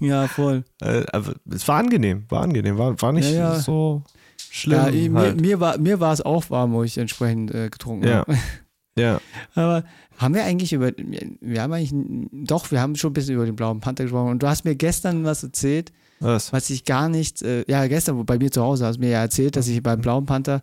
Ja, 0.00 0.28
voll. 0.28 0.64
Äh, 0.80 1.04
aber 1.12 1.34
es 1.50 1.66
war 1.68 1.78
angenehm, 1.78 2.24
war 2.28 2.42
angenehm, 2.42 2.78
war, 2.78 3.00
war 3.00 3.12
nicht 3.12 3.30
Ja, 3.30 3.54
ja. 3.54 3.60
so 3.60 4.02
schlimm. 4.50 4.78
Ja, 4.78 4.90
mir, 5.10 5.18
halt. 5.20 5.40
mir 5.40 5.60
war 5.60 5.78
mir 5.78 6.00
war 6.00 6.12
es 6.12 6.20
auch 6.20 6.50
warm, 6.50 6.72
wo 6.72 6.82
ich 6.82 6.98
entsprechend 6.98 7.54
äh, 7.54 7.68
getrunken 7.70 8.06
Ja. 8.06 8.14
habe. 8.18 8.36
ja. 8.98 9.20
Aber 9.54 9.84
haben 10.18 10.34
wir 10.34 10.44
eigentlich 10.44 10.72
über, 10.72 10.92
wir 10.96 11.62
haben 11.62 11.72
eigentlich, 11.72 11.92
doch, 12.32 12.70
wir 12.70 12.80
haben 12.80 12.96
schon 12.96 13.10
ein 13.10 13.14
bisschen 13.14 13.34
über 13.34 13.44
den 13.46 13.56
blauen 13.56 13.80
Panther 13.80 14.04
gesprochen 14.04 14.30
und 14.30 14.42
du 14.42 14.46
hast 14.48 14.64
mir 14.64 14.74
gestern 14.74 15.24
was 15.24 15.42
erzählt, 15.42 15.92
Was? 16.20 16.52
was 16.52 16.70
ich 16.70 16.84
gar 16.84 17.08
nicht, 17.10 17.42
äh, 17.42 17.64
ja, 17.68 17.86
gestern 17.86 18.24
bei 18.24 18.38
mir 18.38 18.50
zu 18.50 18.62
Hause 18.62 18.86
hast 18.86 18.96
du 18.96 19.00
mir 19.02 19.10
ja 19.10 19.20
erzählt, 19.20 19.56
dass 19.56 19.68
ich 19.68 19.82
beim 19.82 20.00
blauen 20.00 20.24
Panther, 20.24 20.62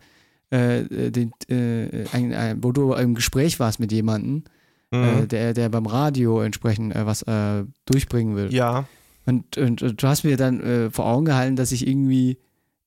äh, 0.51 0.81
äh, 0.81 1.11
den, 1.11 1.31
äh, 1.49 2.05
ein, 2.13 2.33
ein, 2.33 2.63
wo 2.63 2.71
du 2.71 2.93
im 2.93 3.13
Gespräch 3.15 3.59
warst 3.59 3.79
mit 3.79 3.91
jemandem, 3.91 4.43
äh, 4.91 4.95
Mhm. 4.97 5.27
der, 5.27 5.53
der 5.55 5.69
beim 5.69 5.87
Radio 5.87 6.41
entsprechend 6.41 6.95
äh, 6.95 7.05
was 7.05 7.23
äh, 7.23 7.63
durchbringen 7.85 8.35
will. 8.35 8.53
ja. 8.53 8.85
Und, 9.25 9.57
und, 9.57 9.81
und 9.81 10.01
du 10.03 10.07
hast 10.07 10.23
mir 10.23 10.35
dann 10.37 10.59
äh, 10.61 10.89
vor 10.91 11.05
Augen 11.05 11.25
gehalten, 11.25 11.55
dass 11.55 11.71
ich 11.71 11.87
irgendwie 11.87 12.37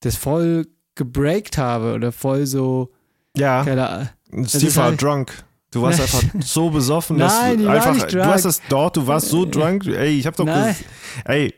das 0.00 0.16
voll 0.16 0.66
gebreakt 0.94 1.58
habe 1.58 1.94
oder 1.94 2.12
voll 2.12 2.46
so, 2.46 2.90
Ja. 3.36 3.64
keine. 3.64 4.10
Steve 4.46 4.74
war 4.76 4.92
heißt- 4.92 4.96
drunk. 4.96 5.44
Du 5.70 5.82
warst 5.82 6.00
einfach 6.02 6.22
so 6.40 6.70
besoffen, 6.70 7.18
dass 7.18 7.38
Nein, 7.40 7.58
du 7.62 7.68
einfach. 7.68 8.06
Du 8.06 8.24
hast 8.24 8.44
das 8.44 8.62
dort, 8.68 8.96
du 8.96 9.06
warst 9.06 9.28
so 9.28 9.44
drunk. 9.44 9.86
Ey, 9.86 10.18
ich 10.18 10.26
hab 10.26 10.36
doch 10.36 10.46
Ey, 11.24 11.52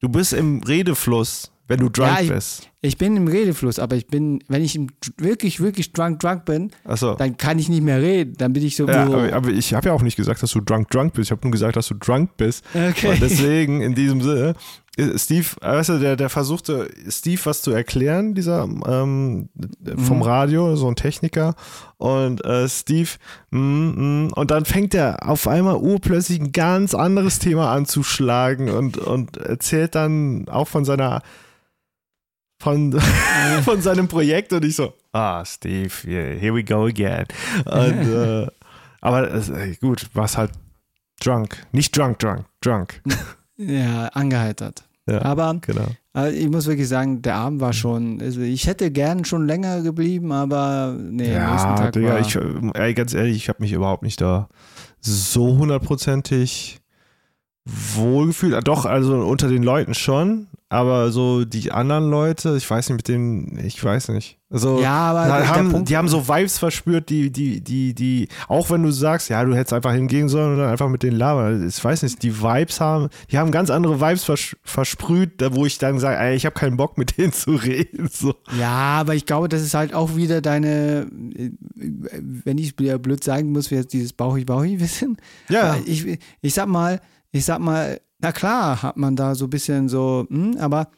du 0.00 0.08
bist 0.08 0.32
im 0.32 0.62
Redefluss, 0.62 1.52
wenn 1.68 1.80
du 1.80 1.88
drunk 1.88 2.10
Ja, 2.16 2.20
ich- 2.22 2.28
bist. 2.30 2.70
Ich 2.82 2.98
bin 2.98 3.16
im 3.16 3.26
Redefluss, 3.26 3.78
aber 3.78 3.96
ich 3.96 4.06
bin, 4.06 4.44
wenn 4.48 4.62
ich 4.62 4.78
wirklich, 5.18 5.60
wirklich 5.60 5.92
drunk, 5.92 6.20
drunk 6.20 6.44
bin, 6.44 6.70
Achso. 6.84 7.14
dann 7.14 7.36
kann 7.36 7.58
ich 7.58 7.68
nicht 7.68 7.82
mehr 7.82 8.00
reden. 8.02 8.34
Dann 8.36 8.52
bin 8.52 8.64
ich 8.64 8.76
so. 8.76 8.86
Ja, 8.86 9.04
aber, 9.04 9.32
aber 9.32 9.48
ich 9.50 9.74
habe 9.74 9.88
ja 9.88 9.94
auch 9.94 10.02
nicht 10.02 10.16
gesagt, 10.16 10.42
dass 10.42 10.52
du 10.52 10.60
drunk 10.60 10.90
drunk 10.90 11.14
bist. 11.14 11.28
Ich 11.28 11.30
habe 11.32 11.42
nur 11.42 11.52
gesagt, 11.52 11.76
dass 11.76 11.88
du 11.88 11.94
drunk 11.94 12.36
bist. 12.36 12.64
okay. 12.74 13.08
Und 13.08 13.22
deswegen, 13.22 13.80
in 13.80 13.94
diesem 13.94 14.20
Sinne, 14.20 14.54
äh, 14.98 15.18
Steve, 15.18 15.46
weißt 15.60 15.88
du, 15.88 15.98
der, 15.98 16.16
der 16.16 16.28
versuchte, 16.28 16.88
Steve 17.08 17.40
was 17.44 17.62
zu 17.62 17.70
erklären, 17.70 18.34
dieser 18.34 18.64
ähm, 18.64 19.48
vom 19.96 20.18
Mhm. 20.18 20.22
Radio, 20.22 20.76
so 20.76 20.88
ein 20.88 20.96
Techniker. 20.96 21.54
Und 21.96 22.44
äh, 22.44 22.68
Steve, 22.68 23.08
mm, 23.50 23.58
mm, 23.58 24.32
und 24.34 24.50
dann 24.50 24.64
fängt 24.66 24.94
er 24.94 25.28
auf 25.28 25.48
einmal 25.48 25.76
urplötzlich 25.76 26.40
ein 26.40 26.52
ganz 26.52 26.94
anderes 26.94 27.38
Thema 27.38 27.72
anzuschlagen 27.72 28.68
und, 28.68 28.98
und 28.98 29.38
erzählt 29.38 29.94
dann 29.94 30.46
auch 30.48 30.68
von 30.68 30.84
seiner 30.84 31.22
von, 32.58 32.92
von 33.64 33.80
seinem 33.80 34.08
Projekt 34.08 34.52
und 34.52 34.64
ich 34.64 34.76
so, 34.76 34.92
ah, 35.12 35.44
Steve, 35.44 35.92
yeah, 36.06 36.38
here 36.38 36.54
we 36.54 36.64
go 36.64 36.84
again. 36.86 37.26
Und, 37.64 38.12
äh, 38.12 38.46
aber 39.00 39.32
äh, 39.34 39.74
gut, 39.80 40.06
war's 40.14 40.36
halt 40.36 40.50
drunk. 41.20 41.64
Nicht 41.72 41.96
drunk, 41.96 42.18
drunk, 42.18 42.44
drunk. 42.60 43.02
ja, 43.56 44.06
angeheitert. 44.08 44.84
Ja, 45.08 45.22
Aber 45.22 45.56
genau. 45.60 45.86
äh, 46.16 46.32
ich 46.32 46.48
muss 46.48 46.66
wirklich 46.66 46.88
sagen, 46.88 47.22
der 47.22 47.36
Abend 47.36 47.60
war 47.60 47.72
schon. 47.72 48.20
Also 48.20 48.40
ich 48.40 48.66
hätte 48.66 48.90
gern 48.90 49.24
schon 49.24 49.46
länger 49.46 49.82
geblieben, 49.82 50.32
aber 50.32 50.96
nee, 50.98 51.36
am 51.36 51.52
nächsten 51.52 51.68
Ja, 51.68 51.76
Tag 51.76 51.92
Digga, 51.92 52.08
war. 52.14 52.20
ich, 52.20 52.36
ey, 52.74 52.92
ganz 52.94 53.14
ehrlich, 53.14 53.36
ich 53.36 53.48
habe 53.48 53.62
mich 53.62 53.72
überhaupt 53.72 54.02
nicht 54.02 54.20
da 54.20 54.48
so 55.00 55.58
hundertprozentig 55.58 56.80
wohlgefühlt. 57.66 58.54
Ah, 58.54 58.60
Doch, 58.60 58.86
also 58.86 59.14
unter 59.16 59.48
den 59.48 59.62
Leuten 59.62 59.94
schon, 59.94 60.46
aber 60.68 61.10
so 61.10 61.44
die 61.44 61.72
anderen 61.72 62.10
Leute, 62.10 62.56
ich 62.56 62.68
weiß 62.68 62.88
nicht, 62.88 62.96
mit 62.96 63.08
denen, 63.08 63.58
ich 63.64 63.82
weiß 63.82 64.08
nicht. 64.08 64.38
Also, 64.48 64.80
ja, 64.80 65.10
aber 65.10 65.48
haben, 65.48 65.70
Punkt, 65.72 65.88
die 65.88 65.96
haben 65.96 66.06
so 66.06 66.28
Vibes 66.28 66.58
verspürt, 66.58 67.08
die, 67.10 67.32
die, 67.32 67.60
die, 67.60 67.94
die, 67.94 68.28
auch 68.46 68.70
wenn 68.70 68.84
du 68.84 68.92
sagst, 68.92 69.28
ja, 69.28 69.44
du 69.44 69.54
hättest 69.56 69.72
einfach 69.72 69.92
hingehen 69.92 70.28
sollen 70.28 70.52
und 70.52 70.58
dann 70.58 70.70
einfach 70.70 70.88
mit 70.88 71.02
denen 71.02 71.16
labern. 71.16 71.66
Ich 71.66 71.84
weiß 71.84 72.04
nicht, 72.04 72.22
die 72.22 72.40
Vibes 72.40 72.80
haben, 72.80 73.08
die 73.30 73.38
haben 73.38 73.50
ganz 73.50 73.70
andere 73.70 74.00
Vibes 74.00 74.22
vers 74.22 74.56
versprüht, 74.62 75.40
da 75.42 75.52
wo 75.54 75.66
ich 75.66 75.78
dann 75.78 75.98
sage, 75.98 76.18
ey, 76.18 76.36
ich 76.36 76.46
habe 76.46 76.54
keinen 76.54 76.76
Bock 76.76 76.96
mit 76.96 77.18
denen 77.18 77.32
zu 77.32 77.52
reden. 77.56 78.08
So. 78.12 78.34
Ja, 78.58 79.00
aber 79.00 79.16
ich 79.16 79.26
glaube, 79.26 79.48
das 79.48 79.62
ist 79.62 79.74
halt 79.74 79.92
auch 79.94 80.14
wieder 80.14 80.40
deine, 80.40 81.08
äh, 81.36 81.50
wenn 81.74 82.58
ich 82.58 82.78
wieder 82.78 82.98
blöd 83.00 83.24
sagen 83.24 83.50
muss, 83.50 83.72
wie 83.72 83.76
jetzt 83.76 83.92
dieses 83.92 84.12
Bauchig-Bauchig 84.12 84.78
wissen. 84.78 85.16
Ja, 85.48 85.76
Ich, 85.86 86.18
ich 86.40 86.54
sag 86.54 86.68
mal, 86.68 87.00
ich 87.36 87.44
sag 87.44 87.58
mal, 87.60 88.00
na 88.18 88.32
klar 88.32 88.82
hat 88.82 88.96
man 88.96 89.14
da 89.16 89.34
so 89.34 89.44
ein 89.46 89.50
bisschen 89.50 89.88
so, 89.88 90.26
hm, 90.28 90.56
aber 90.58 90.88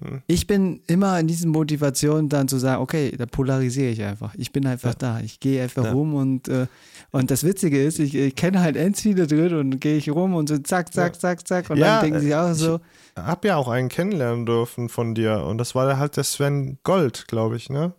Hm. 0.00 0.22
ich 0.28 0.46
bin 0.46 0.80
immer 0.86 1.18
in 1.18 1.26
diesen 1.26 1.50
Motivationen 1.50 2.28
dann 2.28 2.46
zu 2.46 2.58
sagen, 2.58 2.80
okay, 2.80 3.16
da 3.18 3.26
polarisiere 3.26 3.90
ich 3.90 4.00
einfach. 4.04 4.32
Ich 4.36 4.52
bin 4.52 4.64
einfach 4.64 4.94
da. 4.94 5.18
Ich 5.18 5.40
gehe 5.40 5.60
einfach 5.60 5.84
Ja. 5.86 5.90
rum 5.92 6.14
und, 6.14 6.46
äh, 6.46 6.68
und 7.10 7.32
das 7.32 7.42
Witzige 7.42 7.82
ist, 7.82 7.98
ich, 7.98 8.14
ich 8.14 8.36
kenne 8.36 8.60
halt 8.60 8.76
Endzwiele 8.76 9.26
drin 9.26 9.54
und 9.54 9.80
gehe 9.80 9.96
ich 9.96 10.08
rum 10.08 10.36
und 10.36 10.48
so 10.48 10.56
zack, 10.58 10.94
zack, 10.94 11.14
Ja. 11.14 11.18
zack, 11.18 11.48
zack. 11.48 11.70
Und 11.70 11.78
Ja, 11.78 11.96
dann 12.00 12.04
denken 12.04 12.20
sie 12.20 12.32
auch 12.32 12.52
ich- 12.52 12.58
so, 12.58 12.78
hab 13.16 13.44
ja 13.44 13.56
auch 13.56 13.66
einen 13.66 13.88
kennenlernen 13.88 14.46
dürfen 14.46 14.88
von 14.88 15.16
dir 15.16 15.42
und 15.44 15.58
das 15.58 15.74
war 15.74 15.98
halt 15.98 16.16
der 16.16 16.22
Sven 16.22 16.78
Gold, 16.84 17.26
glaube 17.26 17.56
ich, 17.56 17.68
ne? 17.68 17.92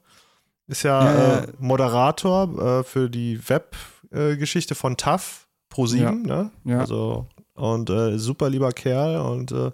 Ist 0.67 0.83
ja, 0.83 1.03
Ja, 1.03 1.17
ja. 1.17 1.39
Äh, 1.39 1.47
Moderator 1.59 2.79
äh, 2.79 2.83
für 2.85 3.09
die 3.09 3.39
Web-Geschichte 3.49 4.73
von 4.75 4.95
TAF 4.95 5.47
Pro7, 5.69 6.25
ne? 6.25 6.51
Ja. 6.63 6.79
Also 6.79 7.27
und 7.59 7.89
äh, 7.89 8.17
super 8.17 8.49
lieber 8.49 8.71
Kerl 8.71 9.17
und 9.21 9.51
äh, 9.51 9.71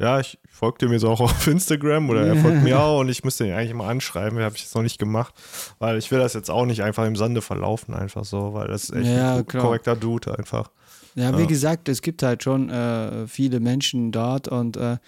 Ja, 0.00 0.20
ich 0.20 0.38
folge 0.48 0.78
dem 0.78 0.92
jetzt 0.92 1.04
auch 1.04 1.20
auf 1.26 1.46
Instagram 1.46 2.08
oder 2.10 2.26
er 2.26 2.36
folgt 2.36 2.62
mir 2.62 2.78
auch 2.80 3.00
und 3.00 3.08
ich 3.08 3.24
müsste 3.24 3.46
ihn 3.46 3.52
eigentlich 3.52 3.74
mal 3.74 3.88
anschreiben, 3.88 4.38
habe 4.40 4.54
ich 4.56 4.62
jetzt 4.62 4.74
noch 4.74 4.82
nicht 4.82 4.98
gemacht, 4.98 5.34
weil 5.78 5.98
ich 5.98 6.10
will 6.10 6.18
das 6.20 6.34
jetzt 6.34 6.50
auch 6.50 6.66
nicht 6.66 6.82
einfach 6.82 7.04
im 7.06 7.16
Sande 7.16 7.42
verlaufen, 7.42 7.94
einfach 7.94 8.24
so, 8.24 8.54
weil 8.54 8.68
das 8.68 8.84
ist 8.84 8.92
echt 8.96 9.06
Ja, 9.06 9.34
ein 9.36 9.46
klar. 9.46 9.62
korrekter 9.64 9.96
Dude 9.96 10.38
einfach. 10.38 10.70
Ja, 11.14 11.36
wie 11.36 11.42
Ja. 11.42 11.46
gesagt, 11.48 11.88
es 11.88 12.00
gibt 12.00 12.22
halt 12.22 12.42
schon 12.44 12.70
äh, 12.70 13.26
viele 13.26 13.58
Menschen 13.60 14.12
dort 14.12 14.46
und 14.48 14.76
äh, 14.76 14.98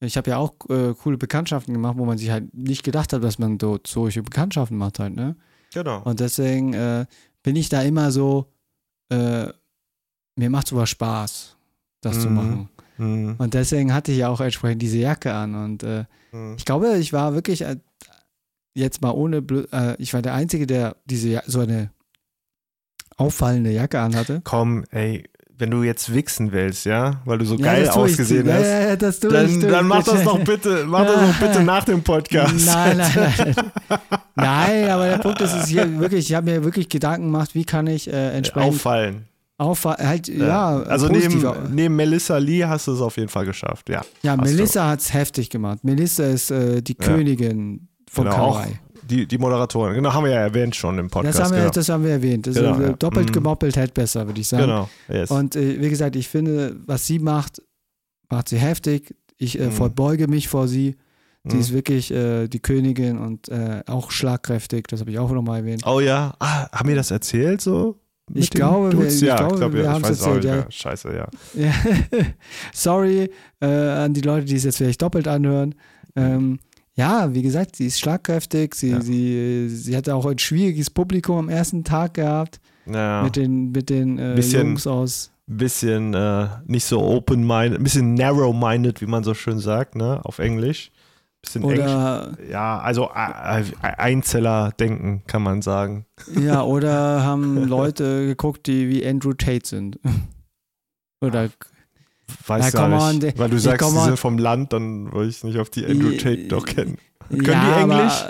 ich 0.00 0.16
habe 0.16 0.28
ja 0.30 0.36
auch 0.38 0.52
äh, 0.68 0.92
coole 0.94 1.16
Bekanntschaften 1.18 1.72
gemacht, 1.72 1.96
wo 1.96 2.04
man 2.04 2.18
sich 2.18 2.30
halt 2.30 2.52
nicht 2.52 2.82
gedacht 2.82 3.12
hat, 3.12 3.22
dass 3.24 3.38
man 3.38 3.56
dort 3.58 3.86
solche 3.86 4.22
Bekanntschaften 4.22 4.76
macht 4.76 4.98
halt, 4.98 5.14
ne? 5.14 5.36
Genau. 5.72 6.02
Und 6.02 6.20
deswegen 6.20 6.74
äh, 6.74 7.06
bin 7.42 7.56
ich 7.56 7.68
da 7.70 7.80
immer 7.82 8.10
so, 8.10 8.52
äh, 9.08 9.46
mir 10.36 10.50
macht 10.50 10.68
sowas 10.68 10.90
Spaß, 10.90 11.56
das 12.00 12.20
zu 12.20 12.28
Mhm. 12.28 12.34
machen. 12.34 12.68
Mhm. 12.98 13.34
Und 13.38 13.54
deswegen 13.54 13.92
hatte 13.92 14.12
ich 14.12 14.18
ja 14.18 14.28
auch 14.28 14.40
entsprechend 14.40 14.80
diese 14.82 14.98
Jacke 14.98 15.32
an 15.34 15.54
und 15.54 15.82
äh, 15.82 16.04
Mhm. 16.32 16.54
ich 16.56 16.64
glaube, 16.64 16.96
ich 16.98 17.12
war 17.12 17.34
wirklich 17.34 17.62
äh, 17.62 17.76
jetzt 18.74 19.00
mal 19.02 19.10
ohne, 19.10 19.38
äh, 19.72 19.96
ich 19.98 20.12
war 20.14 20.22
der 20.22 20.34
Einzige, 20.34 20.66
der 20.66 20.96
diese 21.06 21.28
ja 21.28 21.42
so 21.46 21.60
eine 21.60 21.90
auffallende 23.16 23.70
Jacke 23.70 24.00
anhatte. 24.00 24.40
Komm, 24.44 24.84
ey, 24.90 25.24
wenn 25.58 25.70
du 25.70 25.82
jetzt 25.82 26.12
wichsen 26.12 26.52
willst, 26.52 26.84
ja, 26.84 27.22
weil 27.24 27.38
du 27.38 27.46
so 27.46 27.56
Ja, 27.56 27.64
geil 27.64 27.84
ich. 27.84 27.90
ausgesehen 27.90 28.52
hast, 28.52 28.62
Ja, 28.62 28.80
ja, 28.88 28.96
das 28.96 29.20
tue 29.20 29.30
ich, 29.30 29.34
dann, 29.52 29.60
tue 29.60 29.70
dann 29.70 29.84
ich. 29.84 29.88
mach 29.88 30.04
das 30.04 30.22
doch 30.22 30.38
bitte, 30.44 30.84
mach 30.86 31.06
das 31.06 31.20
doch 31.32 31.40
bitte 31.48 31.62
nach 31.64 31.84
dem 31.84 32.02
Podcast. 32.02 32.54
Nein, 32.66 32.98
nein, 32.98 33.12
nein. 33.38 33.54
nein, 34.34 34.90
aber 34.90 35.06
der 35.08 35.18
Punkt 35.18 35.40
ist, 35.40 35.54
ist 35.56 35.68
hier 35.68 35.98
wirklich, 35.98 36.28
ich 36.28 36.34
habe 36.34 36.50
mir 36.50 36.62
wirklich 36.62 36.90
Gedanken 36.90 37.26
gemacht, 37.32 37.54
wie 37.54 37.64
kann 37.64 37.86
ich 37.86 38.08
äh, 38.12 38.36
entsprechend 38.36 38.74
Auffallen. 38.74 39.24
Auffallen, 39.58 40.06
halt, 40.06 40.28
ja, 40.28 40.76
also 40.82 41.08
positiv 41.08 41.42
neben, 41.42 41.74
neben 41.74 41.96
Melissa 41.96 42.36
Lee 42.38 42.64
hast 42.64 42.86
du 42.88 42.92
es 42.92 43.00
auf 43.00 43.16
jeden 43.16 43.28
Fall 43.28 43.46
geschafft, 43.46 43.88
ja. 43.88 44.02
ja, 44.22 44.36
Melissa 44.36 44.88
hat 44.88 45.00
es 45.00 45.12
heftig 45.14 45.48
gemacht. 45.50 45.82
Melissa 45.82 46.24
ist 46.24 46.50
äh, 46.50 46.82
die 46.82 46.96
Ja. 47.00 47.06
Königin 47.06 47.88
von 48.10 48.24
Genau, 48.24 48.52
Kawaii. 48.52 48.78
die, 49.08 49.26
die 49.26 49.38
Moderatorin. 49.38 49.94
Genau, 49.94 50.12
haben 50.12 50.24
wir 50.24 50.32
ja 50.32 50.40
erwähnt 50.40 50.76
schon 50.76 50.98
im 50.98 51.08
Podcast. 51.08 51.38
Das 51.38 51.44
haben, 51.46 51.52
wir, 51.54 51.60
genau. 51.60 51.70
das 51.72 51.88
haben 51.88 52.04
wir 52.04 52.10
erwähnt. 52.10 52.46
Das 52.46 52.54
Genau, 52.54 52.74
ist, 52.74 52.80
äh, 52.80 52.86
ja. 52.88 52.92
doppelt 52.92 53.28
Mhm. 53.30 53.32
gemoppelt 53.32 53.76
hält 53.76 53.94
besser, 53.94 54.26
würde 54.26 54.40
ich 54.40 54.48
sagen. 54.48 54.64
genau, 54.64 54.88
yes. 55.08 55.30
Und 55.30 55.56
äh, 55.56 55.80
wie 55.80 55.88
gesagt, 55.88 56.16
ich 56.16 56.28
finde, 56.28 56.76
was 56.86 57.06
sie 57.06 57.18
macht, 57.18 57.62
macht 58.30 58.48
sie 58.50 58.58
heftig. 58.58 59.14
Ich 59.38 59.58
äh, 59.58 59.66
Mhm. 59.66 59.72
verbeuge 59.72 60.28
mich 60.28 60.48
vor 60.48 60.68
sie. 60.68 60.96
Sie 61.48 61.54
Mhm. 61.54 61.60
ist 61.60 61.72
wirklich 61.72 62.10
äh, 62.12 62.48
die 62.48 62.58
Königin 62.60 63.18
und 63.18 63.48
äh, 63.48 63.82
auch 63.86 64.10
schlagkräftig. 64.10 64.86
Das 64.88 65.00
habe 65.00 65.10
ich 65.12 65.18
auch 65.18 65.30
nochmal 65.30 65.60
erwähnt. 65.60 65.82
Oh 65.86 66.00
ja, 66.00 66.34
ah, 66.40 66.68
haben 66.72 66.88
wir 66.88 66.96
das 66.96 67.10
erzählt 67.10 67.60
so? 67.60 68.00
Ich 68.34 68.50
glaube, 68.50 68.90
wir- 68.92 68.98
Dudes? 68.98 69.20
ja, 69.20 69.34
ich 69.48 69.56
glaube, 69.56 69.74
wir 69.74 69.84
ja, 69.84 69.94
weiß 70.02 70.22
auch 70.22 70.34
erzählt, 70.34 70.44
nicht 70.44 70.64
ja. 70.64 70.70
Scheiße, 70.70 71.14
ja. 71.14 71.28
Ja. 71.54 71.72
Sorry 72.72 73.30
äh, 73.60 73.66
an 73.66 74.14
die 74.14 74.20
Leute, 74.20 74.46
die 74.46 74.56
es 74.56 74.64
jetzt 74.64 74.78
vielleicht 74.78 75.02
doppelt 75.02 75.28
anhören. 75.28 75.74
Ähm, 76.16 76.58
ja, 76.94 77.32
wie 77.34 77.42
gesagt, 77.42 77.76
sie 77.76 77.86
ist 77.86 78.00
schlagkräftig. 78.00 78.74
Sie, 78.74 78.90
Ja. 78.90 79.00
sie, 79.00 79.68
sie 79.68 79.96
hatte 79.96 80.14
auch 80.14 80.26
ein 80.26 80.38
schwieriges 80.38 80.90
Publikum 80.90 81.36
am 81.38 81.48
ersten 81.48 81.84
Tag 81.84 82.14
gehabt 82.14 82.60
Ja, 82.86 83.22
mit 83.22 83.36
den, 83.36 83.70
mit 83.70 83.90
den 83.90 84.18
äh, 84.18 84.32
Bisschen- 84.34 84.66
Jungs 84.68 84.86
aus. 84.86 85.30
bisschen 85.46 86.14
äh, 86.14 86.48
nicht 86.66 86.84
so 86.86 87.00
open-minded, 87.02 87.78
ein 87.80 87.84
bisschen 87.84 88.14
narrow-minded, 88.14 89.00
wie 89.00 89.06
man 89.06 89.22
so 89.24 89.34
schön 89.34 89.58
sagt, 89.60 89.94
ne, 89.94 90.20
auf 90.24 90.38
Englisch. 90.40 90.90
Bisschen 91.42 91.62
eng. 91.62 91.70
Oder, 91.70 92.36
Ja, 92.50 92.78
also 92.80 93.10
äh, 93.14 93.62
Einzeller-Denken, 93.82 95.22
kann 95.26 95.42
man 95.42 95.62
sagen. 95.62 96.06
ja, 96.40 96.62
oder 96.64 97.22
haben 97.24 97.66
Leute 97.68 98.26
geguckt, 98.26 98.66
die 98.66 98.88
wie 98.88 99.06
Andrew 99.06 99.32
Tate 99.32 99.66
sind. 99.66 99.98
Oder 101.20 101.48
Weiß 102.46 102.72
Ja, 102.74 102.88
gar 102.88 102.90
on, 103.00 103.10
nicht. 103.12 103.22
der- 103.22 103.38
Weil 103.38 103.48
du 103.50 103.54
ja, 103.56 103.60
sagst, 103.60 103.90
die 103.90 103.96
on. 103.96 104.04
sind 104.04 104.18
vom 104.18 104.36
Land, 104.38 104.72
dann 104.72 105.12
wollte 105.12 105.30
ich 105.30 105.44
nicht 105.44 105.58
auf 105.58 105.70
die 105.70 105.86
Andrew 105.86 106.10
Tate 106.16 106.48
doch 106.48 106.64
kennen. 106.66 106.98
Können 107.30 107.44
die 107.44 107.80
Englisch? 107.80 108.24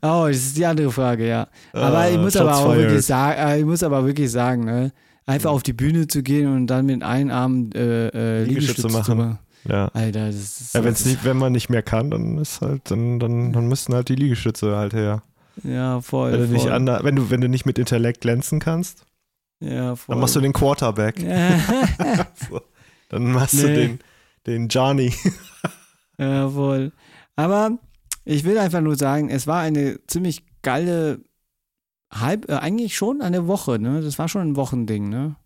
Aber, 0.00 0.22
oh, 0.24 0.28
das 0.28 0.36
ist 0.36 0.56
die 0.56 0.64
andere 0.64 0.90
Frage, 0.92 1.26
ja. 1.28 1.48
Aber 1.72 2.04
Äh, 2.06 2.12
ich 2.12 2.18
muss 2.18 2.32
Shots 2.34 2.40
aber 2.42 2.56
auch 2.56 2.66
fired. 2.72 2.78
wirklich 2.88 3.04
sagen, 3.06 3.38
äh, 3.40 3.58
ich 3.58 3.64
muss 3.64 3.82
aber 3.82 4.06
wirklich 4.06 4.30
sagen, 4.30 4.64
ne, 4.64 4.92
einfach 5.26 5.50
Mhm. 5.50 5.56
auf 5.56 5.62
die 5.64 5.72
Bühne 5.72 6.06
zu 6.06 6.22
gehen 6.22 6.52
und 6.54 6.66
dann 6.68 6.86
mit 6.86 7.02
einem 7.02 7.30
Arm 7.30 7.70
äh, 7.74 7.78
äh, 8.08 8.44
Liegestütze 8.44 8.82
Liegestütze 8.88 9.02
zu 9.02 9.14
machen. 9.16 9.38
Ja. 9.64 9.88
Alter, 9.94 10.26
das 10.26 10.34
ist. 10.36 10.74
Ja, 10.74 10.82
wenn's 10.84 11.04
nicht, 11.04 11.24
wenn 11.24 11.36
man 11.36 11.52
nicht 11.52 11.68
mehr 11.70 11.82
kann, 11.82 12.10
dann 12.10 12.38
ist 12.38 12.60
halt, 12.60 12.90
dann, 12.90 13.18
dann, 13.20 13.52
dann 13.52 13.68
müssten 13.68 13.94
halt 13.94 14.08
die 14.08 14.16
Liegestütze 14.16 14.76
halt 14.76 14.92
her. 14.92 15.22
ja, 15.62 16.00
voll. 16.00 16.32
Wenn 16.32 16.40
du, 16.40 16.46
nicht 16.52 16.62
voll. 16.62 16.72
ander, 16.72 17.00
wenn, 17.04 17.16
du, 17.16 17.30
wenn 17.30 17.40
du 17.40 17.48
nicht 17.48 17.66
mit 17.66 17.78
Intellekt 17.78 18.22
glänzen 18.22 18.58
kannst, 18.58 19.04
ja, 19.60 19.94
voll. 19.94 20.14
dann 20.14 20.20
machst 20.20 20.34
du 20.36 20.40
den 20.40 20.52
Quarterback. 20.52 21.16
So. 22.48 22.60
Dann 23.08 23.30
machst 23.32 23.54
du 23.62 23.66
Nee. 23.68 23.74
den, 23.74 23.98
den 24.46 24.68
Johnny. 24.68 25.12
ja, 26.18 26.48
voll. 26.48 26.92
Aber 27.36 27.78
ich 28.24 28.44
will 28.44 28.58
einfach 28.58 28.80
nur 28.80 28.96
sagen, 28.96 29.28
es 29.30 29.46
war 29.46 29.60
eine 29.60 30.00
ziemlich 30.06 30.44
geile, 30.62 31.20
halb, 32.12 32.48
äh, 32.50 32.54
eigentlich 32.54 32.96
schon 32.96 33.20
eine 33.22 33.46
Woche, 33.46 33.78
ne? 33.78 34.00
Das 34.00 34.18
war 34.18 34.28
schon 34.28 34.42
ein 34.42 34.56
Wochending, 34.56 35.08
ne? 35.08 35.36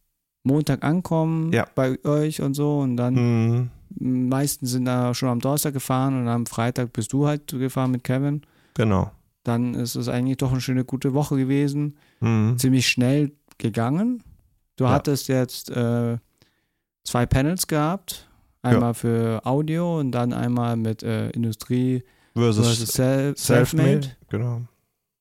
Montag 0.45 0.85
ankommen 0.85 1.53
Ja. 1.53 1.67
bei 1.75 1.99
euch 2.05 2.41
und 2.41 2.55
so 2.55 2.79
und 2.79 2.97
dann 2.97 3.17
Hm, 3.17 3.71
Die 3.75 3.76
meisten 3.99 4.67
sind 4.67 4.85
da 4.87 5.15
schon 5.15 5.29
am 5.29 5.41
Donnerstag 5.41 5.73
gefahren 5.75 6.21
und 6.21 6.29
am 6.29 6.47
Freitag 6.47 6.93
bist 6.93 7.13
du 7.13 7.27
halt 7.27 7.47
gefahren 7.49 7.91
mit 7.93 8.05
Kevin. 8.05 8.43
genau. 8.75 9.11
Dann 9.45 9.75
ist 9.75 9.95
es 9.95 10.09
eigentlich 10.09 10.39
doch 10.39 10.51
eine 10.51 10.61
schöne, 10.61 10.85
gute 10.85 11.15
Woche 11.15 11.37
gewesen. 11.37 11.97
Hm. 12.19 12.57
Ziemlich 12.59 12.89
schnell 12.89 13.31
gegangen. 13.59 14.25
Du 14.75 14.83
Ja. 14.85 14.91
hattest 14.91 15.29
jetzt 15.29 15.71
äh, 15.71 16.19
zwei 17.05 17.27
Panels 17.27 17.69
gehabt. 17.69 18.29
Einmal 18.63 18.95
für 18.95 19.41
Audio 19.47 20.01
und 20.01 20.11
dann 20.11 20.33
einmal 20.33 20.77
mit 20.77 21.05
äh, 21.05 21.31
Industrie 21.31 22.03
Versus, 22.35 22.67
versus 22.67 22.89
Self- 22.93 23.39
Selfmade. 23.39 23.89
Selfmade. 24.03 24.17
Genau. 24.31 24.63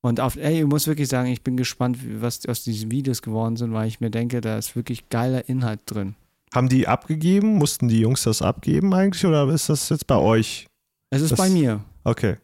Und 0.02 0.20
auf, 0.20 0.38
ey, 0.38 0.62
ich 0.62 0.66
muss 0.68 0.88
wirklich 0.88 1.08
sagen, 1.08 1.30
ich 1.30 1.44
bin 1.44 1.56
gespannt, 1.56 2.00
was 2.20 2.48
aus 2.48 2.64
diesen 2.64 2.90
Videos 2.90 3.22
geworden 3.22 3.58
sind, 3.58 3.74
weil 3.74 3.88
ich 3.88 4.00
mir 4.02 4.10
denke, 4.10 4.42
da 4.42 4.58
ist 4.58 4.76
wirklich 4.76 5.10
geiler 5.10 5.48
Inhalt 5.48 5.82
drin. 5.86 6.16
Haben 6.54 6.70
die 6.70 6.88
abgegeben? 6.88 7.56
Mussten 7.56 7.88
die 7.88 8.00
Jungs 8.00 8.24
das 8.24 8.42
abgeben 8.42 8.94
eigentlich 8.94 9.26
oder 9.26 9.48
ist 9.50 9.70
das 9.70 9.90
jetzt 9.90 10.08
bei 10.08 10.16
euch? 10.18 10.68
Es 11.10 11.22
ist 11.22 11.32
Das- 11.32 11.40
bei 11.40 11.50
mir. 11.50 11.82
Okay. 12.04 12.38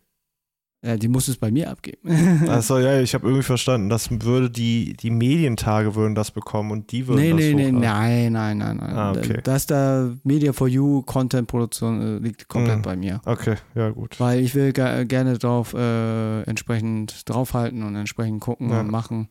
Ja, 0.83 0.97
die 0.97 1.09
muss 1.09 1.27
es 1.27 1.37
bei 1.37 1.51
mir 1.51 1.69
abgeben. 1.69 1.99
Achso, 2.49 2.79
ja, 2.79 2.99
ich 2.99 3.13
habe 3.13 3.27
irgendwie 3.27 3.43
verstanden, 3.43 3.87
das 3.87 4.09
würde 4.09 4.49
die, 4.49 4.95
die 4.99 5.11
Medientage 5.11 5.93
würden 5.93 6.15
das 6.15 6.31
bekommen 6.31 6.71
und 6.71 6.91
die 6.91 7.05
würden 7.05 7.19
Nee, 7.19 7.29
das 7.29 7.39
nee, 7.39 7.53
nee, 7.53 7.71
nein, 7.71 8.33
nein, 8.33 8.57
nein, 8.57 8.77
nein. 8.77 8.89
Ah, 8.97 9.11
okay. 9.11 9.41
Das 9.43 9.67
da 9.67 10.11
Media 10.23 10.53
for 10.53 10.67
You 10.67 11.03
Content 11.03 11.47
Produktion 11.47 12.01
äh, 12.01 12.17
liegt 12.17 12.47
komplett 12.47 12.77
Mhm. 12.79 12.81
bei 12.81 12.95
mir. 12.95 13.21
Okay, 13.25 13.57
ja 13.75 13.91
gut. 13.91 14.19
Weil 14.19 14.39
ich 14.39 14.55
will 14.55 14.73
ge 14.73 15.05
gerne 15.05 15.37
drauf 15.37 15.75
äh, 15.75 16.41
entsprechend 16.49 17.29
draufhalten 17.29 17.83
und 17.83 17.95
entsprechend 17.95 18.41
gucken 18.41 18.71
Ja. 18.71 18.79
und 18.79 18.89
machen. 18.89 19.27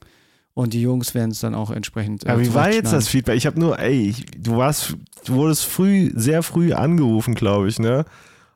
Und 0.54 0.74
die 0.74 0.82
Jungs 0.82 1.14
werden 1.14 1.30
es 1.30 1.40
dann 1.40 1.54
auch 1.54 1.70
entsprechend. 1.70 2.24
Ja, 2.24 2.38
wie 2.38 2.52
war 2.52 2.72
jetzt 2.72 2.92
das 2.92 3.08
Feedback? 3.08 3.36
Ich 3.36 3.46
habe 3.46 3.58
nur, 3.58 3.78
ey, 3.78 4.10
ich, 4.10 4.26
du 4.36 4.56
warst, 4.56 4.96
du 5.24 5.34
wurdest 5.34 5.64
früh, 5.64 6.10
sehr 6.14 6.42
früh 6.42 6.72
angerufen, 6.72 7.34
glaube 7.34 7.68
ich, 7.68 7.78
ne? 7.78 8.04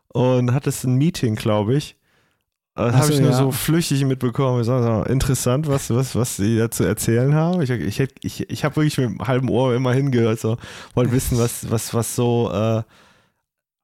Und 0.09 0.53
hattest 0.53 0.85
ein 0.85 0.97
Meeting, 0.97 1.35
glaube 1.35 1.77
ich. 1.77 1.97
Das 2.77 2.97
habe 2.97 3.13
ich 3.13 3.21
nur 3.21 3.31
ja. 3.31 3.37
so 3.37 3.53
flüchtig 3.53 4.05
mitbekommen. 4.05 4.65
Sag, 4.65 4.83
so, 4.83 5.11
interessant, 5.11 5.69
was, 5.69 5.91
was, 5.91 6.17
was 6.17 6.37
sie 6.37 6.59
da 6.59 6.71
zu 6.71 6.83
erzählen 6.83 7.33
haben. 7.33 7.63
Ich, 7.63 7.71
ich, 7.71 8.01
ich, 8.23 8.51
ich 8.51 8.65
habe 8.65 8.77
wirklich 8.77 8.99
mit 8.99 9.07
einem 9.07 9.29
halben 9.29 9.49
Ohr 9.49 9.75
immer 9.75 9.93
hingehört, 9.93 10.41
so 10.41 10.57
wollte 10.95 11.13
wissen, 11.13 11.39
was, 11.39 11.71
was, 11.71 11.95
was 11.95 12.17
so 12.17 12.51
äh, 12.53 12.83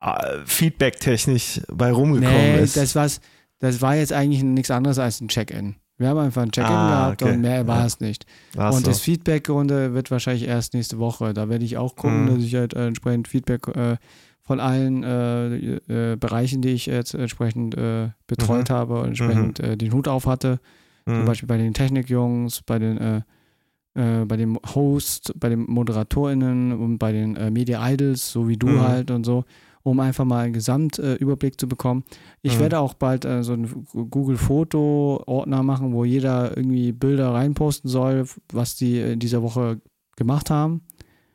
äh, 0.01 0.39
Feedback-technisch 0.45 1.61
bei 1.69 1.93
rumgekommen 1.93 2.57
Nee, 2.57 2.63
ist. 2.63 2.77
das, 2.77 2.97
war's, 2.97 3.21
das 3.61 3.81
war 3.81 3.95
jetzt 3.95 4.13
eigentlich 4.13 4.43
nichts 4.43 4.73
anderes 4.73 4.99
als 4.99 5.21
ein 5.21 5.29
Check-in. 5.29 5.77
Wir 6.01 6.09
haben 6.09 6.19
einfach 6.19 6.43
ein 6.43 6.51
Check-in 6.51 6.71
Ah, 6.75 6.89
gehabt 6.89 7.23
okay. 7.23 7.35
und 7.35 7.41
mehr 7.43 7.67
war 7.67 7.81
Ja. 7.81 7.87
es 7.87 8.01
nicht. 8.01 8.25
Ach 8.57 8.73
und 8.73 8.81
so. 8.85 8.91
das 8.91 9.01
Feedback-Runde 9.01 9.93
wird 9.93 10.11
wahrscheinlich 10.11 10.49
erst 10.49 10.73
nächste 10.73 10.99
Woche. 10.99 11.35
Da 11.35 11.49
werde 11.51 11.65
ich 11.65 11.77
auch 11.77 11.95
gucken, 11.95 12.25
Mhm. 12.25 12.35
dass 12.37 12.39
ich 12.45 12.55
halt 12.55 12.73
entsprechend 12.75 13.29
Feedback 13.29 13.69
äh, 13.69 13.97
von 14.41 14.61
allen 14.61 15.05
äh, 15.05 15.57
äh, 16.13 16.17
Bereichen, 16.17 16.63
die 16.63 16.71
ich 16.71 16.87
jetzt 16.87 17.13
entsprechend 17.15 17.77
äh, 17.77 18.09
betreut 18.27 18.71
Mhm. 18.71 18.75
habe 18.75 19.01
und 19.01 19.09
entsprechend 19.09 19.61
äh, 19.61 19.77
den 19.77 19.93
Hut 19.93 20.09
auf 20.09 20.27
hatte. 20.27 20.59
Zum 21.05 21.21
Mhm. 21.21 21.25
Beispiel 21.27 21.47
bei 21.49 21.59
den 21.59 21.75
Technikjungs, 21.75 22.63
bei 22.63 22.79
den 22.79 22.97
äh, 22.99 23.21
bei 23.93 24.37
dem 24.37 24.59
Host, 24.75 25.33
bei 25.39 25.49
den 25.51 25.65
ModeratorInnen 25.69 26.73
und 26.73 26.99
bei 26.99 27.13
den 27.13 27.33
Media 27.53 27.87
Idols, 27.91 28.31
so 28.31 28.49
wie 28.49 28.57
du 28.57 28.69
Mhm. 28.69 28.81
halt 28.81 29.11
und 29.11 29.25
so, 29.27 29.45
um 29.83 29.99
einfach 30.01 30.25
mal 30.25 30.45
einen 30.45 30.53
Gesamtüberblick 30.53 31.55
äh, 31.55 31.57
zu 31.57 31.69
bekommen. 31.69 32.05
Ich 32.43 32.57
Mhm. 32.57 32.61
werde 32.61 32.79
auch 32.81 32.95
bald 32.95 33.25
äh, 33.25 33.43
so 33.43 33.53
einen 33.55 33.87
Google-Foto-Ordner 34.55 35.63
machen, 35.63 35.93
wo 35.93 36.05
jeder 36.05 36.57
irgendwie 36.57 36.93
Bilder 36.93 37.33
reinposten 37.35 37.89
soll, 37.91 38.27
was 38.53 38.77
die 38.77 39.01
in 39.01 39.19
dieser 39.19 39.43
Woche 39.43 39.81
gemacht 40.17 40.51
haben, 40.51 40.83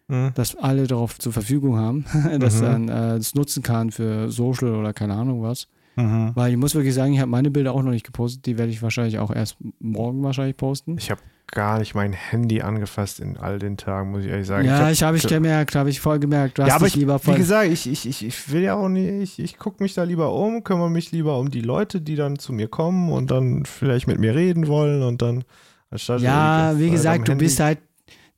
Mhm. 0.07 0.31
dass 0.35 0.55
alle 0.55 0.85
darauf 0.85 1.17
zur 1.17 1.33
Verfügung 1.33 1.77
haben, 1.77 2.05
dass 2.39 2.61
Mhm. 2.61 2.65
dann 2.65 2.89
äh, 2.89 3.17
das 3.17 3.33
nutzen 3.35 3.63
kann 3.63 3.91
für 3.91 4.29
Social 4.31 4.75
oder 4.75 4.93
keine 4.93 5.15
Ahnung 5.15 5.41
was. 5.41 5.67
Mhm. 5.95 6.31
Weil 6.35 6.51
ich 6.51 6.57
muss 6.57 6.75
wirklich 6.75 6.93
sagen, 6.93 7.13
ich 7.13 7.19
habe 7.21 7.31
meine 7.31 7.49
Bilder 7.49 7.73
auch 7.73 7.81
noch 7.81 7.91
nicht 7.91 8.05
gepostet, 8.05 8.45
die 8.45 8.57
werde 8.57 8.71
ich 8.71 8.81
wahrscheinlich 8.83 9.17
auch 9.17 9.31
erst 9.33 9.57
morgen 9.79 10.21
wahrscheinlich 10.23 10.57
posten. 10.57 10.97
Ich 10.99 11.09
habe 11.09 11.21
gar 11.47 11.79
nicht 11.79 11.95
mein 11.95 12.11
Handy 12.13 12.61
angefasst 12.61 13.19
in 13.19 13.37
all 13.37 13.59
den 13.59 13.77
Tagen, 13.77 14.11
muss 14.11 14.23
ich 14.23 14.29
ehrlich 14.31 14.47
sagen. 14.47 14.67
Ja, 14.67 14.89
ich 14.89 15.03
habe 15.03 15.17
ich 15.17 15.27
gemerkt, 15.27 15.75
habe 15.75 15.89
ich 15.89 15.99
voll 16.01 16.19
gemerkt. 16.19 16.57
Du 16.57 16.63
hast 16.63 16.69
ja, 16.69 16.75
aber 16.75 16.85
dich 16.85 16.95
ich, 16.95 16.99
lieber 16.99 17.19
wie 17.19 17.23
voll. 17.25 17.35
gesagt, 17.37 17.69
ich, 17.71 17.89
ich, 17.89 18.05
ich, 18.07 18.25
ich 18.25 18.51
will 18.51 18.61
ja 18.63 18.75
auch 18.75 18.89
nicht, 18.89 19.09
ich, 19.09 19.39
ich 19.39 19.57
gucke 19.59 19.81
mich 19.83 19.93
da 19.93 20.03
lieber 20.03 20.33
um, 20.33 20.63
kümmere 20.63 20.89
mich 20.89 21.11
lieber 21.11 21.37
um 21.39 21.49
die 21.51 21.61
Leute, 21.61 22.01
die 22.01 22.15
dann 22.15 22.39
zu 22.39 22.51
mir 22.53 22.67
kommen 22.67 23.11
und 23.11 23.31
dann 23.31 23.65
vielleicht 23.65 24.07
mit 24.07 24.19
mir 24.19 24.35
reden 24.35 24.67
wollen 24.67 25.03
und 25.03 25.21
dann 25.21 25.43
anstatt 25.91 26.21
ja, 26.21 26.77
wie 26.77 26.89
gesagt, 26.89 27.27
du 27.27 27.31
Handy- 27.31 27.45
bist 27.45 27.59
halt, 27.59 27.77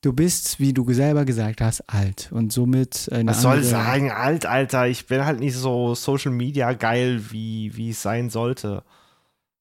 du 0.01 0.13
bist, 0.13 0.59
wie 0.59 0.73
du 0.73 0.91
selber 0.93 1.25
gesagt 1.25 1.61
hast, 1.61 1.83
alt 1.89 2.29
und 2.31 2.51
somit 2.51 3.09
eine 3.11 3.31
Was 3.31 3.41
soll 3.41 3.63
sagen, 3.63 4.11
alt, 4.11 4.45
Alter, 4.45 4.87
ich 4.87 5.07
bin 5.07 5.25
halt 5.25 5.39
nicht 5.39 5.55
so 5.55 5.95
Social 5.95 6.31
Media 6.31 6.73
geil, 6.73 7.21
wie, 7.31 7.71
wie 7.75 7.89
es 7.91 8.01
sein 8.01 8.29
sollte. 8.29 8.83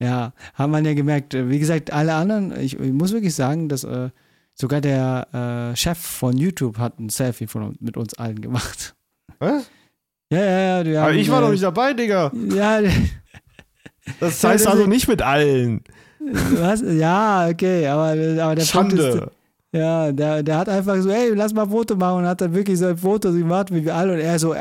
Ja, 0.00 0.32
haben 0.54 0.72
wir 0.72 0.80
ja 0.80 0.94
gemerkt. 0.94 1.34
Äh, 1.34 1.48
Wie 1.48 1.58
gesagt, 1.58 1.92
alle 1.92 2.14
anderen, 2.14 2.58
ich, 2.60 2.78
ich 2.78 2.92
muss 2.92 3.12
wirklich 3.12 3.34
sagen, 3.34 3.68
dass 3.68 3.84
äh, 3.84 4.10
sogar 4.54 4.80
der 4.80 5.72
äh, 5.72 5.76
Chef 5.76 5.98
von 5.98 6.36
YouTube 6.36 6.78
hat 6.78 6.98
ein 6.98 7.08
Selfie 7.08 7.46
von, 7.46 7.76
mit 7.80 7.96
uns 7.96 8.14
allen 8.14 8.40
gemacht. 8.40 8.94
Was? 9.38 9.70
Ja, 10.30 10.38
ja, 10.44 10.82
ja. 10.82 11.00
Aber 11.02 11.10
haben, 11.12 11.18
ich 11.18 11.30
war 11.30 11.38
äh, 11.38 11.42
doch 11.42 11.50
nicht 11.50 11.62
dabei, 11.62 11.94
Digga. 11.94 12.32
Ja, 12.54 12.80
Das 14.20 14.42
heißt 14.42 14.66
also 14.66 14.86
nicht 14.86 15.08
mit 15.08 15.22
allen. 15.22 15.82
was? 16.20 16.82
Ja, 16.82 17.48
okay, 17.48 17.86
aber, 17.86 18.10
aber 18.42 18.54
der 18.54 18.64
Punkt 18.64 18.92
ist, 18.92 19.02
Schande. 19.02 19.32
ja, 19.72 20.12
der, 20.12 20.42
der 20.42 20.58
hat 20.58 20.68
einfach 20.68 20.96
so, 20.98 21.10
hey, 21.10 21.32
lass 21.34 21.52
mal 21.52 21.64
ein 21.64 21.70
Foto 21.70 21.96
machen 21.96 22.18
und 22.18 22.26
hat 22.26 22.40
dann 22.40 22.54
wirklich 22.54 22.78
so 22.78 22.86
ein 22.86 22.96
Foto 22.96 23.32
gemacht, 23.32 23.72
wie 23.74 23.84
wir 23.84 23.94
alle 23.94 24.12
und 24.14 24.20
er 24.20 24.38
so, 24.38 24.54
äh. 24.54 24.60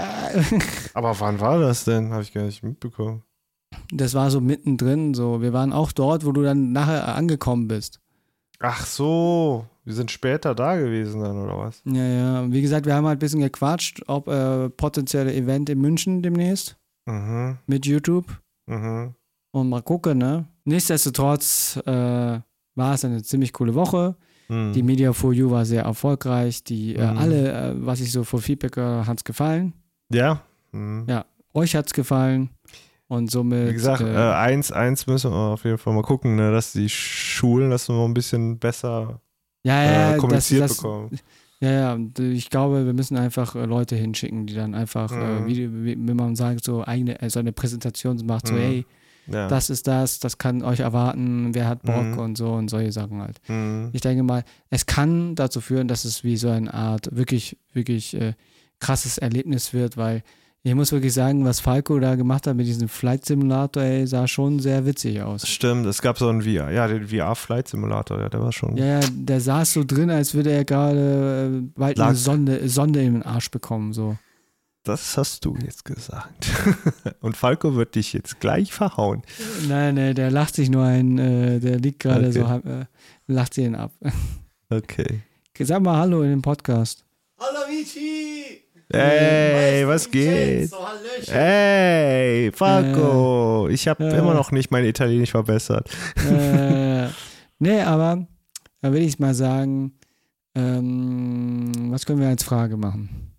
Aber 0.93 1.19
wann 1.19 1.39
war 1.39 1.59
das 1.59 1.83
denn? 1.83 2.11
Habe 2.11 2.23
ich 2.23 2.33
gar 2.33 2.43
nicht 2.43 2.63
mitbekommen. 2.63 3.23
Das 3.91 4.13
war 4.13 4.29
so 4.31 4.41
mittendrin, 4.41 5.13
so. 5.13 5.41
Wir 5.41 5.53
waren 5.53 5.73
auch 5.73 5.91
dort, 5.91 6.25
wo 6.25 6.31
du 6.31 6.41
dann 6.43 6.71
nachher 6.71 7.15
angekommen 7.15 7.67
bist. 7.67 7.99
Ach 8.59 8.85
so, 8.85 9.65
wir 9.83 9.93
sind 9.93 10.11
später 10.11 10.55
da 10.55 10.75
gewesen 10.77 11.21
dann, 11.21 11.37
oder 11.37 11.57
was? 11.57 11.81
Ja, 11.85 12.03
ja. 12.05 12.51
Wie 12.51 12.61
gesagt, 12.61 12.85
wir 12.85 12.95
haben 12.95 13.05
halt 13.05 13.17
ein 13.17 13.19
bisschen 13.19 13.41
gequatscht, 13.41 14.01
ob 14.07 14.27
äh, 14.27 14.69
potenzielle 14.69 15.33
Event 15.33 15.69
in 15.69 15.79
München 15.81 16.21
demnächst 16.21 16.77
Mhm, 17.07 17.57
mit 17.67 17.85
YouTube. 17.85 18.25
mhm. 18.67 19.13
Und 19.51 19.69
mal 19.69 19.81
gucken, 19.81 20.17
ne? 20.17 20.45
Nichtsdestotrotz 20.65 21.77
äh, 21.85 21.91
war 22.75 22.93
es 22.93 23.05
eine 23.05 23.21
ziemlich 23.23 23.53
coole 23.53 23.73
Woche. 23.75 24.15
mhm. 24.47 24.73
Die 24.73 24.83
Media 24.83 25.13
for 25.13 25.33
You 25.33 25.49
war 25.51 25.65
sehr 25.65 25.83
erfolgreich. 25.83 26.63
Die 26.63 26.95
äh, 26.95 27.11
Mhm. 27.11 27.17
alle, 27.17 27.51
äh, 27.51 27.73
was 27.85 27.99
ich 28.01 28.11
so 28.11 28.23
für 28.23 28.39
Feedback 28.39 28.77
höre, 28.77 29.05
hat 29.05 29.17
es 29.19 29.23
gefallen. 29.23 29.73
Ja? 30.11 30.41
Mhm. 30.71 31.05
Ja. 31.07 31.25
Euch 31.53 31.75
hat 31.75 31.87
es 31.87 31.93
gefallen. 31.93 32.49
Und 33.07 33.29
somit. 33.29 33.69
Wie 33.69 33.73
gesagt, 33.73 34.01
äh, 34.01 34.13
äh, 34.13 34.33
eins, 34.33 34.71
eins 34.71 35.05
müssen 35.07 35.31
wir 35.31 35.37
auf 35.37 35.63
jeden 35.63 35.77
Fall 35.77 35.93
mal 35.93 36.01
gucken, 36.01 36.35
ne, 36.35 36.51
dass 36.51 36.73
die 36.73 36.89
Schulen 36.89 37.69
das 37.69 37.87
noch 37.87 38.05
ein 38.05 38.13
bisschen 38.15 38.57
besser 38.57 39.21
ja, 39.63 39.83
äh, 39.83 39.85
ja, 39.85 40.11
das, 40.13 40.19
kommuniziert 40.21 40.63
das, 40.63 40.77
bekommen. 40.77 41.11
ja, 41.59 41.71
ja, 41.71 41.93
und 41.93 42.17
ich 42.19 42.49
glaube, 42.49 42.85
wir 42.85 42.93
müssen 42.93 43.15
einfach 43.17 43.55
äh, 43.55 43.65
Leute 43.65 43.95
hinschicken, 43.95 44.47
die 44.47 44.55
dann 44.55 44.73
einfach, 44.75 45.11
äh, 45.11 45.39
Mhm. 45.39 45.45
wie, 45.47 45.83
wie, 45.85 46.07
wenn 46.07 46.15
man 46.17 46.35
sagt, 46.35 46.63
so 46.63 46.83
eigene, 46.83 47.21
äh, 47.21 47.29
so 47.29 47.39
eine 47.39 47.51
Präsentation 47.51 48.19
macht, 48.25 48.47
so, 48.47 48.55
Mhm. 48.55 48.59
hey, 48.59 48.85
Ja. 49.27 49.47
das 49.47 49.69
ist 49.71 49.87
das, 49.87 50.19
das 50.19 50.37
kann 50.39 50.63
euch 50.63 50.79
erwarten, 50.81 51.53
wer 51.55 51.67
hat 51.67 51.83
Bock 51.83 52.05
Mhm. 52.05 52.17
und 52.19 52.37
so 52.37 52.53
und 52.53 52.69
solche 52.69 52.91
Sachen 52.91 53.21
halt. 53.21 53.39
mhm. 53.47 53.89
Ich 53.93 54.01
denke 54.01 54.23
mal, 54.23 54.43
es 54.71 54.85
kann 54.87 55.35
dazu 55.35 55.61
führen, 55.61 55.87
dass 55.87 56.05
es 56.05 56.23
wie 56.23 56.37
so 56.37 56.49
eine 56.49 56.73
Art 56.73 57.09
wirklich, 57.15 57.57
wirklich 57.73 58.15
äh, 58.19 58.33
krasses 58.79 59.17
Erlebnis 59.19 59.73
wird, 59.73 59.95
weil 59.97 60.23
ich 60.67 60.73
muss 60.75 60.91
wirklich 60.91 61.13
sagen, 61.13 61.45
was 61.45 61.59
Falco 61.59 61.99
da 61.99 62.15
gemacht 62.15 62.47
hat 62.47 62.55
mit 62.55 62.65
diesem 62.65 62.89
Flight 62.89 63.23
Simulator, 63.25 63.83
ey, 63.83 64.07
sah 64.07 64.27
schon 64.27 64.59
sehr 64.59 64.85
witzig 64.85 65.21
aus. 65.21 65.47
Stimmt, 65.47 65.85
es 65.85 66.01
gab 66.01 66.17
so 66.17 66.27
einen 66.27 66.41
VR, 66.41 66.71
ja, 66.71 66.87
den 66.87 67.07
VR-Flight 67.07 67.67
Simulator, 67.67 68.19
ja, 68.19 68.29
der 68.29 68.41
war 68.41 68.51
schon. 68.51 68.75
Ja, 68.75 68.99
ja, 68.99 69.07
der 69.13 69.39
saß 69.41 69.73
so 69.73 69.83
drin, 69.83 70.09
als 70.09 70.33
würde 70.33 70.51
er 70.51 70.65
gerade 70.65 71.61
äh, 71.63 71.69
bald 71.79 71.97
Lag- 71.99 72.07
eine 72.07 72.15
Sonde, 72.15 72.67
Sonde 72.67 73.03
in 73.03 73.13
den 73.13 73.23
Arsch 73.23 73.51
bekommen, 73.51 73.93
so. 73.93 74.17
Das 74.83 75.17
hast 75.17 75.45
du 75.45 75.55
jetzt 75.63 75.85
gesagt. 75.85 76.51
Und 77.21 77.37
Falco 77.37 77.75
wird 77.75 77.95
dich 77.95 78.13
jetzt 78.13 78.39
gleich 78.39 78.71
verhauen. 78.73 79.21
Nein, 79.67 79.95
nein, 79.95 80.15
der 80.15 80.29
lacht 80.31 80.55
sich 80.55 80.69
nur 80.69 80.83
ein, 80.83 81.17
äh, 81.19 81.59
der 81.59 81.79
liegt 81.79 81.99
gerade 81.99 82.27
Okay. 82.29 82.61
so, 82.63 82.69
äh, 82.69 82.85
lacht 83.27 83.53
sich 83.53 83.65
ihn 83.65 83.75
ab. 83.75 83.91
Okay. 84.69 85.21
Sag 85.59 85.83
mal 85.83 85.97
Hallo 85.99 86.23
in 86.23 86.31
dem 86.31 86.41
Podcast. 86.41 87.05
Hallo 87.39 87.59
Vici! 87.69 88.14
Hey, 88.95 89.85
was 89.87 90.09
geht? 90.09 90.71
Hey, 91.27 92.51
Falco. 92.53 93.67
Ich 93.69 93.87
habe 93.87 94.05
Äh. 94.05 94.17
immer 94.17 94.33
noch 94.33 94.51
nicht 94.51 94.71
mein 94.71 94.85
Italienisch 94.85 95.31
verbessert. 95.31 95.89
äh, 96.29 97.07
nee, 97.59 97.81
aber 97.81 98.25
da 98.81 98.93
will 98.93 99.01
ich 99.01 99.19
mal 99.19 99.33
sagen, 99.33 99.93
ähm, 100.55 101.91
was 101.91 102.05
können 102.05 102.21
wir 102.21 102.29
als 102.29 102.43
Frage 102.43 102.77
machen? 102.77 103.33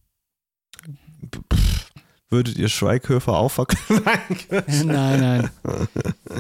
Würdet 2.29 2.57
ihr 2.59 2.69
Schweighöfer 2.69 3.33
auch 3.39 3.51
verkaufen? 3.51 4.03
nein, 4.85 5.21
nein. 5.21 5.51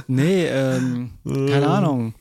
Nee, 0.09 0.47
ähm, 0.47 1.10
keine 1.24 1.68
Ahnung. 1.68 2.14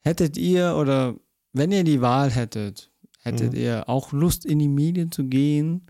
Hättet 0.00 0.36
ihr 0.36 0.74
oder 0.76 1.14
wenn 1.52 1.70
ihr 1.70 1.84
die 1.84 2.00
Wahl 2.00 2.30
hättet, 2.30 2.90
hättet 3.22 3.52
Mhm. 3.52 3.58
ihr 3.58 3.88
auch 3.88 4.12
Lust 4.12 4.44
in 4.44 4.58
die 4.58 4.68
Medien 4.68 5.12
zu 5.12 5.24
gehen? 5.24 5.86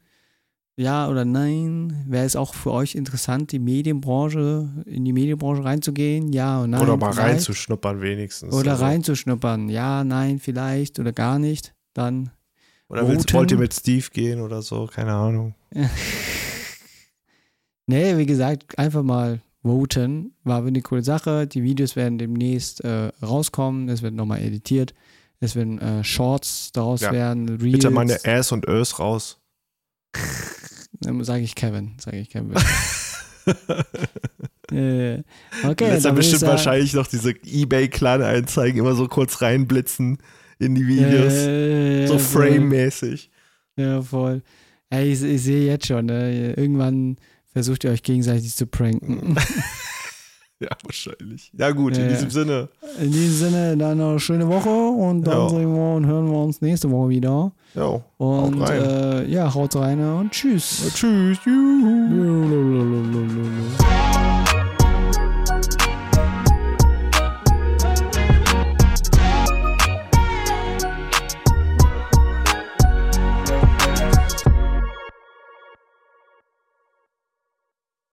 Ja 0.76 1.08
oder 1.08 1.24
nein? 1.24 2.04
Wäre 2.08 2.24
es 2.26 2.34
auch 2.34 2.52
für 2.54 2.72
euch 2.72 2.96
interessant, 2.96 3.52
die 3.52 3.60
Medienbranche, 3.60 4.68
in 4.86 5.04
die 5.04 5.12
Medienbranche 5.12 5.64
reinzugehen? 5.64 6.32
Ja 6.32 6.58
oder 6.58 6.66
nein? 6.66 6.80
Oder 6.82 6.96
mal 6.96 7.12
Vielleicht? 7.12 7.30
reinzuschnuppern 7.34 8.00
wenigstens. 8.00 8.52
Oder 8.54 8.72
Also, 8.72 8.84
reinzuschnuppern. 8.84 9.68
Ja, 9.68 10.02
nein, 10.02 10.40
vielleicht 10.40 10.98
oder 10.98 11.12
gar 11.12 11.38
nicht. 11.38 11.74
Dann 11.92 12.30
Oder 12.88 13.06
willst, 13.06 13.32
wollt 13.34 13.52
ihr 13.52 13.58
mit 13.58 13.72
Steve 13.72 14.06
gehen 14.12 14.40
oder 14.40 14.62
so? 14.62 14.86
Keine 14.92 15.12
Ahnung. 15.12 15.54
Nee, 17.86 18.16
wie 18.16 18.26
gesagt, 18.26 18.78
einfach 18.78 19.02
mal 19.02 19.42
voten. 19.62 20.34
War 20.42 20.64
eine 20.64 20.80
coole 20.82 21.02
Sache. 21.04 21.46
Die 21.46 21.62
Videos 21.62 21.96
werden 21.96 22.18
demnächst 22.18 22.82
äh, 22.82 23.10
rauskommen. 23.22 23.88
Es 23.88 24.02
wird 24.02 24.14
nochmal 24.14 24.40
editiert. 24.40 24.94
Es 25.40 25.54
werden 25.54 25.78
äh, 25.78 26.02
Shorts 26.02 26.72
daraus 26.72 27.02
Ja. 27.02 27.12
werden. 27.12 27.48
Reels. 27.48 27.72
Bitte 27.72 27.90
meine 27.90 28.18
Ass 28.24 28.52
und 28.52 28.66
Ös 28.66 28.98
raus. 28.98 29.38
Sage 31.20 31.42
ich 31.42 31.54
Kevin. 31.54 31.92
Sage 31.98 32.18
ich 32.18 32.30
Kevin. 32.30 32.54
okay, 34.70 35.22
Lässt 35.90 36.06
er 36.06 36.12
bestimmt 36.12 36.40
sagen- 36.40 36.52
wahrscheinlich 36.52 36.94
noch 36.94 37.06
diese 37.06 37.32
Ebay-Clan-Einzeigen 37.44 38.78
immer 38.80 38.94
so 38.94 39.06
kurz 39.08 39.42
reinblitzen 39.42 40.18
in 40.58 40.74
die 40.74 40.86
Videos. 40.86 41.32
Äh, 41.32 42.06
so 42.06 42.18
frame-mäßig. 42.18 43.30
Ja, 43.76 44.02
voll. 44.02 44.42
Ey, 44.90 45.12
ich, 45.12 45.22
ich 45.22 45.42
sehe 45.42 45.66
jetzt 45.66 45.86
schon, 45.86 46.06
ne? 46.06 46.54
irgendwann 46.54 47.16
versucht 47.52 47.84
ihr 47.84 47.90
euch 47.90 48.02
gegenseitig 48.02 48.54
zu 48.54 48.66
pranken. 48.66 49.36
Ja, 50.60 50.68
wahrscheinlich. 50.84 51.50
Ja, 51.58 51.70
gut, 51.72 51.96
in 51.96 52.04
Ja, 52.04 52.08
diesem 52.10 52.28
ja. 52.28 52.30
Sinne. 52.30 52.68
In 53.00 53.10
diesem 53.12 53.48
Sinne, 53.50 53.76
dann 53.76 54.00
eine 54.00 54.18
schöne 54.20 54.46
Woche 54.48 54.70
und 54.70 55.22
dann 55.24 55.36
Ja. 55.42 55.48
sehen 55.48 55.74
wir 55.74 55.94
und 55.96 56.06
hören 56.06 56.30
wir 56.30 56.38
uns 56.38 56.60
nächste 56.60 56.90
Woche 56.90 57.08
wieder. 57.10 57.52
Jo, 57.74 58.02
Und 58.18 58.60
haut 58.60 58.70
rein. 58.70 58.82
äh, 58.82 59.24
ja, 59.30 59.52
haut 59.52 59.74
rein 59.76 60.00
und 60.00 60.30
tschüss. 60.30 60.90
Tschüss. 60.94 61.38
Juhu. 61.44 62.64